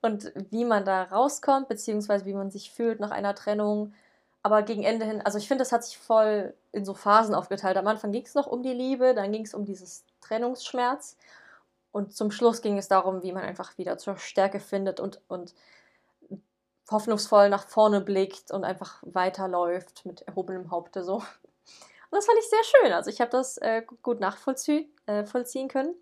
Und 0.01 0.33
wie 0.49 0.65
man 0.65 0.83
da 0.83 1.03
rauskommt, 1.03 1.67
beziehungsweise 1.67 2.25
wie 2.25 2.33
man 2.33 2.51
sich 2.51 2.71
fühlt 2.71 2.99
nach 2.99 3.11
einer 3.11 3.35
Trennung. 3.35 3.93
Aber 4.41 4.63
gegen 4.63 4.83
Ende 4.83 5.05
hin, 5.05 5.21
also 5.21 5.37
ich 5.37 5.47
finde, 5.47 5.63
das 5.63 5.71
hat 5.71 5.83
sich 5.83 5.97
voll 5.97 6.53
in 6.71 6.85
so 6.85 6.93
Phasen 6.93 7.35
aufgeteilt. 7.35 7.77
Am 7.77 7.87
Anfang 7.87 8.11
ging 8.11 8.23
es 8.23 8.35
noch 8.35 8.47
um 8.47 8.63
die 8.63 8.73
Liebe, 8.73 9.13
dann 9.13 9.31
ging 9.31 9.45
es 9.45 9.53
um 9.53 9.65
dieses 9.65 10.05
Trennungsschmerz. 10.21 11.17
Und 11.91 12.15
zum 12.15 12.31
Schluss 12.31 12.61
ging 12.61 12.77
es 12.77 12.87
darum, 12.87 13.23
wie 13.23 13.31
man 13.31 13.43
einfach 13.43 13.77
wieder 13.77 13.97
zur 13.97 14.17
Stärke 14.17 14.59
findet 14.59 14.99
und, 14.99 15.21
und 15.27 15.53
hoffnungsvoll 16.89 17.49
nach 17.49 17.67
vorne 17.67 18.01
blickt 18.01 18.51
und 18.51 18.63
einfach 18.63 19.01
weiterläuft 19.05 20.05
mit 20.05 20.21
erhobenem 20.21 20.71
Haupte 20.71 21.03
so. 21.03 21.15
Und 21.15 22.17
das 22.17 22.25
fand 22.25 22.39
ich 22.39 22.49
sehr 22.49 22.63
schön. 22.63 22.93
Also 22.93 23.09
ich 23.09 23.21
habe 23.21 23.31
das 23.31 23.57
äh, 23.57 23.83
gut 24.01 24.19
nachvollziehen 24.19 24.89
äh, 25.05 25.67
können. 25.67 25.95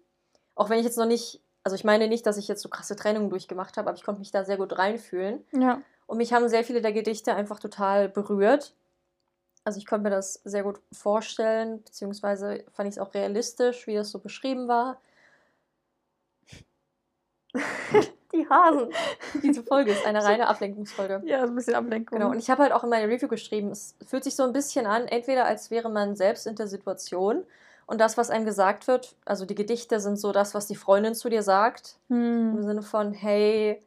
Auch 0.56 0.70
wenn 0.70 0.80
ich 0.80 0.86
jetzt 0.86 0.98
noch 0.98 1.06
nicht, 1.06 1.42
also 1.64 1.76
ich 1.76 1.84
meine 1.84 2.08
nicht, 2.08 2.26
dass 2.26 2.38
ich 2.38 2.48
jetzt 2.48 2.62
so 2.62 2.70
krasse 2.70 2.96
Trennungen 2.96 3.30
durchgemacht 3.30 3.78
habe, 3.78 3.90
aber 3.90 3.98
ich 3.98 4.04
konnte 4.04 4.20
mich 4.20 4.32
da 4.32 4.46
sehr 4.46 4.58
gut 4.58 4.78
reinfühlen. 4.78 5.46
Ja. 5.52 5.82
Und 6.08 6.18
mich 6.18 6.34
haben 6.34 6.50
sehr 6.50 6.64
viele 6.64 6.82
der 6.82 6.94
Gedichte 6.94 7.36
einfach 7.36 7.60
total 7.60 8.10
berührt. 8.10 8.74
Also 9.64 9.78
ich 9.78 9.86
konnte 9.86 10.04
mir 10.04 10.16
das 10.16 10.36
sehr 10.46 10.64
gut 10.64 10.80
vorstellen, 10.92 11.84
beziehungsweise 11.84 12.64
fand 12.74 12.88
ich 12.88 12.96
es 12.96 13.00
auch 13.00 13.14
realistisch, 13.14 13.86
wie 13.86 13.96
das 13.96 14.10
so 14.10 14.20
beschrieben 14.20 14.68
war. 14.70 15.02
die 18.34 18.48
Hasen. 18.50 18.90
Diese 19.44 19.64
Folge 19.64 19.92
ist 19.92 20.06
eine 20.06 20.24
reine 20.24 20.48
Ablenkungsfolge. 20.48 21.22
Ja, 21.26 21.44
ein 21.44 21.56
bisschen 21.56 21.76
Ablenkung. 21.76 22.18
Genau, 22.18 22.32
und 22.32 22.40
ich 22.40 22.50
habe 22.50 22.64
halt 22.64 22.72
auch 22.72 22.84
in 22.84 22.90
meiner 22.90 23.08
Review 23.08 23.28
geschrieben, 23.28 23.72
es 23.72 23.96
fühlt 24.06 24.24
sich 24.24 24.36
so 24.36 24.44
ein 24.44 24.54
bisschen 24.54 24.86
an, 24.86 25.08
entweder 25.08 25.46
als 25.46 25.72
wäre 25.72 25.90
man 25.90 26.16
selbst 26.16 26.48
in 26.48 26.56
der 26.56 26.68
Situation 26.68 27.46
und 27.86 28.02
das, 28.02 28.18
was 28.18 28.30
einem 28.30 28.46
gesagt 28.46 28.88
wird, 28.88 29.16
also 29.26 29.46
die 29.46 29.56
Gedichte 29.56 30.00
sind 30.00 30.18
so 30.18 30.32
das, 30.32 30.54
was 30.54 30.68
die 30.68 30.76
Freundin 30.76 31.16
zu 31.16 31.30
dir 31.30 31.42
sagt, 31.42 31.98
hm. 32.10 32.58
im 32.58 32.64
Sinne 32.64 32.82
von, 32.82 33.14
hey, 33.14 33.82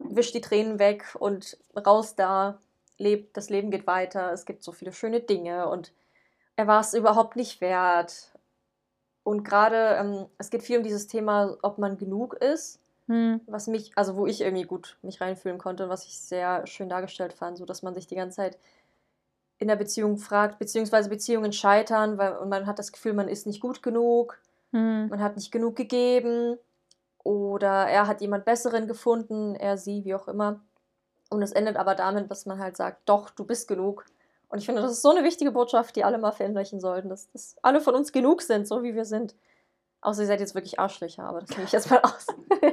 wisch 0.00 0.32
die 0.32 0.40
Tränen 0.40 0.78
weg 0.78 1.16
und 1.18 1.58
raus 1.76 2.16
da, 2.16 2.58
lebt, 2.98 3.36
das 3.36 3.50
Leben 3.50 3.70
geht 3.70 3.86
weiter, 3.86 4.32
es 4.32 4.44
gibt 4.44 4.64
so 4.64 4.72
viele 4.72 4.92
schöne 4.92 5.20
Dinge 5.20 5.68
und 5.68 5.92
er 6.56 6.66
war 6.66 6.80
es 6.80 6.94
überhaupt 6.94 7.36
nicht 7.36 7.60
wert 7.60 8.32
und 9.22 9.44
gerade, 9.44 9.96
ähm, 9.98 10.26
es 10.38 10.50
geht 10.50 10.62
viel 10.62 10.78
um 10.78 10.84
dieses 10.84 11.06
Thema, 11.06 11.56
ob 11.62 11.78
man 11.78 11.96
genug 11.96 12.34
ist. 12.34 12.78
Hm. 13.06 13.40
was 13.46 13.66
mich, 13.66 13.90
also 13.96 14.14
wo 14.14 14.28
ich 14.28 14.40
irgendwie 14.40 14.62
gut 14.62 14.96
mich 15.02 15.20
reinfühlen 15.20 15.58
konnte 15.58 15.82
und 15.82 15.90
was 15.90 16.06
ich 16.06 16.16
sehr 16.16 16.64
schön 16.68 16.88
dargestellt 16.88 17.32
fand, 17.32 17.58
so 17.58 17.64
dass 17.64 17.82
man 17.82 17.92
sich 17.92 18.06
die 18.06 18.14
ganze 18.14 18.36
Zeit 18.36 18.56
in 19.58 19.66
der 19.66 19.74
Beziehung 19.74 20.16
fragt, 20.16 20.60
beziehungsweise 20.60 21.08
Beziehungen 21.08 21.52
scheitern, 21.52 22.18
weil 22.18 22.36
und 22.36 22.48
man 22.48 22.66
hat 22.68 22.78
das 22.78 22.92
Gefühl, 22.92 23.14
man 23.14 23.26
ist 23.26 23.48
nicht 23.48 23.60
gut 23.60 23.82
genug, 23.82 24.38
Hm. 24.72 25.08
man 25.08 25.20
hat 25.20 25.34
nicht 25.34 25.50
genug 25.50 25.74
gegeben 25.74 26.56
oder 27.24 27.86
er 27.86 28.06
hat 28.06 28.20
jemand 28.20 28.44
Besseren 28.44 28.86
gefunden, 28.86 29.54
er, 29.54 29.76
sie, 29.76 30.04
wie 30.04 30.14
auch 30.14 30.28
immer. 30.28 30.60
Und 31.28 31.42
es 31.42 31.52
endet 31.52 31.76
aber 31.76 31.94
damit, 31.94 32.30
dass 32.30 32.46
man 32.46 32.58
halt 32.58 32.76
sagt, 32.76 33.08
doch, 33.08 33.30
du 33.30 33.44
bist 33.44 33.68
genug. 33.68 34.04
Und 34.48 34.58
ich 34.58 34.66
finde, 34.66 34.82
das 34.82 34.92
ist 34.92 35.02
so 35.02 35.10
eine 35.10 35.22
wichtige 35.22 35.52
Botschaft, 35.52 35.94
die 35.94 36.02
alle 36.02 36.18
mal 36.18 36.32
verinnerlichen 36.32 36.80
sollten, 36.80 37.08
dass, 37.08 37.30
dass 37.30 37.56
alle 37.62 37.80
von 37.80 37.94
uns 37.94 38.10
genug 38.10 38.42
sind, 38.42 38.66
so 38.66 38.82
wie 38.82 38.94
wir 38.94 39.04
sind. 39.04 39.34
Außer 40.00 40.22
ihr 40.22 40.26
seid 40.26 40.40
jetzt 40.40 40.54
wirklich 40.54 40.80
Arschlöcher, 40.80 41.24
aber 41.24 41.40
das 41.40 41.50
nehme 41.50 41.64
ich 41.64 41.72
jetzt 41.72 41.90
mal 41.90 42.00
aus. 42.00 42.26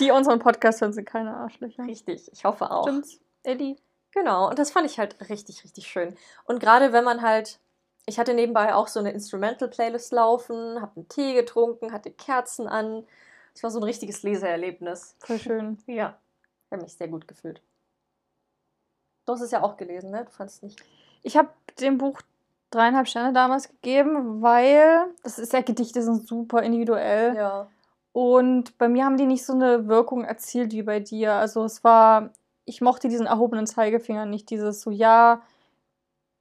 Die 0.00 0.10
unseren 0.10 0.38
Podcast 0.38 0.80
hören, 0.80 0.92
sind 0.92 1.06
keine 1.06 1.34
Arschlöcher. 1.34 1.84
Richtig, 1.84 2.30
ich 2.32 2.44
hoffe 2.44 2.70
auch. 2.70 2.82
Stimmt's? 2.82 3.20
Eddie? 3.42 3.76
Genau, 4.12 4.50
und 4.50 4.58
das 4.58 4.70
fand 4.70 4.86
ich 4.86 4.98
halt 4.98 5.16
richtig, 5.30 5.64
richtig 5.64 5.86
schön. 5.86 6.16
Und 6.44 6.60
gerade 6.60 6.92
wenn 6.92 7.04
man 7.04 7.22
halt, 7.22 7.58
ich 8.04 8.18
hatte 8.18 8.34
nebenbei 8.34 8.74
auch 8.74 8.88
so 8.88 9.00
eine 9.00 9.12
Instrumental-Playlist 9.12 10.12
laufen, 10.12 10.82
habe 10.82 10.96
einen 10.96 11.08
Tee 11.08 11.32
getrunken, 11.32 11.92
hatte 11.92 12.10
Kerzen 12.10 12.68
an. 12.68 13.06
Es 13.54 13.62
war 13.62 13.70
so 13.70 13.78
ein 13.78 13.84
richtiges 13.84 14.22
Leseerlebnis. 14.22 15.16
Voll 15.20 15.38
schön. 15.38 15.78
Ja, 15.86 16.18
ich 16.66 16.72
habe 16.72 16.82
mich 16.82 16.94
sehr 16.94 17.08
gut 17.08 17.28
gefühlt. 17.28 17.60
Du 19.26 19.32
hast 19.32 19.42
es 19.42 19.50
ja 19.50 19.62
auch 19.62 19.76
gelesen, 19.76 20.10
ne? 20.10 20.24
Du 20.24 20.30
fandest 20.30 20.62
nicht. 20.62 20.82
Ich 21.22 21.36
habe 21.36 21.50
dem 21.80 21.98
Buch 21.98 22.20
dreieinhalb 22.70 23.06
Sterne 23.06 23.32
damals 23.32 23.68
gegeben, 23.68 24.42
weil 24.42 25.06
das 25.22 25.38
ist 25.38 25.52
ja 25.52 25.60
Gedichte 25.60 26.02
sind 26.02 26.26
super 26.26 26.62
individuell. 26.62 27.36
Ja. 27.36 27.68
Und 28.12 28.76
bei 28.78 28.88
mir 28.88 29.04
haben 29.04 29.16
die 29.16 29.26
nicht 29.26 29.44
so 29.44 29.52
eine 29.52 29.88
Wirkung 29.88 30.24
erzielt 30.24 30.72
wie 30.72 30.82
bei 30.82 31.00
dir. 31.00 31.34
Also 31.34 31.64
es 31.64 31.84
war, 31.84 32.30
ich 32.64 32.80
mochte 32.80 33.08
diesen 33.08 33.26
erhobenen 33.26 33.66
Zeigefinger 33.66 34.26
nicht, 34.26 34.50
dieses 34.50 34.82
so, 34.82 34.90
ja, 34.90 35.42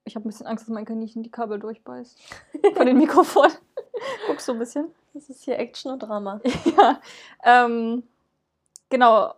ich 0.03 0.16
habe 0.16 0.28
ein 0.28 0.30
bisschen 0.30 0.47
Angst, 0.47 0.64
dass 0.64 0.74
mein 0.74 0.86
Kaninchen 0.86 1.24
die 1.24 1.32
Kabel 1.32 1.59
durchbeißt. 1.59 2.20
Von 2.76 2.86
den 2.86 2.97
Mikrofon. 2.97 3.49
Guckst 4.28 4.47
du 4.47 4.53
ein 4.53 4.59
bisschen? 4.59 4.88
Das 5.14 5.30
ist 5.30 5.43
hier 5.43 5.59
Action 5.59 5.91
und 5.91 5.99
Drama. 5.99 6.39
ja. 6.78 7.01
Ähm, 7.43 8.03
genau. 8.89 9.34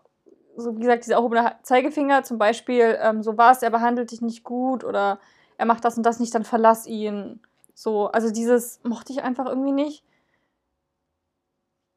So 0.55 0.76
wie 0.76 0.82
gesagt, 0.82 1.05
dieser 1.05 1.15
erhobene 1.15 1.55
Zeigefinger 1.63 2.24
zum 2.24 2.38
Beispiel, 2.38 2.97
ähm, 3.01 3.24
so 3.24 3.38
was, 3.38 3.63
er 3.63 3.71
behandelt 3.71 4.11
dich 4.11 4.21
nicht 4.21 4.43
gut 4.43 4.84
oder 4.84 5.19
er 5.57 5.65
macht 5.65 5.84
das 5.84 5.97
und 5.97 6.03
das 6.03 6.19
nicht, 6.19 6.36
dann 6.36 6.43
verlass 6.43 6.86
ihn. 6.86 7.41
So, 7.74 8.07
also 8.07 8.32
dieses 8.32 8.80
mochte 8.84 9.13
ich 9.13 9.24
einfach 9.24 9.47
irgendwie 9.47 9.71
nicht. 9.71 10.03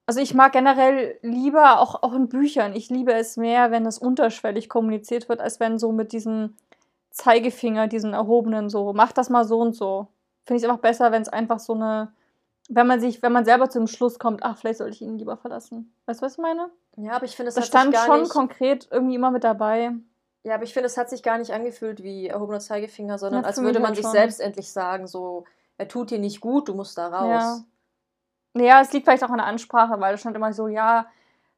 Also 0.06 0.20
ich 0.20 0.34
mag 0.34 0.52
generell 0.52 1.18
lieber 1.20 1.80
auch, 1.80 2.02
auch 2.02 2.14
in 2.14 2.28
Büchern, 2.28 2.74
ich 2.74 2.88
liebe 2.88 3.12
es 3.12 3.36
mehr, 3.36 3.72
wenn 3.72 3.84
es 3.86 3.98
unterschwellig 3.98 4.68
kommuniziert 4.68 5.28
wird, 5.28 5.40
als 5.40 5.58
wenn 5.58 5.78
so 5.78 5.90
mit 5.92 6.12
diesem 6.12 6.54
Zeigefinger, 7.10 7.88
diesen 7.88 8.14
erhobenen 8.14 8.70
so, 8.70 8.92
mach 8.92 9.12
das 9.12 9.30
mal 9.30 9.44
so 9.44 9.58
und 9.58 9.74
so. 9.74 10.06
Finde 10.44 10.58
ich 10.58 10.62
es 10.62 10.68
einfach 10.68 10.80
besser, 10.80 11.10
wenn 11.12 11.22
es 11.22 11.28
einfach 11.28 11.58
so 11.58 11.74
eine, 11.74 12.12
wenn 12.68 12.86
man 12.86 13.00
sich, 13.00 13.22
wenn 13.22 13.32
man 13.32 13.44
selber 13.44 13.68
zu 13.70 13.78
dem 13.78 13.86
Schluss 13.86 14.18
kommt, 14.18 14.42
ach, 14.42 14.58
vielleicht 14.58 14.78
sollte 14.78 14.94
ich 14.94 15.02
ihn 15.02 15.18
lieber 15.18 15.36
verlassen. 15.36 15.94
Weißt 16.06 16.20
du, 16.20 16.26
was 16.26 16.32
ich 16.32 16.38
meine? 16.38 16.70
Ja, 16.96 17.12
aber 17.12 17.24
ich 17.24 17.36
finde, 17.36 17.48
es 17.48 17.54
Das 17.54 17.64
hat 17.64 17.70
sich 17.72 17.80
stand 17.80 17.92
gar 17.94 18.06
schon 18.06 18.20
nicht. 18.22 18.30
konkret 18.32 18.88
irgendwie 18.90 19.14
immer 19.14 19.30
mit 19.30 19.44
dabei. 19.44 19.92
Ja, 20.42 20.54
aber 20.54 20.64
ich 20.64 20.72
finde, 20.72 20.86
es 20.86 20.96
hat 20.96 21.10
sich 21.10 21.22
gar 21.22 21.38
nicht 21.38 21.52
angefühlt 21.52 22.02
wie 22.02 22.28
erhobener 22.28 22.60
Zeigefinger, 22.60 23.18
sondern 23.18 23.42
Ja, 23.42 23.48
als 23.48 23.60
würde 23.60 23.78
man 23.80 23.88
halt 23.88 23.96
sich 23.96 24.04
schon. 24.04 24.12
selbst 24.12 24.40
endlich 24.40 24.70
sagen, 24.72 25.06
so, 25.06 25.44
er 25.76 25.88
tut 25.88 26.10
dir 26.10 26.18
nicht 26.18 26.40
gut, 26.40 26.68
du 26.68 26.74
musst 26.74 26.96
da 26.98 27.08
raus. 27.08 27.28
Ja. 27.28 27.64
Naja, 28.54 28.80
es 28.80 28.92
liegt 28.92 29.04
vielleicht 29.06 29.24
auch 29.24 29.30
an 29.30 29.38
der 29.38 29.46
Ansprache, 29.46 30.00
weil 30.00 30.14
es 30.14 30.20
stand 30.20 30.36
immer 30.36 30.52
so, 30.52 30.68
ja, 30.68 31.06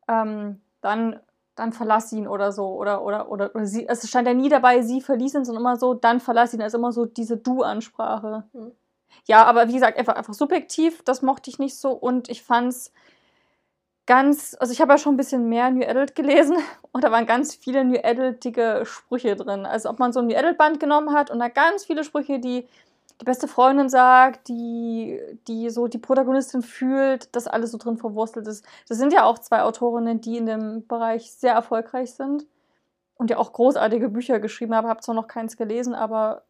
ähm, 0.09 0.61
dann, 0.81 1.21
dann 1.55 1.73
verlass 1.73 2.13
ihn 2.13 2.27
oder 2.27 2.51
so. 2.51 2.67
Oder, 2.75 3.03
oder, 3.05 3.31
oder, 3.31 3.55
oder 3.55 3.67
sie, 3.67 3.87
es 3.87 4.09
stand 4.09 4.27
ja 4.27 4.35
nie 4.35 4.49
dabei, 4.49 4.83
sie 4.83 5.01
verließ 5.01 5.35
ihn, 5.35 5.45
sondern 5.45 5.63
immer 5.63 5.77
so, 5.77 5.95
dann 5.95 6.19
verlass 6.19 6.55
ihn. 6.55 6.63
Also 6.63 6.79
immer 6.79 6.91
so 6.91 7.05
diese 7.07 7.37
Du-Ansprache. 7.37 8.45
Hm. 8.53 8.73
Ja, 9.27 9.45
aber 9.45 9.69
wie 9.69 9.75
gesagt, 9.75 9.99
einfach, 9.99 10.15
einfach 10.15 10.35
subjektiv, 10.35 11.03
das 11.03 11.23
mochte 11.23 11.51
ich 11.51 11.59
nicht 11.59 11.77
so. 11.77 11.93
Und 11.93 12.29
ich 12.29 12.43
fand's 12.43 12.93
ganz, 14.07 14.57
also 14.59 14.73
ich 14.73 14.81
habe 14.81 14.93
ja 14.93 14.99
schon 14.99 15.15
ein 15.15 15.19
bisschen 15.19 15.49
mehr 15.49 15.71
New 15.71 15.87
Adult 15.87 16.15
gelesen 16.15 16.57
und 16.93 17.05
da 17.05 17.13
waren 17.13 17.27
ganz 17.27 17.55
viele 17.55 17.85
New 17.85 18.01
Adultige 18.03 18.83
Sprüche 18.85 19.37
drin. 19.37 19.67
Also 19.67 19.91
ob 19.91 19.99
man 19.99 20.13
so 20.13 20.21
ein 20.21 20.27
New 20.27 20.37
Adult 20.37 20.59
Band 20.59 20.81
genommen 20.81 21.13
hat 21.13 21.31
und 21.31 21.39
da 21.39 21.49
ganz 21.49 21.85
viele 21.85 22.05
Sprüche, 22.05 22.41
die 22.41 22.67
die 23.21 23.25
beste 23.25 23.49
Freundin 23.49 23.89
sagt, 23.89 24.49
die, 24.49 25.21
die 25.49 25.71
so 25.71 25.89
die 25.89 25.99
Protagonistin 25.99 26.63
fühlt, 26.63 27.35
das 27.35 27.49
alles 27.49 27.73
so 27.73 27.79
drin 27.79 27.97
verwurstelt 27.97 28.47
ist. 28.47 28.65
Das 28.89 28.97
sind 28.97 29.13
ja 29.13 29.25
auch 29.25 29.39
zwei 29.41 29.63
Autorinnen, 29.63 30.21
die 30.21 30.37
in 30.37 30.47
dem 30.47 30.87
Bereich 30.87 31.33
sehr 31.33 31.53
erfolgreich 31.53 32.15
sind 32.15 32.47
und 33.17 33.31
ja 33.31 33.39
auch 33.39 33.53
großartige 33.53 34.09
Bücher 34.09 34.39
geschrieben 34.39 34.75
haben. 34.75 34.89
Habe 34.89 35.01
zwar 35.01 35.17
noch 35.17 35.27
keins 35.27 35.57
gelesen, 35.57 35.95
aber 35.95 36.45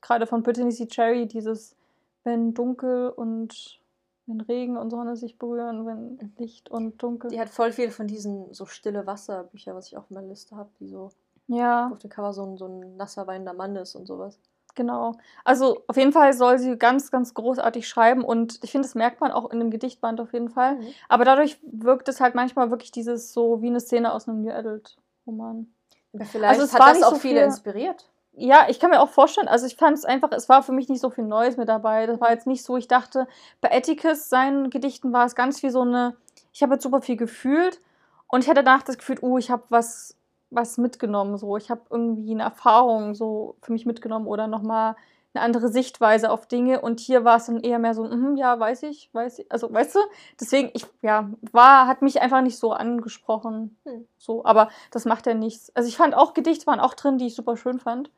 gerade 0.00 0.26
von 0.26 0.44
Brittany 0.44 0.70
C. 0.70 0.86
Cherry, 0.86 1.26
dieses 1.26 1.74
wenn 2.24 2.54
dunkel 2.54 3.10
und 3.10 3.80
wenn 4.26 4.40
Regen 4.40 4.76
und 4.76 4.90
Sonne 4.90 5.16
sich 5.16 5.38
berühren, 5.38 5.84
wenn 5.86 6.32
Licht 6.38 6.70
und 6.70 7.02
dunkel. 7.02 7.30
Die 7.30 7.40
hat 7.40 7.48
voll 7.48 7.72
viel 7.72 7.90
von 7.90 8.06
diesen 8.06 8.52
so 8.54 8.66
stille 8.66 9.06
Wasserbücher, 9.06 9.74
was 9.74 9.88
ich 9.88 9.96
auf 9.96 10.08
meiner 10.10 10.28
Liste 10.28 10.56
habe, 10.56 10.70
die 10.78 10.88
so 10.88 11.10
ja. 11.48 11.90
auf 11.90 11.98
dem 11.98 12.10
Cover 12.10 12.32
so 12.32 12.44
ein, 12.44 12.56
so 12.56 12.66
ein 12.66 12.96
nasser 12.96 13.26
weinender 13.26 13.52
Mann 13.52 13.74
ist 13.76 13.94
und 13.94 14.06
sowas. 14.06 14.38
Genau. 14.74 15.12
Also 15.44 15.82
auf 15.86 15.96
jeden 15.96 16.12
Fall 16.12 16.32
soll 16.32 16.58
sie 16.58 16.78
ganz, 16.78 17.10
ganz 17.10 17.34
großartig 17.34 17.86
schreiben 17.86 18.24
und 18.24 18.58
ich 18.62 18.70
finde, 18.72 18.86
das 18.86 18.94
merkt 18.94 19.20
man 19.20 19.30
auch 19.30 19.50
in 19.50 19.58
dem 19.58 19.70
Gedichtband 19.70 20.20
auf 20.20 20.32
jeden 20.32 20.48
Fall. 20.48 20.76
Mhm. 20.76 20.86
Aber 21.08 21.24
dadurch 21.24 21.58
wirkt 21.62 22.08
es 22.08 22.20
halt 22.20 22.34
manchmal 22.34 22.70
wirklich 22.70 22.90
dieses 22.90 23.32
so 23.32 23.60
wie 23.60 23.66
eine 23.66 23.80
Szene 23.80 24.12
aus 24.14 24.28
einem 24.28 24.40
New 24.40 24.50
Adult 24.52 24.96
Roman. 25.26 25.66
Vielleicht 26.14 26.44
Also 26.44 26.62
es 26.62 26.72
hat 26.72 26.80
das 26.80 27.02
auch 27.02 27.10
so 27.10 27.16
viele 27.16 27.40
viel- 27.40 27.44
inspiriert. 27.44 28.11
Ja, 28.34 28.66
ich 28.68 28.80
kann 28.80 28.90
mir 28.90 29.00
auch 29.00 29.10
vorstellen, 29.10 29.46
also 29.48 29.66
ich 29.66 29.76
fand 29.76 29.96
es 29.98 30.04
einfach, 30.06 30.32
es 30.32 30.48
war 30.48 30.62
für 30.62 30.72
mich 30.72 30.88
nicht 30.88 31.00
so 31.00 31.10
viel 31.10 31.24
Neues 31.24 31.58
mit 31.58 31.68
dabei. 31.68 32.06
Das 32.06 32.18
war 32.20 32.30
jetzt 32.30 32.46
nicht 32.46 32.64
so, 32.64 32.76
ich 32.78 32.88
dachte, 32.88 33.28
bei 33.60 33.70
Atticus, 33.70 34.30
seinen 34.30 34.70
Gedichten 34.70 35.12
war 35.12 35.26
es 35.26 35.34
ganz 35.34 35.60
viel 35.60 35.70
so 35.70 35.82
eine, 35.82 36.16
ich 36.52 36.62
habe 36.62 36.74
jetzt 36.74 36.82
super 36.82 37.02
viel 37.02 37.16
gefühlt 37.16 37.80
und 38.28 38.42
ich 38.42 38.48
hatte 38.48 38.64
danach 38.64 38.82
das 38.82 38.96
Gefühl, 38.96 39.18
oh, 39.20 39.36
ich 39.36 39.50
habe 39.50 39.64
was, 39.68 40.16
was 40.50 40.78
mitgenommen, 40.78 41.36
so, 41.36 41.58
ich 41.58 41.70
habe 41.70 41.82
irgendwie 41.90 42.32
eine 42.32 42.44
Erfahrung 42.44 43.14
so 43.14 43.56
für 43.62 43.72
mich 43.72 43.84
mitgenommen 43.84 44.26
oder 44.26 44.46
nochmal 44.46 44.96
eine 45.34 45.44
andere 45.44 45.68
Sichtweise 45.68 46.30
auf 46.30 46.46
Dinge 46.46 46.80
und 46.80 47.00
hier 47.00 47.24
war 47.24 47.36
es 47.36 47.46
dann 47.46 47.60
eher 47.60 47.78
mehr 47.78 47.94
so, 47.94 48.04
mhm, 48.04 48.36
ja, 48.36 48.58
weiß 48.58 48.82
ich, 48.84 49.10
weiß 49.12 49.40
ich, 49.40 49.52
also 49.52 49.70
weißt 49.72 49.94
du, 49.94 50.00
deswegen, 50.40 50.70
ich, 50.74 50.86
ja, 51.02 51.30
war, 51.52 51.86
hat 51.86 52.00
mich 52.00 52.20
einfach 52.22 52.40
nicht 52.40 52.58
so 52.58 52.72
angesprochen, 52.72 53.76
Hm. 53.84 54.06
so, 54.16 54.42
aber 54.44 54.68
das 54.90 55.04
macht 55.04 55.26
ja 55.26 55.34
nichts. 55.34 55.70
Also 55.76 55.88
ich 55.88 55.96
fand 55.98 56.14
auch 56.14 56.32
Gedichte 56.34 56.66
waren 56.66 56.80
auch 56.80 56.94
drin, 56.94 57.18
die 57.18 57.26
ich 57.26 57.34
super 57.34 57.56
schön 57.58 57.78
fand. 57.78 58.10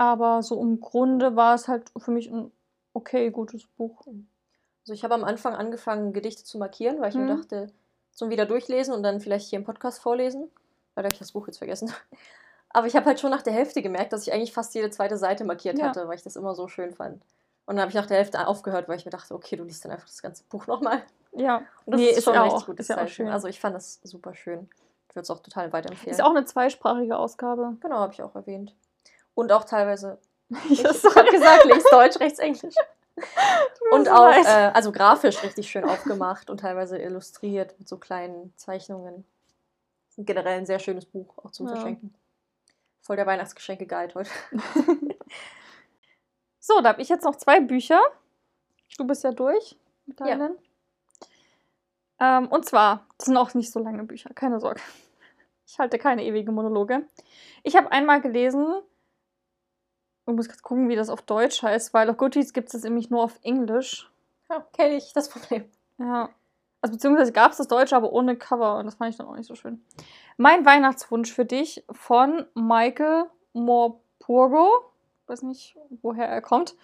Aber 0.00 0.42
so 0.42 0.58
im 0.62 0.80
Grunde 0.80 1.36
war 1.36 1.54
es 1.54 1.68
halt 1.68 1.92
für 1.98 2.10
mich 2.10 2.30
ein 2.30 2.50
okay, 2.94 3.30
gutes 3.30 3.66
Buch. 3.66 4.00
Also 4.06 4.94
ich 4.94 5.04
habe 5.04 5.12
am 5.12 5.24
Anfang 5.24 5.54
angefangen, 5.54 6.14
Gedichte 6.14 6.42
zu 6.42 6.56
markieren, 6.56 7.02
weil 7.02 7.10
ich 7.10 7.16
mir 7.16 7.24
Mhm. 7.24 7.38
dachte, 7.38 7.70
zum 8.12 8.30
wieder 8.30 8.46
durchlesen 8.46 8.94
und 8.94 9.02
dann 9.02 9.20
vielleicht 9.20 9.50
hier 9.50 9.58
im 9.58 9.64
Podcast 9.66 10.00
vorlesen. 10.00 10.50
Leider 10.96 11.08
habe 11.08 11.12
ich 11.12 11.18
das 11.18 11.32
Buch 11.32 11.46
jetzt 11.48 11.58
vergessen. 11.58 11.92
Aber 12.70 12.86
ich 12.86 12.96
habe 12.96 13.04
halt 13.04 13.20
schon 13.20 13.30
nach 13.30 13.42
der 13.42 13.52
Hälfte 13.52 13.82
gemerkt, 13.82 14.14
dass 14.14 14.26
ich 14.26 14.32
eigentlich 14.32 14.54
fast 14.54 14.74
jede 14.74 14.88
zweite 14.88 15.18
Seite 15.18 15.44
markiert 15.44 15.78
Ja. 15.78 15.88
hatte, 15.88 16.08
weil 16.08 16.16
ich 16.16 16.22
das 16.22 16.34
immer 16.36 16.54
so 16.54 16.66
schön 16.66 16.94
fand. 16.94 17.16
Und 17.66 17.76
dann 17.76 17.80
habe 17.80 17.90
ich 17.90 17.94
nach 17.94 18.06
der 18.06 18.16
Hälfte 18.16 18.46
aufgehört, 18.46 18.88
weil 18.88 18.96
ich 18.96 19.04
mir 19.04 19.10
dachte, 19.10 19.34
okay, 19.34 19.56
du 19.56 19.64
liest 19.64 19.84
dann 19.84 19.92
einfach 19.92 20.06
das 20.06 20.22
ganze 20.22 20.44
Buch 20.44 20.66
nochmal. 20.66 21.02
Ja, 21.32 21.58
Und 21.84 21.92
das 21.92 22.00
Nee, 22.00 22.08
ist 22.08 22.24
schon 22.24 22.32
ja 22.34 22.40
ein 22.42 22.48
richtig 22.48 22.66
gutes 22.66 22.88
ist 22.88 22.96
ja 22.96 23.06
schön. 23.06 23.28
Also 23.28 23.48
ich 23.48 23.60
fand 23.60 23.76
das 23.76 24.00
super 24.02 24.34
schön. 24.34 24.70
Ich 25.10 25.14
würde 25.14 25.24
es 25.24 25.30
auch 25.30 25.40
total 25.40 25.72
weiterempfehlen. 25.74 26.10
ist 26.14 26.22
auch 26.22 26.30
eine 26.30 26.46
zweisprachige 26.46 27.18
Ausgabe. 27.18 27.76
genau, 27.80 27.96
habe 27.96 28.14
ich 28.14 28.22
auch 28.22 28.34
erwähnt. 28.34 28.74
Und 29.34 29.52
auch 29.52 29.64
teilweise, 29.64 30.18
Ich 30.68 30.84
habe 30.84 31.30
gesagt, 31.30 31.64
links 31.64 31.84
Deutsch, 31.90 32.18
rechts 32.20 32.38
Englisch. 32.38 32.74
Und 33.92 34.08
auch, 34.08 34.30
äh, 34.32 34.70
also 34.74 34.92
grafisch 34.92 35.42
richtig 35.42 35.70
schön 35.70 35.84
aufgemacht 35.84 36.48
und 36.50 36.60
teilweise 36.60 36.98
illustriert 36.98 37.78
mit 37.78 37.88
so 37.88 37.98
kleinen 37.98 38.52
Zeichnungen. 38.56 39.24
Generell 40.16 40.58
ein 40.58 40.66
sehr 40.66 40.78
schönes 40.78 41.06
Buch, 41.06 41.38
auch 41.38 41.50
zum 41.50 41.66
Ja. 41.66 41.74
Verschenken. 41.74 42.14
Voll 43.02 43.16
der 43.16 43.26
Weihnachtsgeschenke-Guide 43.26 44.14
heute. 44.14 44.30
So, 46.62 46.80
da 46.82 46.90
habe 46.90 47.00
ich 47.02 47.08
jetzt 47.08 47.24
noch 47.24 47.36
zwei 47.36 47.58
Bücher. 47.60 48.00
Du 48.98 49.06
bist 49.06 49.24
ja 49.24 49.32
durch 49.32 49.76
mit 50.06 50.20
Ja. 50.20 50.26
deinen. 50.26 50.58
Ähm, 52.20 52.48
und 52.48 52.66
zwar, 52.66 53.06
das 53.16 53.26
sind 53.26 53.36
auch 53.38 53.54
nicht 53.54 53.72
so 53.72 53.80
lange 53.80 54.04
Bücher, 54.04 54.30
keine 54.34 54.60
Sorge. 54.60 54.80
Ich 55.66 55.78
halte 55.78 55.98
keine 55.98 56.22
ewigen 56.24 56.52
Monologe. 56.54 57.06
Ich 57.62 57.76
habe 57.76 57.90
einmal 57.92 58.20
gelesen, 58.20 58.74
ich 60.30 60.36
muss 60.36 60.48
kurz 60.48 60.62
gucken, 60.62 60.88
wie 60.88 60.96
das 60.96 61.08
auf 61.08 61.22
Deutsch 61.22 61.62
heißt, 61.62 61.94
weil 61.94 62.10
auf 62.10 62.16
Goodreads 62.16 62.52
gibt 62.52 62.68
es 62.68 62.72
das 62.72 62.84
nämlich 62.84 63.10
nur 63.10 63.22
auf 63.22 63.38
Englisch. 63.42 64.10
Ja, 64.48 64.64
kenne 64.72 64.96
ich 64.96 65.12
das 65.12 65.28
Problem. 65.28 65.64
Ja. 65.98 66.30
Also 66.82 66.94
beziehungsweise 66.94 67.32
gab 67.32 67.52
es 67.52 67.58
das 67.58 67.68
Deutsche, 67.68 67.94
aber 67.94 68.12
ohne 68.12 68.36
Cover 68.36 68.78
und 68.78 68.86
das 68.86 68.94
fand 68.94 69.10
ich 69.10 69.16
dann 69.16 69.26
auch 69.26 69.36
nicht 69.36 69.46
so 69.46 69.54
schön. 69.54 69.84
Mein 70.38 70.64
Weihnachtswunsch 70.64 71.32
für 71.32 71.44
dich 71.44 71.84
von 71.90 72.46
Michael 72.54 73.26
Morpurgo. 73.52 74.90
Weiß 75.26 75.42
nicht, 75.42 75.76
woher 76.02 76.26
er 76.26 76.40
kommt. 76.40 76.74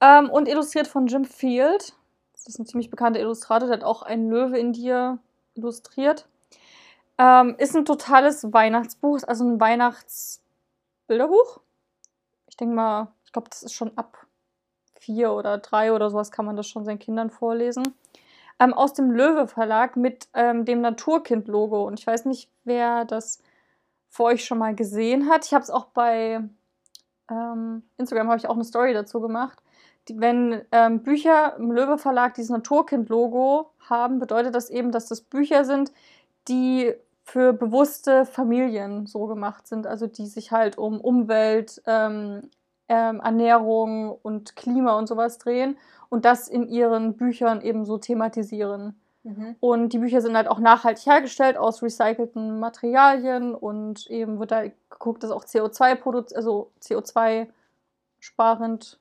Ähm, 0.00 0.30
und 0.30 0.48
illustriert 0.48 0.88
von 0.88 1.06
Jim 1.06 1.24
Field. 1.24 1.94
Das 2.32 2.48
ist 2.48 2.58
ein 2.58 2.66
ziemlich 2.66 2.90
bekannter 2.90 3.20
Illustrator, 3.20 3.68
der 3.68 3.78
hat 3.78 3.84
auch 3.84 4.02
einen 4.02 4.28
Löwe 4.28 4.58
in 4.58 4.72
dir 4.72 5.18
illustriert. 5.54 6.26
Ähm, 7.18 7.54
ist 7.58 7.74
ein 7.74 7.86
totales 7.86 8.52
Weihnachtsbuch, 8.52 9.20
also 9.26 9.44
ein 9.44 9.60
Weihnachtsbilderbuch. 9.60 11.60
Ich 12.56 12.58
denke 12.58 12.74
mal, 12.74 13.08
ich 13.26 13.32
glaube, 13.32 13.50
das 13.50 13.62
ist 13.62 13.74
schon 13.74 13.92
ab 13.98 14.26
vier 14.98 15.32
oder 15.32 15.58
drei 15.58 15.92
oder 15.92 16.08
sowas 16.08 16.30
kann 16.30 16.46
man 16.46 16.56
das 16.56 16.66
schon 16.66 16.86
seinen 16.86 16.98
Kindern 16.98 17.28
vorlesen. 17.28 17.94
Ähm, 18.58 18.72
aus 18.72 18.94
dem 18.94 19.10
Löwe 19.10 19.46
Verlag 19.46 19.98
mit 19.98 20.28
ähm, 20.32 20.64
dem 20.64 20.80
Naturkind-Logo. 20.80 21.86
Und 21.86 22.00
ich 22.00 22.06
weiß 22.06 22.24
nicht, 22.24 22.50
wer 22.64 23.04
das 23.04 23.42
vor 24.08 24.28
euch 24.28 24.46
schon 24.46 24.56
mal 24.56 24.74
gesehen 24.74 25.28
hat. 25.28 25.44
Ich 25.44 25.52
habe 25.52 25.64
es 25.64 25.68
auch 25.68 25.84
bei 25.88 26.40
ähm, 27.30 27.82
Instagram 27.98 28.28
habe 28.28 28.38
ich 28.38 28.48
auch 28.48 28.54
eine 28.54 28.64
Story 28.64 28.94
dazu 28.94 29.20
gemacht. 29.20 29.62
Die, 30.08 30.18
wenn 30.18 30.62
ähm, 30.72 31.02
Bücher 31.02 31.56
im 31.58 31.72
Löwe 31.72 31.98
Verlag 31.98 32.32
dieses 32.32 32.48
Naturkind-Logo 32.48 33.70
haben, 33.90 34.18
bedeutet 34.18 34.54
das 34.54 34.70
eben, 34.70 34.92
dass 34.92 35.08
das 35.08 35.20
Bücher 35.20 35.66
sind, 35.66 35.92
die 36.48 36.94
für 37.26 37.52
bewusste 37.52 38.24
Familien 38.24 39.06
so 39.06 39.26
gemacht 39.26 39.66
sind, 39.66 39.86
also 39.86 40.06
die 40.06 40.26
sich 40.26 40.52
halt 40.52 40.78
um 40.78 41.00
Umwelt, 41.00 41.82
ähm, 41.84 42.50
ähm, 42.88 43.20
Ernährung 43.20 44.12
und 44.22 44.54
Klima 44.54 44.96
und 44.96 45.08
sowas 45.08 45.38
drehen 45.38 45.76
und 46.08 46.24
das 46.24 46.46
in 46.46 46.68
ihren 46.68 47.16
Büchern 47.16 47.62
eben 47.62 47.84
so 47.84 47.98
thematisieren. 47.98 48.94
Mhm. 49.24 49.56
Und 49.58 49.92
die 49.92 49.98
Bücher 49.98 50.20
sind 50.20 50.36
halt 50.36 50.46
auch 50.46 50.60
nachhaltig 50.60 51.04
hergestellt 51.04 51.56
aus 51.56 51.82
recycelten 51.82 52.60
Materialien 52.60 53.56
und 53.56 54.06
eben 54.06 54.38
wird 54.38 54.52
da 54.52 54.62
geguckt, 54.88 55.24
dass 55.24 55.32
auch 55.32 55.44
CO2 55.44 55.96
produziert, 55.96 56.36
also 56.36 56.70
CO2 56.80 57.48
sparend 58.20 59.00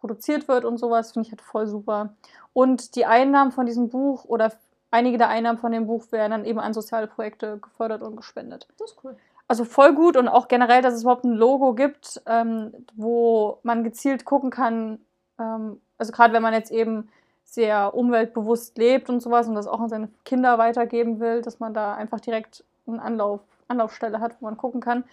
produziert 0.00 0.48
wird 0.48 0.64
und 0.64 0.78
sowas, 0.78 1.12
finde 1.12 1.28
ich 1.28 1.32
halt 1.32 1.40
voll 1.40 1.68
super. 1.68 2.16
Und 2.52 2.96
die 2.96 3.06
Einnahmen 3.06 3.52
von 3.52 3.64
diesem 3.64 3.90
Buch 3.90 4.24
oder 4.24 4.50
einige 4.94 5.18
der 5.18 5.28
Einnahmen 5.28 5.58
von 5.58 5.72
dem 5.72 5.86
Buch 5.86 6.10
werden 6.12 6.30
dann 6.30 6.44
eben 6.44 6.60
an 6.60 6.72
soziale 6.72 7.08
Projekte 7.08 7.58
gefördert 7.58 8.02
und 8.02 8.16
gespendet. 8.16 8.68
Das 8.78 8.92
ist 8.92 8.98
cool. 9.02 9.16
Also 9.48 9.64
voll 9.64 9.92
gut 9.92 10.16
und 10.16 10.28
auch 10.28 10.48
generell, 10.48 10.80
dass 10.80 10.94
es 10.94 11.02
überhaupt 11.02 11.24
ein 11.24 11.34
Logo 11.34 11.74
gibt, 11.74 12.22
ähm, 12.26 12.72
wo 12.94 13.58
man 13.62 13.84
gezielt 13.84 14.24
gucken 14.24 14.50
kann, 14.50 15.00
ähm, 15.38 15.80
also 15.98 16.12
gerade 16.12 16.32
wenn 16.32 16.42
man 16.42 16.54
jetzt 16.54 16.70
eben 16.70 17.10
sehr 17.44 17.94
umweltbewusst 17.94 18.78
lebt 18.78 19.10
und 19.10 19.20
sowas 19.20 19.48
und 19.48 19.54
das 19.54 19.66
auch 19.66 19.80
an 19.80 19.88
seine 19.88 20.08
Kinder 20.24 20.56
weitergeben 20.58 21.20
will, 21.20 21.42
dass 21.42 21.60
man 21.60 21.74
da 21.74 21.94
einfach 21.94 22.20
direkt 22.20 22.64
eine 22.86 23.02
Anlauf, 23.02 23.40
Anlaufstelle 23.68 24.20
hat, 24.20 24.36
wo 24.40 24.46
man 24.46 24.56
gucken 24.56 24.80
kann. 24.80 25.04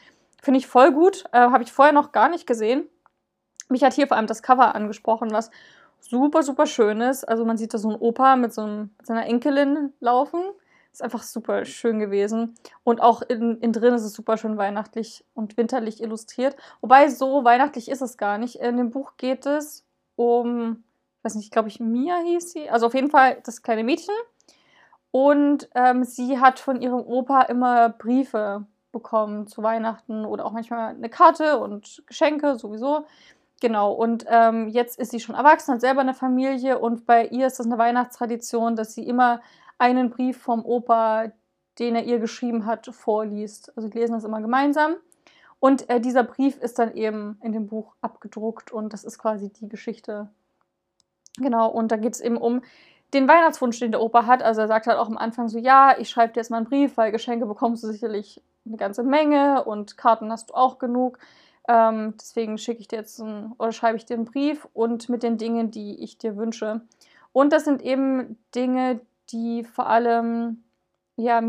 Finde 0.42 0.60
ich 0.60 0.68
voll 0.68 0.92
gut. 0.92 1.26
Äh, 1.34 1.40
Habe 1.40 1.64
ich 1.64 1.72
vorher 1.72 1.94
noch 1.94 2.12
gar 2.12 2.30
nicht 2.30 2.48
gesehen. 2.48 2.88
Mich 3.68 3.84
hat 3.84 3.94
hier 3.94 4.08
vor 4.08 4.18
allem 4.18 4.28
das 4.28 4.44
Cover 4.44 4.76
angesprochen, 4.76 5.32
was 5.32 5.50
super, 6.02 6.44
super 6.44 6.66
schön 6.66 7.02
ist. 7.02 7.24
Also 7.24 7.46
man 7.46 7.58
sieht 7.58 7.74
da 7.74 7.78
so 7.78 7.90
einen 7.90 8.00
Opa 8.00 8.36
mit, 8.36 8.54
so 8.54 8.62
einem, 8.62 8.90
mit 8.98 9.08
seiner 9.08 9.26
Enkelin 9.26 9.94
laufen. 10.00 10.42
Ist 10.92 11.02
einfach 11.02 11.24
super 11.24 11.64
schön 11.64 12.00
gewesen. 12.00 12.56
Und 12.84 13.02
auch 13.02 13.22
in, 13.22 13.58
in 13.60 13.72
drin 13.72 13.94
ist 13.94 14.04
es 14.04 14.14
super 14.14 14.38
schön 14.38 14.58
weihnachtlich 14.58 15.24
und 15.34 15.56
winterlich 15.56 16.04
illustriert. 16.04 16.58
Wobei 16.82 17.08
so 17.08 17.46
weihnachtlich 17.46 17.90
ist 17.90 18.02
es 18.02 18.18
gar 18.18 18.38
nicht. 18.38 18.56
In 18.56 18.78
dem 18.78 18.90
Buch 18.90 19.14
geht 19.16 19.46
es 19.46 19.86
um, 20.18 20.84
ich 21.20 21.24
weiß 21.24 21.36
nicht, 21.36 21.52
glaube 21.52 21.70
ich, 21.70 21.80
Mia 21.80 22.18
hieß 22.26 22.52
sie. 22.52 22.70
Also 22.70 22.88
auf 22.88 22.94
jeden 22.94 23.10
Fall 23.10 23.38
das 23.46 23.62
kleine 23.62 23.84
Mädchen. 23.84 24.16
Und 25.12 25.70
ähm, 25.76 26.04
sie 26.04 26.40
hat 26.40 26.60
von 26.60 26.82
ihrem 26.82 27.02
Opa 27.02 27.44
immer 27.44 27.90
Briefe 27.90 28.66
bekommen 28.92 29.48
zu 29.48 29.64
Weihnachten 29.64 30.26
oder 30.26 30.46
auch 30.46 30.52
manchmal 30.52 30.96
eine 30.96 31.10
Karte 31.10 31.60
und 31.60 32.04
Geschenke 32.06 32.58
sowieso. 32.58 33.06
Genau, 33.62 33.94
und 33.94 34.26
ähm, 34.28 34.68
jetzt 34.70 34.98
ist 34.98 35.12
sie 35.12 35.20
schon 35.20 35.36
erwachsen, 35.36 35.76
hat 35.76 35.82
selber 35.82 36.02
eine 36.02 36.16
Familie 36.16 36.80
und 36.80 37.06
bei 37.06 37.28
ihr 37.28 37.46
ist 37.46 37.60
das 37.60 37.68
eine 37.68 37.78
Weihnachtstradition, 37.78 38.76
dass 38.76 38.96
sie 38.96 39.08
immer 39.08 39.40
einen 39.78 40.10
Brief 40.10 40.42
vom 40.42 40.66
Opa, 40.66 41.32
den 41.78 41.96
er 41.96 42.04
ihr 42.04 42.18
geschrieben 42.18 42.66
hat, 42.66 42.88
vorliest. 42.88 43.72
Also 43.78 43.88
die 43.88 44.00
lesen 44.00 44.14
das 44.14 44.24
immer 44.24 44.42
gemeinsam. 44.42 44.96
Und 45.60 45.88
äh, 45.92 46.02
dieser 46.02 46.24
Brief 46.24 46.58
ist 46.58 46.80
dann 46.80 46.96
eben 46.96 47.38
in 47.44 47.52
dem 47.52 47.68
Buch 47.68 47.94
abgedruckt 48.02 48.72
und 48.72 48.94
das 48.94 49.04
ist 49.04 49.20
quasi 49.20 49.54
die 49.54 49.70
Geschichte. 49.70 50.28
Genau, 51.38 51.70
und 51.70 51.92
da 51.92 51.98
geht 51.98 52.16
es 52.16 52.20
eben 52.20 52.38
um 52.38 52.64
den 53.14 53.28
Weihnachtswunsch, 53.28 53.78
den 53.80 53.92
der 53.92 54.02
Opa 54.02 54.26
hat. 54.26 54.42
Also 54.42 54.62
er 54.62 54.68
sagt 54.68 54.88
halt 54.88 54.98
auch 54.98 55.08
am 55.08 55.20
Anfang 55.20 55.50
so, 55.50 55.60
ja, 55.60 55.96
ich 56.00 56.10
schreibe 56.10 56.34
dir 56.34 56.40
jetzt 56.40 56.50
mal 56.50 56.58
einen 56.58 56.66
Brief, 56.66 56.98
weil 56.98 57.12
Geschenke 57.12 57.46
bekommst 57.46 57.84
du 57.84 57.88
sicherlich 57.92 58.42
eine 58.66 58.78
ganze 58.78 59.04
Menge 59.04 59.64
und 59.66 59.98
Karten 59.98 60.32
hast 60.32 60.50
du 60.50 60.56
auch 60.56 60.80
genug. 60.80 61.20
Ähm, 61.68 62.16
deswegen 62.20 62.58
schicke 62.58 62.82
ich 62.82 62.88
dir 62.88 62.98
jetzt 62.98 63.20
ein, 63.20 63.54
oder 63.58 63.72
schreibe 63.72 63.98
ich 63.98 64.06
dir 64.06 64.16
einen 64.16 64.26
Brief 64.26 64.68
und 64.74 65.10
mit 65.10 65.24
den 65.24 65.38
Dingen, 65.38 65.72
die 65.72 66.04
ich 66.04 66.18
dir 66.18 66.36
wünsche. 66.38 66.82
Und 67.34 67.54
das 67.54 67.66
sind 67.66 67.82
eben 67.82 68.38
Dinge, 68.56 69.02
die 69.32 69.64
vor 69.64 69.88
allem, 69.88 70.64
ja, 71.16 71.42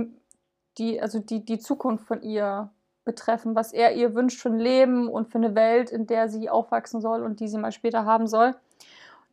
die, 0.78 1.00
also 1.00 1.18
die, 1.18 1.44
die 1.44 1.58
Zukunft 1.58 2.06
von 2.06 2.22
ihr 2.22 2.70
betreffen, 3.04 3.54
was 3.54 3.72
er 3.72 3.94
ihr 3.94 4.14
wünscht 4.14 4.40
für 4.40 4.48
ein 4.48 4.58
Leben 4.58 5.08
und 5.08 5.30
für 5.30 5.38
eine 5.38 5.54
Welt, 5.54 5.90
in 5.90 6.06
der 6.06 6.28
sie 6.28 6.48
aufwachsen 6.48 7.00
soll 7.00 7.22
und 7.22 7.40
die 7.40 7.48
sie 7.48 7.58
mal 7.58 7.72
später 7.72 8.04
haben 8.04 8.26
soll. 8.26 8.54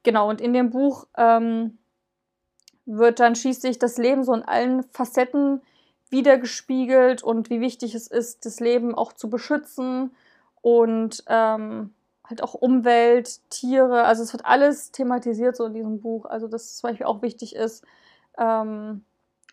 Genau, 0.04 0.30
und 0.30 0.42
in 0.42 0.54
dem 0.54 0.72
Buch 0.72 1.08
ähm, 1.18 1.78
wird 2.86 3.20
dann 3.20 3.36
schließlich 3.36 3.78
das 3.78 3.98
Leben 3.98 4.24
so 4.24 4.34
in 4.34 4.42
allen 4.42 4.84
Facetten 4.84 5.62
wiedergespiegelt 6.10 7.22
und 7.22 7.52
wie 7.52 7.62
wichtig 7.62 7.94
es 7.94 8.08
ist, 8.08 8.46
das 8.46 8.60
Leben 8.60 8.96
auch 8.96 9.14
zu 9.14 9.30
beschützen 9.30 10.12
und 10.62 11.24
ähm, 11.28 11.94
halt 12.26 12.44
auch 12.44 12.54
Umwelt, 12.54 13.50
Tiere, 13.50 14.04
also 14.04 14.24
es 14.24 14.34
wird 14.34 14.46
alles 14.46 14.92
thematisiert 14.92 15.56
so 15.56 15.66
in 15.66 15.74
diesem 15.74 16.00
Buch. 16.00 16.26
Also 16.26 16.48
das 16.48 16.78
zum 16.78 16.90
Beispiel 16.90 17.08
auch 17.08 17.22
wichtig 17.22 17.56
ist. 17.56 17.84
Ähm, 18.38 19.04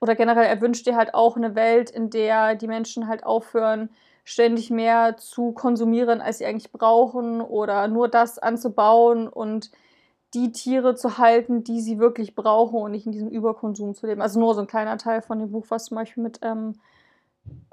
oder 0.01 0.15
generell, 0.15 0.45
er 0.45 0.61
wünscht 0.61 0.87
dir 0.87 0.97
halt 0.97 1.15
auch 1.15 1.37
eine 1.37 1.55
Welt, 1.55 1.91
in 1.91 2.11
der 2.11 2.55
die 2.55 2.67
Menschen 2.67 3.09
halt 3.09 3.25
aufhören, 3.25 3.91
ständig 4.25 4.71
mehr 4.71 5.17
zu 5.17 5.53
konsumieren, 5.53 6.21
als 6.21 6.39
sie 6.39 6.47
eigentlich 6.47 6.73
brauchen 6.73 7.41
oder 7.41 7.89
nur 7.89 8.09
das 8.09 8.39
anzubauen 8.39 9.29
und 9.29 9.71
die 10.35 10.53
Tiere 10.53 10.97
zu 10.97 11.19
halten, 11.19 11.65
die 11.65 11.81
sie 11.81 11.99
wirklich 11.99 12.35
brauchen 12.35 12.77
und 12.83 12.91
nicht 12.91 13.07
in 13.07 13.13
diesem 13.13 13.31
Überkonsum 13.31 13.95
zu 13.95 14.07
leben. 14.07 14.21
Also 14.21 14.39
nur 14.39 14.55
so 14.55 14.61
ein 14.61 14.67
kleiner 14.67 14.99
Teil 14.99 15.23
von 15.23 15.39
dem 15.39 15.53
Buch, 15.53 15.67
was 15.71 15.87
zum 15.87 15.95
Beispiel 15.95 16.23
mit 16.23 16.41
ähm, 16.43 16.75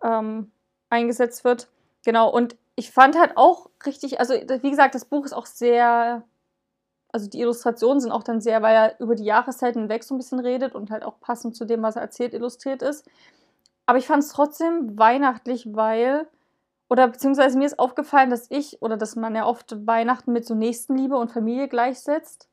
ähm, 0.04 0.52
eingesetzt 0.90 1.44
wird. 1.44 1.70
Genau, 2.06 2.30
und 2.30 2.56
ich 2.76 2.92
fand 2.92 3.18
halt 3.18 3.38
auch 3.38 3.70
richtig, 3.86 4.20
also 4.20 4.34
wie 4.34 4.70
gesagt, 4.70 4.96
das 4.96 5.06
Buch 5.06 5.26
ist 5.26 5.34
auch 5.34 5.46
sehr, 5.46 6.24
also 7.12 7.30
die 7.30 7.40
Illustrationen 7.40 8.00
sind 8.00 8.12
auch 8.12 8.24
dann 8.24 8.42
sehr, 8.42 8.62
weil 8.62 8.76
er 8.76 9.00
über 9.00 9.16
die 9.16 9.26
Jahreszeiten 9.26 9.82
hinweg 9.82 10.04
so 10.04 10.16
ein 10.16 10.18
bisschen 10.18 10.40
redet 10.40 10.74
und 10.74 10.90
halt 10.90 11.04
auch 11.04 11.20
passend 11.20 11.56
zu 11.56 11.66
dem, 11.66 11.84
was 11.84 11.96
er 11.96 12.02
erzählt, 12.02 12.34
illustriert 12.34 12.82
ist. 12.82 13.08
Aber 13.86 13.98
ich 14.00 14.08
fand 14.08 14.24
es 14.24 14.30
trotzdem 14.30 14.98
weihnachtlich, 14.98 15.76
weil, 15.76 16.28
oder 16.90 17.08
beziehungsweise 17.08 17.58
mir 17.58 17.66
ist 17.66 17.80
aufgefallen, 17.80 18.32
dass 18.32 18.50
ich, 18.50 18.82
oder 18.82 18.98
dass 18.98 19.16
man 19.16 19.36
ja 19.36 19.46
oft 19.46 19.86
Weihnachten 19.86 20.34
mit 20.34 20.46
so 20.46 20.56
Nächstenliebe 20.56 21.18
und 21.18 21.32
Familie 21.32 21.68
gleichsetzt, 21.68 22.50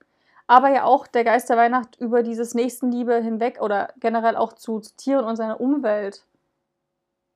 aber 0.47 0.69
ja 0.71 0.85
auch 0.85 1.07
der 1.07 1.25
Geist 1.25 1.49
der 1.49 1.57
Weihnacht 1.57 1.97
über 2.01 2.23
dieses 2.23 2.55
Nächstenliebe 2.55 3.15
hinweg 3.23 3.61
oder 3.63 3.89
generell 4.01 4.37
auch 4.37 4.53
zu, 4.53 4.81
zu 4.81 4.97
Tieren 4.97 5.25
und 5.25 5.37
seiner 5.37 5.61
Umwelt 5.61 6.25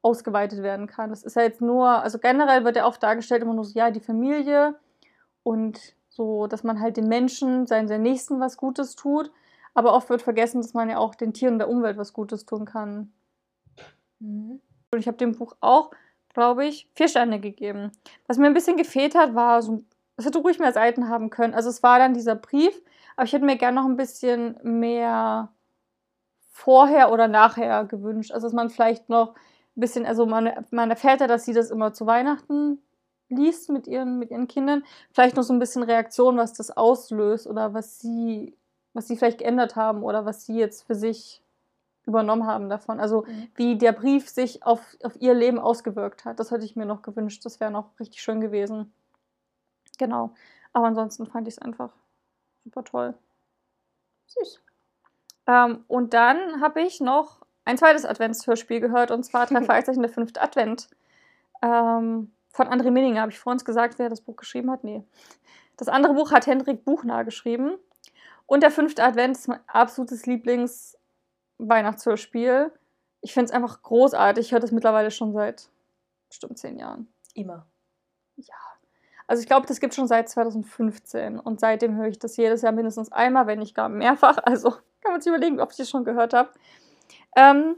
ausgeweitet 0.05 0.63
werden 0.63 0.87
kann. 0.87 1.11
Das 1.11 1.23
ist 1.23 1.35
ja 1.35 1.43
jetzt 1.43 1.63
nur, 1.63 1.89
also 1.89 2.19
generell 2.19 2.65
wird 2.65 2.77
ja 2.77 2.87
oft 2.87 3.03
dargestellt 3.03 3.43
immer 3.43 3.55
nur 3.55 3.65
so, 3.65 3.79
ja, 3.79 3.91
die 3.91 4.01
Familie 4.01 4.75
und 5.43 5.95
so, 6.11 6.47
dass 6.47 6.63
man 6.63 6.79
halt 6.81 6.97
den 6.97 7.09
Menschen, 7.09 7.67
seinen, 7.67 7.89
seinen 7.89 8.03
Nächsten 8.03 8.39
was 8.39 8.57
Gutes 8.57 8.97
tut. 8.97 9.33
Aber 9.73 9.95
oft 9.95 10.09
wird 10.11 10.23
vergessen, 10.23 10.61
dass 10.61 10.75
man 10.75 10.89
ja 10.89 10.99
auch 10.99 11.15
den 11.15 11.33
Tieren 11.33 11.55
und 11.55 11.59
der 11.59 11.69
Umwelt 11.69 11.97
was 11.97 12.13
Gutes 12.13 12.47
tun 12.47 12.65
kann. 12.65 13.13
Mhm. 14.21 14.61
Und 14.93 14.99
ich 15.01 15.09
habe 15.09 15.17
dem 15.17 15.33
Buch 15.33 15.57
auch, 15.61 15.91
glaube 16.33 16.67
ich, 16.67 16.89
vier 16.95 17.09
Sterne 17.09 17.41
gegeben. 17.41 17.91
Was 18.27 18.39
mir 18.39 18.47
ein 18.47 18.55
bisschen 18.55 18.77
gefehlt 18.77 19.15
hat, 19.17 19.35
war 19.35 19.63
so, 19.63 19.83
es 20.17 20.27
hätte 20.27 20.39
ruhig 20.39 20.59
mehr 20.59 20.73
Seiten 20.73 21.09
haben 21.09 21.31
können. 21.31 21.55
Also 21.55 21.71
es 21.71 21.83
war 21.83 21.99
dann 21.99 22.15
dieser 22.15 22.37
Brief, 22.37 22.81
aber 23.17 23.25
ich 23.25 23.33
hätte 23.33 23.45
mir 23.45 23.57
gerne 23.57 23.81
noch 23.81 23.89
ein 23.89 23.97
bisschen 23.97 24.59
mehr 24.63 25.51
vorher 26.53 27.11
oder 27.11 27.27
nachher 27.27 27.85
gewünscht. 27.87 28.31
Also 28.31 28.47
dass 28.47 28.55
man 28.55 28.71
vielleicht 28.71 29.09
noch 29.09 29.35
bisschen, 29.81 30.07
also 30.07 30.27
man, 30.27 30.51
man 30.71 30.91
erfährt 30.91 31.21
ja, 31.21 31.27
dass 31.27 31.45
sie 31.45 31.53
das 31.53 31.71
immer 31.71 31.93
zu 31.93 32.07
Weihnachten 32.07 32.81
liest 33.29 33.71
mit 33.71 33.87
ihren, 33.87 34.19
mit 34.19 34.31
ihren 34.31 34.49
Kindern. 34.49 34.85
Vielleicht 35.13 35.37
noch 35.37 35.43
so 35.43 35.53
ein 35.53 35.59
bisschen 35.59 35.83
Reaktion, 35.83 36.37
was 36.37 36.53
das 36.53 36.71
auslöst 36.71 37.47
oder 37.47 37.75
was 37.75 37.99
sie, 37.99 38.57
was 38.93 39.09
sie 39.09 39.17
vielleicht 39.17 39.39
geändert 39.39 39.77
haben 39.77 40.03
oder 40.03 40.25
was 40.25 40.47
sie 40.47 40.57
jetzt 40.57 40.87
für 40.87 40.95
sich 40.95 41.43
übernommen 42.07 42.47
haben 42.47 42.69
davon. 42.69 43.01
Also 43.01 43.23
mhm. 43.23 43.49
wie 43.55 43.79
der 43.79 43.93
Brief 43.93 44.29
sich 44.29 44.63
auf, 44.63 44.97
auf 45.03 45.21
ihr 45.21 45.35
Leben 45.35 45.59
ausgewirkt 45.59 46.25
hat. 46.25 46.39
Das 46.39 46.51
hätte 46.51 46.65
ich 46.65 46.77
mir 46.77 46.87
noch 46.87 47.03
gewünscht. 47.03 47.45
Das 47.45 47.61
wäre 47.61 47.71
noch 47.71 47.99
richtig 47.99 48.23
schön 48.23 48.41
gewesen. 48.41 48.93
Genau. 49.99 50.35
Aber 50.73 50.87
ansonsten 50.87 51.27
fand 51.27 51.49
ich 51.49 51.55
es 51.55 51.63
einfach 51.63 51.91
super 52.65 52.85
toll. 52.85 53.15
Süß. 54.27 54.61
Ähm, 55.47 55.85
und 55.89 56.15
dann 56.15 56.61
habe 56.61 56.83
ich 56.83 57.01
noch 57.01 57.44
ein 57.65 57.79
zweites 57.79 58.05
Adventshörspiel 58.05 58.81
gehört 58.81 59.11
und 59.11 59.25
zwar 59.25 59.47
drei 59.47 59.63
Fragezeichen 59.65 60.03
der 60.03 60.11
fünfte 60.11 60.43
Advent. 60.43 60.89
Ähm, 61.63 62.31
von 62.55 62.69
André 62.69 62.91
Minninger. 62.93 63.21
Habe 63.21 63.33
ich 63.33 63.39
vor 63.39 63.53
uns 63.53 63.65
gesagt, 63.65 63.99
wer 63.99 64.09
das 64.09 64.21
Buch 64.21 64.37
geschrieben 64.37 64.71
hat? 64.71 64.85
Nee. 64.85 65.03
Das 65.77 65.89
andere 65.89 66.15
Buch 66.15 66.31
hat 66.31 66.47
Hendrik 66.47 66.85
Buchner 66.85 67.25
geschrieben. 67.25 67.77
Und 68.47 68.63
der 68.63 68.71
fünfte 68.71 69.03
Advent 69.03 69.37
ist 69.37 69.49
mein 69.49 69.59
absolutes 69.67 70.25
Lieblings-Weihnachtshörspiel. 70.27 72.71
Ich 73.23 73.35
finde 73.35 73.47
es 73.47 73.51
einfach 73.51 73.83
großartig. 73.83 74.47
Ich 74.47 74.53
höre 74.53 74.61
das 74.61 74.71
mittlerweile 74.71 75.11
schon 75.11 75.33
seit 75.33 75.69
bestimmt 76.29 76.57
zehn 76.59 76.79
Jahren. 76.79 77.09
Immer. 77.35 77.67
Ja. 78.37 78.55
Also 79.27 79.41
ich 79.41 79.49
glaube, 79.49 79.67
das 79.67 79.81
gibt 79.81 79.95
schon 79.95 80.07
seit 80.07 80.29
2015 80.29 81.41
und 81.41 81.59
seitdem 81.59 81.97
höre 81.97 82.09
ich 82.09 82.21
das 82.21 82.37
jedes 82.37 82.63
Jahr 82.63 82.73
mindestens 82.73 83.11
einmal, 83.11 83.49
wenn 83.49 83.59
nicht 83.59 83.75
gar 83.75 83.89
mehrfach. 83.89 84.39
Also 84.43 84.71
kann 85.01 85.13
man 85.13 85.21
sich 85.21 85.33
überlegen, 85.33 85.61
ob 85.61 85.73
ich 85.73 85.79
das 85.79 85.91
schon 85.91 86.05
gehört 86.05 86.35
habe. 86.35 86.51
Ähm, 87.37 87.77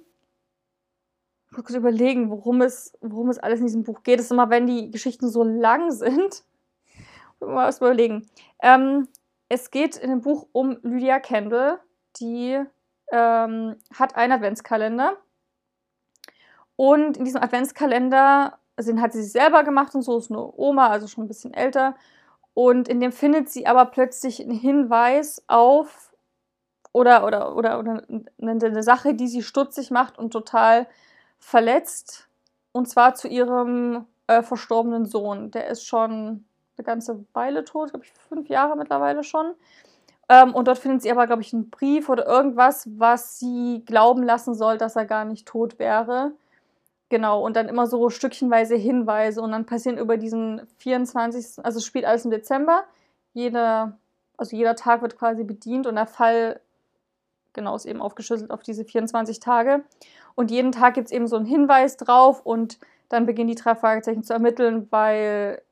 ich 1.51 1.57
muss 1.57 1.74
überlegen, 1.74 2.31
worum 2.31 2.61
es, 2.61 2.93
worum 3.01 3.31
es 3.31 3.39
alles 3.39 3.61
in 3.61 3.66
diesem 3.66 3.83
Buch 3.85 4.03
geht. 4.03 4.19
Es 4.19 4.27
ist 4.27 4.33
immer, 4.33 4.51
wenn 4.51 4.66
die 4.66 4.91
Geschichten 4.91 5.28
so 5.28 5.43
lang 5.43 5.91
sind. 5.93 6.45
Mal 7.41 7.69
was 7.69 7.78
überlegen. 7.78 8.28
Ähm, 8.62 9.09
es 9.49 9.70
geht 9.70 9.97
in 9.97 10.11
dem 10.11 10.20
Buch 10.23 10.49
um 10.53 10.78
Lydia 10.83 11.20
Kendall, 11.20 11.78
die 12.19 12.61
ähm, 13.12 13.77
hat 13.95 14.16
einen 14.16 14.33
Adventskalender. 14.33 15.16
Und 16.77 17.16
in 17.16 17.24
diesem 17.24 17.43
Adventskalender, 17.43 18.59
also 18.77 18.91
den 18.91 19.01
hat 19.01 19.12
sie 19.12 19.23
sich 19.23 19.33
selber 19.33 19.65
gemacht 19.65 19.95
und 19.95 20.03
so, 20.03 20.19
ist 20.19 20.31
eine 20.31 20.53
Oma, 20.57 20.89
also 20.89 21.07
schon 21.07 21.24
ein 21.24 21.28
bisschen 21.28 21.55
älter. 21.55 21.95
Und 22.55 22.89
in 22.89 23.01
dem 23.01 23.12
findet 23.12 23.49
sie 23.51 23.66
aber 23.66 23.87
plötzlich 23.87 24.43
einen 24.43 24.59
Hinweis 24.59 25.43
auf 25.47 26.06
oder, 26.97 27.27
oder, 27.27 27.55
oder, 27.55 27.78
oder 27.78 28.02
eine, 28.40 28.82
Sache, 28.82 29.12
die 29.12 29.28
sie 29.28 29.43
stutzig 29.43 29.90
macht 29.90 30.18
und 30.18 30.31
total 30.31 30.86
verletzt. 31.39 32.27
Und 32.73 32.89
zwar 32.89 33.14
zu 33.14 33.28
ihrem 33.28 34.06
äh, 34.28 34.40
verstorbenen 34.40 35.05
Sohn. 35.05 35.51
Der 35.51 35.66
ist 35.66 35.86
schon 35.86 36.47
eine 36.78 36.85
ganze 36.85 37.27
Weile 37.35 37.64
tot, 37.66 37.90
glaube 37.90 38.06
ich, 38.06 38.12
fünf 38.12 38.48
Jahre 38.48 38.78
mittlerweile 38.78 39.24
schon. 39.24 39.52
Ähm, 40.31 40.55
und 40.55 40.68
dort 40.68 40.78
findet 40.78 41.02
sie 41.02 41.10
aber, 41.10 41.27
glaube 41.27 41.43
ich, 41.43 41.52
einen 41.52 41.68
Brief 41.68 42.09
oder 42.09 42.27
irgendwas, 42.27 42.89
was 42.98 43.39
sie 43.39 43.82
glauben 43.85 44.23
lassen 44.23 44.55
soll, 44.55 44.78
dass 44.78 44.97
er 44.97 45.05
gar 45.05 45.27
nicht 45.27 45.47
tot 45.47 45.78
wäre. 45.78 46.32
Genau, 47.10 47.44
und 47.44 47.56
dann 47.56 47.68
immer 47.68 47.86
so 47.86 48.09
stückchenweise 48.09 48.74
Hinweise. 48.74 49.43
Und 49.43 49.52
dann 49.52 49.66
passieren 49.66 49.98
über 49.98 50.16
diesen 50.16 50.66
24. 50.78 51.62
Also 51.62 51.77
es 51.77 51.85
spielt 51.85 52.06
alles 52.06 52.24
im 52.24 52.31
Dezember. 52.31 52.85
Jeder, 53.35 53.98
also 54.39 54.56
jeder 54.56 54.77
Tag 54.77 55.02
wird 55.02 55.18
quasi 55.18 55.44
bedient 55.44 55.86
und 55.86 55.97
der 55.97 56.06
Fall, 56.06 56.60
genau, 57.57 57.74
ist 57.74 57.87
eben 57.87 58.01
aufgeschlüsselt 58.01 58.53
auf 58.53 58.62
diese 58.62 58.85
24 58.85 59.41
Tage. 59.41 59.83
Und 60.37 60.53
jeden 60.53 60.70
Tag 60.70 60.95
gibt 60.95 61.07
es 61.07 61.12
eben 61.12 61.27
so 61.27 61.35
einen 61.35 61.47
Hinweis 61.47 61.97
drauf 61.97 62.47
und 62.47 62.78
dann 63.09 63.27
beginnen 63.27 63.49
die 63.49 63.57
drei 63.57 63.74
Fragezeichen 63.74 64.23
zu 64.23 64.33
ermitteln, 64.33 64.87
weil 64.91 65.62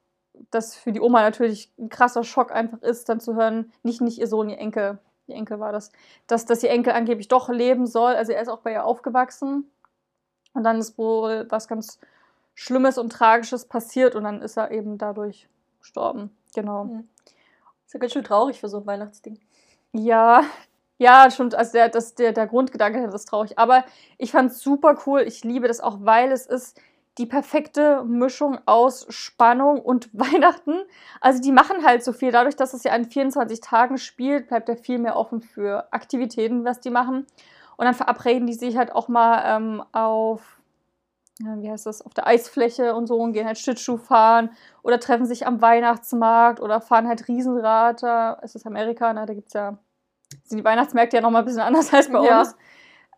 das 0.51 0.75
für 0.75 0.91
die 0.91 1.01
Oma 1.01 1.23
natürlich 1.23 1.71
ein 1.79 1.89
krasser 1.89 2.25
Schock 2.25 2.51
einfach 2.51 2.83
ist, 2.83 3.09
dann 3.09 3.21
zu 3.21 3.37
hören, 3.37 3.73
nicht, 3.85 4.01
nicht 4.01 4.19
ihr 4.19 4.27
Sohn, 4.27 4.49
ihr 4.49 4.59
Enkel, 4.59 4.99
ihr 5.29 5.37
Enkel 5.37 5.61
war 5.61 5.71
das, 5.71 5.93
dass, 6.27 6.45
dass 6.45 6.63
ihr 6.63 6.71
Enkel 6.71 6.93
angeblich 6.93 7.29
doch 7.29 7.49
leben 7.49 7.87
soll. 7.87 8.15
Also 8.15 8.33
er 8.33 8.43
ist 8.43 8.49
auch 8.49 8.61
bei 8.61 8.73
ihr 8.73 8.85
aufgewachsen. 8.85 9.71
Und 10.55 10.63
dann 10.65 10.79
ist 10.79 10.99
wohl 10.99 11.47
was 11.51 11.69
ganz 11.69 11.99
Schlimmes 12.55 12.99
und 12.99 13.11
Tragisches 13.11 13.65
passiert 13.65 14.15
und 14.15 14.25
dann 14.25 14.41
ist 14.41 14.57
er 14.57 14.71
eben 14.71 14.99
dadurch 14.99 15.49
gestorben. 15.81 16.31
Genau. 16.55 16.85
Mhm. 16.85 17.09
Ist 17.85 17.95
ja 17.95 18.01
ganz 18.01 18.13
schön 18.13 18.25
traurig 18.25 18.61
für 18.61 18.69
so 18.69 18.79
ein 18.79 18.87
Weihnachtsding. 18.87 19.39
Ja, 19.93 20.45
ja, 20.99 21.31
schon, 21.31 21.53
also 21.55 21.73
der, 21.73 21.89
das, 21.89 22.15
der, 22.15 22.33
der 22.33 22.47
Grundgedanke 22.47 23.05
ist 23.05 23.29
traurig. 23.29 23.59
Aber 23.59 23.85
ich 24.19 24.33
fand 24.33 24.53
es 24.53 24.61
super 24.61 24.97
cool. 25.07 25.23
Ich 25.23 25.43
liebe 25.45 25.67
das 25.69 25.81
auch, 25.81 25.99
weil 26.01 26.31
es 26.31 26.47
ist 26.47 26.81
die 27.19 27.27
perfekte 27.27 28.05
Mischung 28.05 28.59
aus 28.67 29.07
Spannung 29.09 29.81
und 29.81 30.11
Weihnachten. 30.13 30.75
Also 31.21 31.41
die 31.41 31.53
machen 31.53 31.85
halt 31.85 32.05
so 32.05 32.13
viel. 32.13 32.33
Dadurch, 32.33 32.57
dass 32.57 32.75
es 32.75 32.85
ja 32.85 32.93
an 32.93 33.05
24 33.07 33.61
Tagen 33.61 33.99
spielt, 33.99 34.49
bleibt 34.49 34.69
er 34.69 34.77
viel 34.77 34.99
mehr 34.99 35.17
offen 35.17 35.41
für 35.41 35.93
Aktivitäten, 35.93 36.65
was 36.65 36.81
die 36.81 36.91
machen. 36.91 37.27
Und 37.77 37.87
dann 37.87 37.95
verabreden 37.95 38.47
die 38.47 38.55
sich 38.55 38.77
halt 38.77 38.93
auch 38.93 39.09
mal 39.09 39.43
ähm, 39.45 39.83
auf, 39.93 40.61
ja, 41.41 41.61
wie 41.61 41.71
heißt 41.71 41.87
das, 41.87 42.03
auf 42.03 42.15
der 42.15 42.29
Eisfläche 42.29 42.95
und 42.95 43.09
so 43.09 43.17
und 43.17 43.33
gehen 43.33 43.47
halt 43.47 43.59
Schlittschuh 43.59 43.97
fahren 43.97 44.51
oder 44.85 45.01
treffen 45.01 45.27
sich 45.27 45.45
am 45.47 45.61
Weihnachtsmarkt 45.61 46.61
oder 46.61 46.81
fahren 46.81 47.09
halt 47.09 47.27
Riesenrad. 47.27 48.03
Es 48.43 48.55
ist 48.55 48.65
Amerika, 48.67 49.13
ne? 49.13 49.27
da 49.27 49.35
gibt 49.35 49.49
es 49.49 49.55
ja, 49.55 49.77
sind 50.45 50.59
die 50.59 50.65
Weihnachtsmärkte 50.65 51.17
ja 51.17 51.23
nochmal 51.23 51.43
ein 51.43 51.47
bisschen 51.47 51.61
anders 51.61 51.93
als 51.95 52.11
bei 52.11 52.25
ja. 52.25 52.41
uns. 52.41 52.57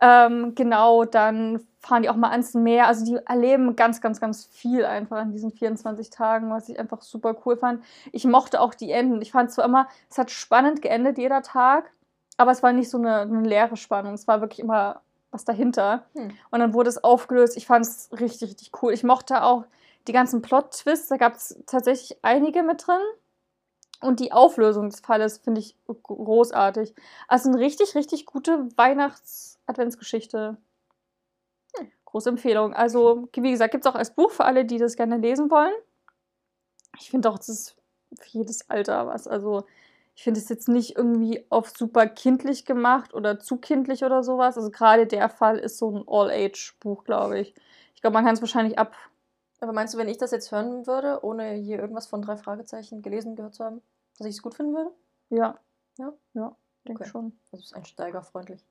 Ähm, 0.01 0.55
genau, 0.55 1.05
dann 1.05 1.61
fahren 1.79 2.03
die 2.03 2.11
auch 2.11 2.17
mal 2.17 2.31
ans 2.31 2.55
Meer. 2.55 2.87
Also 2.87 3.05
die 3.05 3.17
erleben 3.27 3.77
ganz, 3.77 4.01
ganz, 4.01 4.21
ganz 4.21 4.45
viel 4.45 4.85
einfach 4.85 5.23
in 5.23 5.33
diesen 5.33 5.53
24 5.53 6.11
Tagen, 6.11 6.51
was 6.51 6.69
ich 6.69 6.79
einfach 6.79 7.03
super 7.03 7.35
cool 7.45 7.57
fand. 7.57 7.83
Ich 8.13 8.25
mochte 8.25 8.61
auch 8.61 8.75
die 8.75 8.91
Enden. 8.91 9.23
Ich 9.23 9.33
fand 9.33 9.51
zwar 9.51 9.65
immer, 9.65 9.89
es 10.11 10.19
hat 10.19 10.31
spannend 10.31 10.83
geendet 10.83 11.19
jeder 11.19 11.43
Tag, 11.43 11.91
aber 12.37 12.51
es 12.51 12.63
war 12.63 12.73
nicht 12.73 12.91
so 12.91 12.99
eine, 12.99 13.21
eine 13.21 13.43
leere 13.43 13.77
Spannung. 13.77 14.15
Es 14.15 14.29
war 14.29 14.41
wirklich 14.41 14.61
immer 14.61 15.01
was 15.31 15.45
dahinter. 15.45 16.05
Hm. 16.15 16.31
Und 16.51 16.61
dann 16.61 16.75
wurde 16.75 16.91
es 16.91 17.03
aufgelöst. 17.03 17.57
Ich 17.57 17.67
fand 17.67 17.87
es 17.87 18.11
richtig, 18.13 18.51
richtig 18.51 18.73
cool. 18.83 18.93
Ich 18.93 19.05
mochte 19.05 19.43
auch 19.43 19.65
die 20.09 20.13
ganzen 20.13 20.43
Plot-Twists. 20.43 21.09
Da 21.09 21.17
gab 21.17 21.35
es 21.35 21.63
tatsächlich 21.67 22.19
einige 22.23 22.63
mit 22.63 22.87
drin. 22.87 23.01
Und 24.01 24.21
die 24.21 24.33
Auflösung 24.33 24.91
des 24.91 25.01
Falles 25.01 25.39
finde 25.39 25.61
ich 25.61 25.75
großartig. 25.87 26.95
Also 27.29 27.49
eine 27.49 27.59
richtig, 27.59 27.95
richtig 27.95 28.27
gute 28.27 28.69
Weihnachts-Adventsgeschichte. 28.77 30.59
Hm. 31.77 31.91
Große 32.05 32.29
Empfehlung. 32.29 32.75
Also, 32.75 33.29
wie 33.35 33.51
gesagt, 33.51 33.73
gibt 33.73 33.87
es 33.87 33.91
auch 33.91 33.97
als 33.97 34.15
Buch 34.15 34.31
für 34.31 34.45
alle, 34.45 34.65
die 34.65 34.79
das 34.79 34.97
gerne 34.97 35.17
lesen 35.17 35.51
wollen. 35.51 35.73
Ich 36.99 37.11
finde 37.11 37.31
auch, 37.31 37.39
es 37.39 37.49
ist 37.49 37.77
für 38.19 38.39
jedes 38.39 38.69
Alter 38.69 39.07
was. 39.07 39.27
Also, 39.27 39.65
ich 40.15 40.23
finde 40.23 40.41
es 40.41 40.49
jetzt 40.49 40.69
nicht 40.69 40.97
irgendwie 40.97 41.45
auf 41.51 41.71
super 41.71 42.07
kindlich 42.07 42.65
gemacht 42.65 43.13
oder 43.15 43.39
zu 43.39 43.57
kindlich 43.59 44.05
oder 44.05 44.23
sowas. 44.23 44.57
Also, 44.57 44.71
gerade 44.71 45.07
der 45.07 45.29
Fall 45.31 45.59
ist 45.59 45.79
so 45.79 45.91
ein 45.91 46.05
All-Age-Buch, 46.07 47.05
glaube 47.05 47.39
ich. 47.41 47.55
Ich 47.95 48.03
glaube, 48.03 48.15
man 48.15 48.25
kann 48.25 48.35
es 48.35 48.43
wahrscheinlich 48.43 48.79
ab 48.79 48.95
aber 49.61 49.73
meinst 49.73 49.95
du, 49.95 49.99
wenn 49.99 50.09
ich 50.09 50.19
das 50.19 50.31
jetzt 50.31 50.53
hören 50.53 50.87
würde, 50.87 51.25
ohne 51.25 51.53
hier 51.53 51.79
irgendwas 51.79 52.07
von 52.07 52.23
drei 52.23 52.37
Fragezeichen 52.37 53.03
gelesen 53.03 53.37
gehört 53.37 53.55
zu 53.55 53.65
haben, 53.65 53.83
dass 54.19 54.27
ich 54.27 54.37
es 54.37 54.43
gut 54.43 54.55
finden 54.55 54.75
würde? 54.75 54.91
Ja. 55.31 55.59
Ja? 55.99 56.13
Ja, 56.35 56.57
denke 56.87 57.03
okay. 57.03 57.11
schon. 57.11 57.39
Also 57.53 57.63
ist 57.63 57.75
einsteigerfreundlich. 57.75 58.65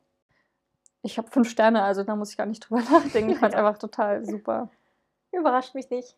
Ich 1.02 1.18
habe 1.18 1.30
fünf 1.30 1.50
Sterne, 1.50 1.84
also 1.84 2.04
da 2.04 2.16
muss 2.16 2.32
ich 2.32 2.38
gar 2.38 2.46
nicht 2.46 2.62
drüber 2.62 2.82
nachdenken. 2.92 3.32
Ich 3.32 3.40
fand 3.40 3.54
es 3.54 3.60
einfach 3.60 3.78
total 3.78 4.26
super. 4.26 4.70
Überrascht 5.32 5.76
mich 5.76 5.90
nicht. 5.90 6.16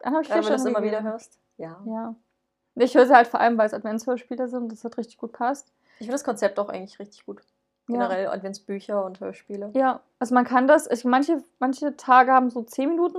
Dann 0.00 0.14
habe 0.14 0.22
ich 0.22 0.28
Gerade, 0.28 0.42
wenn 0.44 0.48
du 0.50 0.56
es 0.56 0.64
immer 0.64 0.82
wieder 0.82 1.02
hörst. 1.02 1.38
Ja. 1.56 1.80
Ja. 1.86 2.14
Ich 2.74 2.94
höre 2.94 3.06
sie 3.06 3.14
halt 3.14 3.26
vor 3.26 3.40
allem, 3.40 3.58
weil 3.58 3.66
es 3.66 3.74
Adventshörspiele 3.74 4.48
sind 4.48 4.62
und 4.64 4.72
das 4.72 4.84
hat 4.84 4.96
richtig 4.96 5.18
gut 5.18 5.32
passt. 5.32 5.72
Ich 5.94 6.06
finde 6.06 6.12
das 6.12 6.24
Konzept 6.24 6.58
auch 6.58 6.68
eigentlich 6.68 6.98
richtig 6.98 7.24
gut. 7.26 7.42
Generell 7.86 8.24
ja. 8.24 8.32
Adventsbücher 8.32 9.04
und 9.04 9.20
Hörspiele. 9.20 9.70
Ja, 9.74 10.00
also 10.18 10.34
man 10.34 10.44
kann 10.44 10.66
das, 10.68 10.88
ich, 10.90 11.04
manche, 11.04 11.42
manche 11.58 11.96
Tage 11.96 12.32
haben 12.32 12.48
so 12.50 12.62
zehn 12.62 12.88
Minuten 12.88 13.18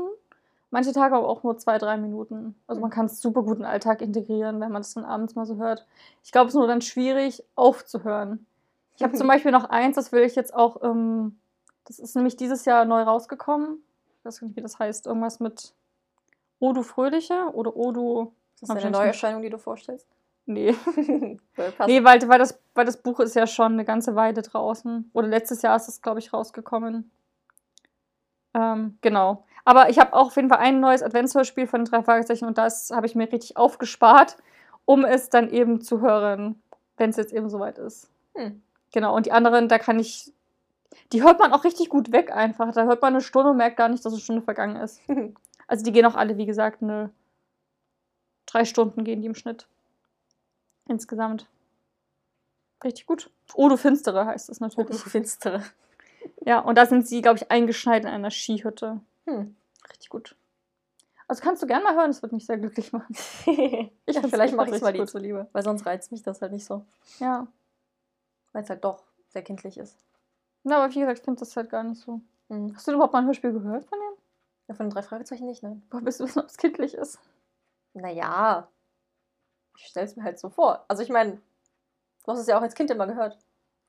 Manche 0.74 0.92
Tage 0.92 1.16
aber 1.16 1.30
auch 1.30 1.44
nur 1.44 1.56
zwei, 1.60 1.78
drei 1.78 1.98
Minuten. 1.98 2.56
Also 2.66 2.82
man 2.82 2.90
mhm. 2.90 2.94
kann 2.96 3.06
es 3.06 3.22
super 3.22 3.44
gut 3.44 3.58
in 3.58 3.60
den 3.60 3.68
Alltag 3.68 4.02
integrieren, 4.02 4.60
wenn 4.60 4.72
man 4.72 4.82
es 4.82 4.96
dann 4.96 5.06
abends 5.06 5.36
mal 5.36 5.46
so 5.46 5.58
hört. 5.58 5.86
Ich 6.24 6.32
glaube, 6.32 6.48
es 6.48 6.56
ist 6.56 6.58
nur 6.58 6.66
dann 6.66 6.82
schwierig 6.82 7.44
aufzuhören. 7.54 8.48
Ich 8.96 9.04
habe 9.04 9.14
zum 9.14 9.28
Beispiel 9.28 9.52
noch 9.52 9.66
eins, 9.66 9.98
das 9.98 10.12
will 10.12 10.24
ich 10.24 10.36
jetzt 10.36 10.52
auch, 10.52 10.82
ähm, 10.82 11.38
das 11.86 12.00
ist 12.00 12.16
nämlich 12.16 12.38
dieses 12.38 12.66
Jahr 12.66 12.86
neu 12.86 13.04
rausgekommen. 13.04 13.84
Ich 14.18 14.26
weiß 14.26 14.42
nicht, 14.42 14.56
wie 14.56 14.62
das 14.62 14.80
heißt. 14.80 15.06
Irgendwas 15.06 15.40
mit 15.40 15.76
O 16.58 16.74
du 16.74 16.82
Fröhliche 16.82 17.52
oder 17.54 17.76
O 17.76 17.92
du. 17.92 18.34
Ist 18.56 18.68
das 18.68 18.72
eine 18.72 18.90
Neuerscheinung, 18.90 19.44
die 19.44 19.52
du 19.52 19.60
vorstellst? 19.60 20.08
Nee. 20.48 20.76
nee, 21.86 22.04
weil, 22.04 22.28
weil, 22.28 22.40
das, 22.40 22.60
weil 22.74 22.86
das 22.88 22.98
Buch 22.98 23.20
ist 23.20 23.36
ja 23.36 23.46
schon 23.46 23.74
eine 23.74 23.86
ganze 23.86 24.16
Weile 24.16 24.42
draußen. 24.42 25.12
Oder 25.14 25.28
letztes 25.28 25.62
Jahr 25.62 25.76
ist 25.76 25.88
es, 25.88 26.02
glaube 26.02 26.18
ich, 26.18 26.34
rausgekommen. 26.34 27.12
Ähm, 28.56 28.98
genau. 29.02 29.46
Aber 29.66 29.90
ich 29.90 30.00
habe 30.00 30.14
auch 30.14 30.28
auf 30.28 30.36
jeden 30.36 30.50
Fall 30.50 30.60
ein 30.60 30.80
neues 30.80 31.04
Adventshörspiel 31.04 31.68
von 31.68 31.82
den 31.82 31.92
drei 31.92 32.04
Fragezeichen 32.04 32.46
und 32.46 32.58
das 32.58 32.92
habe 32.92 33.06
ich 33.06 33.16
mir 33.16 33.32
richtig 33.32 33.56
aufgespart, 33.56 34.38
um 34.86 35.06
es 35.06 35.30
dann 35.30 35.50
eben 35.50 35.82
zu 35.82 36.02
hören, 36.02 36.62
wenn 36.98 37.10
es 37.10 37.18
jetzt 37.18 37.34
eben 37.34 37.50
soweit 37.50 37.78
ist. 37.78 38.10
Hm. 38.36 38.62
Genau, 38.92 39.16
und 39.16 39.26
die 39.26 39.32
anderen, 39.32 39.68
da 39.68 39.80
kann 39.80 40.00
ich. 40.00 40.32
Die 41.12 41.24
hört 41.24 41.40
man 41.40 41.54
auch 41.54 41.64
richtig 41.64 41.90
gut 41.90 42.12
weg 42.12 42.32
einfach. 42.32 42.72
Da 42.74 42.84
hört 42.84 43.02
man 43.02 43.14
eine 43.14 43.22
Stunde 43.22 43.52
und 43.52 43.58
merkt 43.58 43.78
gar 43.78 43.90
nicht, 43.90 44.06
dass 44.06 44.14
eine 44.14 44.22
Stunde 44.22 44.42
vergangen 44.42 44.76
ist. 44.76 45.02
also 45.68 45.84
die 45.84 45.92
gehen 45.92 46.06
auch 46.06 46.16
alle, 46.16 46.38
wie 46.38 46.46
gesagt, 46.46 46.84
eine 46.84 47.10
drei 48.46 48.66
Stunden 48.66 49.04
gehen 49.04 49.22
die 49.22 49.28
im 49.28 49.36
Schnitt. 49.36 49.68
Insgesamt. 50.88 51.48
Richtig 52.84 53.06
gut. 53.06 53.32
Odo 53.56 53.78
Finstere 53.78 54.26
heißt 54.26 54.50
es 54.50 54.60
natürlich. 54.60 54.90
Odo 54.90 54.98
Finstere. 54.98 55.64
Ja, 56.46 56.60
und 56.60 56.78
da 56.78 56.86
sind 56.86 57.08
sie, 57.08 57.22
glaube 57.22 57.38
ich, 57.38 57.50
eingeschneit 57.50 58.04
in 58.04 58.10
einer 58.10 58.32
Skihütte. 58.32 59.00
Hm. 59.26 59.56
Richtig 59.90 60.10
gut. 60.10 60.36
Also 61.28 61.42
kannst 61.42 61.64
du 61.64 61.68
gerne 61.68 61.84
mal 61.84 61.96
hören, 61.96 62.12
das 62.12 62.22
wird 62.22 62.32
mich 62.34 62.46
sehr 62.46 62.58
glücklich 62.58 62.92
machen. 62.92 63.16
ich 63.46 64.16
ja, 64.16 64.22
vielleicht 64.28 64.56
mache 64.56 64.70
ich 64.70 64.76
es 64.76 64.82
mal 64.82 64.94
die 64.94 65.06
zuliebe, 65.06 65.48
weil 65.54 65.64
sonst 65.64 65.86
reizt 65.86 66.12
mich 66.12 66.22
das 66.24 66.42
halt 66.42 66.52
nicht 66.52 66.66
so. 66.66 66.86
Ja. 67.20 67.48
Weil 68.52 68.64
es 68.64 68.70
halt 68.70 68.84
doch 68.84 69.04
sehr 69.30 69.42
kindlich 69.42 69.78
ist. 69.78 69.98
Na, 70.64 70.78
aber 70.84 70.94
wie 70.94 71.00
gesagt, 71.00 71.20
ich 71.20 71.24
finde 71.26 71.40
das 71.40 71.56
halt 71.56 71.70
gar 71.70 71.84
nicht 71.84 72.02
so. 72.02 72.22
Hm. 72.50 72.74
Hast 72.76 72.88
du 72.88 72.92
überhaupt 72.92 73.14
mal 73.14 73.20
ein 73.20 73.26
Hörspiel 73.26 73.54
gehört 73.54 73.86
von 73.86 73.98
dem? 74.00 74.14
Ja, 74.68 74.76
von 74.76 74.86
den 74.88 74.94
drei 74.94 75.02
Fragezeichen 75.02 75.46
nicht, 75.46 75.64
nein. 75.64 75.82
Woher 75.90 76.04
bist 76.04 76.20
du 76.20 76.26
wissen, 76.26 76.40
ob 76.40 76.48
es 76.48 76.58
kindlich 76.58 76.94
ist? 76.94 77.20
Naja, 77.94 78.68
ich 79.78 79.88
stelle 79.88 80.06
es 80.06 80.16
mir 80.16 80.24
halt 80.24 80.40
so 80.40 80.50
vor. 80.50 80.86
Also 80.88 81.04
ich 81.04 81.10
meine, 81.10 81.34
du 82.26 82.32
hast 82.32 82.40
es 82.40 82.48
ja 82.48 82.58
auch 82.58 82.62
als 82.62 82.76
Kind 82.76 82.92
immer 82.92 83.08
gehört. 83.08 83.38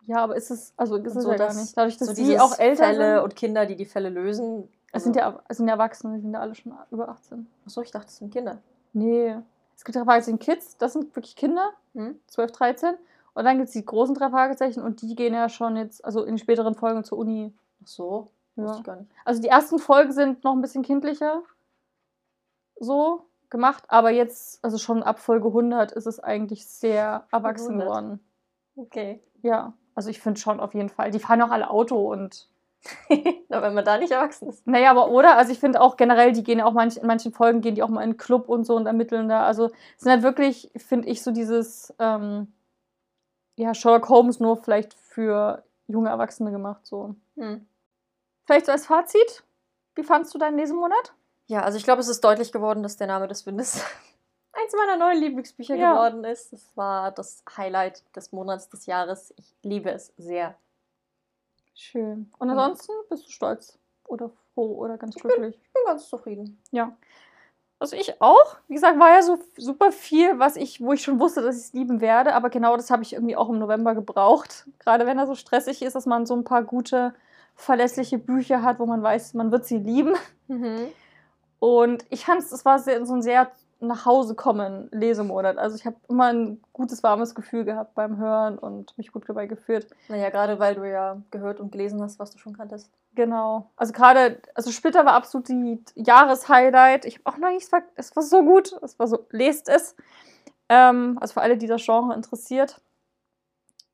Ja, 0.07 0.19
aber 0.19 0.37
ist 0.37 0.51
es, 0.51 0.73
also 0.77 0.97
ist 0.97 1.13
Und 1.13 1.17
es 1.19 1.23
so 1.25 1.31
ja 1.33 1.37
gar 1.39 1.49
das- 1.49 1.57
nicht. 1.57 1.77
Dadurch, 1.77 1.97
dass 1.97 2.09
so 2.09 2.15
die 2.15 2.39
auch 2.39 2.59
älter 2.59 2.85
Fälle 2.85 3.23
und 3.23 3.37
Kinder, 3.37 3.67
die 3.67 3.77
die 3.77 3.87
Fälle 3.87 4.09
lösen. 4.09 4.69
Es 4.95 5.05
sind 5.05 5.17
ja 5.17 5.41
es 5.49 5.57
sind 5.57 5.67
ja 5.67 5.75
Erwachsene, 5.75 6.15
die 6.17 6.21
sind 6.23 6.33
ja 6.33 6.41
alle 6.41 6.55
schon 6.55 6.73
über 6.91 7.09
18. 7.09 7.47
Achso, 7.67 7.83
ich 7.83 7.91
dachte, 7.91 8.07
das 8.07 8.17
sind 8.19 8.33
Kinder. 8.33 8.59
Nee. 8.93 9.37
Es 9.77 9.85
gibt 9.85 9.97
drei 9.97 10.05
Fragezeichen 10.05 10.39
Kids, 10.39 10.77
das 10.79 10.93
sind 10.93 11.15
wirklich 11.17 11.35
Kinder, 11.37 11.71
Hm? 11.95 12.19
12, 12.29 12.53
13. 12.53 12.95
Und 13.35 13.45
dann 13.45 13.57
gibt 13.57 13.67
es 13.69 13.73
die 13.73 13.85
großen 13.85 14.15
drei 14.15 14.31
Fragezeichen 14.31 14.81
und 14.83 15.03
die 15.03 15.17
gehen 15.17 15.35
ja 15.35 15.49
schon 15.49 15.77
jetzt, 15.77 16.05
also 16.05 16.23
in 16.23 16.39
späteren 16.39 16.75
Folgen 16.77 17.03
zur 17.03 17.19
Uni. 17.19 17.53
Ach 17.83 17.89
so, 17.89 18.31
wusste 18.55 18.73
Ja. 18.75 18.79
ich 18.79 18.85
gar 18.85 18.97
nicht. 18.97 19.11
Also 19.25 19.43
die 19.43 19.49
ersten 19.49 19.79
Folgen 19.81 20.13
sind 20.13 20.45
noch 20.45 20.53
ein 20.53 20.61
bisschen 20.63 20.83
kindlicher 20.85 21.43
so 22.79 23.25
gemacht, 23.51 23.85
aber 23.89 24.11
jetzt, 24.11 24.65
also 24.65 24.79
schon 24.79 25.03
ab 25.03 25.19
Folge 25.19 25.49
100 25.49 25.93
ist 25.93 26.07
es 26.07 26.21
eigentlich 26.21 26.67
sehr 26.67 27.27
erwachsen 27.33 27.81
100. 27.81 27.87
geworden. 27.89 28.21
Okay. 28.77 29.21
Ja, 29.43 29.73
also 29.95 30.11
ich 30.11 30.21
finde 30.21 30.41
schon 30.41 30.61
auf 30.61 30.75
jeden 30.75 30.89
Fall. 30.89 31.11
Die 31.11 31.19
fahren 31.21 31.43
auch 31.43 31.51
alle 31.51 31.71
Auto 31.71 32.11
und 32.13 32.49
Na, 33.49 33.63
wenn 33.63 33.75
man 33.75 33.85
da 33.85 33.99
nicht 33.99 34.11
erwachsen 34.13 34.49
ist. 34.49 34.67
Naja, 34.67 34.91
aber 34.91 35.11
oder? 35.11 35.37
Also 35.37 35.53
ich 35.53 35.59
finde 35.61 35.81
auch 35.81 35.97
generell, 35.97 36.33
die 36.33 36.43
gehen 36.45 36.61
auch 36.61 36.73
manch, 36.73 36.97
in 36.97 37.07
manchen 37.07 37.33
Folgen 37.33 37.61
gehen 37.61 37.75
die 37.75 37.83
auch 37.83 37.89
mal 37.89 38.01
in 38.03 38.11
einen 38.11 38.17
Club 38.17 38.49
und 38.49 38.65
so 38.65 38.77
und 38.77 38.87
ermitteln 38.87 39.29
da. 39.29 39.45
Also 39.47 39.67
es 39.97 40.03
sind 40.03 40.11
halt 40.13 40.23
wirklich, 40.23 40.71
finde 40.77 41.09
ich, 41.09 41.23
so 41.23 41.31
dieses, 41.31 41.95
ähm, 41.99 42.53
ja, 43.57 43.73
Sherlock 43.75 44.09
Holmes 44.09 44.41
nur 44.41 44.57
vielleicht 44.57 44.95
für 44.95 45.65
junge 45.87 46.11
Erwachsene 46.11 46.51
gemacht. 46.51 46.85
So. 46.87 47.15
Hm. 47.37 47.67
Vielleicht 48.47 48.67
so 48.67 48.73
als 48.73 48.87
Fazit. 48.87 49.45
Wie 49.95 50.03
fandst 50.03 50.35
du 50.35 50.39
deinen 50.39 50.59
Lesemonat? 50.59 51.13
Ja, 51.47 51.63
also 51.63 51.79
ich 51.79 51.85
glaube, 51.85 52.01
es 52.01 52.09
ist 52.09 52.25
deutlich 52.25 52.53
geworden, 52.53 52.83
dass 52.83 52.97
der 52.97 53.07
Name 53.07 53.29
des 53.29 53.47
Windes 53.47 53.75
eins 54.53 54.73
meiner 54.77 54.97
neuen 54.97 55.19
Lieblingsbücher 55.21 55.77
Ja. 55.77 55.93
geworden 55.93 56.25
ist. 56.25 56.53
Es 56.53 56.77
war 56.77 57.13
das 57.13 57.45
Highlight 57.57 58.03
des 58.17 58.33
Monats 58.33 58.69
des 58.69 58.87
Jahres. 58.87 59.33
Ich 59.37 59.55
liebe 59.63 59.91
es 59.91 60.13
sehr. 60.17 60.57
Schön. 61.75 62.31
Und 62.39 62.51
ansonsten 62.51 62.93
bist 63.11 63.27
du 63.27 63.31
stolz 63.31 63.79
oder 64.07 64.31
froh 64.55 64.77
oder 64.77 64.97
ganz 64.97 65.17
glücklich? 65.17 65.57
Ich 65.63 65.73
bin 65.73 65.83
ganz 65.87 66.09
zufrieden. 66.09 66.63
Ja. 66.71 66.97
Also 67.81 67.97
ich 67.97 68.21
auch. 68.23 68.57
Wie 68.69 68.75
gesagt, 68.75 68.99
war 68.99 69.11
ja 69.11 69.23
so 69.23 69.39
super 69.57 69.93
viel, 69.93 70.39
was 70.39 70.57
ich, 70.57 70.81
wo 70.81 70.93
ich 70.93 71.03
schon 71.03 71.19
wusste, 71.19 71.43
dass 71.43 71.57
ich 71.57 71.65
es 71.65 71.73
lieben 71.73 72.01
werde. 72.01 72.35
Aber 72.35 72.49
genau 72.49 72.77
das 72.77 72.91
habe 72.91 73.03
ich 73.03 73.13
irgendwie 73.13 73.37
auch 73.37 73.49
im 73.49 73.59
November 73.59 73.95
gebraucht. 73.95 74.67
Gerade 74.79 75.07
wenn 75.07 75.19
er 75.19 75.27
so 75.27 75.35
stressig 75.35 75.83
ist, 75.83 75.95
dass 75.95 76.07
man 76.07 76.27
so 76.27 76.35
ein 76.35 76.45
paar 76.45 76.63
gute, 76.63 77.15
verlässliche 77.57 78.19
Bücher 78.19 78.63
hat, 78.63 78.79
wo 78.79 78.87
man 78.87 79.03
weiß, 79.03 79.35
man 79.35 79.51
wird 79.51 79.67
sie 79.67 79.79
lieben. 79.79 80.15
Mhm. 80.49 80.89
Und 81.59 82.05
ich 82.11 82.27
fand 82.27 82.41
es, 82.41 82.53
es 82.53 82.65
war 82.65 82.79
sehr, 82.79 83.05
so 83.07 83.15
ein 83.15 83.23
sehr 83.23 83.51
nach 83.87 84.07
Hause 84.07 84.35
kommen 84.35 84.89
Lesemonat. 84.93 85.59
Also 85.59 85.77
ich 85.77 85.87
habe 85.87 85.97
immer 86.09 86.33
ein 86.33 86.61
gutes, 86.73 87.03
warmes 87.03 87.35
Gefühl 87.35 87.65
gehabt 87.65 87.95
beim 87.95 88.17
Hören 88.17 88.59
und 88.59 88.97
mich 88.99 89.13
gut 89.13 89.29
dabei 89.29 89.47
geführt. 89.47 89.87
Naja, 90.09 90.31
gerade 90.31 90.59
weil 90.59 90.75
du 90.75 90.89
ja 90.89 91.23
gehört 91.31 91.61
und 91.61 91.73
gelesen 91.73 92.03
hast, 92.03 92.19
was 92.19 92.31
du 92.31 92.39
schon 92.39 92.57
kanntest. 92.57 92.91
Genau. 93.15 93.71
Also 93.77 93.93
gerade, 93.93 94.41
also 94.55 94.71
Splitter 94.71 95.05
war 95.05 95.15
absolut 95.15 95.49
die 95.49 95.81
Jahreshighlight. 95.95 97.05
Ich 97.05 97.19
habe 97.19 97.27
auch 97.27 97.39
noch 97.39 97.51
nichts 97.51 97.69
ver 97.69 97.83
Es 97.95 98.15
war 98.17 98.23
so 98.23 98.43
gut. 98.43 98.73
Es 98.83 98.99
war 98.99 99.07
so, 99.07 99.27
lest 99.31 99.69
es. 99.69 99.95
Ähm, 100.69 101.19
also 101.21 101.35
für 101.35 101.43
alle, 101.43 101.57
die 101.57 101.67
das 101.67 101.85
Genre 101.85 102.15
interessiert. 102.15 102.81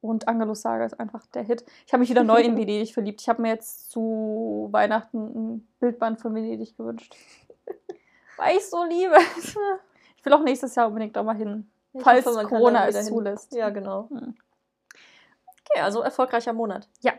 Und 0.01 0.29
Angelus 0.29 0.63
Saga 0.63 0.87
ist 0.87 0.99
einfach 0.99 1.27
der 1.27 1.43
Hit. 1.43 1.65
Ich 1.87 1.93
habe 1.93 2.01
mich 2.01 2.09
wieder 2.09 2.25
neu 2.25 2.41
in 2.41 2.57
Venedig 2.57 2.95
verliebt. 2.95 3.21
Ich 3.21 3.29
habe 3.29 3.43
mir 3.43 3.49
jetzt 3.49 3.91
zu 3.91 4.69
Weihnachten 4.71 5.19
ein 5.19 5.69
Bildband 5.79 6.21
von 6.21 6.35
Venedig 6.35 6.77
gewünscht. 6.77 7.15
Weil 8.41 8.57
ich 8.57 8.71
so 8.71 8.83
liebe. 8.85 9.19
Ich 10.17 10.25
will 10.25 10.33
auch 10.33 10.43
nächstes 10.43 10.75
Jahr 10.75 10.89
unbedingt 10.89 11.15
da 11.15 11.23
mal 11.23 11.37
hin. 11.37 11.71
Ich 11.93 12.03
Falls 12.03 12.25
hoffe, 12.25 12.47
Corona 12.47 12.89
es 12.89 13.07
zulässt. 13.07 13.53
Ja, 13.53 13.69
genau. 13.69 14.09
Hm. 14.09 14.35
Okay, 15.71 15.81
also 15.83 16.01
erfolgreicher 16.01 16.55
Monat. 16.55 16.89
Ja. 17.01 17.13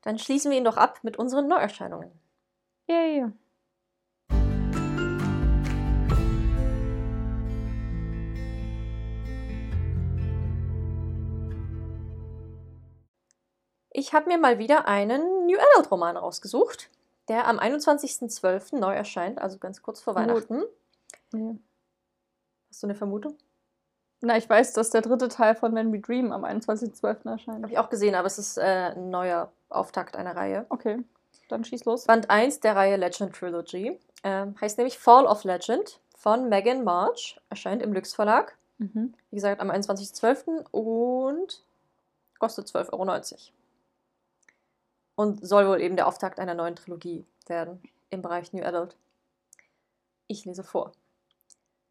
Dann 0.00 0.18
schließen 0.18 0.50
wir 0.50 0.56
ihn 0.56 0.64
doch 0.64 0.78
ab 0.78 1.00
mit 1.02 1.18
unseren 1.18 1.46
Neuerscheinungen. 1.46 2.10
Yay. 2.88 3.26
Ich 13.90 14.14
habe 14.14 14.28
mir 14.28 14.38
mal 14.38 14.58
wieder 14.58 14.88
einen 14.88 15.46
New 15.46 15.58
Adult 15.72 15.90
Roman 15.90 16.16
rausgesucht, 16.16 16.90
der 17.28 17.46
am 17.46 17.58
21.12. 17.58 18.78
neu 18.78 18.94
erscheint, 18.94 19.40
also 19.40 19.58
ganz 19.58 19.82
kurz 19.82 20.00
vor. 20.00 20.14
Weihnachten. 20.14 20.62
Ja. 21.32 21.54
Hast 22.70 22.82
du 22.82 22.86
eine 22.86 22.94
Vermutung? 22.94 23.36
Na, 24.20 24.36
ich 24.36 24.48
weiß, 24.48 24.72
dass 24.72 24.90
der 24.90 25.02
dritte 25.02 25.28
Teil 25.28 25.54
von 25.54 25.74
When 25.74 25.92
We 25.92 26.00
Dream 26.00 26.32
am 26.32 26.44
21.12. 26.44 27.30
erscheint. 27.30 27.62
Habe 27.62 27.72
ich 27.72 27.78
auch 27.78 27.90
gesehen, 27.90 28.14
aber 28.14 28.26
es 28.26 28.38
ist 28.38 28.56
äh, 28.56 28.92
ein 28.94 29.10
neuer 29.10 29.52
Auftakt 29.68 30.16
einer 30.16 30.34
Reihe. 30.34 30.66
Okay, 30.68 31.02
dann 31.48 31.64
schieß 31.64 31.84
los. 31.84 32.04
Band 32.04 32.30
1 32.30 32.60
der 32.60 32.76
Reihe 32.76 32.96
Legend 32.96 33.34
Trilogy 33.34 33.98
ähm, 34.24 34.54
heißt 34.60 34.78
nämlich 34.78 34.98
Fall 34.98 35.26
of 35.26 35.44
Legend 35.44 36.00
von 36.16 36.48
Megan 36.48 36.82
March, 36.82 37.40
erscheint 37.50 37.82
im 37.82 37.92
Lüx 37.92 38.14
Verlag. 38.14 38.56
Mhm. 38.78 39.14
Wie 39.30 39.36
gesagt, 39.36 39.60
am 39.60 39.70
21.12. 39.70 40.64
und 40.70 41.62
kostet 42.38 42.66
12,90 42.66 42.92
Euro. 42.92 43.06
Und 45.16 45.44
soll 45.46 45.66
wohl 45.66 45.80
eben 45.80 45.96
der 45.96 46.06
Auftakt 46.06 46.38
einer 46.38 46.54
neuen 46.54 46.76
Trilogie 46.76 47.26
werden 47.48 47.82
im 48.10 48.22
Bereich 48.22 48.52
New 48.52 48.62
Adult. 48.62 48.96
Ich 50.28 50.44
lese 50.44 50.62
vor. 50.62 50.92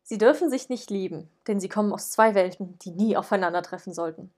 Sie 0.03 0.17
dürfen 0.17 0.49
sich 0.49 0.69
nicht 0.69 0.89
lieben, 0.91 1.29
denn 1.47 1.59
sie 1.59 1.69
kommen 1.69 1.91
aus 1.91 2.11
zwei 2.11 2.35
Welten, 2.35 2.77
die 2.79 2.91
nie 2.91 3.17
aufeinandertreffen 3.17 3.93
sollten. 3.93 4.31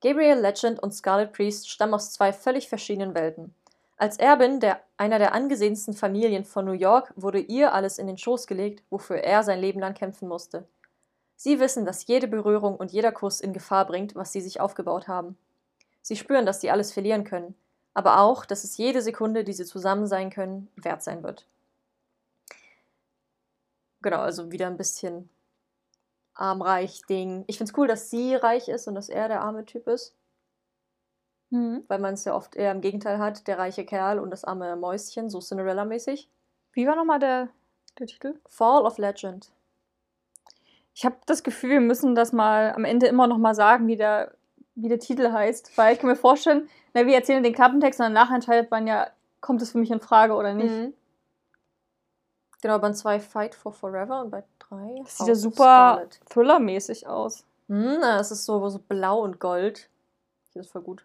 Gabriel 0.00 0.38
Legend 0.38 0.80
und 0.80 0.94
Scarlet 0.94 1.32
Priest 1.32 1.68
stammen 1.68 1.94
aus 1.94 2.12
zwei 2.12 2.32
völlig 2.32 2.68
verschiedenen 2.68 3.14
Welten. 3.14 3.54
Als 3.96 4.16
Erbin 4.18 4.60
der, 4.60 4.80
einer 4.96 5.18
der 5.18 5.34
angesehensten 5.34 5.92
Familien 5.92 6.44
von 6.44 6.64
New 6.64 6.72
York 6.72 7.12
wurde 7.16 7.40
ihr 7.40 7.74
alles 7.74 7.98
in 7.98 8.06
den 8.06 8.16
Schoß 8.16 8.46
gelegt, 8.46 8.82
wofür 8.88 9.18
er 9.18 9.42
sein 9.42 9.60
Leben 9.60 9.80
lang 9.80 9.92
kämpfen 9.92 10.26
musste. 10.26 10.66
Sie 11.36 11.60
wissen, 11.60 11.84
dass 11.84 12.06
jede 12.06 12.28
Berührung 12.28 12.76
und 12.76 12.92
jeder 12.92 13.12
Kuss 13.12 13.40
in 13.40 13.52
Gefahr 13.52 13.86
bringt, 13.86 14.14
was 14.14 14.32
sie 14.32 14.40
sich 14.40 14.60
aufgebaut 14.60 15.08
haben. 15.08 15.36
Sie 16.00 16.16
spüren, 16.16 16.46
dass 16.46 16.60
sie 16.60 16.70
alles 16.70 16.92
verlieren 16.92 17.24
können, 17.24 17.54
aber 17.94 18.20
auch, 18.20 18.44
dass 18.44 18.64
es 18.64 18.76
jede 18.76 19.02
Sekunde, 19.02 19.44
die 19.44 19.52
sie 19.52 19.64
zusammen 19.64 20.06
sein 20.06 20.30
können, 20.30 20.68
wert 20.76 21.02
sein 21.02 21.22
wird. 21.22 21.46
Genau, 24.02 24.20
also 24.20 24.50
wieder 24.50 24.66
ein 24.66 24.76
bisschen 24.76 25.28
arm-reich-Ding. 26.34 27.44
Ich 27.48 27.58
finde 27.58 27.70
es 27.70 27.78
cool, 27.78 27.86
dass 27.86 28.08
sie 28.10 28.34
reich 28.34 28.68
ist 28.68 28.88
und 28.88 28.94
dass 28.94 29.08
er 29.08 29.28
der 29.28 29.42
arme 29.42 29.66
Typ 29.66 29.86
ist, 29.88 30.14
Mhm. 31.50 31.84
weil 31.88 31.98
man 31.98 32.14
es 32.14 32.24
ja 32.24 32.34
oft 32.34 32.54
eher 32.54 32.70
im 32.70 32.80
Gegenteil 32.80 33.18
hat, 33.18 33.46
der 33.48 33.58
reiche 33.58 33.84
Kerl 33.84 34.20
und 34.20 34.30
das 34.30 34.44
arme 34.44 34.76
Mäuschen, 34.76 35.28
so 35.28 35.40
Cinderella-mäßig. 35.40 36.28
Wie 36.72 36.86
war 36.86 36.94
nochmal 36.94 37.18
der, 37.18 37.48
der 37.98 38.06
Titel? 38.06 38.38
Fall 38.48 38.86
of 38.86 38.98
Legend. 38.98 39.50
Ich 40.94 41.04
habe 41.04 41.16
das 41.26 41.42
Gefühl, 41.42 41.70
wir 41.70 41.80
müssen 41.80 42.14
das 42.14 42.32
mal 42.32 42.72
am 42.72 42.84
Ende 42.84 43.06
immer 43.06 43.26
noch 43.26 43.38
mal 43.38 43.54
sagen, 43.54 43.86
wie 43.88 43.96
der, 43.96 44.32
wie 44.82 44.88
der 44.88 44.98
Titel 44.98 45.30
heißt. 45.32 45.76
Weil 45.76 45.94
ich 45.94 46.00
kann 46.00 46.10
mir 46.10 46.16
vorstellen, 46.16 46.68
na, 46.94 47.06
wir 47.06 47.14
erzählen 47.14 47.42
den 47.42 47.52
Klappentext 47.52 48.00
und 48.00 48.06
danach 48.06 48.30
entscheidet 48.32 48.70
man 48.70 48.86
ja, 48.86 49.08
kommt 49.40 49.62
es 49.62 49.72
für 49.72 49.78
mich 49.78 49.90
in 49.90 50.00
Frage 50.00 50.34
oder 50.34 50.54
nicht. 50.54 50.72
Mhm. 50.72 50.94
Genau, 52.62 52.78
Band 52.78 52.96
2 52.96 53.20
Fight 53.20 53.54
for 53.54 53.72
Forever 53.72 54.20
und 54.22 54.30
bei 54.30 54.44
3 54.58 55.02
Das 55.02 55.18
sieht 55.18 55.28
ja 55.28 55.34
super 55.34 56.06
Thriller-mäßig 56.28 57.06
aus. 57.06 57.44
Hm, 57.68 57.98
na, 58.00 58.20
es 58.20 58.30
ist 58.30 58.44
so, 58.44 58.68
so 58.68 58.78
blau 58.78 59.22
und 59.22 59.40
gold. 59.40 59.88
Das 60.52 60.66
ist 60.66 60.72
voll 60.72 60.82
gut. 60.82 61.04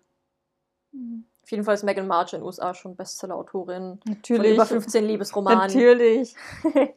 Auf 1.44 1.52
jeden 1.52 1.64
Fall 1.64 1.76
ist 1.76 1.84
Megan 1.84 2.08
March 2.08 2.34
in 2.34 2.40
den 2.40 2.46
USA 2.46 2.74
schon 2.74 2.96
Bestseller-Autorin 2.96 4.00
von 4.04 4.14
Natürlich. 4.14 4.56
über 4.56 4.66
15 4.66 5.06
Liebesromanen 5.06 5.60
Natürlich. 5.60 6.36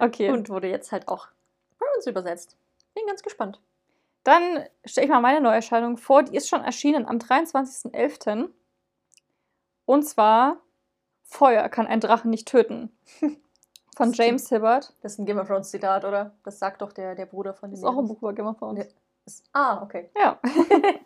okay. 0.00 0.30
und 0.30 0.48
wurde 0.48 0.68
jetzt 0.68 0.90
halt 0.90 1.08
auch 1.08 1.28
bei 1.78 1.86
uns 1.96 2.06
übersetzt. 2.06 2.56
Bin 2.94 3.06
ganz 3.06 3.22
gespannt. 3.22 3.60
Dann 4.24 4.64
stelle 4.84 5.06
ich 5.06 5.12
mal 5.12 5.20
meine 5.20 5.40
Neuerscheinung 5.40 5.96
vor. 5.96 6.22
Die 6.22 6.36
ist 6.36 6.48
schon 6.48 6.62
erschienen 6.62 7.06
am 7.06 7.18
23.11. 7.18 8.48
Und 9.84 10.02
zwar 10.04 10.58
Feuer 11.24 11.68
kann 11.68 11.86
ein 11.86 12.00
Drachen 12.00 12.30
nicht 12.30 12.48
töten. 12.48 12.96
Von 13.96 14.12
James 14.12 14.48
Hibbert. 14.48 14.94
Das 15.02 15.12
ist 15.12 15.18
ein 15.18 15.26
Game 15.26 15.38
of 15.38 15.48
Thrones 15.48 15.70
Zitat, 15.70 16.04
oder? 16.04 16.34
Das 16.44 16.58
sagt 16.58 16.80
doch 16.80 16.92
der, 16.92 17.14
der 17.14 17.26
Bruder 17.26 17.52
von 17.52 17.70
Das 17.70 17.80
dem. 17.80 17.86
ist 17.86 17.92
auch 17.94 17.98
ein 17.98 18.06
Buch 18.06 18.18
über 18.22 18.32
Game 18.32 18.46
of 18.46 18.58
Thrones. 18.58 18.86
Ja. 18.86 19.32
Ah, 19.52 19.82
okay. 19.82 20.10
Ja. 20.16 20.40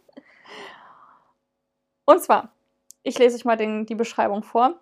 Und 2.04 2.22
zwar, 2.22 2.52
ich 3.02 3.18
lese 3.18 3.36
euch 3.36 3.44
mal 3.44 3.56
den, 3.56 3.86
die 3.86 3.96
Beschreibung 3.96 4.44
vor. 4.44 4.78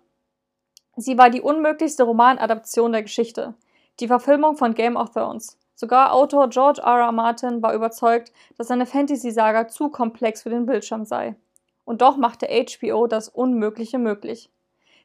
Sie 0.95 1.17
war 1.17 1.31
die 1.31 1.41
unmöglichste 1.41 2.03
Romanadaption 2.03 2.91
der 2.91 3.01
Geschichte. 3.01 3.55
Die 3.99 4.07
Verfilmung 4.07 4.55
von 4.55 4.75
Game 4.75 4.97
of 4.97 5.09
Thrones. 5.11 5.57
Sogar 5.75 6.13
Autor 6.13 6.49
George 6.49 6.81
R. 6.81 6.99
R. 6.99 7.11
Martin 7.11 7.61
war 7.61 7.73
überzeugt, 7.73 8.31
dass 8.57 8.69
seine 8.69 8.85
Fantasy-Saga 8.85 9.67
zu 9.67 9.89
komplex 9.89 10.41
für 10.41 10.49
den 10.49 10.65
Bildschirm 10.65 11.03
sei. 11.03 11.35
Und 11.83 12.01
doch 12.01 12.15
machte 12.15 12.47
HBO 12.47 13.07
das 13.07 13.27
Unmögliche 13.27 13.99
möglich. 13.99 14.49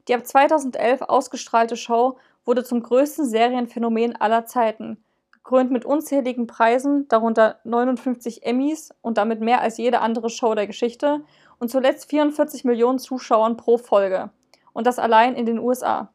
Die 0.06 0.14
ab 0.14 0.24
2011 0.24 1.02
ausgestrahlte 1.02 1.76
Show 1.76 2.18
wurde 2.44 2.64
zum 2.64 2.82
größten 2.82 3.26
Serienphänomen 3.26 4.16
aller 4.16 4.46
Zeiten, 4.46 5.04
gekrönt 5.32 5.72
mit 5.72 5.84
unzähligen 5.84 6.46
Preisen, 6.46 7.08
darunter 7.08 7.58
59 7.64 8.44
Emmys 8.46 8.94
und 9.02 9.18
damit 9.18 9.40
mehr 9.40 9.60
als 9.60 9.76
jede 9.76 10.00
andere 10.00 10.30
Show 10.30 10.54
der 10.54 10.66
Geschichte 10.68 11.22
und 11.58 11.70
zuletzt 11.70 12.08
44 12.08 12.64
Millionen 12.64 12.98
Zuschauern 12.98 13.56
pro 13.56 13.76
Folge. 13.76 14.30
Und 14.72 14.86
das 14.86 15.00
allein 15.00 15.34
in 15.34 15.46
den 15.46 15.58
USA. 15.58 16.12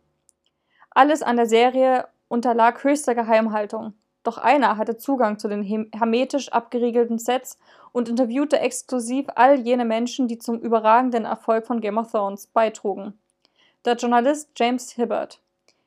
Alles 0.91 1.22
an 1.22 1.36
der 1.36 1.45
Serie 1.45 2.07
unterlag 2.30 2.84
höchster 2.84 3.15
Geheimhaltung. 3.15 3.94
Doch 4.26 4.40
einer 4.40 4.78
hatte 4.78 4.98
Zugang 4.98 5.38
zu 5.38 5.48
den 5.48 5.62
hermetisch 5.94 6.52
abgeriegelten 6.52 7.20
Sets 7.20 7.60
und 7.92 8.10
interviewte 8.10 8.60
exklusiv 8.60 9.28
all 9.36 9.60
jene 9.60 9.86
Menschen, 9.86 10.28
die 10.28 10.40
zum 10.40 10.60
überragenden 10.60 11.26
Erfolg 11.26 11.68
von 11.68 11.80
Game 11.80 12.00
of 12.00 12.12
Thrones 12.12 12.48
beitrugen. 12.48 13.20
Der 13.86 13.96
Journalist 13.96 14.50
James 14.56 14.92
Hibbert. 14.94 15.40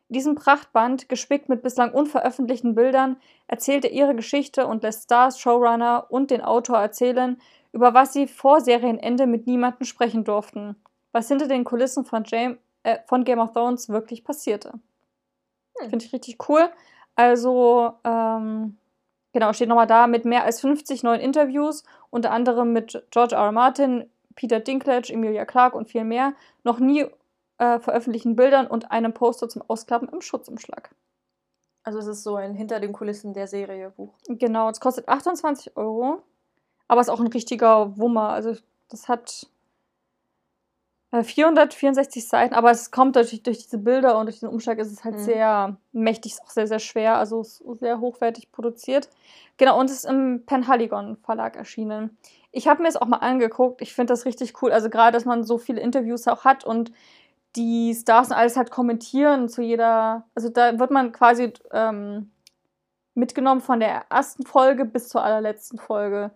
In 0.09 0.15
diesem 0.15 0.37
Prachtband, 0.37 1.09
gespickt 1.09 1.49
mit 1.49 1.63
bislang 1.63 1.93
unveröffentlichten 1.93 2.77
Bildern, 2.77 3.17
erzählt 3.49 3.85
er 3.85 3.91
ihre 3.91 4.15
Geschichte 4.15 4.69
und 4.69 4.85
lässt 4.85 5.05
Stars, 5.05 5.41
Showrunner 5.41 6.07
und 6.09 6.31
den 6.31 6.41
Autor 6.41 6.79
erzählen, 6.79 7.41
über 7.73 7.93
was 7.93 8.13
sie 8.13 8.29
vor 8.29 8.61
Serienende 8.61 9.27
mit 9.27 9.49
niemandem 9.49 9.85
sprechen 9.85 10.23
durften, 10.23 10.77
was 11.11 11.27
hinter 11.27 11.49
den 11.49 11.65
Kulissen 11.65 12.05
von, 12.05 12.23
James, 12.25 12.59
äh, 12.85 12.99
von 13.07 13.25
Game 13.25 13.41
of 13.41 13.53
Thrones 13.53 13.89
wirklich 13.89 14.23
passierte. 14.23 14.75
Hm. 15.81 15.91
Finde 15.91 16.05
ich 16.05 16.13
richtig 16.13 16.49
cool. 16.49 16.71
Also, 17.19 17.95
ähm, 18.05 18.79
genau, 19.33 19.53
steht 19.53 19.69
nochmal 19.69 19.89
da 19.89 20.07
mit 20.07 20.25
mehr 20.25 20.45
als 20.45 20.61
50 20.61 21.03
neuen 21.03 21.21
Interviews, 21.21 21.83
unter 22.11 22.31
anderem 22.31 22.73
mit 22.73 23.05
George 23.11 23.35
R. 23.35 23.47
R. 23.47 23.53
Martin, 23.53 24.09
Peter 24.37 24.61
Dinklage, 24.61 25.13
Emilia 25.13 25.45
Clarke 25.45 25.77
und 25.77 25.89
viel 25.89 26.05
mehr, 26.05 26.35
noch 26.63 26.79
nie 26.79 27.07
äh, 27.59 27.81
veröffentlichten 27.81 28.37
Bildern 28.37 28.69
und 28.69 28.93
einem 28.93 29.15
Poster 29.15 29.49
zum 29.49 29.63
Ausklappen 29.67 30.09
im 30.11 30.21
Schutzumschlag. 30.21 30.95
Also 31.83 31.99
es 31.99 32.07
ist 32.07 32.23
so 32.23 32.37
ein 32.37 32.55
hinter 32.55 32.79
den 32.79 32.93
Kulissen 32.93 33.35
der 33.35 33.49
Serie 33.49 33.91
Buch. 33.91 34.15
Genau, 34.29 34.71
es 34.71 34.79
kostet 34.79 35.09
28 35.09 35.77
Euro, 35.77 36.23
aber 36.87 37.01
es 37.01 37.09
ist 37.09 37.13
auch 37.13 37.19
ein 37.19 37.27
richtiger 37.27 37.99
Wummer. 37.99 38.29
Also 38.29 38.55
das 38.91 39.09
hat 39.09 39.49
464 41.11 42.23
äh, 42.23 42.27
Seiten, 42.27 42.55
aber 42.55 42.71
es 42.71 42.91
kommt 42.91 43.15
natürlich 43.15 43.43
durch 43.43 43.59
diese 43.59 43.79
Bilder 43.79 44.19
und 44.19 44.27
durch 44.27 44.41
den 44.41 44.49
Umschlag 44.49 44.79
ist 44.79 44.93
es 44.93 45.05
halt 45.05 45.15
mhm. 45.17 45.21
sehr 45.21 45.77
mächtig, 45.93 46.33
ist 46.33 46.43
auch 46.43 46.51
sehr, 46.51 46.67
sehr 46.67 46.79
schwer, 46.79 47.17
also 47.17 47.43
sehr 47.43 48.01
hochwertig 48.01 48.53
produziert. 48.53 49.09
Genau, 49.57 49.79
und 49.79 49.87
es 49.87 50.05
ist 50.05 50.05
im 50.05 50.45
Penhaligon 50.45 51.17
Verlag 51.17 51.57
erschienen. 51.57 52.19
Ich 52.53 52.69
habe 52.69 52.83
mir 52.83 52.89
es 52.89 52.97
auch 52.97 53.07
mal 53.07 53.19
angeguckt, 53.19 53.81
ich 53.81 53.95
finde 53.95 54.13
das 54.13 54.27
richtig 54.27 54.63
cool, 54.63 54.71
also 54.71 54.91
gerade, 54.91 55.13
dass 55.13 55.25
man 55.25 55.45
so 55.45 55.57
viele 55.57 55.81
Interviews 55.81 56.29
auch 56.29 56.45
hat 56.45 56.65
und 56.65 56.93
die 57.57 57.95
Stars 57.95 58.29
und 58.29 58.35
alles 58.35 58.57
halt 58.57 58.71
kommentieren 58.71 59.49
zu 59.49 59.63
jeder, 59.63 60.27
also 60.35 60.51
da 60.51 60.79
wird 60.79 60.91
man 60.91 61.13
quasi 61.13 61.53
ähm, 61.73 62.31
mitgenommen 63.15 63.63
von 63.63 63.81
der 63.81 64.05
ersten 64.11 64.45
Folge 64.45 64.85
bis 64.85 65.09
zur 65.09 65.25
allerletzten 65.25 65.79
Folge 65.79 66.31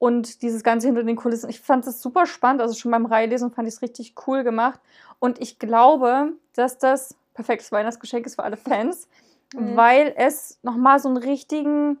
und 0.00 0.40
dieses 0.40 0.64
Ganze 0.64 0.86
hinter 0.86 1.04
den 1.04 1.14
Kulissen. 1.14 1.50
Ich 1.50 1.60
fand 1.60 1.86
es 1.86 2.00
super 2.00 2.24
spannend. 2.24 2.62
Also 2.62 2.74
schon 2.74 2.90
beim 2.90 3.04
Reihlesen 3.04 3.52
fand 3.52 3.68
ich 3.68 3.74
es 3.74 3.82
richtig 3.82 4.14
cool 4.26 4.42
gemacht. 4.42 4.80
Und 5.18 5.38
ich 5.40 5.58
glaube, 5.58 6.32
dass 6.54 6.78
das 6.78 7.14
perfektes 7.34 7.70
Weihnachtsgeschenk 7.70 8.24
ist 8.24 8.36
für 8.36 8.42
alle 8.42 8.56
Fans, 8.56 9.08
mhm. 9.54 9.76
weil 9.76 10.14
es 10.16 10.58
nochmal 10.62 10.98
so 10.98 11.08
einen 11.08 11.18
richtigen. 11.18 11.98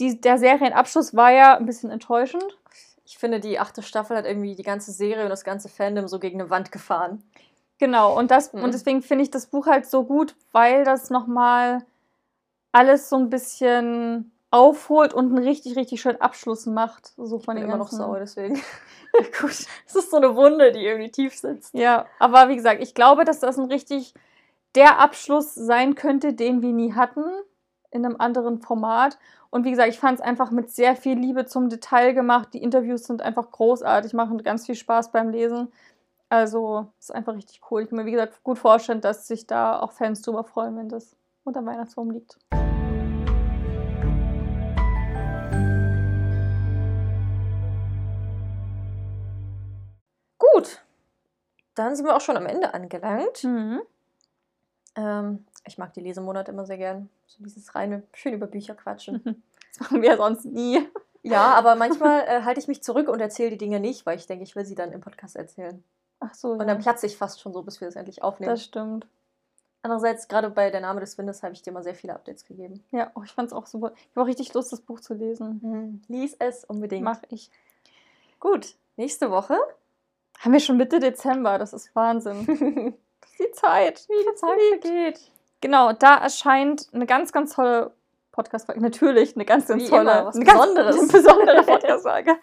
Die, 0.00 0.20
der 0.20 0.38
Serienabschluss 0.38 1.14
war 1.14 1.30
ja 1.30 1.56
ein 1.56 1.64
bisschen 1.64 1.90
enttäuschend. 1.90 2.58
Ich 3.04 3.18
finde, 3.18 3.38
die 3.38 3.60
achte 3.60 3.82
Staffel 3.82 4.16
hat 4.16 4.26
irgendwie 4.26 4.56
die 4.56 4.64
ganze 4.64 4.90
Serie 4.90 5.22
und 5.22 5.30
das 5.30 5.44
ganze 5.44 5.68
Fandom 5.68 6.08
so 6.08 6.18
gegen 6.18 6.40
eine 6.40 6.50
Wand 6.50 6.72
gefahren. 6.72 7.22
Genau, 7.78 8.18
und, 8.18 8.32
das, 8.32 8.52
mhm. 8.52 8.64
und 8.64 8.74
deswegen 8.74 9.00
finde 9.00 9.22
ich 9.22 9.30
das 9.30 9.46
Buch 9.46 9.66
halt 9.66 9.86
so 9.86 10.02
gut, 10.02 10.34
weil 10.50 10.82
das 10.82 11.08
nochmal 11.08 11.86
alles 12.72 13.08
so 13.08 13.16
ein 13.16 13.30
bisschen 13.30 14.32
aufholt 14.50 15.12
und 15.12 15.26
einen 15.26 15.44
richtig, 15.44 15.76
richtig 15.76 16.00
schönen 16.00 16.20
Abschluss 16.20 16.66
macht. 16.66 17.12
So 17.16 17.38
von 17.38 17.56
ich 17.56 17.62
bin 17.62 17.70
immer 17.70 17.76
noch 17.76 17.90
sauer, 17.90 18.18
deswegen. 18.18 18.54
Gut. 19.40 19.66
Es 19.86 19.94
ist 19.94 20.10
so 20.10 20.16
eine 20.16 20.34
Wunde, 20.34 20.72
die 20.72 20.84
irgendwie 20.84 21.10
tief 21.10 21.34
sitzt. 21.34 21.74
Ja, 21.74 22.06
aber 22.18 22.48
wie 22.48 22.56
gesagt, 22.56 22.82
ich 22.82 22.94
glaube, 22.94 23.24
dass 23.24 23.40
das 23.40 23.58
ein 23.58 23.66
richtig 23.66 24.14
der 24.74 25.00
Abschluss 25.00 25.54
sein 25.54 25.94
könnte, 25.94 26.34
den 26.34 26.62
wir 26.62 26.72
nie 26.72 26.94
hatten 26.94 27.24
in 27.90 28.04
einem 28.04 28.16
anderen 28.18 28.60
Format. 28.60 29.18
Und 29.50 29.64
wie 29.64 29.70
gesagt, 29.70 29.88
ich 29.88 29.98
fand 29.98 30.18
es 30.18 30.24
einfach 30.24 30.50
mit 30.50 30.70
sehr 30.70 30.94
viel 30.94 31.18
Liebe 31.18 31.46
zum 31.46 31.70
Detail 31.70 32.12
gemacht. 32.12 32.50
Die 32.52 32.62
Interviews 32.62 33.04
sind 33.04 33.22
einfach 33.22 33.50
großartig, 33.50 34.12
machen 34.12 34.42
ganz 34.42 34.66
viel 34.66 34.74
Spaß 34.74 35.10
beim 35.10 35.30
Lesen. 35.30 35.72
Also 36.28 36.88
ist 36.98 37.14
einfach 37.14 37.34
richtig 37.34 37.62
cool. 37.70 37.82
Ich 37.82 37.88
kann 37.88 37.98
mir, 37.98 38.04
wie 38.04 38.12
gesagt, 38.12 38.42
gut 38.44 38.58
vorstellen, 38.58 39.00
dass 39.00 39.26
sich 39.26 39.46
da 39.46 39.78
auch 39.80 39.92
Fans 39.92 40.20
drüber 40.20 40.44
freuen, 40.44 40.76
wenn 40.76 40.90
das 40.90 41.16
unter 41.44 41.64
Weihnachtsbaum 41.64 42.10
liegt. 42.10 42.38
Dann 51.78 51.96
sind 51.96 52.06
wir 52.06 52.16
auch 52.16 52.20
schon 52.20 52.36
am 52.36 52.46
Ende 52.46 52.74
angelangt. 52.74 53.44
Mhm. 53.44 53.80
Ähm, 54.96 55.46
ich 55.64 55.78
mag 55.78 55.92
die 55.94 56.00
Lesemonate 56.00 56.50
immer 56.50 56.66
sehr 56.66 56.78
gern. 56.78 57.08
So 57.26 57.42
dieses 57.44 57.74
reine, 57.74 58.02
schön 58.12 58.34
über 58.34 58.46
Bücher 58.46 58.74
quatschen. 58.74 59.42
Das 59.70 59.80
machen 59.80 60.00
wir 60.00 60.08
ja 60.08 60.16
sonst 60.16 60.46
nie. 60.46 60.88
Ja, 61.22 61.54
aber 61.54 61.74
manchmal 61.76 62.22
äh, 62.22 62.42
halte 62.42 62.58
ich 62.58 62.68
mich 62.68 62.82
zurück 62.82 63.06
und 63.08 63.20
erzähle 63.20 63.50
die 63.50 63.58
Dinge 63.58 63.80
nicht, 63.80 64.06
weil 64.06 64.16
ich 64.16 64.26
denke, 64.26 64.42
ich 64.42 64.56
will 64.56 64.64
sie 64.64 64.74
dann 64.74 64.92
im 64.92 65.02
Podcast 65.02 65.36
erzählen. 65.36 65.84
Ach 66.20 66.34
so. 66.34 66.52
Und 66.52 66.66
dann 66.66 66.78
platze 66.78 67.06
ich 67.06 67.18
fast 67.18 67.40
schon 67.40 67.52
so, 67.52 67.62
bis 67.62 67.80
wir 67.80 67.86
das 67.86 67.94
endlich 67.94 68.22
aufnehmen. 68.22 68.50
Das 68.50 68.64
stimmt. 68.64 69.06
Andererseits, 69.82 70.26
gerade 70.26 70.50
bei 70.50 70.70
Der 70.70 70.80
Name 70.80 71.00
des 71.00 71.18
Windes 71.18 71.42
habe 71.42 71.52
ich 71.52 71.62
dir 71.62 71.72
mal 71.72 71.82
sehr 71.82 71.94
viele 71.94 72.14
Updates 72.14 72.46
gegeben. 72.46 72.82
Ja, 72.90 73.12
oh, 73.14 73.22
ich 73.24 73.32
fand 73.32 73.48
es 73.48 73.52
auch 73.52 73.66
super. 73.66 73.92
Ich 73.94 74.16
habe 74.16 74.22
auch 74.22 74.26
richtig 74.26 74.52
Lust, 74.54 74.72
das 74.72 74.80
Buch 74.80 75.00
zu 75.00 75.14
lesen. 75.14 75.60
Mhm. 75.62 76.02
Lies 76.08 76.34
es 76.38 76.64
unbedingt. 76.64 77.04
Mach 77.04 77.20
ich. 77.28 77.50
Gut, 78.40 78.74
nächste 78.96 79.30
Woche 79.30 79.56
haben 80.38 80.52
wir 80.52 80.60
schon 80.60 80.76
Mitte 80.76 80.98
Dezember, 80.98 81.58
das 81.58 81.72
ist 81.72 81.94
Wahnsinn. 81.94 82.46
die 83.38 83.50
Zeit, 83.52 84.06
wie 84.08 84.30
die 84.30 84.34
Zeit 84.34 84.58
vergeht. 84.70 85.20
Genau, 85.60 85.92
da 85.92 86.16
erscheint 86.16 86.88
eine 86.92 87.06
ganz, 87.06 87.32
ganz 87.32 87.54
tolle 87.54 87.92
Podcast-Folge. 88.32 88.80
Natürlich, 88.80 89.34
eine 89.34 89.44
ganz, 89.44 89.66
ganz 89.66 89.88
tolle, 89.88 90.02
immer, 90.12 90.26
was 90.26 90.36
eine 90.36 90.44
Besonderes. 90.44 90.96
Ganz, 90.96 91.12
besondere 91.12 91.62
Podcast-Folge. 91.64 92.36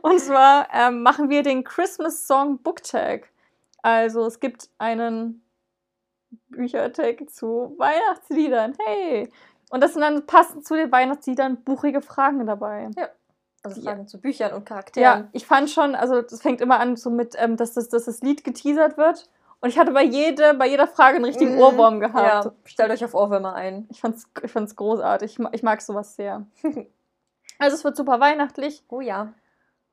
Und 0.00 0.18
zwar 0.20 0.68
ähm, 0.72 1.02
machen 1.02 1.28
wir 1.28 1.42
den 1.42 1.64
Christmas 1.64 2.26
Song 2.26 2.58
Book 2.58 2.82
Tag. 2.82 3.28
Also 3.82 4.24
es 4.24 4.40
gibt 4.40 4.70
einen 4.78 5.44
Büchertag 6.48 7.28
zu 7.28 7.74
Weihnachtsliedern. 7.76 8.74
Hey! 8.84 9.30
Und 9.70 9.82
das 9.82 9.92
sind 9.92 10.02
dann 10.02 10.26
passend 10.26 10.66
zu 10.66 10.74
den 10.74 10.90
Weihnachtsliedern 10.90 11.62
buchige 11.64 12.00
Fragen 12.00 12.46
dabei. 12.46 12.88
Ja. 12.96 13.08
Also 13.62 13.80
Fragen 13.80 14.02
ja. 14.02 14.06
zu 14.06 14.20
Büchern 14.20 14.52
und 14.52 14.64
Charakteren. 14.64 15.22
Ja, 15.22 15.28
ich 15.32 15.46
fand 15.46 15.70
schon, 15.70 15.94
also 15.94 16.20
das 16.20 16.42
fängt 16.42 16.60
immer 16.60 16.80
an 16.80 16.96
so 16.96 17.10
mit, 17.10 17.34
ähm, 17.38 17.56
dass, 17.56 17.74
das, 17.74 17.88
dass 17.88 18.06
das 18.06 18.20
Lied 18.20 18.42
geteasert 18.44 18.96
wird. 18.96 19.28
Und 19.60 19.68
ich 19.68 19.78
hatte 19.78 19.92
bei, 19.92 20.02
jede, 20.02 20.54
bei 20.54 20.66
jeder 20.66 20.88
Frage 20.88 21.16
einen 21.16 21.24
richtigen 21.24 21.54
mhm. 21.54 21.60
Ohrwurm 21.60 22.00
gehabt. 22.00 22.46
Ja, 22.46 22.52
stellt 22.64 22.90
euch 22.90 23.04
auf 23.04 23.14
Ohrwürmer 23.14 23.54
ein. 23.54 23.86
Ich 23.90 24.00
fand's, 24.00 24.28
ich 24.42 24.50
fand's 24.50 24.74
großartig. 24.74 25.38
Ich, 25.38 25.46
ich 25.52 25.62
mag 25.62 25.80
sowas 25.80 26.16
sehr. 26.16 26.44
also 27.58 27.76
es 27.76 27.84
wird 27.84 27.96
super 27.96 28.18
weihnachtlich. 28.18 28.82
Oh 28.88 29.00
ja. 29.00 29.32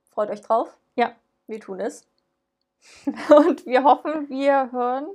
Freut 0.10 0.32
euch 0.32 0.42
drauf. 0.42 0.76
Ja. 0.96 1.12
Wir 1.46 1.60
tun 1.60 1.80
es. 1.80 2.08
Und 3.30 3.68
wir 3.68 3.84
hoffen, 3.84 4.28
wir 4.30 4.72
hören 4.72 5.08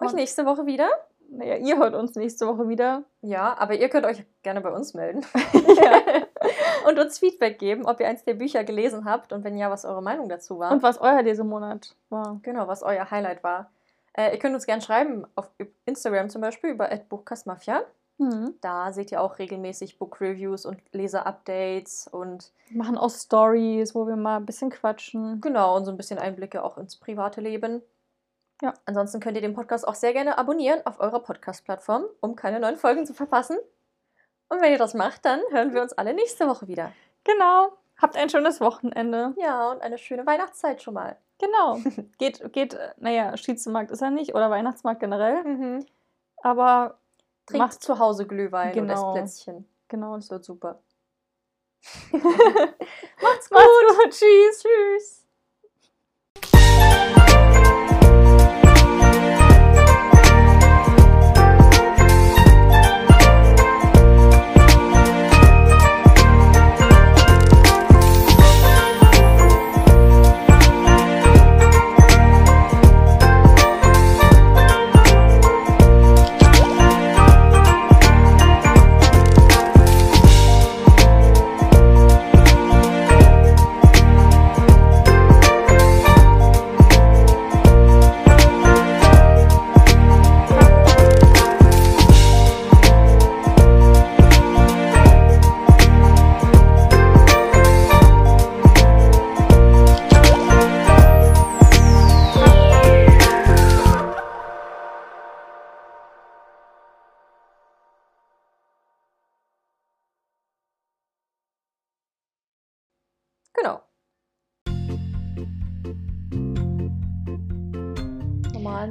euch 0.00 0.12
nächste 0.12 0.46
Woche 0.46 0.66
wieder. 0.66 0.88
Naja, 1.30 1.56
ihr 1.56 1.76
hört 1.76 1.94
uns 1.94 2.14
nächste 2.14 2.46
Woche 2.46 2.68
wieder. 2.68 3.04
Ja, 3.22 3.56
aber 3.58 3.74
ihr 3.74 3.88
könnt 3.88 4.06
euch 4.06 4.24
gerne 4.42 4.60
bei 4.60 4.70
uns 4.70 4.94
melden. 4.94 5.24
und 6.86 6.98
uns 6.98 7.18
Feedback 7.18 7.58
geben, 7.58 7.86
ob 7.86 8.00
ihr 8.00 8.08
eins 8.08 8.24
der 8.24 8.34
Bücher 8.34 8.64
gelesen 8.64 9.04
habt 9.04 9.32
und 9.32 9.44
wenn 9.44 9.56
ja, 9.56 9.70
was 9.70 9.84
eure 9.84 10.02
Meinung 10.02 10.28
dazu 10.28 10.58
war. 10.58 10.72
Und 10.72 10.82
was 10.82 11.00
euer 11.00 11.22
Lesemonat 11.22 11.94
war. 12.08 12.40
Genau, 12.42 12.68
was 12.68 12.82
euer 12.82 13.10
Highlight 13.10 13.42
war. 13.42 13.70
Äh, 14.12 14.32
ihr 14.32 14.38
könnt 14.38 14.54
uns 14.54 14.66
gerne 14.66 14.82
schreiben, 14.82 15.26
auf 15.34 15.50
Instagram 15.86 16.30
zum 16.30 16.40
Beispiel, 16.40 16.70
über 16.70 16.88
Buchkastmafia. 17.08 17.82
Mhm. 18.18 18.54
Da 18.60 18.92
seht 18.92 19.12
ihr 19.12 19.22
auch 19.22 19.38
regelmäßig 19.38 19.98
Book-Reviews 19.98 20.66
und 20.66 20.82
Leser-Updates 20.92 22.06
und. 22.08 22.52
Wir 22.68 22.78
machen 22.78 22.98
auch 22.98 23.10
Stories, 23.10 23.94
wo 23.94 24.06
wir 24.06 24.16
mal 24.16 24.36
ein 24.36 24.46
bisschen 24.46 24.70
quatschen. 24.70 25.40
Genau, 25.40 25.76
und 25.76 25.86
so 25.86 25.90
ein 25.90 25.96
bisschen 25.96 26.18
Einblicke 26.18 26.62
auch 26.62 26.76
ins 26.76 26.96
private 26.96 27.40
Leben. 27.40 27.82
Ja. 28.60 28.74
Ansonsten 28.84 29.20
könnt 29.20 29.36
ihr 29.36 29.40
den 29.40 29.54
Podcast 29.54 29.88
auch 29.88 29.94
sehr 29.94 30.12
gerne 30.12 30.36
abonnieren 30.36 30.84
auf 30.84 31.00
eurer 31.00 31.20
Podcast-Plattform, 31.20 32.04
um 32.20 32.36
keine 32.36 32.60
neuen 32.60 32.76
Folgen 32.76 33.06
zu 33.06 33.14
verpassen. 33.14 33.56
Und 34.50 34.60
wenn 34.60 34.72
ihr 34.72 34.78
das 34.78 34.94
macht, 34.94 35.24
dann 35.24 35.40
hören 35.50 35.72
wir 35.72 35.80
uns 35.80 35.94
alle 35.94 36.12
nächste 36.12 36.46
Woche 36.46 36.68
wieder. 36.68 36.92
Genau. 37.24 37.72
Habt 37.96 38.16
ein 38.16 38.28
schönes 38.28 38.60
Wochenende. 38.60 39.32
Ja, 39.38 39.70
und 39.70 39.80
eine 39.80 39.96
schöne 39.96 40.26
Weihnachtszeit 40.26 40.82
schon 40.82 40.94
mal. 40.94 41.16
Genau. 41.38 41.78
geht, 42.18 42.52
geht, 42.52 42.76
naja, 42.98 43.36
Schiedsmarkt 43.36 43.90
ist 43.90 44.02
er 44.02 44.10
nicht 44.10 44.34
oder 44.34 44.50
Weihnachtsmarkt 44.50 45.00
generell. 45.00 45.44
Mhm. 45.44 45.86
Aber 46.42 46.98
trinkt 47.46 47.58
macht 47.66 47.82
zu 47.82 47.98
Hause 47.98 48.26
Glühwein 48.26 48.72
genau. 48.72 49.08
und 49.08 49.14
Plätzchen. 49.14 49.68
Genau. 49.88 50.16
Das 50.16 50.30
wird 50.30 50.44
super. 50.44 50.80
Macht's 52.12 53.48
gut. 53.48 53.58
Macht's 53.58 53.96
gut. 54.02 54.10
Tschüss. 54.10 54.62
Tschüss. 54.62 55.19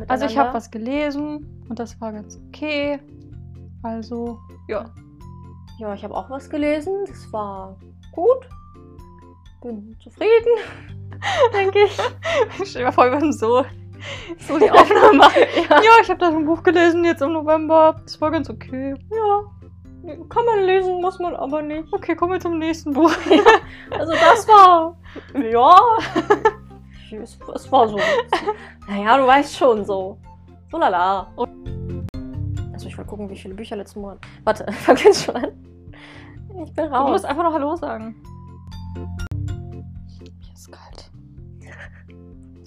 Miteinander. 0.10 0.26
Also 0.26 0.26
ich 0.26 0.38
habe 0.38 0.54
was 0.54 0.72
gelesen 0.72 1.66
und 1.70 1.80
das 1.80 2.00
war 2.02 2.12
ganz 2.14 2.40
okay. 2.48 3.00
Also, 3.84 4.40
ja. 4.68 4.86
Ja, 5.80 5.94
ich 5.94 6.04
habe 6.04 6.14
auch 6.14 6.30
was 6.30 6.50
gelesen. 6.50 7.06
Das 7.08 7.32
war 7.32 7.78
gut. 8.12 8.50
Bin 9.62 9.96
zufrieden, 10.02 10.30
denke 11.54 11.80
ich. 11.86 11.98
Stell 12.66 12.82
dir 12.82 12.86
mal 12.86 12.92
vor, 12.92 13.06
wir 13.06 13.14
würden 13.14 13.34
so, 13.34 13.66
so 14.40 14.60
die 14.60 14.72
Aufnahme 14.72 15.18
machen. 15.18 15.42
Ja, 15.70 15.92
ich 16.02 16.10
habe 16.10 16.20
da 16.20 16.32
so 16.32 16.38
ein 16.38 16.46
Buch 16.46 16.64
gelesen 16.64 17.04
jetzt 17.06 17.22
im 17.22 17.34
November. 17.34 18.02
Das 18.04 18.20
war 18.20 18.32
ganz 18.32 18.50
okay. 18.50 18.96
Ja. 19.12 20.16
Kann 20.30 20.46
man 20.46 20.64
lesen, 20.64 21.02
muss 21.02 21.20
man 21.20 21.36
aber 21.36 21.62
nicht. 21.62 21.92
Okay, 21.92 22.16
kommen 22.16 22.34
wir 22.34 22.40
zum 22.40 22.58
nächsten 22.58 22.94
Buch. 22.94 23.12
Also 23.92 24.14
das 24.14 24.48
war. 24.48 24.98
Ja. 25.34 25.76
Es, 27.12 27.38
es 27.56 27.72
war 27.72 27.88
so. 27.88 27.98
Naja, 28.88 29.18
du 29.18 29.26
weißt 29.28 29.56
schon 29.56 29.84
so. 29.86 30.18
So 30.72 30.78
lala. 30.78 31.28
Also 32.74 32.88
ich 32.88 32.98
will 32.98 33.06
gucken, 33.06 33.30
wie 33.30 33.36
viele 33.38 33.54
Bücher 33.56 33.76
letzten 33.76 34.02
Monat. 34.02 34.20
Warte, 34.44 34.72
fang 34.72 34.96
jetzt 34.98 35.24
schon 35.26 35.36
an. 35.36 35.52
Ich 36.64 36.74
bin 36.74 36.86
Du 36.86 36.92
raus. 36.92 37.12
musst 37.12 37.26
einfach 37.26 37.44
noch 37.44 37.54
Hallo 37.54 37.76
sagen. 37.76 38.16
Mir 38.96 40.54
ist 40.54 40.72
kalt. 40.72 41.10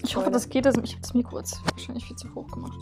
Ich 0.02 0.16
hoffe, 0.16 0.30
das 0.30 0.48
geht. 0.48 0.66
Das- 0.66 0.76
Ich 0.82 0.92
habe 0.92 1.00
das 1.02 1.14
Mikro 1.14 1.38
jetzt 1.38 1.60
wahrscheinlich 1.70 2.04
viel 2.06 2.16
zu 2.16 2.34
hoch 2.34 2.46
gemacht. 2.48 2.78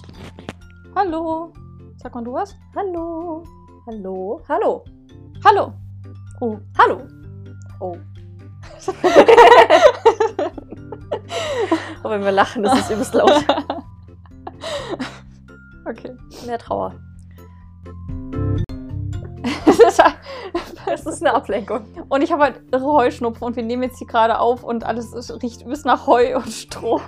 Hallo. 0.94 1.52
Sag 1.96 2.14
mal 2.14 2.24
du 2.24 2.32
was? 2.32 2.56
Hallo. 2.74 3.42
Hallo. 3.86 4.40
Hallo. 4.48 4.84
Hallo. 5.44 5.72
Oh. 6.40 6.56
Hallo. 6.78 7.02
Oh. 7.80 7.96
Aber 12.02 12.14
wenn 12.14 12.24
wir 12.24 12.32
lachen, 12.32 12.62
das 12.62 12.78
ist 12.78 12.90
übelst 12.90 13.14
laut. 13.14 13.32
Okay. 15.88 16.12
Mehr 16.46 16.58
Trauer. 16.58 16.94
Es 19.66 19.78
ist 19.80 20.02
halt- 20.04 20.14
Das 20.86 21.06
ist 21.06 21.22
eine 21.24 21.34
Ablenkung. 21.34 21.80
und 22.08 22.22
ich 22.22 22.30
habe 22.30 22.42
halt 22.44 22.60
irre 22.72 22.92
Heuschnupfen 22.92 23.44
und 23.46 23.56
wir 23.56 23.62
nehmen 23.62 23.82
jetzt 23.84 23.98
hier 23.98 24.06
gerade 24.06 24.38
auf 24.38 24.62
und 24.62 24.84
alles 24.84 25.12
riecht 25.42 25.62
übelst 25.62 25.86
nach 25.86 26.06
Heu 26.06 26.36
und 26.36 26.48
Stroh. 26.50 27.00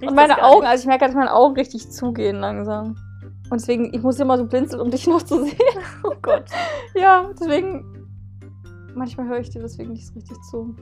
Und 0.00 0.14
meine 0.14 0.42
Augen, 0.42 0.60
nicht. 0.60 0.68
also 0.70 0.82
ich 0.82 0.86
merke, 0.86 1.06
dass 1.06 1.14
meine 1.14 1.32
Augen 1.32 1.54
richtig 1.54 1.90
zugehen 1.90 2.36
langsam. 2.40 2.96
Und 3.50 3.60
deswegen, 3.60 3.94
ich 3.94 4.02
muss 4.02 4.18
immer 4.18 4.36
so 4.38 4.46
blinzeln, 4.46 4.80
um 4.80 4.90
dich 4.90 5.06
noch 5.06 5.22
zu 5.22 5.44
sehen. 5.44 5.56
Oh 6.02 6.14
Gott. 6.20 6.44
Ja, 6.94 7.30
deswegen. 7.38 8.08
Manchmal 8.94 9.28
höre 9.28 9.38
ich 9.38 9.50
dir 9.50 9.60
deswegen 9.62 9.92
nicht 9.92 10.06
so 10.06 10.14
richtig 10.14 10.36
zu. 10.50 10.74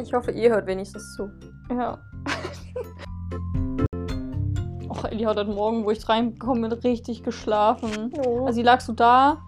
Ich 0.00 0.12
hoffe, 0.12 0.30
ihr 0.30 0.50
hört 0.50 0.66
wenigstens 0.66 1.14
zu. 1.14 1.30
Ja. 1.70 1.98
Och, 4.88 5.04
Ellie 5.04 5.26
hat 5.26 5.36
heute 5.36 5.50
Morgen, 5.50 5.84
wo 5.84 5.90
ich 5.90 6.08
reingekommen 6.08 6.62
bin, 6.62 6.72
richtig 6.72 7.22
geschlafen. 7.22 8.12
Oh. 8.26 8.46
Also 8.46 8.56
sie 8.56 8.62
lag 8.62 8.80
so 8.80 8.92
da 8.92 9.42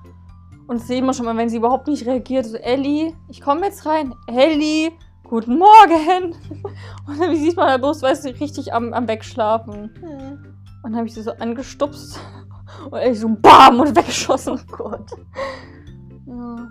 und 0.67 0.81
das 0.81 0.87
sehen 0.87 1.05
wir 1.05 1.13
schon 1.13 1.27
mal, 1.27 1.37
wenn 1.37 1.49
sie 1.49 1.59
überhaupt 1.59 1.89
nicht 1.89 2.07
reagiert. 2.07 2.47
So, 2.47 2.57
Ellie, 2.57 3.15
ich 3.29 3.41
komme 3.41 3.67
jetzt 3.67 3.85
rein. 3.85 4.15
Ellie, 4.27 4.93
guten 5.25 5.59
Morgen. 5.59 6.35
Und 7.07 7.21
dann 7.21 7.37
sieht 7.37 7.57
man 7.57 7.69
halt 7.69 7.83
bloß, 7.83 8.01
weißt 8.01 8.25
du, 8.25 8.29
richtig 8.41 8.73
am, 8.73 8.95
am 8.95 9.07
Wegschlafen. 9.07 9.91
Hm. 10.01 10.55
Und 10.83 10.93
dann 10.93 10.97
habe 10.97 11.07
ich 11.07 11.15
sie 11.15 11.23
so 11.23 11.33
angestupst 11.33 12.19
und 12.91 12.99
Ellie 12.99 13.15
so 13.15 13.29
BAM 13.29 13.81
und 13.81 13.95
weggeschossen. 13.95 14.59
Oh 14.59 14.77
Gott. 14.77 15.11
Ja. 16.27 16.69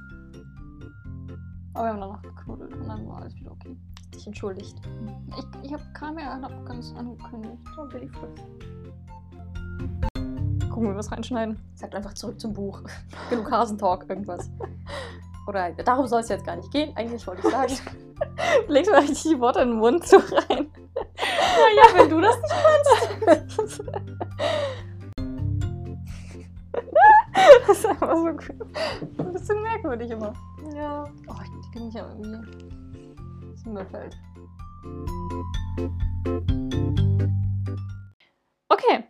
Aber 1.73 1.85
wir 1.85 1.93
haben 1.93 2.01
danach 2.01 2.21
geknuddelt 2.21 2.73
und 2.73 2.87
dann 2.87 3.07
war 3.07 3.17
alles 3.17 3.35
wieder 3.35 3.51
okay. 3.51 3.75
Dich 4.13 4.27
entschuldigt. 4.27 4.79
Ich, 5.37 5.45
ich 5.63 5.73
habe 5.73 5.83
kam 5.93 6.19
ja 6.19 6.39
hab 6.39 6.65
ganz 6.65 6.93
angekündigt. 6.95 7.57
Oh, 7.77 7.85
Billy 7.87 8.07
Fritz. 8.07 8.41
Gucken, 10.69 10.83
wie 10.83 10.93
wir 10.93 10.95
was 10.95 11.11
reinschneiden. 11.11 11.59
Sagt 11.73 11.95
einfach 11.95 12.13
zurück 12.13 12.39
zum 12.39 12.53
Buch. 12.53 12.83
Genug 13.29 13.51
Hasentalk, 13.51 14.07
irgendwas. 14.07 14.51
Oder 15.47 15.71
darum 15.71 16.07
soll 16.07 16.21
es 16.21 16.29
jetzt 16.29 16.45
gar 16.45 16.55
nicht 16.55 16.71
gehen. 16.71 16.95
Eigentlich 16.95 17.25
wollte 17.25 17.41
ich 17.45 17.51
sagen. 17.51 17.73
Legst 18.67 18.91
mal 18.91 19.01
richtig 19.01 19.23
die 19.23 19.39
Worte 19.39 19.61
in 19.61 19.69
den 19.69 19.79
Mund 19.79 20.07
so 20.07 20.17
rein. 20.17 20.71
ja, 21.75 21.99
wenn 21.99 22.09
du 22.09 22.21
das 22.21 22.37
nicht 22.37 22.53
das 27.67 27.77
ist 27.77 27.85
einfach 27.85 28.15
so 28.15 28.27
cool. 28.27 28.67
Ein 29.17 29.33
bisschen 29.33 29.61
merkwürdig 29.61 30.11
immer. 30.11 30.33
Ja. 30.75 31.05
Oh, 31.27 31.35
ich 31.61 31.71
kenne 31.71 31.85
mich 31.85 31.93
ja 31.95 32.07
irgendwie. 32.07 32.71
Das 33.51 33.65
überfällt. 33.65 34.17
Okay, 38.69 39.03